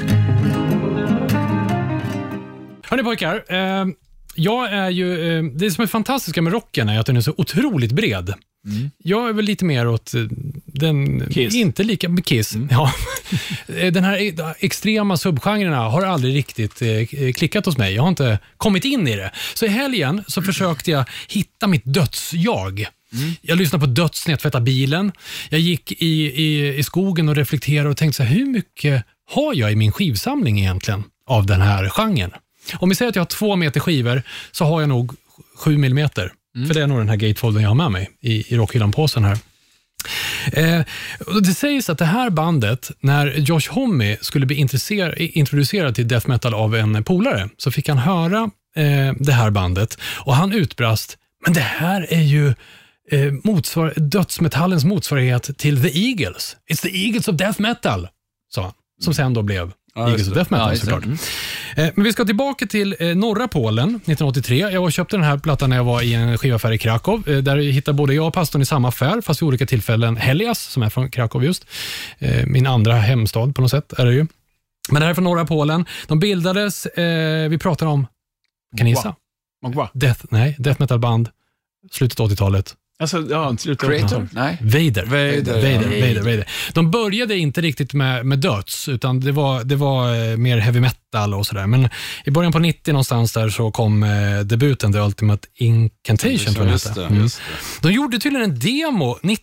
Hörni 2.90 3.02
pojkar, 3.02 3.44
eh, 3.48 3.84
jag 4.34 4.72
är 4.72 4.90
ju, 4.90 5.38
eh, 5.38 5.44
det 5.44 5.70
som 5.70 5.82
är 5.82 5.86
fantastiska 5.86 6.42
med 6.42 6.52
rocken 6.52 6.88
är 6.88 7.00
att 7.00 7.06
den 7.06 7.16
är 7.16 7.20
så 7.20 7.34
otroligt 7.36 7.92
bred. 7.92 8.34
Jag 8.98 9.28
är 9.28 9.32
väl 9.32 9.44
lite 9.44 9.64
mer 9.64 9.86
åt 9.88 10.14
eh, 10.14 10.20
den, 10.74 11.28
Kiss. 11.30 11.54
inte 11.54 11.82
lika 11.82 12.08
med 12.08 12.24
Kiss. 12.24 12.54
Ja. 12.70 12.92
Eh, 13.66 13.86
den 13.92 14.04
här 14.04 14.54
extrema 14.58 15.16
subgenrerna 15.16 15.76
har 15.76 16.02
aldrig 16.02 16.34
riktigt 16.34 16.82
eh, 16.82 17.32
klickat 17.32 17.66
hos 17.66 17.78
mig. 17.78 17.94
Jag 17.94 18.02
har 18.02 18.08
inte 18.08 18.38
kommit 18.56 18.84
in 18.84 19.08
i 19.08 19.16
det. 19.16 19.30
Så 19.54 19.64
i 19.64 19.68
helgen 19.68 20.24
så 20.26 20.42
försökte 20.42 20.90
jag 20.90 21.04
hitta 21.28 21.66
mitt 21.66 21.84
dödsjag. 21.84 22.86
Jag 23.40 23.58
lyssnade 23.58 23.86
på 23.86 23.90
dödsnät, 23.90 24.40
tvätta 24.40 24.60
bilen. 24.60 25.12
Jag 25.48 25.60
gick 25.60 25.92
i, 25.92 26.42
i, 26.42 26.76
i 26.76 26.82
skogen 26.82 27.28
och 27.28 27.36
reflekterade 27.36 27.88
och 27.88 27.96
tänkte 27.96 28.16
så 28.16 28.22
här, 28.22 28.34
hur 28.34 28.46
mycket 28.46 29.04
har 29.30 29.54
jag 29.54 29.72
i 29.72 29.76
min 29.76 29.92
skivsamling 29.92 30.60
egentligen 30.60 31.04
av 31.26 31.46
den 31.46 31.60
här 31.60 31.88
genren? 31.88 32.30
Om 32.78 32.88
vi 32.88 32.94
säger 32.94 33.08
att 33.08 33.16
jag 33.16 33.20
har 33.20 33.26
två 33.26 33.56
meter 33.56 33.80
skivor 33.80 34.22
så 34.52 34.64
har 34.64 34.80
jag 34.80 34.88
nog 34.88 35.12
sju 35.56 35.78
millimeter. 35.78 36.32
För 36.66 36.74
det 36.74 36.82
är 36.82 36.86
nog 36.86 36.98
den 36.98 37.08
här 37.08 37.16
gatefolden 37.16 37.62
jag 37.62 37.70
har 37.70 37.74
med 37.74 37.90
mig 37.90 38.10
i, 38.20 38.54
i 38.54 38.56
rockhyllan-påsen 38.56 39.24
här. 39.24 39.38
Eh, 40.52 40.80
det 41.42 41.54
sägs 41.54 41.90
att 41.90 41.98
det 41.98 42.04
här 42.04 42.30
bandet, 42.30 42.90
när 43.00 43.26
Josh 43.26 43.70
Homme 43.70 44.16
skulle 44.20 44.46
bli 44.46 44.56
introducerad 45.34 45.94
till 45.94 46.08
death 46.08 46.28
metal 46.28 46.54
av 46.54 46.76
en 46.76 47.04
polare, 47.04 47.48
så 47.56 47.70
fick 47.70 47.88
han 47.88 47.98
höra 47.98 48.50
eh, 48.76 49.14
det 49.20 49.32
här 49.32 49.50
bandet 49.50 49.98
och 50.02 50.34
han 50.34 50.52
utbrast, 50.52 51.18
men 51.44 51.54
det 51.54 51.60
här 51.60 52.06
är 52.12 52.22
ju 52.22 52.48
eh, 53.10 53.32
motsvar- 53.44 53.92
dödsmetallens 54.00 54.84
motsvarighet 54.84 55.58
till 55.58 55.82
The 55.82 56.08
Eagles. 56.08 56.56
It's 56.72 56.82
the 56.82 57.06
Eagles 57.06 57.28
of 57.28 57.36
death 57.36 57.60
metal, 57.60 58.08
sa 58.54 58.62
han. 58.62 58.72
Som 59.00 59.14
sen 59.14 59.34
då 59.34 59.42
blev 59.42 59.72
Ja, 59.94 60.08
Eagles 60.08 60.28
of 60.28 60.34
death 60.34 60.52
metal 60.52 60.70
Ja, 60.70 60.76
såklart. 60.76 61.04
Eh, 61.76 61.88
Men 61.94 62.04
vi 62.04 62.12
ska 62.12 62.24
tillbaka 62.24 62.66
till 62.66 62.96
eh, 63.00 63.16
norra 63.16 63.48
Polen 63.48 63.88
1983. 63.88 64.58
Jag 64.58 64.92
köpte 64.92 65.16
den 65.16 65.24
här 65.24 65.38
plattan 65.38 65.70
när 65.70 65.76
jag 65.76 65.84
var 65.84 66.02
i 66.02 66.14
en 66.14 66.38
skivaffär 66.38 66.72
i 66.72 66.78
Krakow. 66.78 67.28
Eh, 67.28 67.38
Där 67.38 67.56
hittade 67.56 67.96
både 67.96 68.14
jag 68.14 68.26
och 68.26 68.34
pastorn 68.34 68.62
i 68.62 68.66
samma 68.66 68.88
affär, 68.88 69.20
fast 69.20 69.42
vid 69.42 69.46
olika 69.46 69.66
tillfällen. 69.66 70.16
Helias, 70.16 70.62
som 70.62 70.82
är 70.82 70.88
från 70.90 71.10
Krakow 71.10 71.44
just. 71.44 71.66
Min 72.46 72.66
andra 72.66 72.94
hemstad 72.94 73.54
på 73.54 73.62
något 73.62 73.70
sätt 73.70 73.92
är 73.92 74.06
det 74.06 74.12
ju. 74.12 74.26
Men 74.88 75.00
det 75.00 75.04
här 75.04 75.10
är 75.10 75.14
från 75.14 75.24
norra 75.24 75.44
Polen. 75.44 75.84
De 76.06 76.18
bildades, 76.18 76.86
eh, 76.86 77.48
vi 77.48 77.58
pratar 77.58 77.86
om, 77.86 78.06
kan 78.76 78.84
ni 78.84 78.90
gissa? 78.90 79.14
Death, 79.94 80.24
nej, 80.30 80.56
death 80.58 80.80
metal 80.80 80.98
band, 80.98 81.28
slutet 81.92 82.20
av 82.20 82.28
80-talet. 82.30 82.74
Alltså, 82.98 83.26
ja, 83.30 83.56
slutet. 83.56 83.88
Creator? 83.88 84.28
Nej. 84.32 84.58
Vader. 84.60 85.04
Vader, 85.04 85.52
Vader, 85.54 85.96
ja. 85.98 86.06
Vader, 86.08 86.20
Vader. 86.20 86.48
De 86.72 86.90
började 86.90 87.36
inte 87.38 87.60
riktigt 87.60 87.92
med, 87.94 88.26
med 88.26 88.38
döds, 88.38 88.88
utan 88.88 89.20
det 89.20 89.32
var, 89.32 89.64
det 89.64 89.76
var 89.76 90.30
eh, 90.30 90.36
mer 90.36 90.58
heavy 90.58 90.80
metal 90.80 91.34
och 91.34 91.46
sådär. 91.46 91.66
Men 91.66 91.88
i 92.24 92.30
början 92.30 92.52
på 92.52 92.58
90 92.58 92.92
någonstans 92.92 93.32
där 93.32 93.48
så 93.48 93.70
kom 93.70 94.02
eh, 94.02 94.40
debuten 94.44 94.92
The 94.92 94.98
Ultimate 94.98 95.48
Incantation, 95.54 96.54
tror 96.54 96.66
jag 96.66 96.72
Just 96.72 96.94
det. 96.94 97.06
Mm. 97.06 97.20
just 97.22 97.40
det. 97.82 97.88
De 97.88 97.94
gjorde 97.94 98.18
tydligen 98.18 98.50
en 98.50 98.58
demo 98.58 99.18
90 99.22 99.40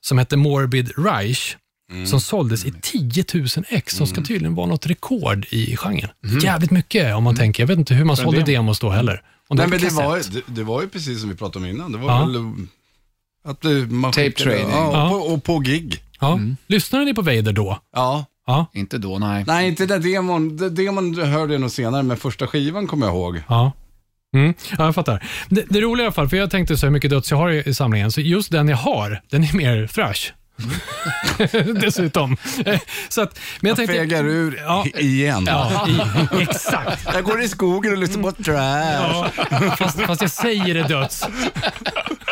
som 0.00 0.18
hette 0.18 0.36
Morbid 0.36 0.92
Reich, 0.96 1.56
Mm. 1.92 2.06
som 2.06 2.20
såldes 2.20 2.64
i 2.64 2.72
10 2.82 3.24
000 3.34 3.46
ex, 3.68 3.96
som 3.96 4.06
ska 4.06 4.22
tydligen 4.22 4.54
vara 4.54 4.66
något 4.66 4.86
rekord 4.86 5.46
i 5.50 5.76
genren. 5.76 6.10
Jävligt 6.42 6.70
mycket 6.70 7.14
om 7.14 7.24
man 7.24 7.36
tänker. 7.36 7.62
Jag 7.62 7.68
vet 7.68 7.78
inte 7.78 7.94
hur 7.94 8.04
man 8.04 8.16
sålde 8.16 8.40
demo. 8.40 8.46
demos 8.46 8.78
då 8.80 8.90
heller. 8.90 9.22
Nej, 9.50 9.66
men 9.68 9.80
det 9.80 9.90
var, 9.92 10.16
det, 10.32 10.42
det 10.46 10.62
var 10.62 10.82
ju 10.82 10.88
precis 10.88 11.20
som 11.20 11.28
vi 11.28 11.34
pratade 11.36 11.64
om 11.64 11.70
innan. 11.70 11.92
Det 11.92 11.98
var 11.98 12.08
Ja. 12.08 12.24
väl 12.26 12.36
att 13.44 13.60
det, 13.60 13.68
man 13.68 14.12
Tape 14.12 14.24
skickade- 14.24 14.50
trading. 14.50 14.70
Ja, 14.70 14.90
Ja. 14.92 15.04
och, 15.04 15.10
på, 15.20 15.26
och 15.34 15.44
på 15.44 15.58
gig. 15.58 16.02
Ja. 16.20 16.38
Lyssnade 16.66 17.04
ni 17.04 17.14
på 17.14 17.22
Vader 17.22 17.52
då? 17.52 17.78
Ja. 17.96 18.24
Ja. 18.46 18.66
Inte 18.74 18.98
då, 18.98 19.18
nej. 19.18 19.44
Nej, 19.46 19.68
inte 19.68 19.86
den 19.86 20.02
demon. 20.02 20.56
Den 20.56 20.74
demon 20.74 21.18
hörde 21.18 21.52
jag 21.54 21.60
nog 21.60 21.70
senare, 21.70 22.02
men 22.02 22.16
första 22.16 22.46
skivan 22.46 22.86
kommer 22.86 23.06
jag 23.06 23.14
ihåg. 23.16 23.42
Ja. 23.48 23.72
Mm, 24.34 24.54
ja, 24.78 24.84
jag 24.84 24.94
fattar. 24.94 25.24
Det, 25.48 25.64
det 25.68 25.80
roliga 25.80 26.04
i 26.04 26.06
alla 26.06 26.12
fall, 26.12 26.28
för 26.28 26.36
jag 26.36 26.50
tänkte 26.50 26.76
så 26.76 26.86
hur 26.86 26.90
mycket 26.92 27.10
döds 27.10 27.30
jag 27.30 27.38
har 27.38 27.50
i, 27.50 27.62
i 27.68 27.74
samlingen, 27.74 28.12
så 28.12 28.20
just 28.20 28.50
den 28.52 28.68
jag 28.68 28.76
har, 28.76 29.22
den 29.30 29.44
är 29.44 29.56
mer 29.56 29.86
thrash. 29.86 30.32
Dessutom. 31.80 32.36
Eh, 32.66 32.80
så 33.08 33.22
att, 33.22 33.38
men 33.60 33.68
jag 33.68 33.70
Jag 33.70 33.76
tänkte... 33.76 33.94
fegar 33.94 34.24
ur 34.24 34.56
Ja. 34.66 34.84
igen. 34.98 35.44
Ja, 35.46 35.88
i, 35.88 36.42
exakt. 36.42 37.08
Jag 37.14 37.24
går 37.24 37.42
i 37.42 37.48
skogen 37.48 37.92
och 37.92 37.98
lyssnar 37.98 38.22
på 38.22 38.32
trash. 38.32 39.30
Ja, 39.50 39.70
fast, 39.78 40.00
fast 40.00 40.20
jag 40.20 40.30
säger 40.30 40.74
det 40.74 40.82
döds. 40.88 41.26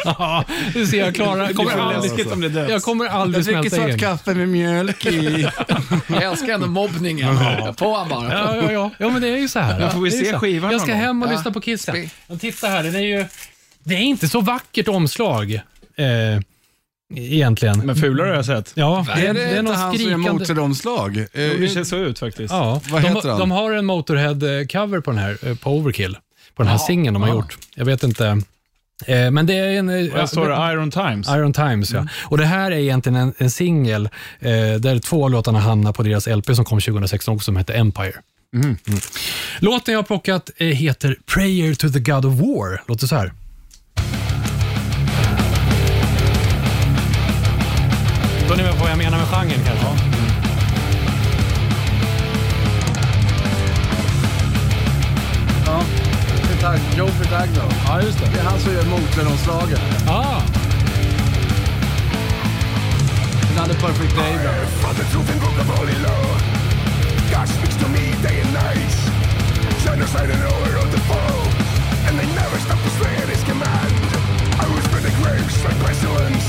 Ja, 0.05 0.45
du 0.75 0.87
ser, 0.87 0.99
jag 0.99 1.15
klarar... 1.15 1.45
Jag 1.47 1.57
kommer 1.57 1.79
aldrig, 1.79 2.33
om 2.33 2.41
det 2.41 2.49
döds. 2.49 2.71
jag 2.71 2.83
kommer 2.83 3.05
Jag 3.05 3.15
aldrig 3.15 3.45
dricker 3.45 3.61
smälta 3.71 3.89
svart 3.89 4.01
kaffe 4.01 4.35
med 4.35 4.49
mjölk 4.49 5.07
i. 5.07 5.49
Jag 6.09 6.23
älskar 6.23 6.49
ändå 6.55 6.67
mobbningen. 6.67 7.37
På 7.77 7.97
han 7.97 8.09
bara. 8.09 8.33
Ja, 8.33 8.57
ja, 8.57 8.73
ja. 8.73 8.91
ja, 8.99 9.09
men 9.09 9.23
det 9.23 9.29
är 9.29 9.37
ju 9.37 9.49
så 9.49 9.59
här. 9.59 9.81
Ja, 9.81 9.91
får 9.91 10.01
vi 10.01 10.11
se 10.11 10.39
skivan 10.39 10.73
Jag 10.73 10.81
ska 10.81 10.95
hem 10.95 11.23
och 11.23 11.29
Ja. 11.29 11.33
lyssna 11.33 11.51
på 11.53 11.61
Kiss 11.61 11.87
titta 12.41 12.67
här, 12.69 12.83
den 12.83 12.95
är 12.95 13.01
ju... 13.01 13.27
Det 13.85 13.95
är 13.95 13.99
inte 14.01 14.29
så 14.29 14.41
vackert 14.41 14.89
omslag, 14.89 15.55
eh, 15.97 16.41
egentligen. 17.17 17.79
Men 17.79 17.97
fulare 17.97 18.29
har 18.29 18.35
jag 18.35 18.45
sett. 18.47 18.73
Ja, 18.75 19.07
det, 19.17 19.27
Är 19.27 19.35
det 19.35 19.41
det 19.45 19.51
är 19.51 19.59
inte 19.61 19.73
han 19.73 19.93
som 19.93 20.01
gör 20.01 20.07
skrikande... 20.19 20.33
motoromslag? 20.33 21.17
Eh, 21.19 21.27
Jo, 21.35 21.59
Det 21.59 21.69
ser 21.69 21.85
så 21.85 21.97
ut 21.97 22.19
faktiskt. 22.19 22.53
Ja, 22.53 22.81
Vad 22.91 23.03
de, 23.03 23.09
heter 23.09 23.29
han? 23.29 23.39
de 23.39 23.51
har 23.51 23.73
en 23.73 23.91
Motorhead-cover 23.91 25.01
på 25.01 25.11
den 25.11 25.19
här, 25.21 25.39
eh, 25.43 25.55
på 25.55 25.71
Overkill. 25.71 26.17
På 26.57 26.63
den 26.63 26.73
här 26.73 26.79
singeln 26.79 27.15
de 27.15 27.23
har 27.23 27.31
gjort. 27.31 27.59
Jag 27.75 27.85
vet 27.85 28.03
inte. 28.03 28.39
Eh, 29.07 29.31
men 29.31 29.47
det 29.47 29.55
är 29.55 29.79
en... 29.79 29.89
eh, 29.89 29.95
Där 30.15 30.27
står 30.27 30.49
det 30.49 30.73
Iron 30.73 30.91
Times. 30.91 31.29
Iron 31.29 31.53
Times, 31.53 31.91
ja. 31.93 32.07
Och 32.25 32.39
det 32.39 32.45
här 32.47 32.71
är 32.71 32.77
egentligen 32.77 33.17
en, 33.17 33.35
en 33.39 33.51
singel 33.51 34.09
eh, 34.41 34.51
där 34.79 34.99
två 34.99 35.25
av 35.25 35.31
låtarna 35.31 35.59
hamnar 35.61 35.93
på 35.93 36.03
deras 36.03 36.27
LP 36.27 36.55
som 36.57 36.65
kom 36.65 36.81
2016 36.81 37.35
också, 37.35 37.45
som 37.45 37.57
heter 37.57 37.75
Empire. 37.75 38.13
Mm. 38.55 38.77
Låten 39.59 39.93
jag 39.95 39.99
har 39.99 40.03
plockat 40.05 40.51
eh, 40.57 40.67
heter 40.67 41.17
Prayer 41.35 41.75
to 41.75 41.89
the 41.89 42.01
God 42.01 42.25
of 42.25 42.35
War. 42.35 42.83
Låter 42.89 43.07
så 43.07 43.17
här. 43.17 43.33
Då 48.49 48.55
ni 48.57 48.63
med 48.63 48.75
vad 48.81 48.91
jag 48.91 48.99
menar 48.99 49.19
med 49.19 49.27
genren 49.27 49.61
kanske? 49.67 50.20
Joe 56.61 57.09
Petagno. 57.19 57.63
Ja, 57.87 58.01
just 58.03 58.19
det. 58.19 58.27
Det 58.33 58.39
är 58.41 58.45
han 58.45 58.61
som 58.61 58.73
gör 58.75 58.85
motoromslagen. 58.85 59.79
Ah, 60.09 60.43
Another 63.57 63.75
perfect 63.75 64.15
day. 64.17 64.33
bro. 64.43 64.53
From 64.83 64.95
the 64.97 65.05
truth 65.13 65.31
and 65.33 65.41
book 65.41 65.57
of 65.61 65.67
holy 65.77 65.99
law 66.09 66.27
God 67.33 67.49
speaks 67.49 67.77
to 67.77 67.89
me 67.89 68.05
day 68.23 68.41
and 68.41 68.53
night 68.55 68.95
Genocide 69.85 70.31
and 70.31 70.43
over 70.53 70.77
of 70.79 70.89
the 70.93 71.01
foe 71.09 71.43
And 72.09 72.19
they 72.19 72.27
never 72.41 72.59
stop 72.67 72.79
to 72.87 72.91
slay 72.99 73.15
at 73.23 73.29
his 73.29 73.43
command 73.45 73.93
I 74.65 74.67
was 74.75 74.85
for 74.93 75.01
the 75.07 75.13
graves 75.21 75.57
like 75.65 75.79
pestilence 75.85 76.47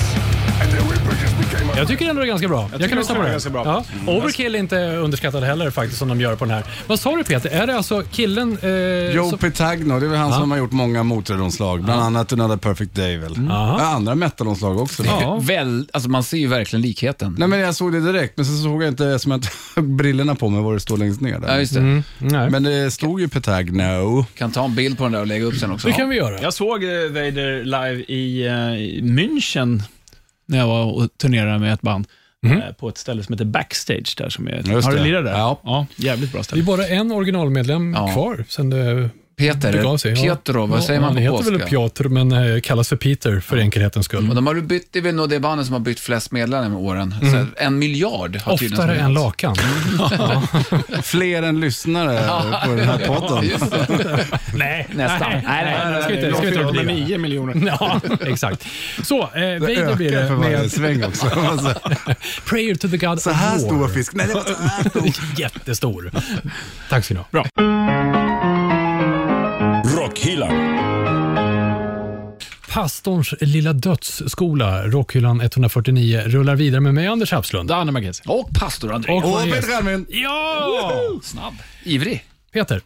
Jag 1.76 1.88
tycker 1.88 2.10
ändå 2.10 2.22
det 2.22 2.26
är 2.26 2.28
ganska 2.28 2.48
bra. 2.48 2.62
Jag, 2.62 2.72
tycker 2.72 2.90
kan 2.90 2.98
lyssna 2.98 3.16
på 3.16 3.22
det 3.24 3.30
ganska 3.32 3.50
bra. 3.50 3.64
Ja. 4.06 4.12
Overkill 4.14 4.56
är 4.56 4.60
inte 4.60 4.76
underskattad 4.78 5.44
heller 5.44 5.70
faktiskt 5.72 6.00
som 6.00 6.08
de 6.08 6.22
gör 6.22 6.36
på 6.36 6.46
den 6.46 6.54
här. 6.54 6.64
Vad 6.88 7.00
sa 7.00 7.16
du 7.16 7.24
Peter? 7.24 7.50
Är 7.50 7.68
det 7.68 7.76
alltså 7.78 8.04
killen... 8.12 8.58
Eh, 8.62 8.70
Joe 9.16 9.30
som- 9.30 9.40
Petagno, 9.40 10.00
det 10.00 10.06
är 10.06 10.10
väl 10.10 10.20
han 10.20 10.34
som 10.34 10.52
har 10.52 10.58
gjort 10.58 10.72
många 10.72 11.04
motoromslag. 11.04 11.84
Bland 11.84 12.02
annat 12.02 12.34
Another 12.34 12.58
Perfect 12.58 12.96
Day 12.96 13.18
väl. 13.18 13.36
Ja, 13.50 13.82
andra 13.82 14.16
metalomslag 14.16 14.78
också. 14.82 15.04
Ja. 15.06 15.40
Väl, 15.44 15.88
alltså 15.94 16.10
man 16.10 16.24
ser 16.24 16.38
ju 16.38 16.48
verkligen 16.48 16.82
likheten. 16.82 17.36
Nej 17.40 17.48
men 17.48 17.60
jag 17.60 17.76
såg 17.76 17.92
det 17.94 18.00
direkt, 18.00 18.38
men 18.38 18.46
sen 18.46 18.58
så 18.58 18.64
såg 18.64 18.84
jag 18.84 18.88
inte, 18.90 19.20
som 19.20 19.32
jag 19.32 19.38
inte 19.78 19.82
brillorna 19.82 20.36
på 20.36 20.50
mig, 20.50 20.62
vad 20.62 20.74
det 20.76 20.80
står 20.80 20.98
längst 20.98 21.22
ner 21.22 21.32
Ja, 21.32 21.40
där. 21.40 21.60
just 21.60 21.74
det. 21.74 21.80
Mm, 21.80 22.04
nej. 22.18 22.50
Men 22.50 22.64
det 22.64 22.92
stod 22.92 23.22
ju 23.22 23.28
Petagno. 23.28 24.26
Kan 24.38 24.52
ta 24.52 24.66
en 24.66 24.76
bild 24.76 24.98
på 24.98 25.04
den 25.04 25.12
där 25.14 25.20
och 25.20 25.28
lägga 25.28 25.46
upp 25.46 25.56
sen 25.56 25.72
också. 25.72 25.88
det 25.88 25.94
kan 25.94 26.10
vi 26.10 26.16
göra. 26.16 26.42
Jag 26.42 26.54
såg 26.54 26.84
eh, 26.84 26.90
Vader 26.90 27.64
live 27.64 28.04
i 28.08 28.46
eh, 28.48 28.52
München 29.04 29.82
när 30.52 30.58
jag 30.60 30.68
var 30.68 30.84
och 30.86 31.18
turnerade 31.18 31.60
med 31.60 31.74
ett 31.74 31.82
band. 31.82 32.08
eh, 32.46 32.74
På 32.80 32.90
ett 32.90 32.98
ställe 32.98 33.24
som 33.24 33.34
heter 33.34 33.46
Backstage 33.46 34.14
där. 34.18 34.30
Som 34.30 34.48
är, 34.48 34.82
har 34.82 34.92
du 34.92 34.98
det. 34.98 35.04
lirat 35.04 35.26
där? 35.26 35.32
Ja. 35.32 35.62
ja. 35.64 35.86
Jävligt 35.96 36.32
bra 36.32 36.38
Det 36.38 36.42
är 36.42 36.44
ställe. 36.44 36.64
bara 36.64 36.88
en 36.88 37.12
originalmedlem 37.12 37.94
Ja. 37.98 38.08
kvar 38.14 38.46
sen 38.48 38.70
det 38.70 39.10
Peter, 39.54 39.72
begav 39.72 39.98
sig. 39.98 40.12
Ja. 40.12 40.22
Pietro, 40.22 40.66
vad 40.66 40.80
Ja, 40.80 40.84
säger 40.84 41.00
man 41.00 41.08
Han 41.08 41.16
på 41.16 41.22
heter 41.22 41.36
polska? 41.38 41.58
väl 41.58 41.68
Piotr, 41.68 42.04
men 42.08 42.32
eh, 42.32 42.62
kallas 42.62 42.90
för 42.90 42.96
Peter 42.96 43.40
för 43.40 43.58
enkelhetens 43.58 44.06
skull. 44.06 44.30
Och 44.30 44.36
de 44.36 44.48
har 44.48 44.56
bytt, 44.56 44.88
det 44.92 45.00
är 45.00 45.04
väl 45.04 45.16
nog 45.16 45.30
det 45.30 45.40
bandet 45.40 45.66
som 45.66 45.74
har 45.74 45.80
bytt 45.80 46.00
flest 46.00 46.32
medlemmar 46.32 46.70
med 46.70 46.78
åren. 46.78 47.16
Så 47.22 47.26
här, 47.26 47.48
en 47.58 47.80
miljard 47.80 48.36
har 48.36 48.58
tydligen 48.58 48.80
Oftare 48.80 48.98
än 49.00 49.14
lakan. 49.14 49.56
Fler 51.04 51.44
än 51.44 51.60
lyssnare 51.60 52.30
på 52.66 52.72
den 52.76 52.90
här 52.90 52.98
podden. 53.08 53.46
nej, 54.54 54.88
Nästan. 54.96 55.32
Nej, 55.32 55.44
nej, 55.46 55.78
nej, 55.92 56.02
ska 56.04 56.14
vi 56.14 56.16
inte, 56.26 56.32
ska 56.34 56.42
vi 56.42 56.48
inte 56.48 56.60
överdriva. 56.62 56.92
9 56.92 57.18
miljoner. 57.18 57.76
Ja, 57.80 58.02
exakt. 58.26 58.66
Så, 59.04 59.20
eh, 59.22 59.28
Vader 59.60 59.96
blir 59.96 60.12
det 60.12 60.28
för 60.28 60.36
varje 60.36 60.58
med 60.58 60.72
sväng 60.72 61.04
också. 61.04 61.26
Prayer 62.46 62.76
to 62.76 62.88
the 62.90 62.98
God 62.98 63.22
Så 63.22 63.30
of 63.30 63.36
här 63.36 63.52
War. 63.52 63.60
stor 63.60 63.88
fisk. 63.88 64.14
Nej, 64.14 64.28
det 64.28 64.34
var 64.34 64.42
så 64.42 64.54
här 64.62 64.90
stor. 64.90 65.04
Jättestor. 65.40 66.12
Tack 66.90 67.06
ska 67.06 67.14
ni 67.14 67.20
ha. 67.20 67.28
Bra. 67.32 67.46
Pastorns 72.74 73.34
lilla 73.42 73.74
dödsskola, 73.74 74.84
Rockhyllan 74.88 75.42
149, 75.42 76.22
rullar 76.26 76.56
vidare 76.56 76.80
med 76.82 76.94
mig, 76.94 77.08
Anders 77.08 77.32
Hapslund. 77.32 77.70
Danne 77.70 77.92
Mackenzie. 77.92 78.24
Och 78.28 78.50
pastor 78.60 78.94
André. 78.94 79.14
Och 79.14 79.24
vår 79.24 79.44
gäst. 79.46 79.62
Peter 79.62 79.78
Almin. 79.78 80.06
Ja! 80.10 81.02
Snabb. 81.24 81.54
Ivrig. 81.84 82.24
Peter, 82.54 82.82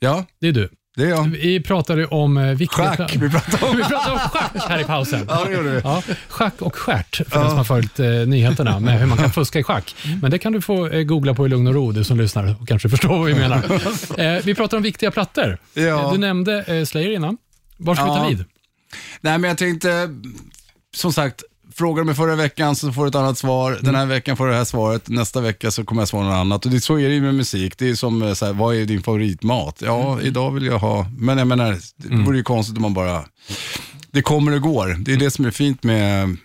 Ja, 0.00 0.24
det 0.40 0.48
är 0.48 0.52
du. 0.52 0.68
det 0.96 1.02
är 1.04 1.08
jag. 1.08 1.22
Vi 1.24 1.60
pratade 1.62 2.06
om 2.06 2.36
eh, 2.38 2.44
viktiga... 2.54 2.96
Schack, 2.96 3.16
vi 3.16 3.30
pratade 3.30 3.66
om. 3.66 3.76
Vi 3.76 3.82
pratade 3.82 4.12
om 4.12 4.18
schack 4.18 4.52
här 4.68 4.78
i 4.80 4.84
pausen. 4.84 5.26
Ja, 5.28 5.44
det 5.44 5.52
gjorde 5.52 5.70
vi. 5.70 5.80
Ja, 5.84 6.02
schack 6.28 6.62
och 6.62 6.76
stjärt, 6.76 7.16
för 7.28 7.38
den 7.40 7.48
som 7.48 7.56
har 7.58 7.64
följt 7.64 8.00
eh, 8.00 8.06
nyheterna 8.10 8.80
med 8.80 8.98
hur 9.00 9.06
man 9.06 9.18
kan 9.18 9.30
fuska 9.30 9.58
i 9.58 9.62
schack. 9.62 9.94
Men 10.22 10.30
det 10.30 10.38
kan 10.38 10.52
du 10.52 10.60
få 10.60 10.86
eh, 10.88 11.02
googla 11.02 11.34
på 11.34 11.46
i 11.46 11.48
lugn 11.48 11.66
och 11.66 11.74
ro, 11.74 11.92
du 11.92 12.04
som 12.04 12.18
lyssnar 12.20 12.54
och 12.60 12.68
kanske 12.68 12.88
förstår 12.88 13.18
vad 13.18 13.26
vi 13.26 13.34
menar. 13.34 13.62
Eh, 14.20 14.42
vi 14.44 14.54
pratar 14.54 14.76
om 14.76 14.82
viktiga 14.82 15.10
plattor. 15.10 15.58
Ja. 15.74 15.82
Eh, 15.82 16.12
Du 16.12 16.18
nämnde 16.18 16.62
eh, 16.66 16.84
Slayer 16.84 17.10
innan. 17.10 17.36
Var 17.76 17.94
ska 17.94 18.04
vi 18.04 18.10
ta 18.10 18.16
Ja. 18.22 18.28
vid? 18.28 18.44
Nej, 19.20 19.38
men 19.38 19.48
jag 19.48 19.58
tänkte, 19.58 20.08
som 20.96 21.12
sagt, 21.12 21.42
frågar 21.74 22.02
du 22.02 22.06
mig 22.06 22.14
förra 22.14 22.36
veckan 22.36 22.76
så 22.76 22.92
får 22.92 23.02
du 23.02 23.08
ett 23.08 23.14
annat 23.14 23.38
svar. 23.38 23.78
Den 23.82 23.94
här 23.94 24.06
veckan 24.06 24.36
får 24.36 24.46
du 24.46 24.52
det 24.52 24.58
här 24.58 24.64
svaret. 24.64 25.08
Nästa 25.08 25.40
vecka 25.40 25.70
så 25.70 25.84
kommer 25.84 26.02
jag 26.02 26.08
svara 26.08 26.24
något 26.24 26.34
annat. 26.34 26.66
Och 26.66 26.72
det, 26.72 26.80
så 26.80 26.98
är 26.98 27.08
det 27.08 27.14
ju 27.14 27.20
med 27.20 27.34
musik. 27.34 27.78
Det 27.78 27.88
är 27.88 27.94
som, 27.94 28.22
eh, 28.22 28.34
så 28.34 28.46
här, 28.46 28.52
vad 28.52 28.76
är 28.76 28.84
din 28.84 29.02
favoritmat? 29.02 29.82
Ja, 29.84 30.20
idag 30.20 30.50
vill 30.50 30.66
jag 30.66 30.78
ha, 30.78 31.06
men 31.18 31.38
jag 31.38 31.46
menar, 31.46 31.78
det 31.96 32.16
vore 32.16 32.36
ju 32.36 32.42
konstigt 32.42 32.76
om 32.76 32.82
man 32.82 32.94
bara, 32.94 33.24
det 34.10 34.22
kommer 34.22 34.52
och 34.52 34.62
går. 34.62 34.96
Det 34.98 35.12
är 35.12 35.16
det 35.16 35.30
som 35.30 35.44
är 35.44 35.50
fint 35.50 35.82
med 35.82 36.36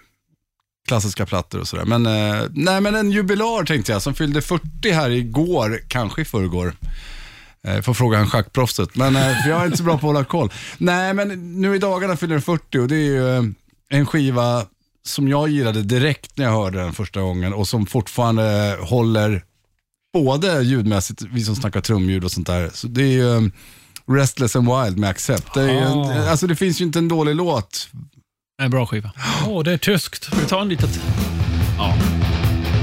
klassiska 0.87 1.25
plattor 1.25 1.59
och 1.59 1.67
sådär. 1.67 1.85
Men, 1.85 2.05
eh, 2.05 2.41
nej, 2.53 2.81
men 2.81 2.95
en 2.95 3.11
jubilar 3.11 3.65
tänkte 3.65 3.91
jag, 3.91 4.01
som 4.01 4.13
fyllde 4.13 4.41
40 4.41 4.91
här 4.91 5.09
igår, 5.09 5.81
kanske 5.87 6.21
i 6.21 6.25
förrgår. 6.25 6.73
Eh, 7.67 7.81
får 7.81 7.93
fråga 7.93 8.17
han 8.17 8.27
schackproffset, 8.29 8.95
men 8.95 9.15
eh, 9.15 9.21
för 9.43 9.49
jag 9.49 9.61
är 9.61 9.65
inte 9.65 9.77
så 9.77 9.83
bra 9.83 9.93
på 9.97 9.97
att 9.97 10.13
hålla 10.13 10.25
koll. 10.25 10.51
Nej, 10.77 11.13
men 11.13 11.61
nu 11.61 11.75
i 11.75 11.79
dagarna 11.79 12.15
fyller 12.17 12.35
den 12.35 12.41
40 12.41 12.79
och 12.79 12.87
det 12.87 12.95
är 12.95 12.99
ju 12.99 13.37
eh, 13.37 13.43
en 13.89 14.05
skiva 14.05 14.65
som 15.05 15.27
jag 15.27 15.49
gillade 15.49 15.81
direkt 15.83 16.37
när 16.37 16.45
jag 16.45 16.51
hörde 16.51 16.79
den 16.79 16.93
första 16.93 17.21
gången 17.21 17.53
och 17.53 17.67
som 17.67 17.85
fortfarande 17.85 18.77
håller 18.81 19.43
både 20.13 20.61
ljudmässigt, 20.61 21.21
vi 21.21 21.43
som 21.43 21.55
snackar 21.55 21.81
trumljud 21.81 22.23
och 22.23 22.31
sånt 22.31 22.47
där. 22.47 22.69
Så 22.73 22.87
det 22.87 23.01
är 23.03 23.07
ju 23.41 23.51
Restless 24.11 24.55
and 24.55 24.67
Wild 24.67 24.97
med 24.97 25.09
Accept. 25.09 25.53
Det, 25.53 25.61
är 25.61 25.71
ju 25.73 25.77
en, 25.77 25.97
Ah. 25.97 26.29
alltså 26.29 26.47
det 26.47 26.55
finns 26.55 26.81
ju 26.81 26.85
inte 26.85 26.99
en 26.99 27.07
dålig 27.07 27.35
låt. 27.35 27.89
En 28.61 28.71
bra 28.71 28.85
skiva. 28.85 29.11
Åh, 29.47 29.63
det 29.63 29.71
är 29.73 29.77
tyskt. 29.77 30.23
Ska 30.23 30.35
vi 30.35 30.45
ta 30.45 30.61
en 30.61 30.69
litet... 30.69 30.99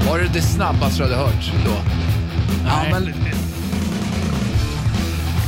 Var 0.07 0.19
det 0.19 0.29
det 0.33 0.41
snabbaste 0.41 0.97
du 0.97 1.03
hade 1.03 1.15
hört 1.15 1.51
då? 1.65 1.71
Ja, 2.65 2.85
men... 2.91 3.13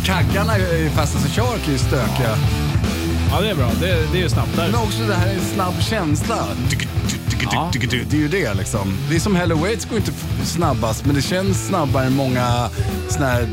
Kaggarna 0.03 0.57
i 0.57 0.89
Fastest 0.95 1.25
and 1.25 1.33
Shark 1.35 1.67
är 1.67 1.71
ju 1.71 1.77
stökiga. 1.77 2.37
Ja, 3.31 3.41
det 3.41 3.49
är 3.49 3.55
bra. 3.55 3.71
Det, 3.79 3.87
det 4.11 4.17
är 4.17 4.21
ju 4.21 4.29
snabbt 4.29 4.55
där. 4.55 4.65
Men 4.71 4.75
också 4.81 5.03
det 5.07 5.13
här 5.13 5.27
är 5.27 5.33
en 5.33 5.45
snabb 5.53 5.73
känsla. 5.81 6.37
Ja. 7.51 7.71
Det 7.73 7.93
är 8.13 8.15
ju 8.15 8.27
det 8.27 8.53
liksom. 8.53 8.97
Det 9.09 9.15
är 9.15 9.19
som 9.19 9.35
Hello 9.35 9.55
Waits 9.55 9.85
går 9.85 9.97
inte 9.97 10.11
snabbast, 10.43 11.05
men 11.05 11.15
det 11.15 11.21
känns 11.21 11.67
snabbare 11.67 12.05
än 12.05 12.15
många 12.15 12.69
såna 13.09 13.25
här 13.25 13.47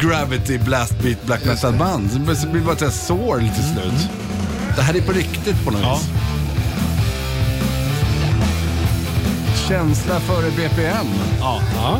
gravity 0.00 0.58
blast 0.58 0.98
beat 1.02 1.26
black 1.26 1.44
metal 1.44 1.72
band. 1.74 2.10
Det 2.12 2.18
blir- 2.50 2.62
bara 2.62 2.72
ett 2.86 2.94
sår 2.94 3.38
till 3.38 3.64
slut. 3.72 4.08
Det 4.76 4.82
här 4.82 4.96
är 4.96 5.00
på 5.00 5.12
riktigt 5.12 5.64
på 5.64 5.70
något 5.70 5.80
Ja. 5.82 5.94
vis. 5.98 6.08
Känsla 9.68 10.20
före 10.20 10.50
BPM. 10.50 11.06
Ja. 11.40 11.60
Ja. 11.76 11.98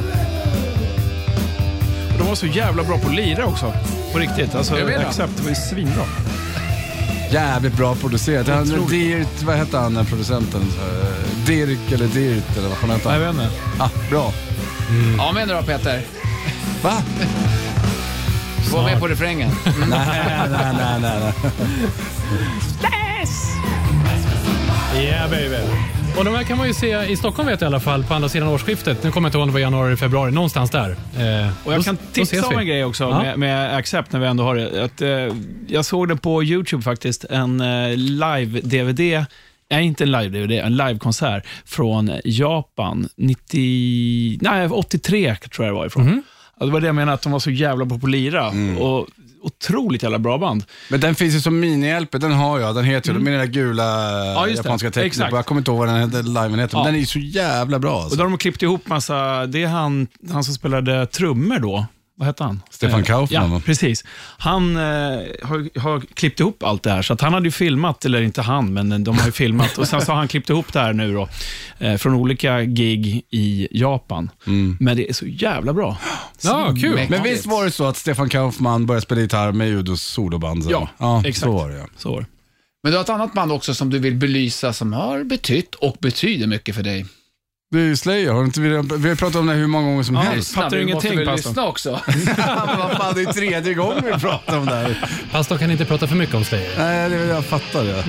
Och 2.15 2.19
de 2.19 2.27
var 2.29 2.35
så 2.35 2.47
jävla 2.47 2.83
bra 2.83 2.99
på 2.99 3.09
att 3.09 3.15
lira 3.15 3.47
också. 3.47 3.73
På 4.13 4.19
riktigt. 4.19 4.55
Alltså, 4.55 4.79
Jag 4.79 4.87
vet 4.87 5.01
det. 5.01 5.07
Accept 5.07 5.41
var 5.41 5.49
ju 5.49 5.55
svinbra. 5.55 6.03
Jävligt 7.31 7.75
bra 7.77 7.95
producerat. 7.95 8.49
Han, 8.49 8.87
Dirt, 8.89 9.43
vad 9.43 9.57
hette 9.57 9.79
han 9.79 9.95
den 9.95 10.07
producenten? 10.07 10.61
Eh, 10.63 11.47
Dirk 11.47 11.93
eller 11.93 12.07
Dirt 12.07 12.57
eller 12.57 12.69
vad 12.69 12.79
fan 12.79 12.91
hette 12.91 13.09
Jag 13.09 13.25
han? 13.27 13.37
vet 13.37 13.45
inte. 13.45 13.49
Ah, 13.79 13.89
bra. 14.11 14.33
Ja, 15.19 15.33
men 15.35 15.49
då 15.49 15.63
Peter. 15.63 16.03
Va? 16.83 16.93
Var 18.73 18.83
med 18.85 19.01
på 19.01 19.09
refrängen. 19.09 19.51
nej, 19.65 19.99
nej, 20.51 20.75
nej, 20.79 21.01
nej. 21.01 21.21
nej. 21.23 21.33
Yeah 25.05 25.31
baby. 25.31 25.57
Och 26.19 26.25
de 26.25 26.35
här 26.35 26.43
kan 26.45 26.59
man 26.59 26.67
ju 26.67 26.75
se 26.75 27.05
i 27.13 27.17
Stockholm 27.17 27.49
vet 27.49 27.61
jag 27.61 27.67
i 27.69 27.71
alla 27.71 27.81
fall 27.81 28.05
på 28.05 28.15
andra 28.15 28.29
sidan 28.29 28.49
årsskiftet. 28.49 29.05
Nu 29.05 29.11
kommer 29.11 29.27
jag 29.27 29.29
inte 29.29 29.39
ihåg 29.39 29.43
om 29.43 29.49
det 29.49 29.53
var 29.53 29.61
januari, 29.61 29.97
februari, 29.97 30.31
någonstans 30.33 30.71
där. 30.71 30.91
Eh, 30.91 31.53
Och 31.65 31.73
jag 31.73 31.81
då- 31.81 31.85
kan 31.85 31.97
tipsa 32.13 32.47
om 32.47 32.59
en 32.59 32.67
grej 32.67 32.85
också 32.85 33.05
Ja. 33.05 33.23
med, 33.23 33.39
med 33.39 33.77
Accept 33.77 34.13
när 34.13 34.21
vi 34.21 34.27
ändå 34.27 34.45
har 34.45 34.55
det. 34.57 34.85
Att, 34.85 35.03
eh, 35.03 35.37
jag 35.69 35.85
såg 35.85 36.09
det 36.09 36.17
på 36.17 36.45
YouTube 36.45 36.83
faktiskt, 36.83 37.25
en 37.25 37.61
eh, 37.61 37.97
live-DVD. 37.97 39.25
Nej, 39.71 39.85
inte 39.87 40.05
en 40.05 40.11
live-DVD, 40.13 40.51
en 40.61 40.77
livekonsert 40.77 41.47
från 41.65 42.11
Japan. 42.25 43.09
90, 43.17 44.39
nej, 44.41 44.69
83 44.69 45.35
tror 45.55 45.67
jag 45.67 45.75
det 45.75 45.79
var 45.79 45.87
ifrån. 45.87 46.23
Ja, 46.61 46.67
det 46.67 46.73
var 46.73 46.81
det 46.81 46.87
jag 46.87 46.95
menade, 46.95 47.13
att 47.15 47.23
de 47.23 47.33
var 47.33 47.39
så 47.41 47.51
jävla 47.51 47.87
på 47.87 47.95
att 47.95 48.11
lira. 48.11 48.49
Och 48.79 49.07
otroligt 49.45 50.03
jävla 50.03 50.19
bra 50.19 50.39
band. 50.39 50.65
Men 50.91 51.01
den 51.01 51.15
finns 51.15 51.35
ju 51.35 51.41
som 51.41 51.65
mini-LP, 51.65 52.19
den 52.19 52.33
har 52.33 52.59
jag. 52.61 52.75
Den 52.75 52.85
heter 52.85 53.13
ju, 53.13 53.19
med 53.19 53.33
den 53.33 53.41
där 53.41 53.47
gula 53.47 53.85
Ja, 54.35 54.49
japanska 54.49 54.91
tecknet. 54.91 55.29
Jag 55.33 55.47
kommer 55.47 55.61
inte 55.61 55.71
ihåg 55.71 55.79
vad 55.79 55.89
den 55.89 55.97
heter, 56.01 56.23
liven 56.23 56.59
heter, 56.59 56.77
men 56.77 56.81
Ja. 56.81 56.85
den 56.87 56.95
är 56.95 56.99
ju 56.99 57.07
så 57.07 57.19
jävla 57.19 57.79
bra. 57.79 57.97
Och 57.97 58.03
Alltså. 58.03 58.17
då 58.17 58.25
har 58.25 58.31
de 58.31 58.39
klippt 58.39 58.63
ihop 58.63 58.89
massa, 58.89 59.47
det 59.47 59.63
är 59.63 59.67
han, 59.67 60.07
han 60.33 60.45
som 60.45 60.55
spelade 60.55 61.07
trummor 61.07 61.59
då. 61.59 61.87
Vad 62.17 62.27
hette 62.27 62.45
han? 62.45 62.63
Stefan 62.71 63.01
Eh, 63.01 63.07
Kaufman, 63.07 63.53
Ja, 63.53 63.61
precis. 63.67 64.05
Han 64.39 64.77
eh, 64.77 64.83
har, 65.43 65.79
har 65.81 66.01
klippt 66.15 66.41
ihop 66.41 66.63
allt 66.63 66.83
det 66.83 66.91
här, 66.91 67.03
så 67.03 67.13
att 67.13 67.21
han 67.21 67.35
hade 67.35 67.47
ju 67.47 67.51
filmat, 67.51 68.05
eller 68.05 68.23
inte 68.23 68.43
han, 68.43 68.73
men 68.73 69.05
de 69.05 69.19
har 69.19 69.27
ju 69.27 69.33
filmat. 69.43 69.79
Och 69.79 69.89
sen 69.89 70.01
så 70.01 70.13
har 70.13 70.17
han 70.19 70.29
klippt 70.29 70.51
ihop 70.51 70.73
det 70.73 70.81
här 70.81 70.93
nu 70.93 71.13
då, 71.15 71.29
eh, 71.79 71.97
från 71.97 72.15
olika 72.15 72.63
gig 72.63 73.27
i 73.31 73.69
Japan. 73.71 74.31
Men 74.81 74.97
det 74.97 75.09
är 75.09 75.13
så 75.13 75.27
jävla 75.27 75.73
bra. 75.73 75.97
Ja, 76.43 76.75
kul. 76.81 76.95
Mäktigt. 76.95 77.11
Men 77.11 77.23
visst 77.23 77.47
var 77.47 77.65
det 77.65 77.71
så 77.71 77.85
att 77.85 77.97
Stefan 77.97 78.29
Kaufman 78.29 78.87
började 78.87 79.03
spela 79.03 79.21
gitarr 79.21 79.53
med 79.53 79.69
Udos 79.69 80.03
soloband? 80.03 80.65
Ja, 80.71 80.89
ja 80.99 81.19
exakt. 81.21 81.39
så 81.39 81.53
var 81.53 81.69
det 81.71 81.79
ja. 81.79 81.87
Så 81.97 82.11
var 82.13 82.21
det. 82.21 82.27
Men 82.83 82.93
du 82.93 82.99
har 82.99 83.05
ett 83.05 83.11
annat 83.11 83.33
band 83.33 83.53
också 83.53 83.75
som 83.75 83.91
du 83.91 83.99
vill 83.99 84.15
belysa 84.15 84.73
som 84.73 84.93
har 84.93 85.25
betytt 85.25 85.75
och 85.75 85.97
betyder 86.01 86.47
mycket 86.47 86.75
för 86.75 86.83
dig. 86.83 87.07
Det 87.75 87.81
är 87.81 87.85
ju 87.85 87.97
Slayer, 87.97 88.33
har 88.33 88.45
inte 88.45 88.61
vi, 88.61 88.69
vi 88.97 89.09
har 89.09 89.17
pratat 89.17 89.37
om 89.37 89.47
det 89.47 89.53
hur 89.55 89.67
många 89.67 89.87
gånger 89.89 90.03
som 90.03 90.15
Ja. 90.15 90.21
helst. 90.23 90.55
Fattar 90.55 90.71
du 90.77 90.83
ingenting, 90.83 90.95
måste 90.95 91.17
väl 91.25 91.27
pastorn. 91.27 91.51
lyssna 91.51 91.67
också? 91.67 92.01
Men 92.67 92.79
vad 92.79 92.91
fan, 92.97 93.15
det 93.15 93.23
är 93.23 93.33
tredje 93.33 93.75
gången 93.75 94.03
vi 94.05 94.13
pratar 94.21 94.59
om 94.59 94.67
det 94.67 94.75
här. 94.75 95.09
Pastorn 95.33 95.59
kan 95.59 95.71
inte 95.71 95.85
prata 95.85 96.07
för 96.07 96.17
mycket 96.17 96.35
om 96.35 96.45
Slayer. 96.45 96.71
Nej, 96.79 97.11
det, 97.11 97.17
jag 97.27 97.45
fattar 97.45 97.85
det. 97.85 98.05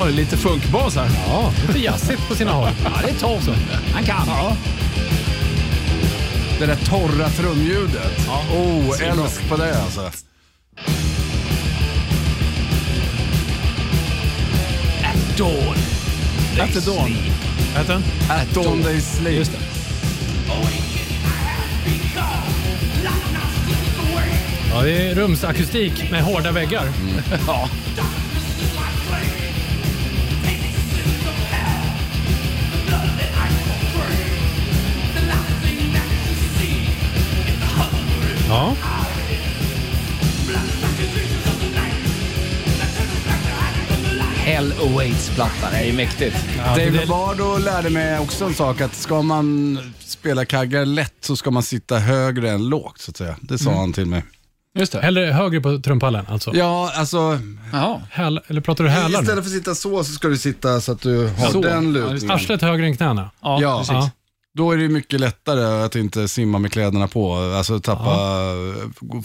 Ja, 0.00 0.04
det 0.04 0.10
är 0.10 0.14
lite 0.14 0.36
funkbas 0.36 0.96
här. 0.96 1.08
Ja, 1.26 1.52
lite 1.66 1.78
jazzigt 1.78 2.28
på 2.28 2.34
sina 2.34 2.50
håll. 2.52 2.68
Ja, 2.84 2.90
det 3.04 3.10
är 3.10 3.14
Tom. 3.14 3.40
Han 3.94 4.04
kan. 4.04 4.26
Det 6.58 6.66
där 6.66 6.76
torra 6.76 7.28
trumljudet. 7.28 8.28
oh, 8.52 9.02
älsk 9.02 9.48
på 9.48 9.56
det 9.56 9.82
alltså. 9.82 10.10
Dawn. 15.36 15.97
After 16.60 16.80
Dawn. 16.80 17.16
Vad 17.74 17.80
heter 17.80 17.92
den? 17.92 18.02
At 18.30 18.54
Dawn 18.54 18.82
They 18.82 19.00
Sleep. 19.00 19.38
Just 19.38 19.52
det. 19.52 19.58
Ja, 24.72 24.82
det 24.82 25.08
är 25.08 25.14
rumsakustik 25.14 26.10
med 26.10 26.22
hårda 26.22 26.52
väggar. 26.52 26.88
Ja. 27.46 27.68
Ja. 38.48 38.74
Hell 44.48 44.72
Awaits-plattan 44.72 45.72
är 45.74 45.84
ju 45.84 45.92
mäktigt. 45.92 46.36
Dave 46.56 46.84
det- 46.90 46.90
Lombardo 47.06 47.58
lärde 47.64 47.90
mig 47.90 48.18
också 48.18 48.44
en 48.44 48.54
sak, 48.54 48.80
att 48.80 48.94
ska 48.94 49.22
man 49.22 49.78
spela 49.98 50.44
kaggar 50.44 50.84
lätt 50.86 51.14
så 51.20 51.36
ska 51.36 51.50
man 51.50 51.62
sitta 51.62 51.98
högre 51.98 52.50
än 52.50 52.68
lågt, 52.68 52.98
så 53.00 53.10
att 53.10 53.16
säga. 53.16 53.36
Det 53.40 53.58
sa 53.58 53.74
han 53.74 53.92
till 53.92 54.06
mig. 54.06 54.24
Just 54.78 54.92
det. 54.92 55.00
Hellre 55.00 55.24
högre 55.26 55.60
på 55.60 55.78
trumpallen 55.78 56.26
alltså. 56.28 56.50
Ja, 56.54 56.92
alltså, 56.94 57.38
Jaha. 57.72 58.00
Häl, 58.10 58.40
eller 58.46 58.60
pratar 58.60 58.84
du 58.84 58.90
hälar 58.90 59.08
nu? 59.08 59.12
istället 59.22 59.44
för 59.44 59.50
att 59.50 59.56
sitta 59.56 59.74
så, 59.74 60.04
så 60.04 60.12
ska 60.12 60.28
du 60.28 60.38
sitta 60.38 60.80
så 60.80 60.92
att 60.92 61.00
du 61.00 61.26
har 61.26 61.48
Så. 61.50 61.60
den 61.62 61.84
Ja, 61.84 61.90
lutningen. 61.90 62.30
Arslet 62.36 62.62
högre 62.62 62.86
än 62.86 62.96
knäna. 62.96 63.30
Ja, 63.42 63.58
Ja. 63.62 63.78
precis. 63.78 63.92
Ja. 63.92 64.10
Då 64.54 64.72
är 64.72 64.76
det 64.76 64.88
mycket 64.88 65.20
lättare 65.20 65.84
att 65.84 65.96
inte 65.96 66.28
simma 66.28 66.58
med 66.58 66.72
kläderna 66.72 67.08
på, 67.08 67.34
alltså 67.36 67.80
tappa 67.80 68.28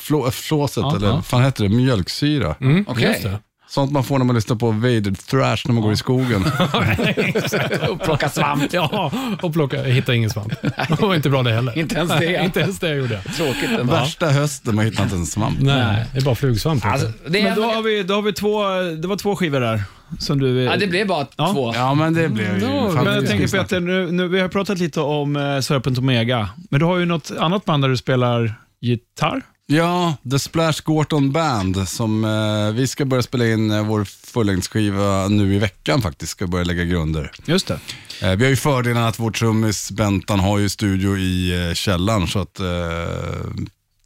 flå, 0.01 0.31
flåset, 0.31 0.81
Ja, 0.81 0.95
eller 0.95 1.07
ja. 1.07 1.13
vad 1.15 1.25
fan 1.25 1.43
heter 1.43 1.63
det, 1.63 1.69
mjölksyra. 1.69 2.55
Mm, 2.61 2.85
Okej. 2.89 3.39
Sånt 3.73 3.91
man 3.91 4.03
får 4.03 4.17
när 4.17 4.25
man 4.25 4.35
lyssnar 4.35 4.55
på 4.55 4.71
Vader 4.71 5.11
Thrash 5.29 5.61
när 5.67 5.73
man 5.73 5.83
går 5.83 5.93
i 5.93 5.95
skogen. 5.95 6.45
Och 7.89 8.01
plocka 8.01 8.29
svamp. 8.29 8.73
Ja, 8.73 9.11
och 9.41 9.53
plocka, 9.53 9.77
jag 9.77 9.83
hittade 9.95 10.17
ingen 10.17 10.29
svamp. 10.29 10.53
Det 10.61 11.01
var 11.01 11.15
inte 11.15 11.29
bra 11.29 11.43
det 11.43 11.51
heller. 11.53 11.77
Inte 11.77 11.95
ens 11.95 12.11
det. 12.11 12.43
inte 12.43 12.59
ens 12.59 12.79
det 12.79 12.87
jag 12.89 12.97
gjorde. 12.97 13.21
Tråkigt 13.21 13.69
ändå. 13.79 13.93
Värsta 13.93 14.25
hösten, 14.29 14.75
man 14.75 14.85
hittar 14.85 15.03
inte 15.03 15.15
en 15.15 15.25
svamp. 15.25 15.57
Nej, 15.61 16.05
det 16.13 16.19
är 16.19 16.23
bara 16.23 16.35
flugsvamp. 16.35 16.85
Alltså, 16.85 17.07
det, 17.27 17.39
är, 17.39 17.43
Men 17.43 17.55
då 17.55 17.63
har 17.63 17.81
vi, 17.81 18.03
då 18.03 18.13
har 18.13 18.21
vi 18.21 18.33
två, 18.33 18.63
det 19.01 19.07
var 19.07 19.15
två 19.15 19.35
skivor 19.35 19.59
där. 19.59 19.83
Som 20.19 20.39
du, 20.39 20.63
ja, 20.63 20.75
det 20.77 20.87
blev 20.87 21.07
bara 21.07 21.27
Ja. 21.35 21.51
två. 21.53 21.73
Ja, 21.75 21.93
men 21.93 22.13
det 22.13 22.29
blev 22.29 22.53
ju... 22.53 22.59
Då- 22.59 22.91
fan, 22.95 23.03
men 23.05 23.13
jag 23.13 23.27
tänker 23.27 23.47
Peter, 23.47 23.79
nu, 23.79 24.11
nu, 24.11 24.27
vi 24.27 24.39
har 24.39 24.47
pratat 24.47 24.79
lite 24.79 24.99
om 25.01 25.35
eh, 25.35 25.59
Serpent 25.59 25.97
Omega, 25.97 26.49
men 26.69 26.79
du 26.79 26.85
har 26.85 26.97
ju 26.97 27.05
något 27.05 27.31
annat 27.39 27.65
band 27.65 27.83
där 27.83 27.89
du 27.89 27.97
spelar 27.97 28.55
gitarr. 28.81 29.41
Ja, 29.65 30.15
The 30.31 30.39
Splash 30.39 30.81
Gorton 30.83 31.31
Band 31.31 31.87
som 31.87 32.23
eh, 32.25 32.75
vi 32.75 32.87
ska 32.87 33.05
börja 33.05 33.23
spela 33.23 33.47
in 33.47 33.71
eh, 33.71 33.85
vår 33.85 34.03
fullängdsskiva 34.03 35.27
nu 35.27 35.55
i 35.55 35.59
veckan 35.59 36.01
faktiskt, 36.01 36.31
ska 36.31 36.47
börja 36.47 36.63
lägga 36.65 36.83
grunder. 36.83 37.31
Just 37.45 37.67
det. 37.67 37.79
Eh, 38.21 38.35
vi 38.35 38.43
har 38.43 38.49
ju 38.49 38.55
fördelen 38.55 39.03
att 39.03 39.19
vår 39.19 39.31
trummis 39.31 39.91
Bentan 39.91 40.39
har 40.39 40.57
ju 40.59 40.69
studio 40.69 41.17
i 41.17 41.67
eh, 41.69 41.73
källaren 41.73 42.27
så 42.27 42.39
att 42.39 42.59
eh, 42.59 42.65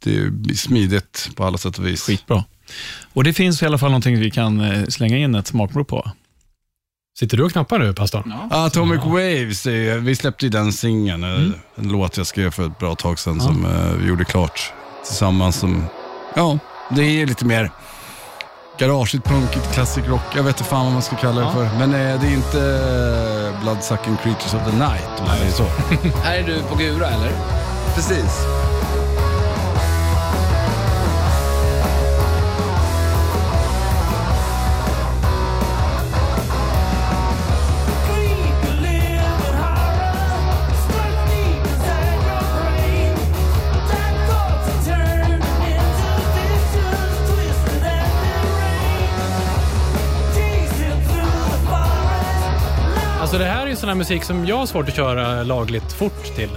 det 0.04 0.16
är 0.16 0.54
smidigt 0.54 1.30
på 1.36 1.44
alla 1.44 1.58
sätt 1.58 1.78
och 1.78 1.86
vis. 1.86 2.02
Skitbra. 2.02 2.44
Och 3.12 3.24
det 3.24 3.32
finns 3.32 3.62
i 3.62 3.66
alla 3.66 3.78
fall 3.78 3.90
någonting 3.90 4.20
vi 4.20 4.30
kan 4.30 4.60
eh, 4.60 4.84
slänga 4.86 5.16
in 5.18 5.34
ett 5.34 5.46
smakprov 5.46 5.84
på. 5.84 6.10
Sitter 7.18 7.36
du 7.36 7.42
och 7.44 7.52
knappar 7.52 7.78
nu, 7.78 7.94
pastorn? 7.94 8.34
Ja. 8.50 8.66
Atomic 8.66 9.00
Waves, 9.04 9.66
är, 9.66 9.70
ju- 9.70 10.00
vi 10.00 10.16
släppte 10.16 10.46
ju 10.46 10.50
den 10.50 10.72
singeln, 10.72 11.24
eh, 11.24 11.50
en 11.76 11.88
låt 11.88 12.16
jag 12.16 12.26
skrev 12.26 12.50
för 12.50 12.66
ett 12.66 12.78
bra 12.78 12.94
tag 12.94 13.18
sedan 13.18 13.40
som 13.40 13.64
eh, 13.64 13.92
vi 13.92 14.08
gjorde 14.08 14.24
klart 14.24 14.72
tillsammans. 15.06 15.56
Som, 15.56 15.86
ja, 16.34 16.58
det 16.90 17.02
är 17.02 17.26
lite 17.26 17.44
mer 17.44 17.70
garageigt, 18.78 19.24
punkigt, 19.24 19.72
classic 19.74 20.06
rock. 20.06 20.22
Jag 20.36 20.42
vet 20.42 20.56
inte 20.56 20.68
fan 20.70 20.84
vad 20.84 20.92
man 20.92 21.02
ska 21.02 21.16
kalla 21.16 21.40
det 21.40 21.52
för. 21.52 21.70
Men 21.78 21.94
eh, 21.94 22.20
det 22.20 22.26
är 22.26 22.32
inte 22.34 22.60
eh, 22.60 23.60
Bloodsucking 23.62 24.16
Creatures 24.16 24.54
of 24.54 24.60
the 24.70 24.76
Night 24.76 25.08
om 25.18 25.24
man 25.26 25.36
säger 25.36 25.52
så. 25.52 25.64
Här 26.24 26.38
är 26.38 26.42
du 26.42 26.62
på 26.62 26.74
Gura, 26.74 27.06
eller? 27.06 27.32
Precis. 27.94 28.46
Sån 53.78 53.88
här 53.88 53.96
musik 53.96 54.24
som 54.24 54.46
jag 54.46 54.56
har 54.56 54.66
svårt 54.66 54.88
att 54.88 54.96
köra 54.96 55.42
lagligt 55.42 55.92
fort 55.92 56.24
till. 56.36 56.50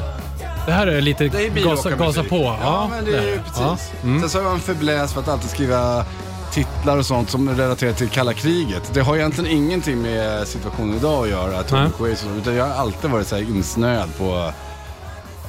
Det 0.65 0.71
här 0.71 0.87
är 0.87 1.01
lite 1.01 1.27
Det 1.27 1.45
är 1.45 1.49
gasa, 1.49 1.89
gasa 1.89 2.23
på. 2.23 2.57
Ja, 2.61 2.87
men 2.91 3.05
det 3.05 3.17
är 3.17 3.27
ju 3.27 3.37
precis. 3.37 3.59
Ja. 3.61 3.77
Mm. 4.03 4.19
Sen 4.19 4.29
så 4.29 4.37
har 4.37 4.45
jag 4.45 4.53
en 4.53 4.59
fäbless 4.59 5.13
för 5.13 5.21
att 5.21 5.27
alltid 5.27 5.49
skriva 5.49 6.05
titlar 6.51 6.97
och 6.97 7.05
sånt 7.05 7.29
som 7.29 7.49
relaterar 7.49 7.93
till 7.93 8.09
kalla 8.09 8.33
kriget. 8.33 8.91
Det 8.93 9.01
har 9.01 9.15
egentligen 9.17 9.51
ingenting 9.51 10.01
med 10.01 10.47
situationen 10.47 10.95
idag 10.97 11.23
att 11.23 11.29
göra, 11.29 11.63
så, 12.15 12.27
utan 12.37 12.55
jag 12.55 12.65
har 12.65 12.73
alltid 12.75 13.09
varit 13.11 13.27
så 13.27 13.35
här 13.35 13.41
insnöad 13.43 14.09
på, 14.17 14.51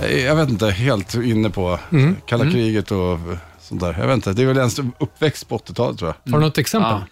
eh, 0.00 0.24
jag 0.24 0.36
vet 0.36 0.48
inte, 0.50 0.70
helt 0.70 1.14
inne 1.14 1.50
på 1.50 1.78
Mm. 1.92 2.16
kalla 2.26 2.44
kriget 2.44 2.90
och 2.90 3.18
sånt 3.60 3.80
där. 3.80 3.96
Jag 4.00 4.06
vet 4.06 4.14
inte, 4.14 4.32
det 4.32 4.42
är 4.42 4.46
väl 4.46 4.58
ens 4.58 4.78
uppväxt 4.98 5.48
på 5.48 5.54
80-talet 5.58 5.98
tror 5.98 6.14
jag. 6.24 6.32
Har 6.32 6.38
du 6.40 6.46
något 6.46 6.58
exempel? 6.58 6.90
Ja. 6.90 7.02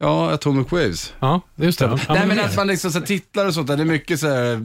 Ja, 0.00 0.30
Atomic 0.30 0.72
Waves. 0.72 1.12
Ja, 1.20 1.40
just 1.56 1.78
det. 1.78 1.84
Ja, 1.84 2.14
Nej 2.14 2.26
men 2.26 2.40
att 2.40 2.56
man 2.56 2.66
liksom 2.66 2.92
så 2.92 2.98
här, 2.98 3.06
titlar 3.06 3.46
och 3.46 3.54
sånt 3.54 3.66
där, 3.68 3.76
det 3.76 3.82
är 3.82 3.84
mycket 3.84 4.20
så 4.20 4.26
här 4.28 4.62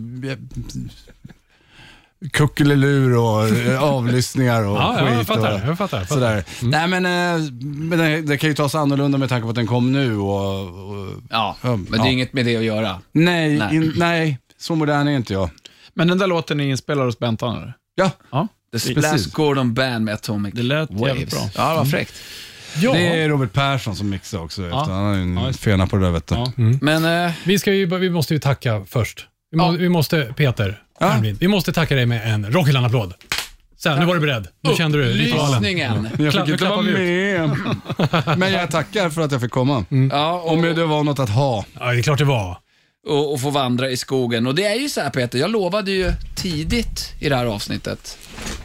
kuckelelur 2.33 3.17
och 3.17 3.47
eh, 3.49 3.83
avlyssningar 3.83 4.63
och 4.63 4.77
Ja, 4.77 4.95
ja, 4.99 5.05
skit. 5.07 5.17
jag 5.17 5.27
fattar. 5.27 5.53
och, 5.63 5.69
Jag 5.69 5.77
fattar. 5.77 5.97
Jag 5.97 6.07
fattar. 6.07 6.15
Sådär. 6.15 6.43
Nej 6.61 6.87
men, 6.87 7.05
eh, 7.05 7.51
men 7.61 7.99
det, 7.99 8.21
det 8.21 8.37
kan 8.37 8.49
ju 8.49 8.53
tas 8.55 8.75
annorlunda 8.75 9.17
med 9.17 9.29
tanke 9.29 9.43
på 9.43 9.49
att 9.49 9.55
den 9.55 9.67
kom 9.67 9.91
nu 9.91 10.17
och... 10.17 10.65
och 10.89 11.07
Ja, 11.29 11.57
Ja, 11.61 11.75
men 11.75 11.85
det 11.91 11.97
ja. 11.97 12.05
är 12.05 12.11
inget 12.11 12.33
med 12.33 12.45
det 12.45 12.57
att 12.57 12.63
göra. 12.63 13.01
nej, 13.11 13.57
Nej. 13.57 13.75
In, 13.75 13.93
nej, 13.97 14.39
så 14.57 14.75
modern 14.75 15.07
är 15.07 15.11
inte 15.11 15.33
jag. 15.33 15.49
Men 15.93 16.07
den 16.07 16.17
där 16.17 16.27
låten 16.27 16.59
är 16.59 16.63
inspelad 16.65 17.05
hos 17.05 17.19
Bentan? 17.19 17.73
Ja, 17.95 18.11
Ja. 18.31 18.47
The 18.71 18.71
Precis. 18.79 18.91
Splash 18.97 19.29
Gordon 19.35 19.73
Band 19.73 20.05
med 20.05 20.13
Atomic 20.13 20.53
Det 20.53 20.63
lät 20.63 20.89
Waves. 20.91 21.07
jävligt 21.07 21.31
bra. 21.31 21.49
Ja, 21.55 21.75
vad 21.75 21.89
fräckt. 21.91 22.13
Ja, 22.79 22.91
det 22.93 23.21
är 23.21 23.29
Robert 23.29 23.53
Persson 23.53 23.95
som 23.95 24.09
mixar 24.09 24.39
också. 24.39 24.61
Ja. 24.67 24.83
Han 24.89 25.05
har 25.05 25.15
ju 25.15 25.21
en 25.21 25.37
Ja, 25.37 25.47
just 25.47 25.59
fena 25.59 25.87
på 25.87 25.95
det 25.97 26.03
där 26.05 26.11
vet 26.11 26.27
du. 26.27 26.35
Ja. 26.35 26.51
Men 26.81 27.25
eh, 27.25 27.31
vi, 27.45 27.59
ska 27.59 27.73
ju, 27.73 27.85
vi 27.97 28.09
måste 28.09 28.33
ju 28.33 28.39
tacka 28.39 28.85
först. 28.87 29.27
Vi, 29.51 29.57
må, 29.57 29.63
Ja. 29.63 29.71
vi 29.71 29.89
måste, 29.89 30.33
Peter, 30.37 30.81
Ja. 30.99 31.05
Almlid, 31.05 31.37
vi 31.39 31.47
måste 31.47 31.71
tacka 31.73 31.95
dig 31.95 32.05
med 32.05 32.33
en 32.33 32.51
Rockyland-applåd. 32.51 33.13
Så, 33.77 33.95
nu 33.95 34.05
var 34.05 34.13
du 34.15 34.19
beredd. 34.21 34.47
Nu 34.61 34.73
kände 34.75 34.97
du 34.97 35.03
ritualen. 35.11 35.61
Lysningen. 35.61 36.09
Jag 36.19 36.31
Klapp- 36.33 36.45
fick 36.45 36.53
inte 36.53 36.57
klappar 36.57 36.75
vara 36.75 36.85
med. 38.27 38.37
Men 38.37 38.53
jag 38.53 38.71
tackar 38.71 39.09
för 39.09 39.21
att 39.21 39.31
jag 39.31 39.41
fick 39.41 39.51
komma. 39.51 39.85
Ja, 40.11 40.33
och, 40.33 40.51
Om 40.53 40.61
det 40.61 40.85
var 40.85 41.03
något 41.03 41.19
att 41.19 41.29
ha. 41.29 41.65
Ja, 41.79 41.91
det 41.91 41.99
är 41.99 42.03
klart 42.03 42.17
det 42.19 42.25
var. 42.25 42.57
Och, 43.07 43.33
och 43.33 43.41
få 43.41 43.49
vandra 43.49 43.89
i 43.89 43.97
skogen. 43.97 44.47
Och 44.47 44.55
det 44.55 44.65
är 44.65 44.75
ju 44.75 44.89
så 44.89 45.01
här 45.01 45.09
Peter, 45.09 45.39
jag 45.39 45.51
lovade 45.51 45.91
ju 45.91 46.13
tidigt 46.35 47.13
i 47.19 47.29
det 47.29 47.35
här 47.35 47.45
avsnittet 47.45 48.17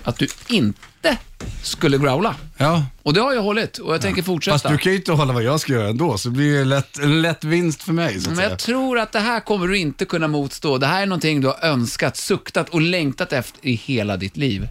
att 0.03 0.19
du 0.19 0.29
inte 0.49 1.17
skulle 1.63 1.99
growla. 1.99 2.35
Ja. 2.57 2.85
Och 3.03 3.15
det 3.15 3.21
har 3.21 3.35
jag 3.35 3.43
hållit 3.43 3.79
och 3.79 3.95
jag 3.95 4.01
tänker 4.01 4.23
fortsätta. 4.23 4.59
Fast 4.59 4.69
du 4.69 4.79
kan 4.79 4.93
ju 4.93 4.99
inte 4.99 5.13
hålla 5.13 5.33
vad 5.33 5.43
jag 5.43 5.61
ska 5.61 5.73
göra 5.73 5.89
ändå, 5.89 6.19
så 6.19 6.29
det 6.29 6.35
blir 6.35 6.47
ju 6.59 6.65
lätt, 6.65 6.99
en 6.99 7.23
lätt 7.23 7.45
vinst 7.45 7.83
för 7.83 7.93
mig. 7.93 8.13
Så 8.13 8.19
att 8.21 8.27
Men 8.27 8.37
säga. 8.37 8.49
jag 8.49 8.59
tror 8.59 8.99
att 8.99 9.13
det 9.13 9.21
här 9.21 9.41
kommer 9.41 9.67
du 9.67 9.79
inte 9.79 10.05
kunna 10.05 10.29
motstå. 10.29 10.79
Det 10.79 10.87
här 10.87 11.03
är 11.03 11.07
någonting 11.07 11.41
du 11.41 11.47
har 11.47 11.65
önskat, 11.65 12.17
suktat 12.17 12.69
och 12.69 12.81
längtat 12.81 13.33
efter 13.33 13.67
i 13.67 13.73
hela 13.75 14.17
ditt 14.17 14.37
liv. 14.37 14.69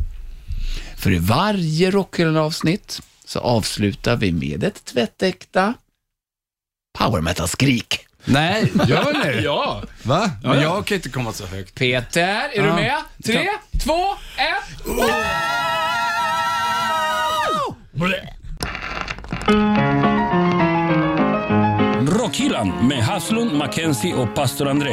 För 0.98 1.12
i 1.12 1.18
varje 1.20 1.92
Rockhyllan-avsnitt 1.92 3.02
så 3.26 3.40
avslutar 3.40 4.16
vi 4.16 4.32
med 4.32 4.64
ett 4.64 4.86
tvättäkta 4.86 5.74
power 7.00 7.22
metal-skrik. 7.22 8.05
Nej, 8.26 8.72
gör 8.88 9.26
ni? 9.26 9.42
Ja. 9.44 9.84
Va? 10.04 10.32
Men 10.44 10.62
jag 10.62 10.86
kan 10.86 10.96
inte 10.96 11.10
komma 11.10 11.34
så 11.34 11.46
högt. 11.46 11.76
Peter, 11.76 12.50
är 12.54 12.62
du 12.62 12.68
Ja. 12.68 12.76
med? 12.76 12.94
Tre, 13.26 13.48
två, 13.84 14.00
ett. 14.38 14.86
Rockhyllan 22.20 22.88
med 22.88 22.98
Haslund, 23.04 23.54
Mackenzie 23.58 24.14
och 24.14 24.36
pastor 24.36 24.68
André. 24.68 24.92